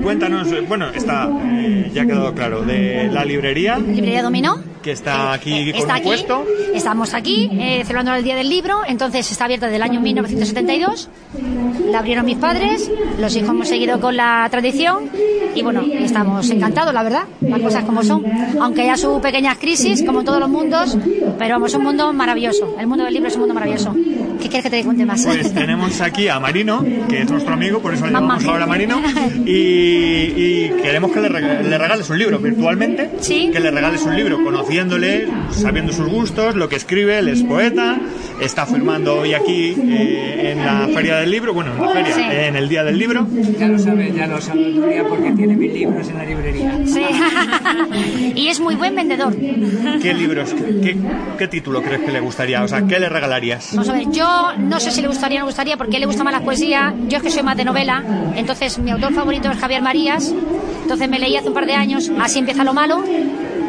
cuéntanos, 0.02 0.50
eh, 0.52 0.62
bueno, 0.66 0.88
está, 0.90 1.28
eh, 1.44 1.90
ya 1.92 2.02
ha 2.02 2.06
quedado 2.06 2.32
claro, 2.34 2.62
de 2.62 3.08
la 3.12 3.24
librería, 3.24 3.78
Librería 3.78 4.22
Dominó. 4.22 4.58
Que 4.86 4.92
está 4.92 5.32
aquí 5.32 5.72
con 5.72 5.80
Está 5.80 5.94
aquí, 5.96 6.04
puesto. 6.04 6.44
estamos 6.72 7.12
aquí 7.12 7.50
eh, 7.52 7.82
celebrando 7.82 8.14
el 8.14 8.22
Día 8.22 8.36
del 8.36 8.48
Libro, 8.48 8.82
entonces 8.86 9.28
está 9.32 9.46
abierta 9.46 9.66
desde 9.66 9.76
el 9.78 9.82
año 9.82 10.00
1972. 10.00 11.08
La 11.90 11.98
abrieron 11.98 12.24
mis 12.24 12.36
padres, 12.38 12.88
los 13.18 13.34
hijos 13.34 13.50
hemos 13.50 13.66
seguido 13.68 13.98
con 14.00 14.16
la 14.16 14.46
tradición 14.48 15.10
y 15.56 15.62
bueno, 15.62 15.82
estamos 15.92 16.48
encantados, 16.50 16.94
la 16.94 17.02
verdad, 17.02 17.24
las 17.40 17.60
cosas 17.60 17.82
como 17.84 18.04
son. 18.04 18.24
Aunque 18.60 18.82
haya 18.82 18.96
sus 18.96 19.20
pequeñas 19.20 19.58
crisis, 19.58 20.04
como 20.04 20.22
todos 20.22 20.38
los 20.38 20.48
mundos, 20.48 20.96
pero 21.36 21.54
vamos, 21.56 21.70
es 21.72 21.76
un 21.78 21.82
mundo 21.82 22.12
maravilloso. 22.12 22.76
El 22.78 22.86
mundo 22.86 23.04
del 23.04 23.14
libro 23.14 23.28
es 23.28 23.34
un 23.34 23.40
mundo 23.40 23.54
maravilloso. 23.54 23.92
¿Qué 24.40 24.48
quieres 24.50 24.64
que 24.64 24.70
te 24.70 24.84
cuente 24.84 25.04
más? 25.06 25.24
Pues 25.24 25.52
tenemos 25.52 26.00
aquí 26.00 26.28
a 26.28 26.38
Marino, 26.38 26.84
que 27.08 27.22
es 27.22 27.30
nuestro 27.30 27.54
amigo, 27.54 27.80
por 27.80 27.92
eso 27.94 28.06
le 28.06 28.12
llamamos 28.12 28.44
ahora 28.44 28.66
Marino, 28.66 29.00
y, 29.46 29.50
y 29.50 30.70
queremos 30.82 31.10
que 31.10 31.20
le, 31.20 31.28
rega- 31.30 31.62
le 31.62 31.78
regales 31.78 32.08
un 32.10 32.18
libro 32.18 32.38
virtualmente, 32.38 33.10
que 33.26 33.58
le 33.58 33.70
regales 33.70 34.02
un 34.02 34.14
libro 34.14 34.44
sabiendo 35.50 35.92
sus 35.92 36.06
gustos, 36.08 36.54
lo 36.56 36.68
que 36.68 36.76
escribe, 36.76 37.18
él 37.18 37.28
es 37.28 37.42
poeta, 37.42 37.98
está 38.40 38.66
firmando 38.66 39.20
hoy 39.20 39.34
aquí 39.34 39.74
eh, 39.76 40.52
en 40.52 40.64
la 40.64 40.88
Feria 40.92 41.16
del 41.16 41.30
Libro, 41.30 41.54
bueno, 41.54 41.72
en 41.72 41.80
la 41.80 41.88
feria, 41.88 42.14
Sí. 42.14 42.20
eh, 42.22 42.46
en 42.48 42.56
el 42.56 42.68
Día 42.68 42.84
del 42.84 42.98
Libro. 42.98 43.26
Ya 43.58 43.68
lo 43.68 43.78
sabes, 43.78 44.14
ya 44.14 44.26
lo 44.26 44.36
Nuria, 44.54 45.04
porque 45.08 45.30
tiene 45.32 45.56
mis 45.56 45.72
libros 45.72 46.08
en 46.08 46.16
la 46.18 46.24
librería. 46.24 46.78
Sí. 46.86 47.02
y 48.34 48.48
es 48.48 48.60
muy 48.60 48.74
buen 48.74 48.94
vendedor. 48.94 49.34
¿Qué 49.36 50.14
libros, 50.14 50.52
qué, 50.54 50.80
qué- 50.80 50.96
qué 51.38 51.48
título 51.48 51.82
crees 51.82 52.02
que 52.02 52.12
le 52.12 52.20
gustaría? 52.20 52.62
O 52.62 52.68
sea, 52.68 52.82
¿qué 52.86 52.98
le 52.98 53.08
regalarías? 53.08 53.70
Vamos 53.72 53.88
a 53.88 53.92
ver, 53.94 54.10
yo 54.10 54.52
no 54.58 54.78
sé 54.80 54.90
si 54.90 55.00
le 55.00 55.08
gustaría 55.08 55.38
o 55.38 55.40
no 55.40 55.46
gustaría, 55.46 55.76
porque 55.76 55.96
a 55.96 55.96
él 55.96 56.00
le 56.02 56.06
gusta 56.06 56.24
más 56.24 56.32
la 56.32 56.40
poesía. 56.40 56.94
Yo 57.08 57.16
es 57.18 57.22
que 57.22 57.30
soy 57.30 57.42
más 57.42 57.56
de 57.56 57.64
novela, 57.64 58.02
entonces 58.36 58.78
mi 58.78 58.90
autor 58.90 59.12
favorito 59.14 59.50
es 59.50 59.58
Javier 59.58 59.82
Marías. 59.82 60.34
Entonces 60.82 61.08
me 61.08 61.18
leí 61.18 61.36
hace 61.36 61.48
un 61.48 61.54
par 61.54 61.66
de 61.66 61.72
años 61.74 62.12
Así 62.20 62.38
empieza 62.38 62.62
lo 62.62 62.72
malo, 62.72 63.02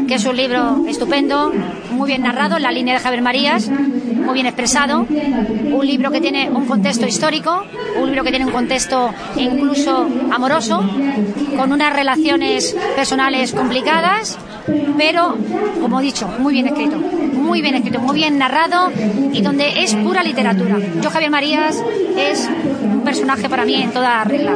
que 0.07 0.15
es 0.15 0.25
un 0.25 0.37
libro 0.37 0.85
estupendo, 0.87 1.51
muy 1.91 2.07
bien 2.07 2.23
narrado, 2.23 2.55
en 2.55 2.63
la 2.63 2.71
línea 2.71 2.95
de 2.95 2.99
Javier 3.01 3.21
Marías, 3.21 3.69
muy 3.69 4.35
bien 4.35 4.45
expresado. 4.45 5.05
Un 5.09 5.85
libro 5.85 6.11
que 6.11 6.21
tiene 6.21 6.49
un 6.49 6.65
contexto 6.65 7.05
histórico, 7.05 7.63
un 7.99 8.07
libro 8.07 8.23
que 8.23 8.29
tiene 8.29 8.45
un 8.45 8.51
contexto 8.51 9.13
incluso 9.35 10.07
amoroso, 10.31 10.81
con 11.57 11.71
unas 11.73 11.93
relaciones 11.93 12.75
personales 12.95 13.51
complicadas, 13.51 14.37
pero, 14.97 15.35
como 15.81 15.99
he 15.99 16.03
dicho, 16.03 16.27
muy 16.39 16.53
bien 16.53 16.67
escrito, 16.67 16.97
muy 17.47 17.61
bien 17.61 17.75
escrito, 17.75 17.99
muy 17.99 18.15
bien 18.15 18.37
narrado 18.37 18.91
y 19.31 19.41
donde 19.41 19.83
es 19.83 19.95
pura 19.95 20.21
literatura. 20.21 20.77
Yo, 21.01 21.09
Javier 21.09 21.31
Marías, 21.31 21.81
es 22.17 22.47
un 22.83 23.01
personaje 23.03 23.49
para 23.49 23.65
mí 23.65 23.81
en 23.81 23.91
toda 23.91 24.23
regla. 24.25 24.53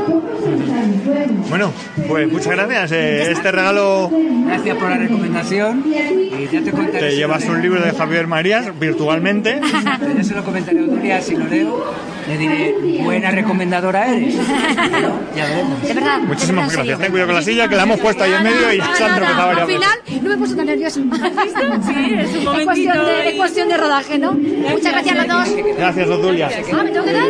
Bueno, 1.49 1.71
pues 2.07 2.31
muchas 2.31 2.51
gracias. 2.51 2.91
eh, 2.91 3.31
este 3.31 3.51
regalo 3.51 4.11
Gracias 4.51 4.77
por 4.77 4.89
la 4.89 4.97
recomendación 4.97 5.83
y 5.87 6.47
ya 6.51 6.61
te 6.61 6.71
contaré. 6.71 6.99
te 6.99 7.11
si 7.11 7.15
llevas 7.15 7.45
un 7.45 7.61
libro 7.61 7.81
de 7.81 7.91
Javier 7.91 8.27
Marías 8.27 8.77
virtualmente. 8.77 9.61
Yo 10.17 10.23
se 10.23 10.35
lo 10.35 10.43
comentaré 10.43 10.79
a 10.79 10.81
Nuria 10.81 11.21
si 11.21 11.35
lo 11.35 11.47
leo. 11.47 11.85
Le 12.32 12.38
diré, 12.38 12.75
buena 13.03 13.29
recomendadora 13.32 14.07
eres. 14.07 14.36
Ya 15.36 15.45
veremos. 15.45 15.82
De 15.82 15.93
verdad. 15.93 16.19
Muchísimas 16.19 16.73
gracias. 16.73 16.99
Ten 16.99 17.11
cuidado 17.11 17.27
con 17.27 17.36
la 17.36 17.41
silla 17.41 17.67
que 17.67 17.75
la 17.75 17.84
hemos 17.84 17.99
puesto 17.99 18.23
ahí 18.23 18.32
en 18.34 18.43
medio 18.43 18.73
y 18.73 18.82
se 18.95 19.03
han 19.03 19.15
tropezado 19.15 19.49
Al 19.49 19.55
varias 19.55 19.67
veces. 19.67 19.82
final 19.82 20.21
no 20.21 20.29
me 20.29 20.36
he 20.36 20.38
puesto 20.38 20.55
tan 20.57 20.65
nerviosa. 20.65 20.99
Sí, 21.82 22.13
es 22.13 22.36
un 22.36 22.63
cuestión 22.65 23.05
de, 23.05 23.29
es 23.29 23.36
cuestión 23.36 23.69
de 23.69 23.77
rodaje, 23.77 24.17
¿no? 24.17 24.34
Muchas 24.34 24.91
gracias 24.91 25.17
a 25.17 25.25
los 25.25 25.27
dos. 25.27 25.55
Gracias, 25.77 26.09
Odulia. 26.09 26.49
Ah, 26.73 26.84
¿me 26.84 26.91
tengo 26.91 27.05
que 27.05 27.13
dar? 27.13 27.25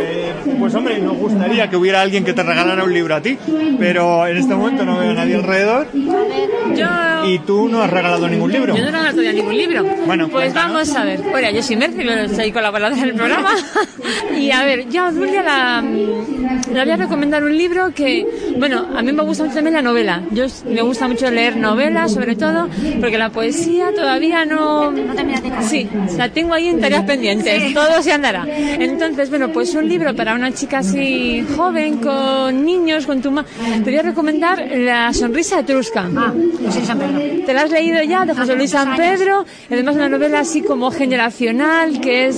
Pues 0.60 0.76
hombre, 0.76 1.00
nos 1.00 1.18
gustaría 1.18 1.70
que 1.70 1.78
hubiera 1.78 2.02
alguien 2.02 2.24
que 2.24 2.34
te 2.34 2.44
regalara 2.44 2.84
un 2.84 2.94
libro 2.94 3.16
a 3.16 3.22
ti, 3.22 3.38
pero 3.80 4.28
en 4.28 4.38
este 4.38 4.54
momento 4.56 4.84
no 4.86 4.98
veo 5.00 5.12
a 5.12 5.14
nadie 5.14 5.36
alrededor 5.36 5.88
Yo... 5.94 7.26
y 7.26 7.40
tú 7.40 7.70
no 7.70 7.82
has 7.82 7.90
regalado 7.90 8.28
ningún 8.28 8.52
libro. 8.52 8.76
Yo 8.76 8.82
no 8.82 8.90
he 8.90 8.92
regalado 8.92 9.12
todavía 9.16 9.34
ningún 9.34 9.58
libro. 9.58 9.84
Bueno, 10.06 10.28
pues 10.30 10.54
vamos 10.54 10.96
a 10.96 11.04
ver. 11.04 11.22
Hola, 11.34 11.52
yo 11.52 11.64
soy 11.64 11.76
Mercy, 11.78 12.04
soy 12.36 12.52
colaboradora 12.52 13.02
del 13.02 13.14
programa. 13.16 13.56
y 14.38 14.52
a 14.52 14.64
ver, 14.64 14.88
yo 14.92 15.06
a 15.06 15.12
la, 15.12 15.82
le 15.82 16.84
voy 16.84 16.92
a 16.92 16.98
recomendar 16.98 17.44
un 17.44 17.58
libro 17.58 17.94
que, 17.94 18.26
bueno, 18.58 18.88
a 18.96 19.02
mí 19.02 19.12
me 19.12 19.24
gusta 19.24 19.44
mucho 19.44 19.56
también 19.56 19.74
la 19.76 19.82
novela. 19.82 20.22
Yo 20.32 20.46
me 20.66 20.82
gusta 20.82 21.08
mucho 21.08 21.30
leer 21.32 21.58
novelas, 21.58 22.14
sobre 22.14 22.36
todo, 22.36 22.70
porque 23.00 23.18
la 23.18 23.30
poesía 23.30 23.94
todavía 23.94 24.46
no... 24.46 24.92
No 24.92 25.16
terminas 25.16 25.44
de. 25.44 25.52
Sí, 25.62 25.90
la 26.18 26.30
tengo 26.30 26.54
ahí 26.54 26.68
en 26.68 26.80
tareas 26.80 27.04
pendientes. 27.06 27.64
Sí. 27.64 27.74
Todo 27.74 28.02
se 28.02 28.12
andará. 28.12 28.46
Entonces, 28.48 29.30
bueno, 29.30 29.52
pues 29.52 29.74
un 29.76 29.88
libro 29.88 30.16
para 30.16 30.36
una 30.36 30.52
chica 30.52 30.80
así 30.80 31.46
joven, 31.56 31.98
con 31.98 32.66
niños, 32.66 33.06
con 33.06 33.22
tu 33.22 33.32
ma... 33.32 33.46
Te 33.84 33.90
voy 33.90 33.98
a 33.98 34.04
recomendar 34.04 34.66
La 34.76 35.14
sonrisa 35.14 35.60
etrusca. 35.60 36.10
Ah, 36.16 36.34
José 36.66 36.80
Luis 36.80 36.88
San 36.88 37.00
Pedro. 37.00 37.46
¿Te 37.46 37.54
la 37.54 37.62
has 37.64 37.72
leído 37.72 38.04
ya 38.04 38.26
de 38.26 38.34
José 38.34 38.56
Luis 38.56 38.72
San. 38.72 38.96
Pedro? 38.96 39.46
Además 39.70 39.96
una 39.96 40.10
novela 40.10 40.40
así 40.40 40.62
como 40.62 40.92
generacional, 40.92 42.02
que 42.02 42.28
es 42.28 42.38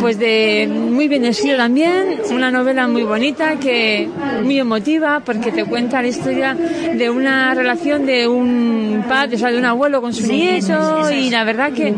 pues 0.00 0.18
de 0.18 0.68
muy 0.70 1.08
bien 1.08 1.24
escrito 1.24 1.56
también, 1.56 1.83
una 2.30 2.50
novela 2.50 2.88
muy 2.88 3.02
bonita, 3.02 3.56
que 3.56 4.08
muy 4.42 4.58
emotiva, 4.58 5.20
porque 5.24 5.52
te 5.52 5.64
cuenta 5.64 6.02
la 6.02 6.08
historia 6.08 6.54
de 6.54 7.10
una 7.10 7.54
relación 7.54 8.06
de 8.06 8.26
un 8.28 9.04
padre, 9.08 9.36
o 9.36 9.38
sea, 9.38 9.50
de 9.50 9.58
un 9.58 9.64
abuelo 9.64 10.00
con 10.00 10.12
su 10.12 10.26
nieto, 10.26 11.10
y 11.10 11.30
la 11.30 11.44
verdad 11.44 11.72
que 11.72 11.94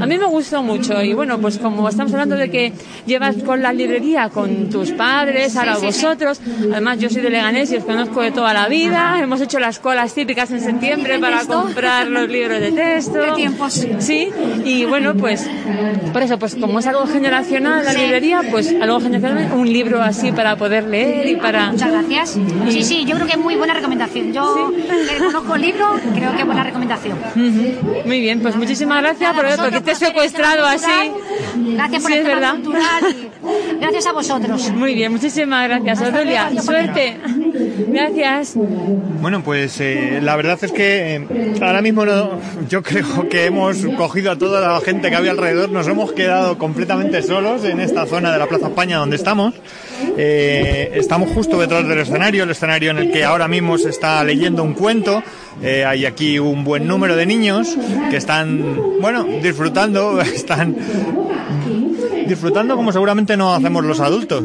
a 0.00 0.06
mí 0.06 0.18
me 0.18 0.26
gustó 0.26 0.62
mucho. 0.62 1.02
Y 1.02 1.14
bueno, 1.14 1.38
pues 1.38 1.58
como 1.58 1.88
estamos 1.88 2.12
hablando 2.12 2.36
de 2.36 2.50
que 2.50 2.72
llevas 3.06 3.36
con 3.36 3.62
la 3.62 3.72
librería 3.72 4.28
con 4.28 4.70
tus 4.70 4.92
padres, 4.92 5.56
ahora 5.56 5.78
vosotros, 5.78 6.40
además 6.70 6.98
yo 6.98 7.08
soy 7.10 7.22
de 7.22 7.30
Leganés 7.30 7.72
y 7.72 7.76
os 7.76 7.84
conozco 7.84 8.22
de 8.22 8.32
toda 8.32 8.52
la 8.54 8.68
vida, 8.68 9.18
hemos 9.20 9.40
hecho 9.40 9.58
las 9.58 9.78
colas 9.78 10.14
típicas 10.14 10.50
en 10.50 10.60
septiembre 10.60 11.14
¿El 11.14 11.20
para 11.20 11.44
comprar 11.44 12.08
los 12.08 12.28
libros 12.28 12.60
de 12.60 12.72
texto. 12.72 13.20
¿Qué 13.24 13.32
tiempos? 13.32 13.86
Sí, 13.98 14.28
y 14.64 14.84
bueno, 14.84 15.14
pues 15.14 15.48
por 16.12 16.22
eso, 16.22 16.38
pues 16.38 16.54
como 16.54 16.78
es 16.78 16.86
algo 16.86 17.06
generacional 17.06 17.84
la 17.84 17.92
librería, 17.92 18.42
pues 18.50 18.74
algo 18.80 19.00
generacional, 19.00 19.29
un 19.54 19.72
libro 19.72 20.02
así 20.02 20.32
para 20.32 20.56
poder 20.56 20.84
leer 20.84 21.26
y 21.28 21.36
para... 21.36 21.72
Muchas 21.72 21.90
gracias. 21.90 22.38
Sí, 22.68 22.82
sí, 22.82 23.04
yo 23.04 23.14
creo 23.16 23.26
que 23.26 23.32
es 23.34 23.38
muy 23.38 23.56
buena 23.56 23.74
recomendación. 23.74 24.32
Yo 24.32 24.72
que 25.08 25.18
conozco 25.18 25.54
el 25.54 25.62
libro, 25.62 25.86
creo 26.14 26.32
que 26.32 26.40
es 26.40 26.46
buena 26.46 26.64
recomendación. 26.64 27.18
Muy 28.04 28.20
bien, 28.20 28.40
pues 28.40 28.56
muchísimas 28.56 29.02
gracias 29.02 29.34
por, 29.34 29.44
Vosotros 29.44 29.68
porque 29.70 29.80
te 29.84 29.92
he 29.92 29.94
secuestrado 29.94 30.66
así. 30.66 31.12
Gracias 31.56 32.02
por 32.02 32.10
Sí, 32.12 32.18
el 32.18 32.24
tema 32.24 32.34
verdad. 32.40 32.54
cultural 32.54 33.16
y 33.74 33.80
gracias 33.80 34.06
a 34.06 34.12
vosotros. 34.12 34.70
Muy 34.72 34.94
bien, 34.94 35.12
muchísimas 35.12 35.68
gracias, 35.68 36.00
Odulia. 36.02 36.50
Suerte. 36.62 37.18
Gracias. 37.88 38.54
Bueno, 39.20 39.42
pues 39.42 39.80
eh, 39.80 40.20
la 40.22 40.36
verdad 40.36 40.58
es 40.62 40.72
que 40.72 41.16
eh, 41.16 41.54
ahora 41.60 41.82
mismo 41.82 42.04
no- 42.04 42.38
yo 42.68 42.82
creo 42.82 43.28
que 43.28 43.46
hemos 43.46 43.78
cogido 43.96 44.30
a 44.32 44.36
toda 44.36 44.60
la 44.60 44.80
gente 44.80 45.10
que 45.10 45.16
había 45.16 45.30
alrededor, 45.32 45.70
nos 45.70 45.86
hemos 45.88 46.12
quedado 46.12 46.58
completamente 46.58 47.22
solos 47.22 47.64
en 47.64 47.80
esta 47.80 48.06
zona 48.06 48.32
de 48.32 48.38
la 48.38 48.46
Plaza 48.46 48.68
España 48.68 48.98
donde 48.98 49.16
estamos. 49.16 49.54
Eh, 50.16 50.92
estamos 50.94 51.30
justo 51.30 51.58
detrás 51.60 51.86
del 51.86 51.98
escenario, 51.98 52.44
el 52.44 52.50
escenario 52.50 52.90
en 52.90 52.98
el 52.98 53.10
que 53.12 53.24
ahora 53.24 53.48
mismo 53.48 53.78
se 53.78 53.90
está 53.90 54.22
leyendo 54.24 54.62
un 54.62 54.74
cuento. 54.74 55.22
Hay 55.62 56.06
aquí 56.06 56.38
un 56.38 56.64
buen 56.64 56.86
número 56.86 57.16
de 57.16 57.26
niños 57.26 57.76
que 58.10 58.16
están, 58.16 58.64
bueno, 59.00 59.24
disfrutando, 59.42 60.20
están 60.22 60.74
disfrutando 62.26 62.76
como 62.76 62.92
seguramente 62.92 63.36
no 63.36 63.54
hacemos 63.54 63.84
los 63.84 64.00
adultos. 64.00 64.44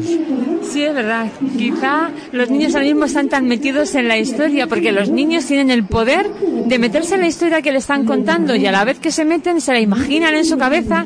Sí, 0.70 0.82
es 0.82 0.94
verdad. 0.94 1.26
Quizá 1.56 2.10
los 2.32 2.50
niños 2.50 2.74
ahora 2.74 2.86
mismo 2.86 3.04
están 3.04 3.28
tan 3.28 3.46
metidos 3.46 3.94
en 3.94 4.08
la 4.08 4.18
historia 4.18 4.66
porque 4.66 4.92
los 4.92 5.10
niños 5.10 5.46
tienen 5.46 5.70
el 5.70 5.84
poder 5.84 6.28
de 6.30 6.78
meterse 6.78 7.14
en 7.14 7.20
la 7.20 7.28
historia 7.28 7.62
que 7.62 7.72
le 7.72 7.78
están 7.78 8.04
contando 8.04 8.54
y 8.56 8.66
a 8.66 8.72
la 8.72 8.84
vez 8.84 8.98
que 8.98 9.10
se 9.10 9.24
meten 9.24 9.60
se 9.60 9.72
la 9.72 9.80
imaginan 9.80 10.34
en 10.34 10.44
su 10.44 10.58
cabeza 10.58 11.04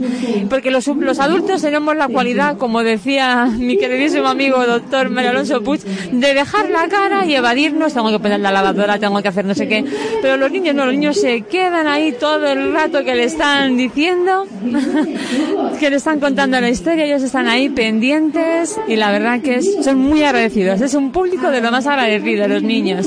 porque 0.48 0.70
los, 0.70 0.86
los 0.86 1.20
adultos 1.20 1.62
tenemos 1.62 1.96
la 1.96 2.08
cualidad, 2.08 2.56
como 2.56 2.82
decía 2.82 3.46
mi 3.46 3.76
queridísimo 3.76 4.28
amigo 4.28 4.64
doctor 4.66 5.10
Mario 5.10 5.30
Alonso 5.30 5.62
Puig, 5.62 5.80
de 5.82 6.34
dejar 6.34 6.70
la 6.70 6.88
cara 6.88 7.26
y 7.26 7.34
evadirnos. 7.34 7.92
Tengo 7.92 8.10
que 8.10 8.18
poner 8.18 8.40
la 8.40 8.50
lavadora, 8.50 8.98
tengo 8.98 9.20
que 9.22 9.28
hacer 9.28 9.44
no 9.44 9.54
sé 9.54 9.68
qué. 9.68 9.84
Pero 10.22 10.36
los 10.36 10.50
niños 10.50 10.74
no, 10.74 10.86
los 10.86 10.94
niños 10.94 11.20
se 11.20 11.42
quedan 11.42 11.86
ahí 11.86 12.12
todo 12.12 12.46
el 12.46 12.72
rato 12.72 13.04
que 13.04 13.14
le 13.14 13.24
están 13.24 13.76
diciendo, 13.76 14.46
que 15.80 15.90
le 15.90 15.96
están 15.96 16.20
contando 16.20 16.60
la 16.60 16.70
historia, 16.70 17.04
ellos 17.04 17.22
están 17.22 17.48
ahí 17.48 17.68
pendientes 17.68 18.78
y 18.88 18.96
la 18.96 19.10
verdad 19.10 19.40
que 19.40 19.49
es- 19.56 19.84
son 19.84 19.98
muy 19.98 20.22
agradecidos. 20.22 20.80
Es 20.80 20.94
un 20.94 21.10
público 21.12 21.50
de 21.50 21.60
lo 21.60 21.70
más 21.70 21.86
agradecido, 21.86 22.46
los 22.48 22.62
niños. 22.62 23.06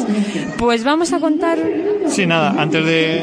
Pues 0.57 0.83
vamos 0.83 1.13
a 1.13 1.19
contar. 1.19 1.57
Sí, 2.07 2.25
nada, 2.25 2.53
antes 2.61 2.85
de, 2.85 3.21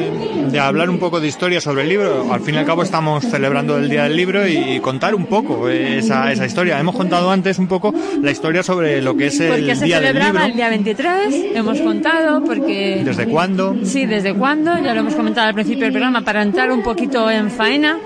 de 0.51 0.59
hablar 0.59 0.89
un 0.89 0.97
poco 0.97 1.19
de 1.19 1.27
historia 1.27 1.61
sobre 1.61 1.83
el 1.83 1.89
libro, 1.89 2.31
al 2.33 2.41
fin 2.41 2.55
y 2.55 2.57
al 2.57 2.65
cabo 2.65 2.83
estamos 2.83 3.23
celebrando 3.25 3.77
el 3.77 3.89
Día 3.89 4.03
del 4.03 4.15
Libro 4.15 4.47
y 4.47 4.79
contar 4.79 5.13
un 5.15 5.25
poco 5.27 5.69
esa, 5.69 6.31
esa 6.31 6.45
historia. 6.45 6.79
Hemos 6.79 6.95
contado 6.95 7.29
antes 7.31 7.59
un 7.59 7.67
poco 7.67 7.93
la 8.21 8.31
historia 8.31 8.63
sobre 8.63 9.01
lo 9.01 9.15
que 9.15 9.27
es 9.27 9.39
el 9.39 9.49
Porque 9.49 9.75
se 9.75 9.85
Día 9.85 9.99
del 9.99 10.07
celebraba 10.07 10.31
Libro. 10.39 10.45
el 10.51 10.55
día 10.55 10.69
23, 10.69 11.35
hemos 11.55 11.79
contado, 11.81 12.43
porque... 12.43 13.01
¿Desde 13.05 13.27
cuándo? 13.27 13.75
Sí, 13.83 14.05
desde 14.05 14.33
cuándo, 14.33 14.71
ya 14.83 14.93
lo 14.93 15.01
hemos 15.01 15.15
comentado 15.15 15.47
al 15.47 15.53
principio 15.53 15.83
del 15.83 15.91
programa, 15.93 16.21
para 16.21 16.41
entrar 16.41 16.71
un 16.71 16.81
poquito 16.81 17.29
en 17.29 17.51
faena. 17.51 17.97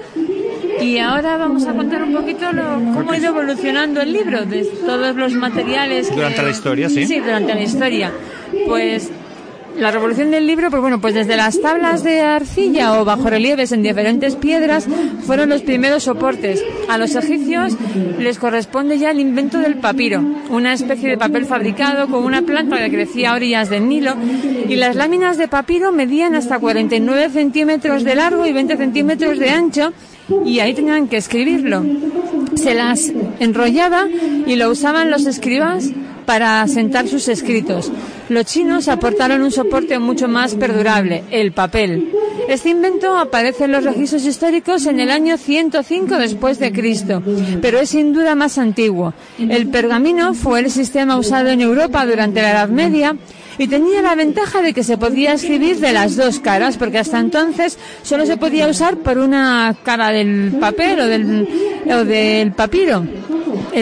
Y 0.82 0.97
ahora 0.99 1.38
vamos 1.38 1.65
a 1.65 1.73
contar 1.73 2.03
un 2.03 2.13
poquito 2.13 2.51
lo, 2.51 2.63
cómo 2.93 3.11
ha 3.11 3.17
ido 3.17 3.30
evolucionando 3.30 4.01
el 4.01 4.13
libro, 4.13 4.45
de 4.45 4.63
todos 4.86 5.15
los 5.15 5.34
materiales. 5.34 6.09
que- 6.09 6.15
Durante 6.15 6.43
la 6.43 6.49
historia, 6.49 6.89
sí. 6.89 7.05
Sí, 7.05 7.19
durante 7.19 7.53
la 7.55 7.61
historia. 7.61 8.11
Pues 8.67 9.09
la 9.78 9.91
revolución 9.91 10.32
del 10.32 10.47
libro, 10.47 10.69
pues 10.69 10.82
bueno, 10.82 11.01
pues 11.01 11.13
desde 11.13 11.36
las 11.36 11.59
tablas 11.59 12.01
de 12.03 12.21
arcilla 12.21 12.99
o 12.99 13.03
bajorrelieves 13.05 13.71
en 13.73 13.84
diferentes 13.84 14.36
piedras 14.38 14.88
fueron 15.26 15.49
los 15.49 15.63
primeros 15.63 16.03
soportes. 16.03 16.63
A 16.88 16.97
los 16.97 17.13
egipcios 17.15 17.76
les 18.19 18.39
corresponde 18.39 18.97
ya 18.99 19.11
el 19.11 19.19
invento 19.19 19.57
del 19.59 19.76
papiro, 19.76 20.23
una 20.49 20.71
especie 20.73 21.09
de 21.09 21.17
papel 21.17 21.45
fabricado 21.45 22.07
con 22.07 22.23
una 22.23 22.41
planta 22.43 22.78
que 22.78 22.89
crecía 22.89 23.32
a 23.32 23.36
orillas 23.36 23.69
del 23.69 23.89
Nilo 23.89 24.15
y 24.69 24.76
las 24.78 24.95
láminas 24.95 25.38
de 25.38 25.47
papiro 25.49 25.91
medían 25.91 26.36
hasta 26.36 26.57
49 26.59 27.30
centímetros 27.30 28.03
de 28.05 28.15
largo 28.15 28.45
y 28.45 28.53
20 28.53 28.78
centímetros 28.78 29.39
de 29.39 29.49
ancho 29.49 29.91
y 30.45 30.59
ahí 30.59 30.73
tenían 30.73 31.07
que 31.07 31.17
escribirlo. 31.17 31.84
Se 32.55 32.73
las 32.73 33.11
enrollaba 33.39 34.07
y 34.45 34.55
lo 34.55 34.69
usaban 34.69 35.11
los 35.11 35.26
escribas 35.26 35.91
para 36.26 36.67
sentar 36.67 37.07
sus 37.07 37.28
escritos. 37.28 37.91
Los 38.30 38.45
chinos 38.45 38.88
aportaron 38.88 39.41
un 39.41 39.51
soporte 39.51 39.99
mucho 39.99 40.28
más 40.28 40.55
perdurable, 40.55 41.23
el 41.32 41.51
papel. 41.51 42.11
Este 42.47 42.69
invento 42.69 43.17
aparece 43.17 43.65
en 43.65 43.71
los 43.71 43.84
registros 43.84 44.26
históricos 44.26 44.86
en 44.86 44.99
el 44.99 45.09
año 45.09 45.38
105 45.38 46.17
después 46.17 46.59
de 46.59 46.71
Cristo, 46.71 47.23
pero 47.61 47.80
es 47.80 47.89
sin 47.89 48.13
duda 48.13 48.36
más 48.36 48.57
antiguo. 48.57 49.13
El 49.39 49.67
pergamino 49.69 50.34
fue 50.34 50.59
el 50.59 50.69
sistema 50.69 51.17
usado 51.17 51.49
en 51.49 51.61
Europa 51.61 52.05
durante 52.05 52.41
la 52.41 52.51
Edad 52.51 52.69
Media 52.69 53.15
y 53.57 53.67
tenía 53.67 54.01
la 54.01 54.15
ventaja 54.15 54.61
de 54.61 54.73
que 54.73 54.84
se 54.84 54.97
podía 54.97 55.34
escribir 55.34 55.80
de 55.80 55.93
las 55.93 56.15
dos 56.15 56.39
caras, 56.39 56.78
porque 56.78 56.99
hasta 56.99 57.19
entonces 57.19 57.78
solo 58.03 58.26
se 58.26 58.38
podía 58.38 58.67
usar 58.67 58.97
por 58.97 59.17
una 59.17 59.76
cara 59.84 60.11
del 60.11 60.53
papel 60.59 60.99
o 60.99 61.07
del, 61.07 61.47
o 61.89 62.05
del 62.05 62.51
papiro, 62.51 63.05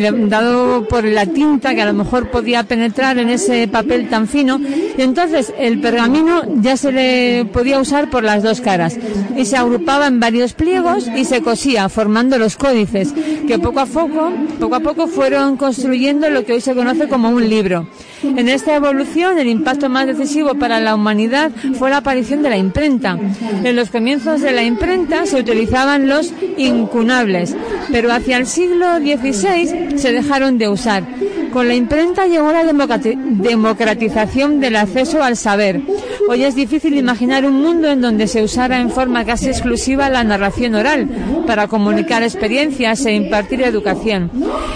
dado 0.01 0.87
por 0.87 1.03
la 1.03 1.25
tinta 1.25 1.75
que 1.75 1.81
a 1.81 1.85
lo 1.85 1.93
mejor 1.93 2.29
podía 2.29 2.63
penetrar 2.63 3.17
en 3.17 3.29
ese 3.29 3.67
papel 3.67 4.09
tan 4.09 4.27
fino, 4.27 4.59
y 4.59 5.01
entonces 5.01 5.53
el 5.57 5.79
pergamino 5.79 6.43
ya 6.61 6.77
se 6.77 6.91
le 6.91 7.45
podía 7.45 7.79
usar 7.79 8.09
por 8.09 8.23
las 8.23 8.43
dos 8.43 8.61
caras, 8.61 8.97
y 9.35 9.45
se 9.45 9.57
agrupaba 9.57 10.07
en 10.07 10.19
varios 10.19 10.53
pliegos 10.53 11.07
y 11.15 11.25
se 11.25 11.41
cosía, 11.41 11.89
formando 11.89 12.37
los 12.37 12.57
códices, 12.57 13.13
que 13.47 13.59
poco 13.59 13.79
a 13.79 13.85
poco, 13.85 14.31
poco 14.59 14.75
a 14.75 14.79
poco 14.79 15.07
fueron 15.07 15.57
construyendo 15.57 16.29
lo 16.29 16.45
que 16.45 16.53
hoy 16.53 16.61
se 16.61 16.75
conoce 16.75 17.07
como 17.07 17.29
un 17.29 17.47
libro. 17.49 17.87
En 18.23 18.47
esta 18.49 18.75
evolución, 18.75 19.37
el 19.37 19.47
impacto 19.47 19.89
más 19.89 20.07
decisivo 20.07 20.55
para 20.55 20.79
la 20.79 20.95
humanidad 20.95 21.51
fue 21.77 21.89
la 21.89 21.97
aparición 21.97 22.41
de 22.41 22.49
la 22.49 22.57
imprenta. 22.57 23.17
En 23.63 23.75
los 23.75 23.89
comienzos 23.89 24.41
de 24.41 24.51
la 24.51 24.63
imprenta 24.63 25.25
se 25.25 25.37
utilizaban 25.39 26.07
los 26.07 26.31
incunables, 26.57 27.55
pero 27.91 28.11
hacia 28.11 28.37
el 28.37 28.47
siglo 28.47 28.97
XVI 28.97 29.97
se 29.97 30.11
dejaron 30.11 30.57
de 30.57 30.69
usar. 30.69 31.03
Con 31.51 31.67
la 31.67 31.75
imprenta 31.75 32.25
llegó 32.25 32.51
la 32.51 32.63
democrati- 32.63 33.15
democratización 33.15 34.59
del 34.59 34.75
acceso 34.75 35.21
al 35.21 35.37
saber. 35.37 35.81
Hoy 36.27 36.43
es 36.43 36.55
difícil 36.55 36.97
imaginar 36.97 37.45
un 37.45 37.61
mundo 37.61 37.89
en 37.89 38.01
donde 38.01 38.27
se 38.27 38.43
usara 38.43 38.79
en 38.79 38.89
forma 38.89 39.25
casi 39.25 39.47
exclusiva 39.47 40.09
la 40.09 40.23
narración 40.23 40.75
oral 40.75 41.09
para 41.45 41.67
comunicar 41.67 42.23
experiencias 42.23 43.05
e 43.05 43.13
impartir 43.13 43.61
educación. 43.61 44.31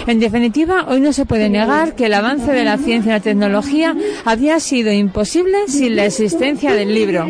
En 0.06 0.20
definitiva, 0.20 0.86
hoy 0.88 1.00
no 1.00 1.12
se 1.12 1.26
puede 1.26 1.48
negar 1.48 1.94
que 1.94 2.06
el 2.06 2.14
avance 2.14 2.52
de 2.52 2.64
la 2.64 2.78
ciencia 2.78 3.10
y 3.10 3.14
la 3.14 3.20
tecnología 3.20 3.96
había 4.24 4.60
sido 4.60 4.92
imposible 4.92 5.56
sin 5.68 5.96
la 5.96 6.06
existencia 6.06 6.74
del 6.74 6.94
libro. 6.94 7.26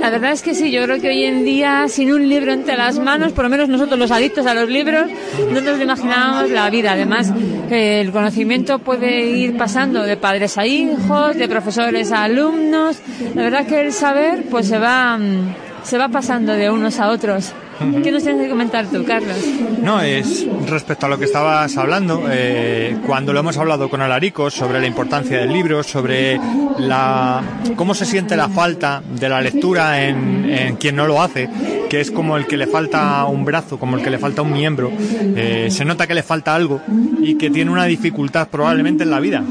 La 0.00 0.10
verdad 0.10 0.32
es 0.32 0.42
que 0.42 0.54
sí, 0.54 0.70
yo 0.70 0.82
creo 0.84 1.00
que 1.00 1.08
hoy 1.08 1.24
en 1.24 1.44
día, 1.44 1.86
sin 1.88 2.12
un 2.12 2.28
libro 2.28 2.52
entre 2.52 2.76
las 2.76 2.98
manos, 2.98 3.32
por 3.32 3.44
lo 3.44 3.50
menos 3.50 3.68
nosotros 3.68 3.98
los 3.98 4.10
adictos 4.10 4.46
a 4.46 4.54
los 4.54 4.68
libros, 4.68 5.06
no 5.52 5.60
nos 5.60 5.80
imaginábamos 5.80 6.50
la 6.50 6.70
vida. 6.70 6.92
Además, 6.92 7.32
el 7.68 8.12
conocimiento 8.12 8.78
puede 8.78 9.26
ir 9.26 9.56
pasando 9.56 10.04
de 10.04 10.16
padres 10.16 10.56
a 10.56 10.66
hijos, 10.66 11.36
de 11.36 11.48
profesores 11.48 12.12
a 12.12 12.24
alumnos. 12.24 12.98
La 13.34 13.42
verdad 13.42 13.66
que 13.66 13.80
el 13.80 13.92
saber, 13.92 14.44
pues 14.50 14.68
se 14.68 14.78
va, 14.78 15.18
mm, 15.18 15.54
se 15.82 15.98
va 15.98 16.08
pasando 16.08 16.52
de 16.52 16.70
unos 16.70 17.00
a 17.00 17.10
otros. 17.10 17.52
¿Qué 18.02 18.10
nos 18.10 18.22
tienes 18.22 18.42
que 18.42 18.48
comentar 18.48 18.86
tú, 18.86 19.04
Carlos? 19.04 19.36
No, 19.82 20.00
es 20.00 20.46
respecto 20.66 21.06
a 21.06 21.08
lo 21.08 21.18
que 21.18 21.24
estabas 21.24 21.76
hablando, 21.76 22.24
eh, 22.30 22.96
cuando 23.06 23.32
lo 23.32 23.40
hemos 23.40 23.56
hablado 23.56 23.88
con 23.88 24.00
Alarico 24.00 24.50
sobre 24.50 24.80
la 24.80 24.86
importancia 24.86 25.38
del 25.38 25.52
libro, 25.52 25.82
sobre 25.82 26.40
la 26.78 27.42
cómo 27.76 27.94
se 27.94 28.04
siente 28.04 28.36
la 28.36 28.48
falta 28.48 29.02
de 29.08 29.28
la 29.28 29.40
lectura 29.40 30.04
en, 30.04 30.48
en 30.50 30.76
quien 30.76 30.96
no 30.96 31.06
lo 31.06 31.22
hace, 31.22 31.48
que 31.88 32.00
es 32.00 32.10
como 32.10 32.36
el 32.36 32.46
que 32.46 32.56
le 32.56 32.66
falta 32.66 33.24
un 33.26 33.44
brazo, 33.44 33.78
como 33.78 33.96
el 33.96 34.02
que 34.02 34.10
le 34.10 34.18
falta 34.18 34.42
un 34.42 34.52
miembro, 34.52 34.90
eh, 34.98 35.68
se 35.70 35.84
nota 35.84 36.06
que 36.06 36.14
le 36.14 36.22
falta 36.22 36.54
algo 36.54 36.80
y 37.20 37.36
que 37.36 37.50
tiene 37.50 37.70
una 37.70 37.84
dificultad 37.84 38.48
probablemente 38.48 39.04
en 39.04 39.10
la 39.10 39.20
vida. 39.20 39.42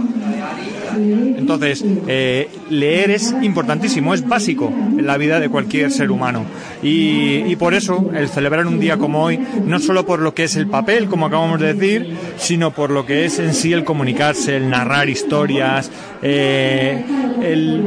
Entonces, 0.97 1.83
eh, 2.07 2.49
leer 2.69 3.11
es 3.11 3.33
importantísimo, 3.41 4.13
es 4.13 4.27
básico 4.27 4.71
en 4.97 5.05
la 5.05 5.17
vida 5.17 5.39
de 5.39 5.49
cualquier 5.49 5.91
ser 5.91 6.11
humano. 6.11 6.45
Y, 6.83 7.43
y, 7.47 7.55
por 7.55 7.73
eso, 7.73 8.11
el 8.13 8.29
celebrar 8.29 8.67
un 8.67 8.79
día 8.79 8.97
como 8.97 9.23
hoy, 9.23 9.39
no 9.65 9.79
solo 9.79 10.05
por 10.05 10.19
lo 10.19 10.33
que 10.33 10.43
es 10.43 10.55
el 10.55 10.67
papel, 10.67 11.07
como 11.07 11.25
acabamos 11.25 11.59
de 11.59 11.73
decir, 11.73 12.15
sino 12.37 12.71
por 12.71 12.91
lo 12.91 13.05
que 13.05 13.25
es 13.25 13.39
en 13.39 13.53
sí 13.53 13.73
el 13.73 13.83
comunicarse, 13.83 14.57
el 14.57 14.69
narrar 14.69 15.09
historias, 15.09 15.91
eh, 16.21 17.03
el, 17.41 17.83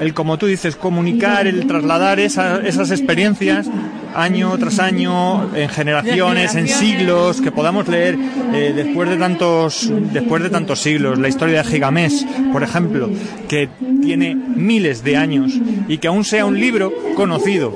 el, 0.00 0.14
como 0.14 0.36
tú 0.36 0.46
dices, 0.46 0.76
comunicar, 0.76 1.46
el 1.46 1.66
trasladar 1.66 2.20
esa, 2.20 2.60
esas 2.66 2.90
experiencias 2.90 3.68
año 4.14 4.56
tras 4.58 4.78
año, 4.78 5.54
en 5.54 5.68
generaciones, 5.68 6.54
en 6.54 6.68
siglos, 6.68 7.40
que 7.40 7.50
podamos 7.50 7.88
leer 7.88 8.16
eh, 8.52 8.72
después 8.74 9.08
de 9.10 9.16
tantos 9.16 9.90
después 10.12 10.42
de 10.42 10.50
tantos 10.50 10.80
siglos. 10.80 11.18
La 11.18 11.28
historia 11.28 11.62
de 11.62 11.68
Gigamés, 11.68 12.24
por 12.52 12.62
ejemplo, 12.62 13.10
que 13.48 13.68
tiene 14.02 14.34
miles 14.34 15.02
de 15.04 15.16
años 15.16 15.52
y 15.88 15.98
que 15.98 16.08
aún 16.08 16.24
sea 16.24 16.46
un 16.46 16.58
libro 16.58 16.92
conocido. 17.16 17.72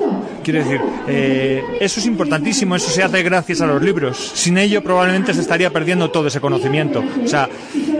Quiero 0.49 0.65
decir, 0.65 0.81
eh, 1.07 1.63
eso 1.79 1.99
es 1.99 2.07
importantísimo, 2.07 2.75
eso 2.75 2.89
se 2.89 3.03
hace 3.03 3.21
gracias 3.21 3.61
a 3.61 3.67
los 3.67 3.83
libros. 3.83 4.31
Sin 4.33 4.57
ello 4.57 4.81
probablemente 4.81 5.31
se 5.31 5.41
estaría 5.41 5.69
perdiendo 5.69 6.09
todo 6.09 6.27
ese 6.27 6.41
conocimiento. 6.41 7.03
O 7.23 7.27
sea, 7.27 7.47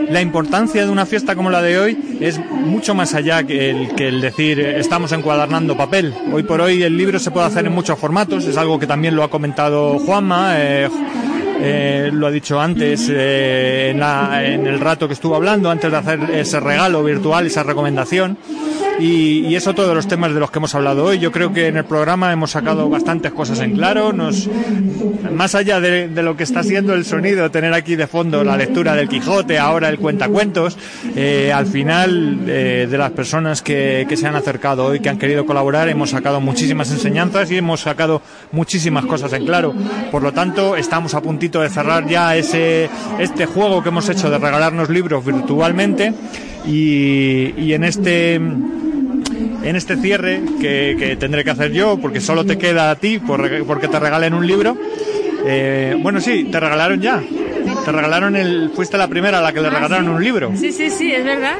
la 0.08 0.20
importancia 0.20 0.84
de 0.84 0.90
una 0.90 1.06
fiesta 1.06 1.36
como 1.36 1.48
la 1.48 1.62
de 1.62 1.78
hoy 1.78 2.16
es 2.18 2.40
mucho 2.50 2.92
más 2.92 3.14
allá 3.14 3.44
que 3.44 3.70
el, 3.70 3.94
que 3.94 4.08
el 4.08 4.20
decir 4.20 4.58
eh, 4.58 4.80
estamos 4.80 5.12
encuadernando 5.12 5.76
papel. 5.76 6.12
Hoy 6.32 6.42
por 6.42 6.60
hoy 6.60 6.82
el 6.82 6.96
libro 6.96 7.20
se 7.20 7.30
puede 7.30 7.46
hacer 7.46 7.66
en 7.66 7.72
muchos 7.72 7.96
formatos, 7.96 8.44
es 8.44 8.56
algo 8.56 8.80
que 8.80 8.88
también 8.88 9.14
lo 9.14 9.22
ha 9.22 9.30
comentado 9.30 10.00
Juanma. 10.00 10.54
Eh, 10.58 12.10
lo 12.12 12.26
ha 12.26 12.30
dicho 12.32 12.58
antes 12.58 13.10
en, 13.10 14.66
el 14.66 14.80
rato 14.80 15.06
que 15.06 15.14
estuvo 15.14 15.36
hablando, 15.36 15.70
antes 15.70 15.88
de 15.88 15.96
hacer 15.96 16.20
ese 16.32 16.58
regalo 16.58 17.04
virtual, 17.04 17.46
esa 17.46 17.62
recomendación. 17.62 18.38
Y, 19.00 19.46
y, 19.46 19.56
es 19.56 19.66
otro 19.66 19.88
de 19.88 19.94
los 19.94 20.06
temas 20.06 20.34
de 20.34 20.40
los 20.40 20.50
que 20.50 20.58
hemos 20.58 20.74
hablado 20.74 21.04
hoy. 21.04 21.18
Yo 21.18 21.32
creo 21.32 21.52
que 21.52 21.68
en 21.68 21.76
el 21.76 21.84
programa 21.84 22.32
hemos 22.32 22.50
sacado 22.50 22.88
bastantes 22.88 23.32
cosas 23.32 23.60
en 23.60 23.72
claro. 23.72 24.12
Nos, 24.12 24.48
más 25.32 25.54
allá 25.54 25.80
de, 25.80 26.08
de 26.08 26.22
lo 26.22 26.36
que 26.36 26.42
está 26.44 26.62
siendo 26.62 26.94
el 26.94 27.04
sonido, 27.04 27.50
tener 27.50 27.72
aquí 27.72 27.96
de 27.96 28.06
fondo 28.06 28.44
la 28.44 28.56
lectura 28.56 28.94
del 28.94 29.08
Quijote, 29.08 29.58
ahora 29.58 29.88
el 29.88 29.98
cuentacuentos, 29.98 30.76
eh, 31.16 31.52
al 31.52 31.66
final 31.66 32.40
eh, 32.46 32.86
de 32.90 32.98
las 32.98 33.12
personas 33.12 33.62
que, 33.62 34.06
que 34.08 34.16
se 34.16 34.26
han 34.26 34.36
acercado 34.36 34.86
hoy, 34.86 35.00
que 35.00 35.08
han 35.08 35.18
querido 35.18 35.46
colaborar, 35.46 35.88
hemos 35.88 36.10
sacado 36.10 36.40
muchísimas 36.40 36.90
enseñanzas 36.90 37.50
y 37.50 37.56
hemos 37.56 37.80
sacado 37.80 38.22
muchísimas 38.52 39.06
cosas 39.06 39.32
en 39.32 39.46
claro. 39.46 39.74
Por 40.10 40.22
lo 40.22 40.32
tanto, 40.32 40.76
estamos 40.76 41.14
a 41.14 41.22
puntito 41.22 41.60
de 41.60 41.68
cerrar 41.70 42.06
ya 42.06 42.36
ese, 42.36 42.90
este 43.18 43.46
juego 43.46 43.82
que 43.82 43.88
hemos 43.88 44.08
hecho 44.08 44.30
de 44.30 44.38
regalarnos 44.38 44.90
libros 44.90 45.24
virtualmente 45.24 46.12
y, 46.66 47.54
y 47.56 47.72
en 47.72 47.84
este 47.84 48.40
en 49.62 49.76
este 49.76 49.96
cierre 49.96 50.40
que, 50.60 50.96
que, 50.98 51.16
tendré 51.16 51.44
que 51.44 51.50
hacer 51.50 51.72
yo, 51.72 51.98
porque 51.98 52.20
solo 52.20 52.44
te 52.44 52.58
queda 52.58 52.90
a 52.90 52.96
ti 52.96 53.18
por, 53.18 53.64
porque 53.64 53.88
te 53.88 53.98
regalen 53.98 54.34
un 54.34 54.46
libro. 54.46 54.76
Eh, 55.46 55.96
bueno, 56.00 56.20
sí, 56.20 56.44
te 56.50 56.60
regalaron 56.60 57.00
ya. 57.00 57.22
Te 57.84 57.92
regalaron 57.92 58.36
el. 58.36 58.70
Fuiste 58.74 58.98
la 58.98 59.08
primera 59.08 59.38
a 59.38 59.42
la 59.42 59.52
que 59.52 59.60
le 59.60 59.70
regalaron 59.70 60.04
¿sí? 60.04 60.10
un 60.10 60.24
libro. 60.24 60.52
Sí, 60.56 60.72
sí, 60.72 60.90
sí, 60.90 61.12
es 61.12 61.24
verdad. 61.24 61.56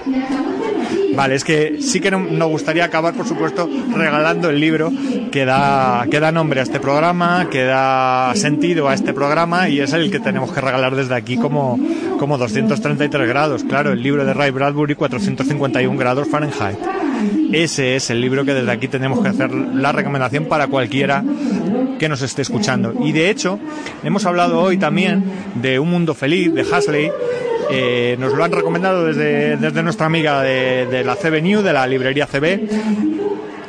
Vale, 1.15 1.35
es 1.35 1.45
que 1.45 1.79
sí 1.81 2.01
que 2.01 2.11
nos 2.11 2.49
gustaría 2.49 2.85
acabar, 2.85 3.15
por 3.15 3.27
supuesto, 3.27 3.69
regalando 3.95 4.49
el 4.49 4.61
libro 4.61 4.93
que 5.31 5.45
da, 5.45 6.07
que 6.11 6.21
da 6.21 6.31
nombre 6.31 6.61
a 6.61 6.63
este 6.63 6.79
programa, 6.79 7.49
que 7.51 7.65
da 7.65 8.33
sentido 8.37 8.89
a 8.89 8.95
este 8.95 9.13
programa 9.13 9.69
y 9.69 9.81
es 9.81 9.93
el 9.93 10.11
que 10.11 10.21
tenemos 10.21 10.53
que 10.53 10.61
regalar 10.61 10.95
desde 10.95 11.15
aquí 11.15 11.37
como, 11.37 11.79
como 12.19 12.39
233 12.39 13.29
grados. 13.29 13.65
Claro, 13.65 13.93
el 13.93 14.03
libro 14.03 14.25
de 14.25 14.35
Ray 14.35 14.51
Bradbury, 14.51 14.95
451 14.95 15.99
grados 15.99 16.29
Fahrenheit. 16.29 16.79
Ese 17.53 17.97
es 17.97 18.11
el 18.11 18.21
libro 18.21 18.45
que 18.45 18.55
desde 18.55 18.71
aquí 18.71 18.89
tenemos 18.89 19.21
que 19.21 19.29
hacer 19.29 19.51
la 19.53 19.93
recomendación 19.93 20.47
para 20.47 20.67
cualquiera 20.69 21.25
que 21.99 22.09
nos 22.09 22.23
esté 22.23 22.43
escuchando. 22.43 22.95
Y 23.05 23.13
de 23.13 23.31
hecho, 23.31 23.59
hemos 24.03 24.25
hablado 24.27 24.61
hoy 24.61 24.79
también 24.79 25.23
de 25.55 25.79
Un 25.79 25.91
Mundo 25.91 26.15
Feliz, 26.15 26.53
de 26.55 26.63
Hasley, 26.63 27.11
eh, 27.73 28.17
nos 28.19 28.35
lo 28.35 28.43
han 28.43 28.51
recomendado 28.51 29.05
desde, 29.05 29.57
desde 29.57 29.83
nuestra 29.83 30.07
amiga 30.07 30.43
de, 30.43 30.87
de, 30.87 31.05
la 31.05 31.15
CB 31.15 31.41
New, 31.41 31.63
de 31.63 31.73
la 31.73 31.87
librería 31.87 32.27
CB. 32.27 33.20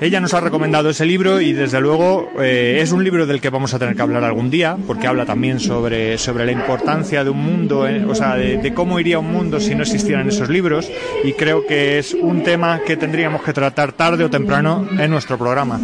Ella 0.02 0.20
nos 0.20 0.34
ha 0.34 0.40
recomendado 0.40 0.90
ese 0.90 1.06
libro 1.06 1.42
y 1.42 1.54
desde 1.54 1.80
luego 1.80 2.32
eh, 2.40 2.80
es 2.82 2.92
un 2.92 3.04
libro 3.04 3.28
del 3.28 3.40
que 3.40 3.52
vamos 3.52 3.76
a 3.76 3.78
tener 3.78 3.96
que 3.96 4.02
hablar 4.02 4.24
algún 4.24 4.50
día, 4.50 4.76
porque 4.88 5.06
habla 5.06 5.28
también 5.28 5.60
sobre, 5.60 6.18
sobre 6.18 6.44
la 6.44 6.52
importancia 6.52 7.24
de 7.24 7.30
un 7.30 7.38
mundo, 7.38 7.88
eh, 7.88 8.04
o 8.04 8.16
sea, 8.16 8.36
de, 8.36 8.58
de, 8.58 8.74
cómo 8.74 9.00
iría 9.00 9.20
un 9.20 9.32
mundo 9.32 9.60
si 9.60 9.76
no 9.76 9.84
existieran 9.84 10.28
esos 10.28 10.50
libros 10.50 10.90
y 11.24 11.34
creo 11.34 11.68
que 11.68 12.00
es 12.00 12.16
un 12.16 12.42
tema 12.42 12.82
que 12.84 12.98
tendríamos 12.98 13.44
que 13.44 13.54
tratar 13.54 13.92
tarde 13.92 14.24
o 14.24 14.30
temprano 14.32 14.90
en 14.98 15.12
nuestro 15.12 15.38
programa. 15.38 15.80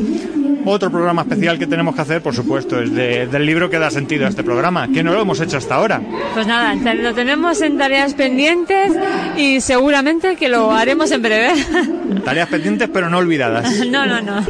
Otro 0.69 0.91
programa 0.91 1.21
especial 1.21 1.57
que 1.57 1.65
tenemos 1.65 1.95
que 1.95 2.01
hacer, 2.01 2.21
por 2.21 2.35
supuesto, 2.35 2.81
es 2.81 2.93
de, 2.93 3.25
del 3.27 3.45
libro 3.45 3.69
que 3.69 3.79
da 3.79 3.89
sentido 3.89 4.25
a 4.25 4.29
este 4.29 4.43
programa, 4.43 4.89
que 4.89 5.01
no 5.01 5.13
lo 5.13 5.21
hemos 5.21 5.39
hecho 5.39 5.55
hasta 5.55 5.75
ahora. 5.75 6.01
Pues 6.33 6.45
nada, 6.45 6.75
lo 6.93 7.13
tenemos 7.13 7.61
en 7.61 7.77
tareas 7.77 8.13
pendientes 8.15 8.91
y 9.37 9.61
seguramente 9.61 10.35
que 10.35 10.49
lo 10.49 10.73
haremos 10.73 11.09
en 11.11 11.21
breve. 11.21 11.53
Tareas 12.25 12.49
pendientes 12.49 12.89
pero 12.91 13.09
no 13.09 13.17
olvidadas. 13.17 13.85
No, 13.87 14.05
no, 14.05 14.21
no. 14.21 14.45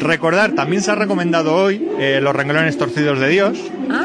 Recordar, 0.00 0.52
también 0.52 0.80
se 0.80 0.92
ha 0.92 0.94
recomendado 0.94 1.54
hoy 1.54 1.88
eh, 1.98 2.20
Los 2.22 2.34
renglones 2.34 2.78
torcidos 2.78 3.18
de 3.18 3.28
Dios. 3.28 3.58
¿Ah? 3.90 4.04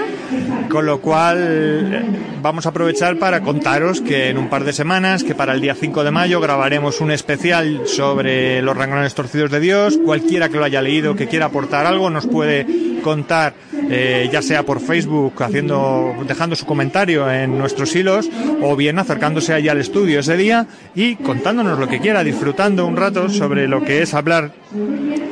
Con 0.76 0.88
lo 0.88 1.00
cual 1.00 1.38
eh, 1.40 2.04
vamos 2.42 2.66
a 2.66 2.70
aprovechar 2.70 3.18
para 3.18 3.40
contaros 3.40 4.02
que 4.02 4.28
en 4.28 4.38
un 4.38 4.50
par 4.50 4.66
de 4.66 4.74
semanas, 4.74 5.24
que 5.24 5.34
para 5.34 5.54
el 5.54 5.62
día 5.62 5.74
5 5.74 6.04
de 6.04 6.12
mayo 6.12 6.42
grabaremos 6.42 7.00
un 7.00 7.12
especial 7.12 7.84
sobre 7.86 8.62
los 8.62 8.76
renglones 8.76 9.16
torcidos 9.16 9.52
de 9.52 9.62
Dios. 9.62 9.98
Cualquiera 10.04 10.50
que 10.50 10.58
lo 10.58 10.66
haya 10.66 10.82
leído, 10.82 11.16
que 11.16 11.30
quiera 11.30 11.46
aportar 11.46 11.86
algo, 11.86 12.10
nos 12.10 12.28
puede 12.28 12.68
contar, 13.02 13.54
eh, 13.90 14.28
ya 14.30 14.42
sea 14.42 14.64
por 14.64 14.82
Facebook, 14.82 15.42
haciendo, 15.42 16.14
dejando 16.28 16.58
su 16.58 16.66
comentario 16.66 17.32
en 17.32 17.58
nuestros 17.58 17.96
hilos, 17.96 18.30
o 18.62 18.76
bien 18.76 19.00
acercándose 19.00 19.54
allá 19.54 19.72
al 19.72 19.80
estudio 19.80 20.20
ese 20.20 20.36
día 20.36 20.68
y 20.94 21.16
contándonos 21.16 21.80
lo 21.80 21.88
que 21.88 22.02
quiera, 22.02 22.22
disfrutando 22.26 22.86
un 22.86 22.98
rato 22.98 23.30
sobre 23.30 23.70
lo 23.70 23.82
que 23.82 24.02
es 24.02 24.14
hablar 24.14 24.52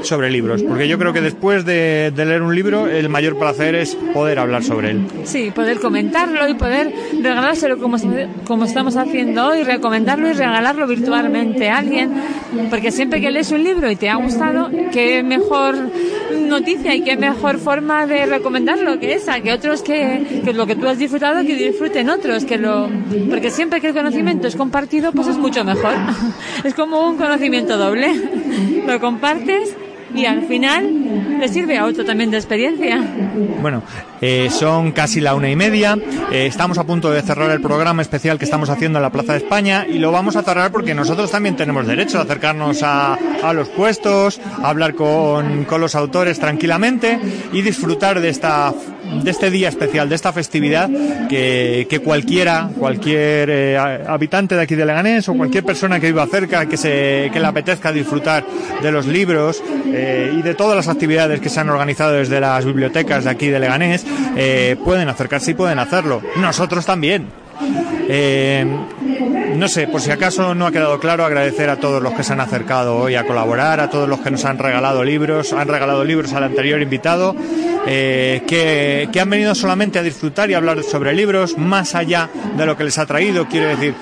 sobre 0.01 0.29
libros. 0.29 0.63
Porque 0.63 0.87
yo 0.87 0.97
creo 0.97 1.13
que 1.13 1.21
después 1.21 1.65
de, 1.65 2.11
leer 2.15 2.41
un 2.41 2.55
libro, 2.55 2.87
el 2.87 3.09
mayor 3.09 3.37
placer 3.37 3.75
es 3.75 3.95
poder 4.13 4.39
hablar 4.39 4.63
sobre 4.63 4.91
él. 4.91 5.07
Sí, 5.23 5.51
poder 5.53 5.79
comentarlo 5.79 6.47
y 6.47 6.53
poder 6.53 6.93
regalárselo 7.21 7.77
como, 7.77 7.97
como 8.45 8.65
estamos 8.65 8.95
haciendo 8.95 9.47
hoy, 9.47 9.63
recomendarlo 9.63 10.29
y 10.29 10.33
regalarlo 10.33 10.87
virtualmente 10.87 11.69
a 11.69 11.77
alguien, 11.77 12.11
porque 12.69 12.91
siempre 12.91 13.21
que 13.21 13.31
lees 13.31 13.51
un 13.51 13.63
libro 13.63 13.89
y 13.89 13.95
te 13.95 14.09
ha 14.09 14.15
gustado, 14.15 14.69
qué 14.91 15.23
mejor 15.23 15.75
noticia 16.47 16.95
y 16.95 17.01
qué 17.01 17.17
mejor 17.17 17.57
forma 17.57 18.05
de 18.07 18.25
recomendarlo 18.25 18.99
que 18.99 19.13
esa, 19.13 19.39
que 19.41 19.51
otros 19.51 19.81
que, 19.81 20.41
lo 20.53 20.65
que 20.65 20.75
tú 20.75 20.87
has 20.87 20.97
disfrutado, 20.97 21.45
que 21.45 21.55
disfruten 21.55 22.09
otros, 22.09 22.45
que 22.45 22.57
lo, 22.57 22.89
porque 23.29 23.49
siempre 23.49 23.81
que 23.81 23.87
el 23.87 23.93
conocimiento 23.93 24.47
es 24.47 24.55
compartido, 24.55 25.11
pues 25.11 25.27
es 25.27 25.37
mucho 25.37 25.63
mejor. 25.63 25.93
Es 26.63 26.73
como 26.73 27.07
un 27.07 27.17
conocimiento 27.17 27.77
doble. 27.77 28.13
Lo 28.85 28.99
compartes 28.99 29.75
y 30.15 30.25
al 30.25 30.43
final 30.43 31.39
le 31.39 31.47
sirve 31.47 31.77
a 31.77 31.85
otro 31.85 32.05
también 32.05 32.31
de 32.31 32.37
experiencia. 32.37 33.01
Bueno, 33.61 33.83
Eh, 34.25 34.49
son 34.49 34.93
casi 34.93 35.19
la 35.19 35.35
una 35.35 35.49
y 35.49 35.55
media. 35.57 35.97
Eh, 36.31 36.45
estamos 36.45 36.77
a 36.77 36.85
punto 36.85 37.11
de 37.11 37.21
cerrar 37.21 37.51
el 37.51 37.59
programa 37.59 38.01
especial 38.01 38.39
que 38.39 38.45
estamos 38.45 38.69
haciendo 38.69 38.97
en 38.97 39.03
la 39.03 39.09
Plaza 39.09 39.33
de 39.33 39.39
España 39.39 39.85
y 39.85 39.99
lo 39.99 40.13
vamos 40.13 40.37
a 40.37 40.43
cerrar 40.43 40.71
porque 40.71 40.95
nosotros 40.95 41.29
también 41.29 41.57
tenemos 41.57 41.85
derecho 41.85 42.19
a 42.19 42.21
acercarnos 42.21 42.83
a, 42.83 43.15
a 43.15 43.51
los 43.51 43.67
puestos, 43.67 44.39
a 44.63 44.69
hablar 44.69 44.95
con, 44.95 45.65
con 45.65 45.81
los 45.81 45.93
autores 45.95 46.39
tranquilamente 46.39 47.19
y 47.51 47.63
disfrutar 47.63 48.21
de 48.21 48.29
esta 48.29 48.73
de 49.21 49.29
este 49.29 49.51
día 49.51 49.67
especial, 49.69 50.07
de 50.09 50.15
esta 50.15 50.31
festividad 50.31 50.89
que, 51.29 51.85
que 51.89 51.99
cualquiera, 51.99 52.69
cualquier 52.79 53.49
eh, 53.51 53.77
habitante 54.07 54.55
de 54.55 54.61
aquí 54.61 54.75
de 54.75 54.85
Leganés 54.85 55.27
o 55.29 55.33
cualquier 55.35 55.63
persona 55.63 55.99
que 55.99 56.07
viva 56.07 56.25
cerca, 56.25 56.65
que, 56.67 56.77
se, 56.77 57.29
que 57.31 57.39
le 57.39 57.45
apetezca 57.45 57.91
disfrutar 57.91 58.45
de 58.81 58.91
los 58.91 59.05
libros 59.05 59.61
y 59.85 60.41
de 60.41 60.55
todas 60.55 60.75
las 60.75 60.87
actividades 60.87 61.41
que 61.41 61.49
se 61.49 61.59
han 61.59 61.69
organizado 61.69 62.13
desde 62.13 62.39
las 62.39 62.65
bibliotecas 62.65 63.25
de 63.25 63.29
aquí 63.29 63.49
de 63.49 63.59
Leganés, 63.59 64.05
eh, 64.35 64.75
pueden 64.83 65.09
acercarse 65.09 65.51
y 65.51 65.53
pueden 65.53 65.79
hacerlo. 65.79 66.21
Nosotros 66.37 66.85
también. 66.85 67.27
Eh, 68.09 68.65
no 69.55 69.67
sé, 69.67 69.87
por 69.87 70.01
si 70.01 70.11
acaso 70.11 70.55
no 70.55 70.65
ha 70.65 70.71
quedado 70.71 70.99
claro, 70.99 71.23
agradecer 71.23 71.69
a 71.69 71.77
todos 71.77 72.01
los 72.01 72.13
que 72.13 72.23
se 72.23 72.33
han 72.33 72.41
acercado 72.41 72.97
hoy 72.97 73.15
a 73.15 73.25
colaborar, 73.25 73.79
a 73.79 73.89
todos 73.89 74.09
los 74.09 74.19
que 74.19 74.31
nos 74.31 74.43
han 74.45 74.57
regalado 74.57 75.03
libros, 75.03 75.53
han 75.53 75.67
regalado 75.67 76.03
libros 76.03 76.33
al 76.33 76.43
anterior 76.43 76.81
invitado, 76.81 77.35
eh, 77.85 78.41
que, 78.47 79.09
que, 79.11 79.19
han 79.21 79.29
venido 79.29 79.53
solamente 79.53 79.99
a 79.99 80.03
disfrutar 80.03 80.49
y 80.49 80.55
hablar 80.55 80.81
sobre 80.83 81.13
libros, 81.13 81.57
más 81.57 81.93
allá 81.95 82.29
de 82.57 82.65
lo 82.65 82.75
que 82.75 82.83
les 82.83 82.97
ha 82.97 83.05
traído. 83.05 83.47
Quiero 83.47 83.67
decir, 83.67 83.93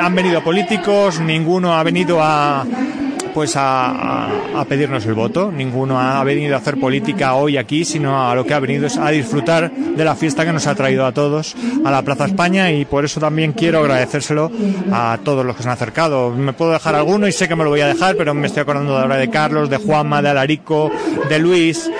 han 0.00 0.14
venido 0.14 0.42
políticos, 0.42 1.20
ninguno 1.20 1.74
ha 1.74 1.82
venido 1.82 2.22
a 2.22 2.64
pues 3.34 3.56
a, 3.56 4.60
a, 4.60 4.64
pedirnos 4.64 5.04
el 5.06 5.14
voto. 5.14 5.50
Ninguno 5.50 6.00
ha 6.00 6.22
venido 6.22 6.54
a 6.54 6.58
hacer 6.58 6.78
política 6.78 7.34
hoy 7.34 7.56
aquí, 7.56 7.84
sino 7.84 8.30
a 8.30 8.34
lo 8.34 8.46
que 8.46 8.54
ha 8.54 8.60
venido 8.60 8.86
es 8.86 8.96
a 8.96 9.10
disfrutar 9.10 9.70
de 9.72 10.04
la 10.04 10.14
fiesta 10.14 10.44
que 10.44 10.52
nos 10.52 10.66
ha 10.68 10.74
traído 10.76 11.04
a 11.04 11.12
todos 11.12 11.56
a 11.84 11.90
la 11.90 12.02
Plaza 12.02 12.26
España 12.26 12.70
y 12.70 12.84
por 12.84 13.04
eso 13.04 13.20
también 13.20 13.52
quiero 13.52 13.80
agradecérselo 13.80 14.50
a 14.92 15.18
todos 15.24 15.44
los 15.44 15.56
que 15.56 15.64
se 15.64 15.68
han 15.68 15.74
acercado. 15.74 16.30
Me 16.30 16.52
puedo 16.52 16.72
dejar 16.72 16.94
alguno 16.94 17.26
y 17.26 17.32
sé 17.32 17.48
que 17.48 17.56
me 17.56 17.64
lo 17.64 17.70
voy 17.70 17.80
a 17.80 17.88
dejar, 17.88 18.16
pero 18.16 18.34
me 18.34 18.46
estoy 18.46 18.62
acordando 18.62 18.94
de 18.94 19.02
ahora 19.02 19.16
de 19.16 19.28
Carlos, 19.28 19.68
de 19.68 19.78
Juanma, 19.78 20.22
de 20.22 20.28
Alarico, 20.28 20.90
de 21.28 21.38
Luis. 21.40 21.90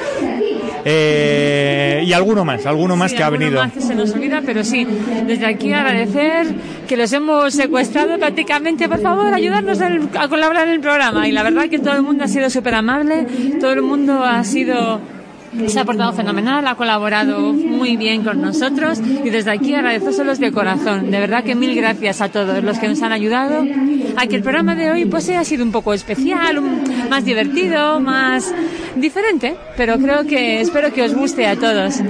Eh, 0.85 2.05
y 2.07 2.13
alguno 2.13 2.45
más, 2.45 2.67
alguno 2.67 2.97
más 2.97 3.11
sí, 3.11 3.17
que 3.17 3.23
ha 3.23 3.31
venido. 3.31 3.61
Más 3.61 3.73
que 3.73 3.81
se 3.81 3.95
nos 3.95 4.13
olvida, 4.13 4.43
pero 4.45 4.65
sí, 4.65 4.87
desde 5.27 5.47
aquí 5.47 5.73
agradecer 5.73 6.47
que 6.87 6.97
los 6.97 7.13
hemos 7.13 7.55
secuestrado 7.55 8.19
prácticamente. 8.19 8.89
Por 8.89 9.01
favor, 9.01 9.33
ayudarnos 9.33 9.81
a 9.81 10.29
colaborar 10.29 10.69
en 10.69 10.75
el 10.75 10.81
programa. 10.81 11.27
Y 11.29 11.33
la 11.33 11.43
verdad 11.43 11.69
que 11.69 11.79
todo 11.79 11.95
el 11.95 12.03
mundo 12.03 12.25
ha 12.25 12.29
sido 12.29 12.51
súper 12.51 12.75
amable, 12.75 13.27
todo 13.61 13.73
el 13.73 13.83
mundo 13.83 14.23
ha 14.23 14.45
sido 14.45 15.01
se 15.67 15.81
ha 15.81 15.85
portado 15.85 16.13
fenomenal, 16.13 16.67
ha 16.67 16.75
colaborado 16.75 17.53
muy 17.53 17.97
bien 17.97 18.23
con 18.23 18.41
nosotros 18.41 19.01
y 19.01 19.31
desde 19.31 19.51
aquí 19.51 19.75
agradecérselos 19.75 20.39
de 20.39 20.53
corazón. 20.53 21.11
De 21.11 21.21
verdad 21.21 21.45
que 21.45 21.55
mil 21.55 21.75
gracias 21.75 22.21
a 22.21 22.29
todos 22.29 22.63
los 22.63 22.79
que 22.79 22.89
nos 22.89 23.03
han 23.03 23.13
ayudado 23.13 23.65
a 24.17 24.27
que 24.27 24.37
el 24.37 24.43
programa 24.43 24.75
de 24.75 24.91
hoy 24.91 25.05
pues 25.05 25.29
haya 25.29 25.45
sido 25.45 25.65
un 25.65 25.73
poco 25.73 25.95
especial, 25.95 26.61
más 27.09 27.25
divertido, 27.25 28.01
más 28.01 28.55
diferente, 28.97 29.57
pero 29.77 29.99
creo 29.99 30.25
que 30.27 30.61
espero 30.61 30.93
que 30.93 31.03
os 31.03 31.15
guste 31.15 31.47
a 31.47 31.57
todos. 31.57 32.01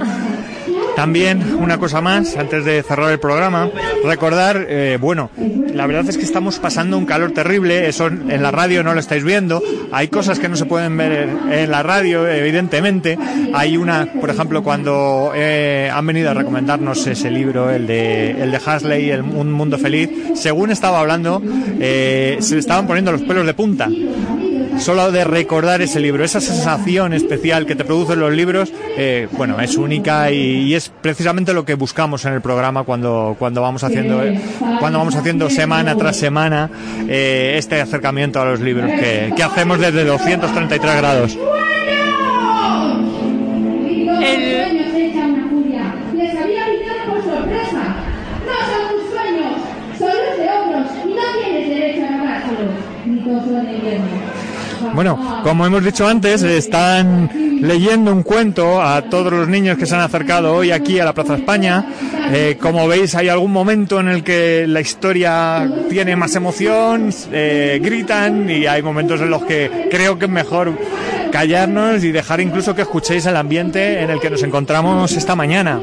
También 0.95 1.55
una 1.59 1.77
cosa 1.77 2.01
más, 2.01 2.37
antes 2.37 2.63
de 2.63 2.81
cerrar 2.83 3.11
el 3.11 3.19
programa, 3.19 3.69
recordar, 4.03 4.65
eh, 4.69 4.97
bueno, 4.99 5.29
la 5.73 5.85
verdad 5.87 6.07
es 6.07 6.17
que 6.17 6.23
estamos 6.23 6.59
pasando 6.59 6.97
un 6.97 7.05
calor 7.05 7.31
terrible, 7.31 7.87
eso 7.87 8.07
en 8.07 8.41
la 8.41 8.51
radio 8.51 8.83
no 8.83 8.93
lo 8.93 8.99
estáis 8.99 9.23
viendo, 9.23 9.61
hay 9.91 10.07
cosas 10.07 10.39
que 10.39 10.47
no 10.47 10.55
se 10.55 10.65
pueden 10.65 10.95
ver 10.95 11.29
en 11.51 11.69
la 11.69 11.83
radio, 11.83 12.27
evidentemente, 12.27 13.17
hay 13.53 13.75
una, 13.75 14.07
por 14.19 14.29
ejemplo, 14.29 14.63
cuando 14.63 15.33
eh, 15.35 15.91
han 15.93 16.05
venido 16.05 16.31
a 16.31 16.33
recomendarnos 16.33 17.05
ese 17.07 17.29
libro, 17.29 17.69
el 17.69 17.87
de, 17.87 18.31
el 18.31 18.51
de 18.51 18.59
Hasley, 18.65 19.09
el, 19.09 19.21
Un 19.21 19.51
Mundo 19.51 19.77
Feliz, 19.77 20.09
según 20.35 20.71
estaba 20.71 20.99
hablando, 20.99 21.41
eh, 21.79 22.37
se 22.39 22.57
estaban 22.57 22.87
poniendo 22.87 23.11
los 23.11 23.21
pelos 23.21 23.45
de 23.45 23.53
punta 23.53 23.89
solo 24.79 25.11
de 25.11 25.23
recordar 25.23 25.81
ese 25.81 25.99
libro, 25.99 26.23
esa 26.23 26.41
sensación 26.41 27.13
especial 27.13 27.65
que 27.65 27.75
te 27.75 27.83
producen 27.85 28.19
los 28.19 28.33
libros, 28.33 28.71
eh, 28.97 29.27
bueno, 29.31 29.59
es 29.59 29.77
única 29.77 30.31
y, 30.31 30.73
es 30.73 30.91
precisamente 31.01 31.53
lo 31.53 31.65
que 31.65 31.75
buscamos 31.75 32.25
en 32.25 32.33
el 32.33 32.41
programa 32.41 32.83
cuando, 32.83 33.35
cuando 33.37 33.61
vamos 33.61 33.83
haciendo, 33.83 34.21
cuando 34.79 34.99
vamos 34.99 35.15
haciendo 35.15 35.49
semana 35.49 35.95
tras 35.95 36.17
semana 36.17 36.69
eh, 37.07 37.55
este 37.57 37.81
acercamiento 37.81 38.41
a 38.41 38.45
los 38.45 38.59
libros 38.59 38.89
que, 38.91 39.33
que 39.35 39.43
hacemos 39.43 39.79
desde 39.79 40.03
233 40.03 40.95
grados. 40.97 41.37
Bueno, 54.95 55.41
como 55.43 55.65
hemos 55.65 55.83
dicho 55.83 56.07
antes, 56.07 56.41
están 56.41 57.29
leyendo 57.61 58.13
un 58.13 58.23
cuento 58.23 58.81
a 58.81 59.01
todos 59.01 59.33
los 59.33 59.47
niños 59.49 59.77
que 59.77 59.85
se 59.85 59.93
han 59.93 59.99
acercado 59.99 60.55
hoy 60.55 60.71
aquí 60.71 61.01
a 61.01 61.05
la 61.05 61.13
Plaza 61.13 61.35
España. 61.35 61.85
Eh, 62.31 62.57
como 62.61 62.87
veis, 62.87 63.13
hay 63.13 63.27
algún 63.27 63.51
momento 63.51 63.99
en 63.99 64.07
el 64.07 64.23
que 64.23 64.65
la 64.67 64.79
historia 64.79 65.69
tiene 65.89 66.15
más 66.15 66.33
emoción, 66.35 67.09
eh, 67.33 67.81
gritan 67.83 68.49
y 68.49 68.67
hay 68.67 68.81
momentos 68.81 69.19
en 69.19 69.29
los 69.29 69.43
que 69.43 69.89
creo 69.91 70.17
que 70.17 70.25
es 70.25 70.31
mejor 70.31 70.71
callarnos 71.29 72.01
y 72.05 72.13
dejar 72.13 72.39
incluso 72.39 72.73
que 72.73 72.83
escuchéis 72.83 73.25
el 73.25 73.35
ambiente 73.35 74.01
en 74.01 74.09
el 74.09 74.21
que 74.21 74.29
nos 74.29 74.43
encontramos 74.43 75.11
esta 75.11 75.35
mañana. 75.35 75.81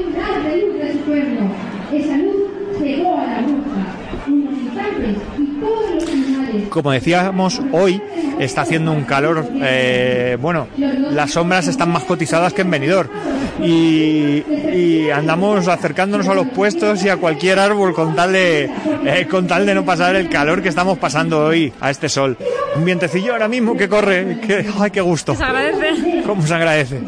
Como 6.73 6.91
decíamos, 6.91 7.61
hoy 7.73 8.03
está 8.41 8.63
haciendo 8.63 8.93
un 8.93 9.05
calor, 9.05 9.47
eh, 9.63 10.37
bueno, 10.41 10.67
las 10.79 11.33
sombras 11.33 11.69
están 11.69 11.91
más 11.91 12.05
cotizadas 12.05 12.53
que 12.53 12.63
en 12.63 12.71
venidor. 12.71 13.11
Y, 13.61 14.45
y, 14.73 15.11
andamos 15.11 15.69
acercándonos 15.69 16.27
a 16.29 16.35
los 16.35 16.49
puestos 16.49 17.05
y 17.05 17.09
a 17.09 17.17
cualquier 17.17 17.59
árbol 17.59 17.93
con 17.93 18.15
tal 18.15 18.33
de 18.33 18.71
eh, 19.05 19.27
con 19.31 19.47
tal 19.47 19.67
de 19.67 19.75
no 19.75 19.85
pasar 19.85 20.17
el 20.17 20.29
calor 20.29 20.63
que 20.63 20.69
estamos 20.69 20.99
pasando 20.99 21.47
hoy 21.47 21.73
a 21.81 21.91
este 21.91 22.09
sol. 22.09 22.37
Un 22.75 22.85
vientecillo 22.85 23.33
ahora 23.33 23.49
mismo 23.49 23.77
que 23.77 23.89
corre, 23.89 24.41
que, 24.41 24.67
ay, 24.79 24.91
qué 24.91 25.01
gusto. 25.01 25.35
Se 25.35 25.45
agradece. 25.45 26.23
¿Cómo 26.25 26.47
se 26.47 26.55
agradece? 26.55 27.01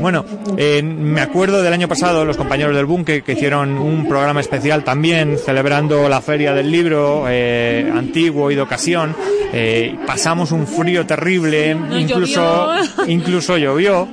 Bueno, 0.00 0.24
eh, 0.56 0.82
me 0.82 1.20
acuerdo 1.20 1.62
del 1.62 1.72
año 1.72 1.88
pasado 1.88 2.24
los 2.24 2.36
compañeros 2.36 2.76
del 2.76 2.86
Bunque 2.86 3.22
que 3.22 3.32
hicieron 3.32 3.78
un 3.78 4.06
programa 4.08 4.40
especial 4.40 4.84
también 4.84 5.38
celebrando 5.38 6.08
la 6.08 6.20
feria 6.20 6.52
del 6.52 6.70
libro 6.70 7.24
eh, 7.28 7.90
antiguo 7.92 8.50
y 8.50 8.54
de 8.54 8.60
ocasión. 8.60 9.14
Eh, 9.52 9.96
pasamos 10.06 10.52
un 10.52 10.66
frío 10.66 11.04
terrible, 11.04 11.74
no 11.74 11.98
incluso 11.98 12.74
llovió. 12.74 13.06
incluso 13.06 13.58
llovió. 13.58 14.08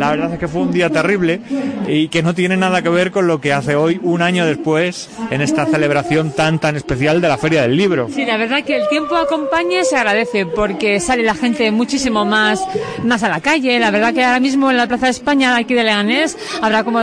La 0.00 0.10
verdad 0.10 0.32
es 0.32 0.38
que 0.38 0.48
fue 0.48 0.62
un 0.62 0.72
día 0.72 0.88
terrible 0.88 1.40
y 1.86 2.08
que 2.08 2.22
no 2.22 2.34
tiene 2.34 2.56
nada 2.56 2.80
que 2.80 2.88
ver 2.88 3.10
con 3.10 3.26
lo 3.26 3.40
que 3.40 3.52
hace 3.52 3.76
hoy, 3.76 4.00
un 4.02 4.22
año 4.22 4.46
después, 4.46 5.10
en 5.30 5.42
esta 5.42 5.66
celebración 5.66 6.32
tan 6.32 6.58
tan 6.58 6.74
especial 6.76 7.20
de 7.20 7.28
la 7.28 7.36
Feria 7.36 7.62
del 7.62 7.76
Libro. 7.76 8.08
Sí, 8.12 8.24
la 8.24 8.38
verdad 8.38 8.64
que 8.64 8.76
el 8.76 8.88
tiempo 8.88 9.14
acompañe 9.16 9.84
se 9.84 9.96
agradece 9.96 10.46
porque 10.46 11.00
sale 11.00 11.22
la 11.22 11.34
gente 11.34 11.70
muchísimo 11.70 12.24
más, 12.24 12.66
más 13.04 13.22
a 13.22 13.28
la 13.28 13.40
calle. 13.40 13.78
La 13.78 13.90
verdad 13.90 14.14
que 14.14 14.24
ahora 14.24 14.40
mismo 14.40 14.70
en 14.70 14.78
la 14.78 14.86
Plaza 14.86 15.06
de 15.06 15.12
España, 15.12 15.54
aquí 15.56 15.74
de 15.74 15.84
Leganés, 15.84 16.36
habrá 16.62 16.82
como 16.82 17.00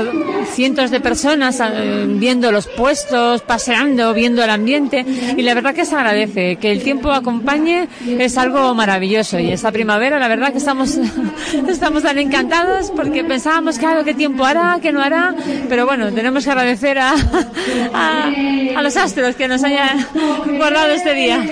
cientos 0.53 0.90
de 0.90 0.99
personas 0.99 1.61
eh, 1.61 2.06
viendo 2.07 2.52
los 2.52 2.68
puestos, 2.68 3.41
paseando, 3.41 4.14
viendo 4.14 4.44
el 4.44 4.49
ambiente 4.49 5.06
y 5.38 5.41
la 5.44 5.53
verdad 5.53 5.76
que 5.76 5.86
se 5.86 5.95
agradece 5.95 6.56
que 6.56 6.72
el 6.72 6.82
tiempo 6.82 7.11
acompañe 7.11 7.88
es 8.07 8.38
algo 8.38 8.74
maravilloso 8.74 9.40
y 9.40 9.52
esta 9.52 9.72
primavera 9.72 10.19
la 10.19 10.28
verdad 10.28 10.52
que 10.52 10.57
estamos 10.57 10.98
estamos 11.68 12.03
tan 12.03 12.18
encantados 12.18 12.86
porque 12.95 13.23
pensábamos 13.23 13.77
claro 13.77 14.03
qué 14.03 14.14
tiempo 14.14 14.45
hará, 14.45 14.80
qué 14.81 14.91
no 14.91 15.01
hará, 15.01 15.35
pero 15.69 15.85
bueno, 15.85 16.11
tenemos 16.14 16.43
que 16.43 16.51
agradecer 16.51 16.97
a, 16.99 17.14
a, 17.93 18.81
los 18.81 18.95
astros 18.97 19.35
que 19.35 19.47
nos 19.47 19.64
hayan 19.64 20.05
guardado 20.57 20.89
este 20.91 21.14
día. 21.14 21.45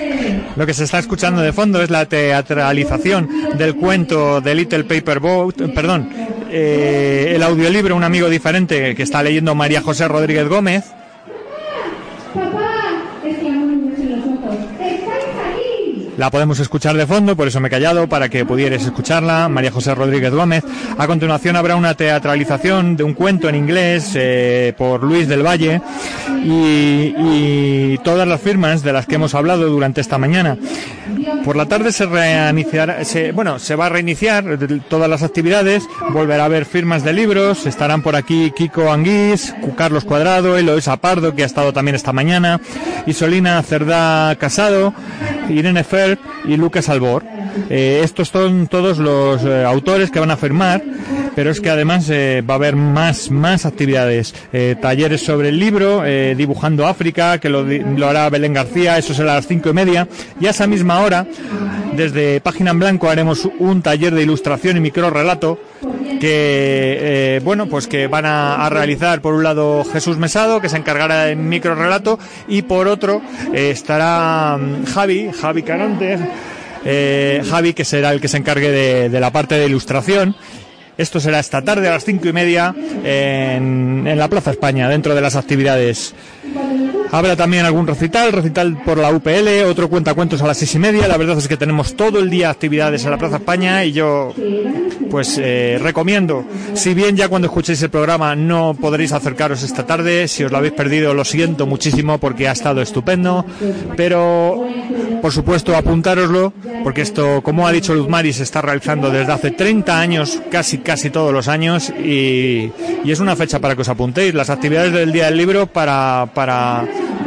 Lo 0.56 0.66
que 0.66 0.74
se 0.74 0.84
está 0.84 0.98
escuchando 0.98 1.42
de 1.42 1.52
fondo 1.52 1.82
es 1.82 1.90
la 1.90 2.06
teatralización 2.06 3.56
del 3.56 3.76
cuento 3.76 4.40
de 4.40 4.54
Little 4.54 4.84
Paper 4.84 5.20
Boat, 5.20 5.56
perdón, 5.74 6.08
eh, 6.50 7.32
el 7.34 7.42
audiolibro 7.42 7.96
Un 7.96 8.04
amigo 8.04 8.28
diferente 8.28 8.94
que 8.94 9.02
está 9.02 9.22
leyendo 9.22 9.54
María 9.54 9.80
José 9.82 10.06
Rodríguez 10.08 10.48
Gómez. 10.48 10.84
Papá, 12.34 12.70
exclamó 13.24 13.64
uno 13.64 13.96
de 13.96 14.04
los 14.04 14.20
ojos, 14.20 14.56
¡estáis 14.80 15.02
aquí! 15.50 16.05
La 16.16 16.30
podemos 16.30 16.58
escuchar 16.60 16.96
de 16.96 17.06
fondo, 17.06 17.36
por 17.36 17.46
eso 17.46 17.60
me 17.60 17.68
he 17.68 17.70
callado, 17.70 18.08
para 18.08 18.30
que 18.30 18.46
pudierais 18.46 18.82
escucharla. 18.82 19.50
María 19.50 19.70
José 19.70 19.94
Rodríguez 19.94 20.32
Gómez. 20.32 20.64
A 20.96 21.06
continuación 21.06 21.56
habrá 21.56 21.76
una 21.76 21.94
teatralización 21.94 22.96
de 22.96 23.04
un 23.04 23.12
cuento 23.12 23.50
en 23.50 23.54
inglés 23.54 24.12
eh, 24.14 24.72
por 24.78 25.04
Luis 25.04 25.28
del 25.28 25.44
Valle 25.44 25.82
y, 26.42 27.98
todas 27.98 28.28
las 28.28 28.40
firmas 28.40 28.82
de 28.82 28.92
las 28.92 29.06
que 29.06 29.16
hemos 29.16 29.34
hablado 29.34 29.68
durante 29.68 30.00
esta 30.00 30.16
mañana. 30.16 30.56
Por 31.44 31.56
la 31.56 31.66
tarde 31.66 31.92
se 31.92 32.06
reiniciará, 32.06 33.04
se, 33.04 33.32
bueno, 33.32 33.58
se 33.58 33.74
va 33.74 33.86
a 33.86 33.88
reiniciar 33.88 34.58
todas 34.88 35.10
las 35.10 35.22
actividades, 35.22 35.84
volverá 36.10 36.44
a 36.44 36.46
haber 36.46 36.66
firmas 36.66 37.04
de 37.04 37.12
libros, 37.12 37.66
estarán 37.66 38.02
por 38.02 38.16
aquí 38.16 38.52
Kiko 38.56 38.92
Anguís, 38.92 39.54
Carlos 39.76 40.04
Cuadrado, 40.04 40.56
Eloisa 40.56 40.96
Pardo, 40.98 41.34
que 41.34 41.42
ha 41.42 41.46
estado 41.46 41.72
también 41.72 41.94
esta 41.96 42.12
mañana, 42.12 42.60
Isolina 43.06 43.60
Cerdá 43.62 44.36
Casado, 44.36 44.94
Irene 45.48 45.82
Fer 45.82 46.05
y 46.44 46.56
Lucas 46.56 46.88
Albor. 46.88 47.24
Eh, 47.70 48.00
estos 48.02 48.28
son 48.28 48.66
todos 48.66 48.98
los 48.98 49.42
eh, 49.44 49.64
autores 49.64 50.10
que 50.10 50.20
van 50.20 50.30
a 50.30 50.36
firmar, 50.36 50.82
pero 51.36 51.50
es 51.50 51.60
que 51.60 51.68
además 51.68 52.08
eh, 52.08 52.42
va 52.48 52.54
a 52.54 52.56
haber 52.56 52.76
más, 52.76 53.30
más 53.30 53.66
actividades. 53.66 54.34
Eh, 54.54 54.74
talleres 54.80 55.20
sobre 55.20 55.50
el 55.50 55.58
libro, 55.58 56.02
eh, 56.02 56.34
Dibujando 56.34 56.86
África, 56.86 57.36
que 57.38 57.50
lo, 57.50 57.62
lo 57.62 58.08
hará 58.08 58.30
Belén 58.30 58.54
García, 58.54 58.96
eso 58.96 59.12
será 59.12 59.32
a 59.32 59.34
las 59.36 59.46
cinco 59.46 59.68
y 59.68 59.74
media. 59.74 60.08
Y 60.40 60.46
a 60.46 60.50
esa 60.50 60.66
misma 60.66 61.00
hora, 61.00 61.26
desde 61.94 62.40
Página 62.40 62.70
en 62.70 62.78
Blanco, 62.78 63.10
haremos 63.10 63.46
un 63.58 63.82
taller 63.82 64.14
de 64.14 64.22
ilustración 64.22 64.78
y 64.78 64.80
microrelato 64.80 65.60
que, 66.18 67.38
bueno, 67.44 67.66
pues 67.66 67.86
que 67.86 68.06
van 68.06 68.24
a, 68.24 68.64
a 68.64 68.70
realizar 68.70 69.20
por 69.20 69.34
un 69.34 69.42
lado 69.42 69.84
Jesús 69.84 70.16
Mesado, 70.16 70.62
que 70.62 70.70
se 70.70 70.78
encargará 70.78 71.24
del 71.24 71.36
microrelato, 71.36 72.18
y 72.48 72.62
por 72.62 72.88
otro 72.88 73.20
estará 73.52 74.56
mm, 74.56 74.86
Javi, 74.86 75.30
Javi 75.38 75.62
Carantes, 75.62 76.18
eh, 76.86 77.42
Javi, 77.50 77.74
que 77.74 77.84
será 77.84 78.12
el 78.12 78.22
que 78.22 78.28
se 78.28 78.38
encargue 78.38 78.70
de, 78.70 79.08
de 79.10 79.20
la 79.20 79.30
parte 79.32 79.56
de 79.56 79.66
ilustración. 79.66 80.34
Esto 80.98 81.20
será 81.20 81.40
esta 81.40 81.62
tarde 81.62 81.88
a 81.88 81.90
las 81.90 82.04
cinco 82.04 82.28
y 82.28 82.32
media 82.32 82.74
en, 83.04 84.04
la 84.16 84.28
Plaza 84.28 84.50
España, 84.50 84.88
dentro 84.88 85.14
de 85.14 85.20
las 85.20 85.36
actividades. 85.36 86.14
Habrá 87.12 87.36
también 87.36 87.64
algún 87.64 87.86
recital, 87.86 88.32
recital 88.32 88.82
por 88.84 88.98
la 88.98 89.10
UPL, 89.10 89.64
otro 89.68 89.88
cuentacuentos 89.88 90.42
a 90.42 90.46
las 90.46 90.58
seis 90.58 90.74
y 90.74 90.78
media. 90.78 91.06
La 91.06 91.16
verdad 91.16 91.38
es 91.38 91.48
que 91.48 91.56
tenemos 91.56 91.94
todo 91.94 92.18
el 92.18 92.28
día 92.28 92.50
actividades 92.50 93.04
en 93.04 93.10
la 93.10 93.18
Plaza 93.18 93.36
España 93.36 93.84
y 93.84 93.92
yo, 93.92 94.34
pues, 95.10 95.38
eh, 95.42 95.78
recomiendo. 95.80 96.44
Si 96.74 96.94
bien 96.94 97.16
ya 97.16 97.28
cuando 97.28 97.46
escuchéis 97.46 97.80
el 97.82 97.90
programa 97.90 98.34
no 98.34 98.74
podréis 98.74 99.12
acercaros 99.12 99.62
esta 99.62 99.86
tarde, 99.86 100.28
si 100.28 100.44
os 100.44 100.50
lo 100.50 100.58
habéis 100.58 100.74
perdido 100.74 101.14
lo 101.14 101.24
siento 101.24 101.66
muchísimo 101.66 102.18
porque 102.18 102.48
ha 102.48 102.52
estado 102.52 102.82
estupendo. 102.82 103.44
Pero, 103.96 104.66
por 105.22 105.32
supuesto, 105.32 105.76
apuntároslo 105.76 106.52
porque 106.82 107.02
esto, 107.02 107.42
como 107.42 107.66
ha 107.66 107.72
dicho 107.72 107.94
Luz 107.94 108.08
Mari, 108.08 108.32
se 108.32 108.42
está 108.42 108.62
realizando 108.62 109.10
desde 109.10 109.32
hace 109.32 109.50
30 109.50 109.98
años, 109.98 110.40
casi, 110.50 110.78
casi 110.78 111.10
todos 111.10 111.32
los 111.32 111.48
años 111.48 111.90
y, 111.90 112.70
y 113.04 113.10
es 113.10 113.20
una 113.20 113.34
fecha 113.36 113.58
para 113.58 113.74
que 113.74 113.82
os 113.82 113.88
apuntéis. 113.88 114.34
Las 114.34 114.50
actividades 114.50 114.92
del 114.92 115.12
Día 115.12 115.26
del 115.26 115.36
Libro 115.36 115.66
para, 115.66 116.28
para, 116.34 116.45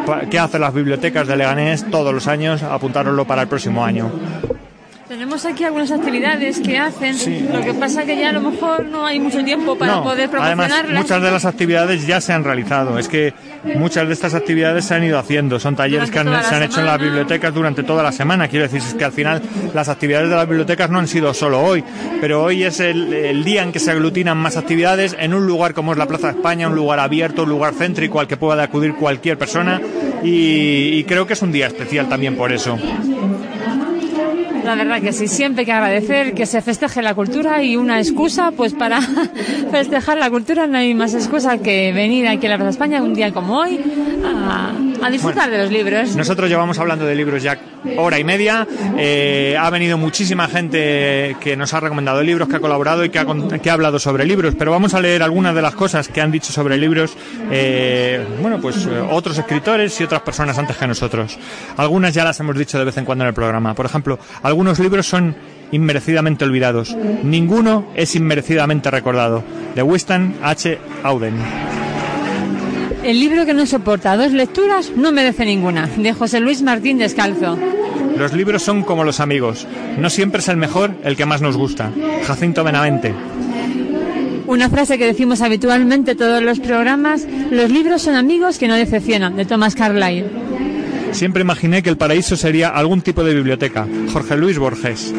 pa- 0.05 0.21
que 0.29 0.39
hacen 0.39 0.61
las 0.61 0.73
bibliotecas 0.73 1.27
de 1.27 1.35
Leganés 1.37 1.89
todos 1.89 2.13
los 2.13 2.27
años, 2.27 2.63
apuntároslo 2.63 3.25
para 3.25 3.43
el 3.43 3.47
próximo 3.47 3.83
año. 3.83 4.11
Tenemos 5.19 5.43
aquí 5.45 5.65
algunas 5.65 5.91
actividades 5.91 6.61
que 6.61 6.77
hacen, 6.77 7.13
lo 7.51 7.59
que 7.61 7.73
pasa 7.73 8.05
que 8.05 8.15
ya 8.17 8.29
a 8.29 8.31
lo 8.31 8.39
mejor 8.39 8.85
no 8.85 9.05
hay 9.05 9.19
mucho 9.19 9.43
tiempo 9.43 9.77
para 9.77 9.95
No, 9.95 10.03
poder 10.03 10.29
además, 10.31 10.67
promocionarlas. 10.69 11.01
muchas 11.03 11.21
de 11.21 11.31
las 11.31 11.43
actividades 11.43 12.07
ya 12.07 12.21
se 12.21 12.31
han 12.31 12.45
realizado. 12.45 12.97
Es 12.97 13.09
que 13.09 13.33
muchas 13.75 14.07
de 14.07 14.13
estas 14.13 14.33
actividades 14.33 14.85
se 14.85 14.95
han 14.95 15.03
ido 15.03 15.19
haciendo. 15.19 15.59
Son 15.59 15.75
talleres 15.75 16.09
Durante 16.09 16.31
que 16.31 16.37
han- 16.37 16.43
se 16.45 16.55
han 16.55 16.63
hecho 16.63 16.79
en 16.79 16.85
las 16.85 17.01
bibliotecas 17.01 17.53
durante 17.53 17.83
toda 17.83 18.01
la 18.01 18.13
semana. 18.13 18.47
Quiero 18.47 18.63
decir, 18.63 18.79
es 18.79 18.93
que 18.93 19.03
al 19.03 19.11
final 19.11 19.41
las 19.73 19.89
actividades 19.89 20.29
de 20.29 20.35
las 20.37 20.47
bibliotecas 20.47 20.89
no 20.89 20.99
han 20.99 21.07
sido 21.09 21.33
solo 21.33 21.59
hoy, 21.63 21.83
pero 22.21 22.41
hoy 22.41 22.63
es 22.63 22.79
el, 22.79 23.11
el 23.13 23.43
día 23.43 23.63
en 23.63 23.73
que 23.73 23.79
se 23.79 23.91
aglutinan 23.91 24.37
más 24.37 24.55
actividades 24.55 25.17
en 25.19 25.33
un 25.33 25.45
lugar 25.45 25.73
como 25.73 25.91
es 25.91 25.97
la 25.97 26.05
Plaza 26.07 26.27
de 26.27 26.33
España, 26.37 26.69
un 26.69 26.75
lugar 26.75 27.01
abierto, 27.01 27.43
un 27.43 27.49
lugar 27.49 27.73
céntrico 27.73 28.21
al 28.21 28.27
que 28.29 28.37
pueda 28.37 28.63
acudir 28.63 28.95
cualquier 28.95 29.37
persona. 29.37 29.81
Y, 30.23 30.97
y 30.97 31.03
creo 31.03 31.27
que 31.27 31.33
es 31.33 31.41
un 31.41 31.51
día 31.51 31.67
especial 31.67 32.07
también 32.07 32.37
por 32.37 32.53
eso. 32.53 32.79
La 34.69 34.75
verdad 34.75 35.01
que 35.01 35.13
sí, 35.13 35.27
siempre 35.27 35.61
hay 35.61 35.65
que 35.65 35.71
agradecer 35.71 36.35
que 36.35 36.45
se 36.45 36.61
festeje 36.61 37.01
la 37.01 37.15
cultura 37.15 37.63
y 37.63 37.75
una 37.75 37.97
excusa, 37.97 38.51
pues 38.51 38.75
para 38.75 39.01
festejar 39.71 40.19
la 40.19 40.29
cultura 40.29 40.67
no 40.67 40.77
hay 40.77 40.93
más 40.93 41.15
excusa 41.15 41.57
que 41.57 41.91
venir 41.91 42.27
aquí 42.27 42.45
a 42.45 42.49
la 42.51 42.57
Plaza 42.57 42.69
España 42.69 43.01
un 43.01 43.15
día 43.15 43.33
como 43.33 43.57
hoy 43.57 43.79
a, 44.23 44.71
a 45.01 45.09
disfrutar 45.09 45.49
de 45.49 45.57
los 45.57 45.71
libros. 45.71 46.15
Nosotros 46.15 46.47
llevamos 46.49 46.77
hablando 46.77 47.03
de 47.03 47.15
libros 47.15 47.41
ya 47.41 47.57
hora 47.97 48.19
y 48.19 48.23
media. 48.23 48.67
Eh, 48.97 49.55
ha 49.59 49.69
venido 49.69 49.97
muchísima 49.97 50.47
gente 50.47 51.35
que 51.39 51.55
nos 51.55 51.73
ha 51.73 51.79
recomendado 51.79 52.21
libros, 52.21 52.47
que 52.47 52.57
ha 52.57 52.59
colaborado 52.59 53.05
y 53.05 53.09
que 53.09 53.19
ha, 53.19 53.25
que 53.61 53.69
ha 53.69 53.73
hablado 53.73 53.99
sobre 53.99 54.25
libros. 54.25 54.55
Pero 54.57 54.71
vamos 54.71 54.93
a 54.93 55.01
leer 55.01 55.23
algunas 55.23 55.55
de 55.55 55.61
las 55.61 55.75
cosas 55.75 56.07
que 56.07 56.21
han 56.21 56.31
dicho 56.31 56.51
sobre 56.51 56.77
libros, 56.77 57.15
eh, 57.51 58.25
bueno, 58.41 58.59
pues 58.59 58.85
eh, 58.85 58.99
otros 59.11 59.37
escritores 59.37 59.99
y 60.01 60.03
otras 60.03 60.21
personas 60.21 60.57
antes 60.57 60.77
que 60.77 60.87
nosotros. 60.87 61.37
Algunas 61.77 62.13
ya 62.13 62.23
las 62.23 62.39
hemos 62.39 62.57
dicho 62.57 62.77
de 62.77 62.85
vez 62.85 62.97
en 62.97 63.05
cuando 63.05 63.23
en 63.23 63.29
el 63.29 63.33
programa. 63.33 63.73
Por 63.73 63.85
ejemplo, 63.85 64.19
algunos 64.59 64.79
libros 64.79 65.07
son 65.07 65.37
inmerecidamente 65.71 66.43
olvidados. 66.43 66.93
Ninguno 67.23 67.85
es 67.95 68.13
inmerecidamente 68.17 68.91
recordado. 68.91 69.41
De 69.73 69.81
Winston 69.81 70.35
H. 70.43 70.77
Auden. 71.01 71.35
El 73.01 73.21
libro 73.21 73.45
que 73.45 73.53
no 73.53 73.65
soporta 73.65 74.17
dos 74.17 74.33
lecturas 74.33 74.91
no 74.97 75.13
merece 75.13 75.45
ninguna, 75.45 75.87
de 75.95 76.11
José 76.11 76.41
Luis 76.41 76.61
Martín 76.61 76.97
Descalzo. 76.97 77.57
Los 78.17 78.33
libros 78.33 78.61
son 78.61 78.83
como 78.83 79.05
los 79.05 79.21
amigos. 79.21 79.65
No 79.97 80.09
siempre 80.09 80.41
es 80.41 80.49
el 80.49 80.57
mejor 80.57 80.91
el 81.05 81.15
que 81.15 81.25
más 81.25 81.41
nos 81.41 81.55
gusta. 81.55 81.93
Jacinto 82.27 82.65
Benavente. 82.65 83.13
Una 84.45 84.69
frase 84.69 84.97
que 84.97 85.05
decimos 85.05 85.39
habitualmente 85.39 86.11
en 86.11 86.17
todos 86.17 86.43
los 86.43 86.59
programas, 86.59 87.25
los 87.49 87.71
libros 87.71 88.01
son 88.01 88.15
amigos 88.15 88.57
que 88.57 88.67
no 88.67 88.75
decepcionan, 88.75 89.37
de 89.37 89.45
Thomas 89.45 89.73
Carlyle. 89.73 90.25
Siempre 91.11 91.41
imaginé 91.41 91.83
que 91.83 91.89
el 91.89 91.97
paraíso 91.97 92.35
sería 92.35 92.69
algún 92.69 93.01
tipo 93.01 93.23
de 93.23 93.33
biblioteca. 93.33 93.87
Jorge 94.11 94.37
Luis 94.37 94.57
Borges. 94.57 95.13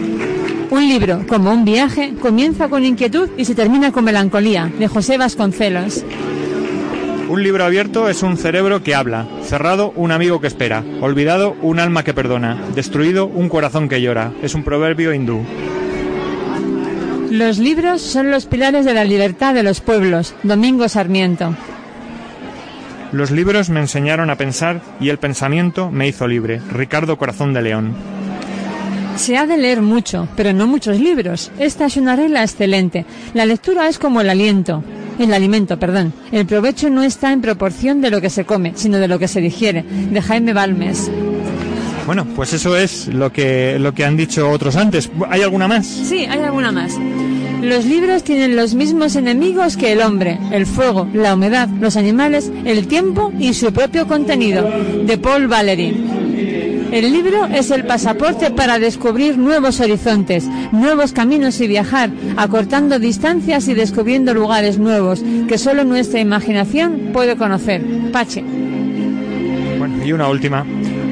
Un 0.70 0.88
libro, 0.88 1.26
como 1.26 1.52
un 1.52 1.64
viaje, 1.64 2.14
comienza 2.20 2.68
con 2.68 2.84
inquietud 2.84 3.28
y 3.36 3.44
se 3.44 3.54
termina 3.54 3.90
con 3.90 4.04
melancolía, 4.04 4.70
de 4.78 4.86
José 4.86 5.18
Vasconcelos. 5.18 6.04
Un 7.28 7.42
libro 7.42 7.64
abierto 7.64 8.08
es 8.08 8.22
un 8.22 8.36
cerebro 8.36 8.82
que 8.82 8.94
habla. 8.94 9.26
Cerrado, 9.42 9.92
un 9.94 10.10
amigo 10.10 10.40
que 10.40 10.48
espera. 10.48 10.82
Olvidado, 11.00 11.56
un 11.62 11.78
alma 11.78 12.02
que 12.02 12.14
perdona. 12.14 12.60
Destruido, 12.74 13.26
un 13.26 13.48
corazón 13.48 13.88
que 13.88 14.00
llora. 14.00 14.32
Es 14.42 14.54
un 14.54 14.64
proverbio 14.64 15.14
hindú. 15.14 15.44
Los 17.30 17.58
libros 17.58 18.02
son 18.02 18.32
los 18.32 18.46
pilares 18.46 18.84
de 18.84 18.94
la 18.94 19.04
libertad 19.04 19.54
de 19.54 19.62
los 19.62 19.80
pueblos, 19.80 20.34
Domingo 20.42 20.88
Sarmiento. 20.88 21.54
Los 23.12 23.30
libros 23.30 23.70
me 23.70 23.80
enseñaron 23.80 24.30
a 24.30 24.36
pensar 24.36 24.80
y 25.00 25.08
el 25.08 25.18
pensamiento 25.18 25.90
me 25.90 26.06
hizo 26.06 26.28
libre. 26.28 26.60
Ricardo 26.70 27.18
Corazón 27.18 27.52
de 27.52 27.62
León. 27.62 27.94
Se 29.16 29.36
ha 29.36 29.46
de 29.46 29.58
leer 29.58 29.82
mucho, 29.82 30.28
pero 30.36 30.52
no 30.52 30.66
muchos 30.66 30.98
libros. 30.98 31.50
Esta 31.58 31.86
es 31.86 31.96
una 31.96 32.16
regla 32.16 32.42
excelente. 32.42 33.04
La 33.34 33.44
lectura 33.44 33.88
es 33.88 33.98
como 33.98 34.20
el 34.20 34.30
aliento. 34.30 34.84
El 35.18 35.34
alimento, 35.34 35.78
perdón. 35.78 36.14
El 36.32 36.46
provecho 36.46 36.88
no 36.88 37.02
está 37.02 37.32
en 37.32 37.42
proporción 37.42 38.00
de 38.00 38.10
lo 38.10 38.20
que 38.20 38.30
se 38.30 38.44
come, 38.44 38.72
sino 38.76 38.98
de 38.98 39.08
lo 39.08 39.18
que 39.18 39.28
se 39.28 39.40
digiere. 39.40 39.82
De 39.82 40.22
Jaime 40.22 40.52
Balmes. 40.52 41.10
Bueno, 42.06 42.24
pues 42.34 42.52
eso 42.52 42.76
es 42.76 43.08
lo 43.08 43.32
que, 43.32 43.78
lo 43.78 43.92
que 43.92 44.04
han 44.04 44.16
dicho 44.16 44.48
otros 44.50 44.76
antes. 44.76 45.10
¿Hay 45.28 45.42
alguna 45.42 45.68
más? 45.68 45.86
Sí, 45.86 46.24
hay 46.24 46.40
alguna 46.40 46.72
más. 46.72 46.98
Los 47.62 47.84
libros 47.84 48.24
tienen 48.24 48.56
los 48.56 48.74
mismos 48.74 49.16
enemigos 49.16 49.76
que 49.76 49.92
el 49.92 50.00
hombre, 50.00 50.38
el 50.50 50.66
fuego, 50.66 51.06
la 51.12 51.34
humedad, 51.34 51.68
los 51.68 51.96
animales, 51.96 52.50
el 52.64 52.86
tiempo 52.86 53.32
y 53.38 53.54
su 53.54 53.72
propio 53.72 54.06
contenido. 54.06 54.68
De 55.04 55.18
Paul 55.18 55.46
Valery. 55.46 56.10
El 56.92 57.12
libro 57.12 57.46
es 57.46 57.70
el 57.70 57.84
pasaporte 57.84 58.50
para 58.50 58.80
descubrir 58.80 59.38
nuevos 59.38 59.78
horizontes, 59.78 60.48
nuevos 60.72 61.12
caminos 61.12 61.60
y 61.60 61.68
viajar, 61.68 62.10
acortando 62.36 62.98
distancias 62.98 63.68
y 63.68 63.74
descubriendo 63.74 64.34
lugares 64.34 64.78
nuevos 64.78 65.22
que 65.46 65.56
solo 65.56 65.84
nuestra 65.84 66.20
imaginación 66.20 67.10
puede 67.12 67.36
conocer. 67.36 67.82
Pache. 68.10 68.42
Bueno, 69.78 70.04
y 70.04 70.12
una 70.12 70.28
última. 70.28 70.66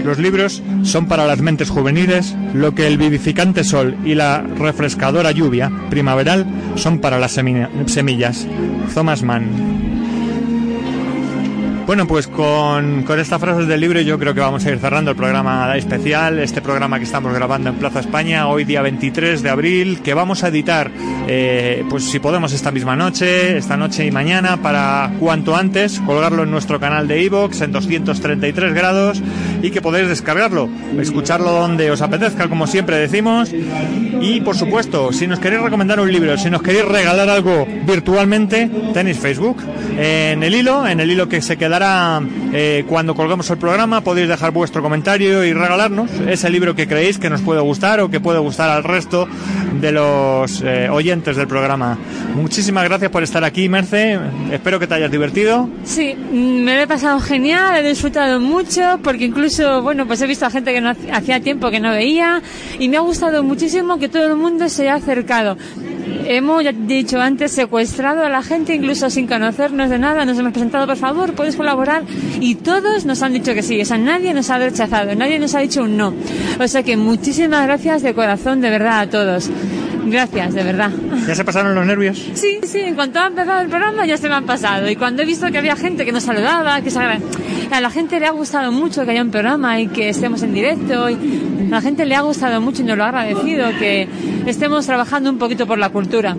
Los 0.08 0.18
libros 0.18 0.62
son 0.84 1.04
para 1.04 1.26
las 1.26 1.42
mentes 1.42 1.68
juveniles 1.68 2.34
lo 2.54 2.74
que 2.74 2.86
el 2.86 2.96
vivificante 2.96 3.62
sol 3.62 3.94
y 4.06 4.14
la 4.14 4.40
refrescadora 4.40 5.32
lluvia 5.32 5.70
primaveral 5.90 6.46
son 6.76 6.98
para 6.98 7.18
las 7.18 7.32
semillas. 7.32 8.46
Thomas 8.94 9.22
Mann. 9.22 9.87
Bueno, 11.88 12.06
pues 12.06 12.28
con, 12.28 13.04
con 13.04 13.18
estas 13.18 13.40
frases 13.40 13.66
del 13.66 13.80
libro 13.80 13.98
yo 14.02 14.18
creo 14.18 14.34
que 14.34 14.40
vamos 14.40 14.66
a 14.66 14.70
ir 14.70 14.78
cerrando 14.78 15.12
el 15.12 15.16
programa 15.16 15.74
especial, 15.74 16.38
este 16.38 16.60
programa 16.60 16.98
que 16.98 17.06
estamos 17.06 17.32
grabando 17.32 17.70
en 17.70 17.76
Plaza 17.76 18.00
España, 18.00 18.46
hoy 18.46 18.64
día 18.64 18.82
23 18.82 19.42
de 19.42 19.48
abril, 19.48 20.02
que 20.02 20.12
vamos 20.12 20.44
a 20.44 20.48
editar, 20.48 20.90
eh, 21.28 21.82
pues 21.88 22.04
si 22.04 22.18
podemos 22.18 22.52
esta 22.52 22.72
misma 22.72 22.94
noche, 22.94 23.56
esta 23.56 23.78
noche 23.78 24.04
y 24.04 24.10
mañana, 24.10 24.58
para 24.58 25.12
cuanto 25.18 25.56
antes 25.56 25.98
colgarlo 26.00 26.42
en 26.42 26.50
nuestro 26.50 26.78
canal 26.78 27.08
de 27.08 27.22
iVoox 27.22 27.62
en 27.62 27.72
233 27.72 28.74
grados 28.74 29.22
y 29.62 29.70
que 29.70 29.80
podéis 29.80 30.08
descargarlo, 30.08 30.68
escucharlo 31.00 31.52
donde 31.52 31.90
os 31.90 32.02
apetezca, 32.02 32.50
como 32.50 32.66
siempre 32.66 32.98
decimos. 32.98 33.50
Y 34.20 34.42
por 34.42 34.56
supuesto, 34.56 35.10
si 35.12 35.26
nos 35.26 35.38
queréis 35.38 35.62
recomendar 35.62 36.00
un 36.00 36.12
libro, 36.12 36.36
si 36.36 36.50
nos 36.50 36.60
queréis 36.60 36.84
regalar 36.84 37.30
algo 37.30 37.66
virtualmente, 37.86 38.70
tenéis 38.92 39.18
Facebook. 39.18 39.62
En 39.96 40.42
el 40.42 40.54
hilo, 40.54 40.86
en 40.86 41.00
el 41.00 41.10
hilo 41.10 41.28
que 41.28 41.40
se 41.40 41.56
eh, 42.52 42.84
cuando 42.88 43.14
colgamos 43.14 43.48
el 43.50 43.58
programa, 43.58 44.00
podéis 44.00 44.28
dejar 44.28 44.50
vuestro 44.50 44.82
comentario 44.82 45.44
y 45.44 45.52
regalarnos 45.52 46.10
ese 46.26 46.50
libro 46.50 46.74
que 46.74 46.88
creéis 46.88 47.18
que 47.18 47.30
nos 47.30 47.40
puede 47.42 47.60
gustar 47.60 48.00
o 48.00 48.10
que 48.10 48.20
puede 48.20 48.38
gustar 48.38 48.70
al 48.70 48.84
resto 48.84 49.28
de 49.80 49.92
los 49.92 50.62
eh, 50.62 50.88
oyentes 50.90 51.36
del 51.36 51.46
programa. 51.46 51.98
Muchísimas 52.34 52.84
gracias 52.84 53.10
por 53.10 53.22
estar 53.22 53.44
aquí, 53.44 53.68
Merce. 53.68 54.18
Espero 54.50 54.78
que 54.78 54.86
te 54.86 54.94
hayas 54.94 55.10
divertido. 55.10 55.68
Sí, 55.84 56.14
me 56.32 56.74
lo 56.76 56.82
he 56.82 56.86
pasado 56.86 57.20
genial, 57.20 57.84
he 57.84 57.88
disfrutado 57.88 58.40
mucho, 58.40 58.98
porque 59.02 59.26
incluso, 59.26 59.82
bueno, 59.82 60.06
pues 60.06 60.20
he 60.22 60.26
visto 60.26 60.46
a 60.46 60.50
gente 60.50 60.72
que 60.72 60.80
no 60.80 60.94
hacía 61.12 61.40
tiempo 61.40 61.70
que 61.70 61.80
no 61.80 61.90
veía 61.90 62.42
y 62.78 62.88
me 62.88 62.96
ha 62.96 63.00
gustado 63.00 63.42
muchísimo 63.42 63.98
que 63.98 64.08
todo 64.08 64.26
el 64.26 64.36
mundo 64.36 64.68
se 64.68 64.82
haya 64.82 64.94
acercado 64.94 65.56
hemos 66.26 66.64
ya 66.64 66.72
dicho 66.72 67.20
antes 67.20 67.52
secuestrado 67.52 68.24
a 68.24 68.28
la 68.28 68.42
gente 68.42 68.74
incluso 68.74 69.10
sin 69.10 69.26
conocernos 69.26 69.90
de 69.90 69.98
nada 69.98 70.24
nos 70.24 70.38
hemos 70.38 70.52
presentado 70.52 70.86
por 70.86 70.96
favor 70.96 71.34
puedes 71.34 71.56
colaborar 71.56 72.02
y 72.40 72.56
todos 72.56 73.04
nos 73.04 73.22
han 73.22 73.32
dicho 73.32 73.54
que 73.54 73.62
sí 73.62 73.80
o 73.80 73.84
sea 73.84 73.98
nadie 73.98 74.34
nos 74.34 74.50
ha 74.50 74.58
rechazado 74.58 75.14
nadie 75.14 75.38
nos 75.38 75.54
ha 75.54 75.60
dicho 75.60 75.82
un 75.82 75.96
no 75.96 76.14
o 76.58 76.68
sea 76.68 76.82
que 76.82 76.96
muchísimas 76.96 77.66
gracias 77.66 78.02
de 78.02 78.14
corazón 78.14 78.60
de 78.60 78.70
verdad 78.70 79.00
a 79.00 79.10
todos 79.10 79.50
Gracias, 80.10 80.54
de 80.54 80.62
verdad. 80.62 80.90
¿Ya 81.26 81.34
se 81.34 81.44
pasaron 81.44 81.74
los 81.74 81.84
nervios? 81.86 82.24
Sí, 82.34 82.60
sí, 82.64 82.80
en 82.80 82.94
cuanto 82.94 83.18
ha 83.18 83.26
empezado 83.26 83.60
el 83.60 83.68
programa 83.68 84.06
ya 84.06 84.16
se 84.16 84.28
me 84.28 84.34
han 84.34 84.46
pasado. 84.46 84.88
Y 84.88 84.96
cuando 84.96 85.22
he 85.22 85.26
visto 85.26 85.50
que 85.50 85.58
había 85.58 85.76
gente 85.76 86.04
que 86.04 86.12
nos 86.12 86.22
saludaba, 86.22 86.80
que 86.80 86.90
se... 86.90 86.98
a 86.98 87.80
la 87.80 87.90
gente 87.90 88.18
le 88.18 88.26
ha 88.26 88.30
gustado 88.30 88.72
mucho 88.72 89.04
que 89.04 89.10
haya 89.10 89.22
un 89.22 89.30
programa 89.30 89.80
y 89.80 89.88
que 89.88 90.08
estemos 90.08 90.42
en 90.42 90.54
directo. 90.54 91.10
Y 91.10 91.16
la 91.68 91.80
gente 91.80 92.06
le 92.06 92.14
ha 92.14 92.20
gustado 92.20 92.60
mucho 92.60 92.82
y 92.82 92.84
nos 92.84 92.96
lo 92.96 93.04
ha 93.04 93.08
agradecido 93.08 93.68
que 93.78 94.08
estemos 94.46 94.86
trabajando 94.86 95.30
un 95.30 95.38
poquito 95.38 95.66
por 95.66 95.78
la 95.78 95.90
cultura. 95.90 96.36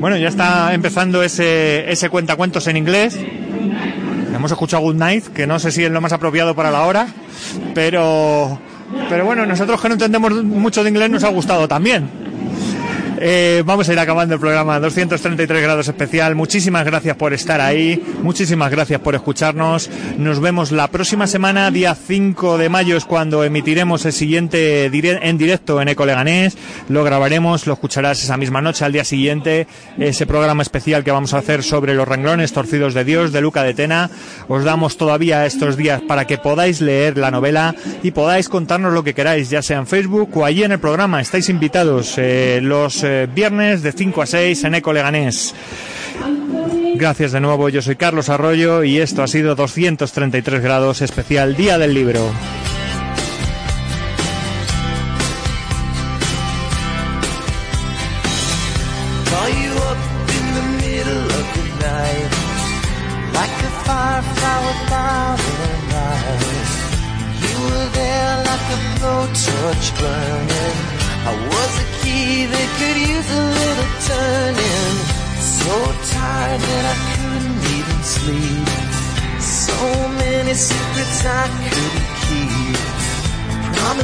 Bueno, 0.00 0.16
ya 0.16 0.28
está 0.28 0.74
empezando 0.74 1.22
ese, 1.22 1.90
ese 1.90 2.10
cuentacuentos 2.10 2.66
en 2.66 2.76
inglés. 2.76 3.18
Hemos 4.34 4.50
escuchado 4.50 4.82
Good 4.82 4.96
Night, 4.96 5.24
que 5.28 5.46
no 5.46 5.58
sé 5.58 5.70
si 5.70 5.84
es 5.84 5.90
lo 5.90 6.00
más 6.00 6.12
apropiado 6.12 6.54
para 6.54 6.70
la 6.70 6.82
hora, 6.82 7.06
pero, 7.74 8.58
pero 9.08 9.24
bueno, 9.24 9.46
nosotros 9.46 9.80
que 9.80 9.88
no 9.88 9.94
entendemos 9.94 10.44
mucho 10.44 10.82
de 10.82 10.90
inglés 10.90 11.08
nos 11.08 11.24
ha 11.24 11.28
gustado 11.28 11.68
también. 11.68 12.23
Eh, 13.18 13.62
vamos 13.64 13.88
a 13.88 13.92
ir 13.92 13.98
acabando 13.98 14.34
el 14.34 14.40
programa 14.40 14.80
233 14.80 15.62
grados 15.62 15.88
especial. 15.88 16.34
Muchísimas 16.34 16.84
gracias 16.84 17.16
por 17.16 17.32
estar 17.32 17.60
ahí. 17.60 18.02
Muchísimas 18.22 18.70
gracias 18.70 19.00
por 19.00 19.14
escucharnos. 19.14 19.88
Nos 20.18 20.40
vemos 20.40 20.72
la 20.72 20.88
próxima 20.88 21.26
semana, 21.26 21.70
día 21.70 21.94
5 21.94 22.58
de 22.58 22.68
mayo 22.68 22.96
es 22.96 23.04
cuando 23.04 23.44
emitiremos 23.44 24.04
el 24.04 24.12
siguiente 24.12 24.86
en 24.86 25.38
directo 25.38 25.80
en 25.80 25.88
Eco 25.88 26.06
Leganés. 26.06 26.56
Lo 26.88 27.04
grabaremos, 27.04 27.66
lo 27.66 27.74
escucharás 27.74 28.22
esa 28.22 28.36
misma 28.36 28.60
noche 28.60 28.84
al 28.84 28.92
día 28.92 29.04
siguiente. 29.04 29.66
Ese 29.98 30.26
programa 30.26 30.62
especial 30.62 31.04
que 31.04 31.12
vamos 31.12 31.34
a 31.34 31.38
hacer 31.38 31.62
sobre 31.62 31.94
los 31.94 32.08
renglones 32.08 32.52
torcidos 32.52 32.94
de 32.94 33.04
Dios 33.04 33.32
de 33.32 33.40
Luca 33.40 33.62
de 33.62 33.74
Tena. 33.74 34.10
Os 34.48 34.64
damos 34.64 34.96
todavía 34.96 35.46
estos 35.46 35.76
días 35.76 36.02
para 36.02 36.26
que 36.26 36.38
podáis 36.38 36.80
leer 36.80 37.16
la 37.16 37.30
novela 37.30 37.74
y 38.02 38.10
podáis 38.10 38.48
contarnos 38.48 38.92
lo 38.92 39.04
que 39.04 39.14
queráis, 39.14 39.50
ya 39.50 39.62
sea 39.62 39.78
en 39.78 39.86
Facebook 39.86 40.36
o 40.36 40.44
allí 40.44 40.64
en 40.64 40.72
el 40.72 40.80
programa. 40.80 41.20
Estáis 41.20 41.48
invitados. 41.48 42.14
Eh, 42.16 42.60
los 42.62 43.03
eh, 43.04 43.28
viernes 43.32 43.82
de 43.82 43.92
5 43.92 44.22
a 44.22 44.26
6 44.26 44.64
en 44.64 44.74
Eco 44.74 44.92
Leganés. 44.92 45.54
Gracias 46.96 47.32
de 47.32 47.40
nuevo, 47.40 47.68
yo 47.68 47.82
soy 47.82 47.96
Carlos 47.96 48.28
Arroyo 48.28 48.84
y 48.84 48.98
esto 48.98 49.22
ha 49.22 49.28
sido 49.28 49.54
233 49.54 50.62
grados 50.62 51.02
especial 51.02 51.56
Día 51.56 51.78
del 51.78 51.94
Libro. 51.94 52.32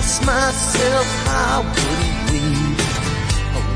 promised 0.00 0.24
myself 0.24 1.06
I 1.28 1.60
wouldn't 1.60 2.32
leave. 2.32 2.80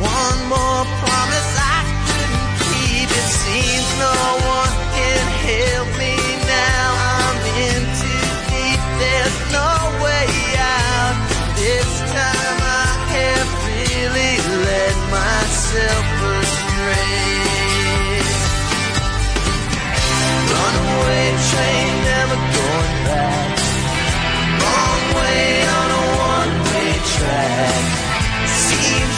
One 0.00 0.40
more 0.48 0.84
promise 1.04 1.52
I 1.60 1.84
couldn't 2.08 2.50
keep. 2.64 3.08
It 3.12 3.28
seems 3.44 3.88
no 4.00 4.16
one 4.56 4.74
can 4.96 5.24
help 5.44 5.88
me 6.00 6.16
now. 6.48 6.86
I'm 7.12 7.38
in 7.68 7.82
too 8.00 8.24
deep. 8.48 8.82
There's 9.04 9.38
no 9.52 9.70
way 10.00 10.28
out. 10.56 11.16
This 11.60 11.92
time 12.16 12.58
I 12.62 12.88
have 13.16 13.48
really 13.68 14.36
let 14.64 14.96
myself. 15.12 16.13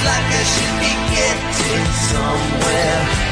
like 0.07 0.31
I 0.41 0.45
should 0.53 0.77
be 0.85 0.93
getting 1.15 1.87
somewhere. 2.11 3.26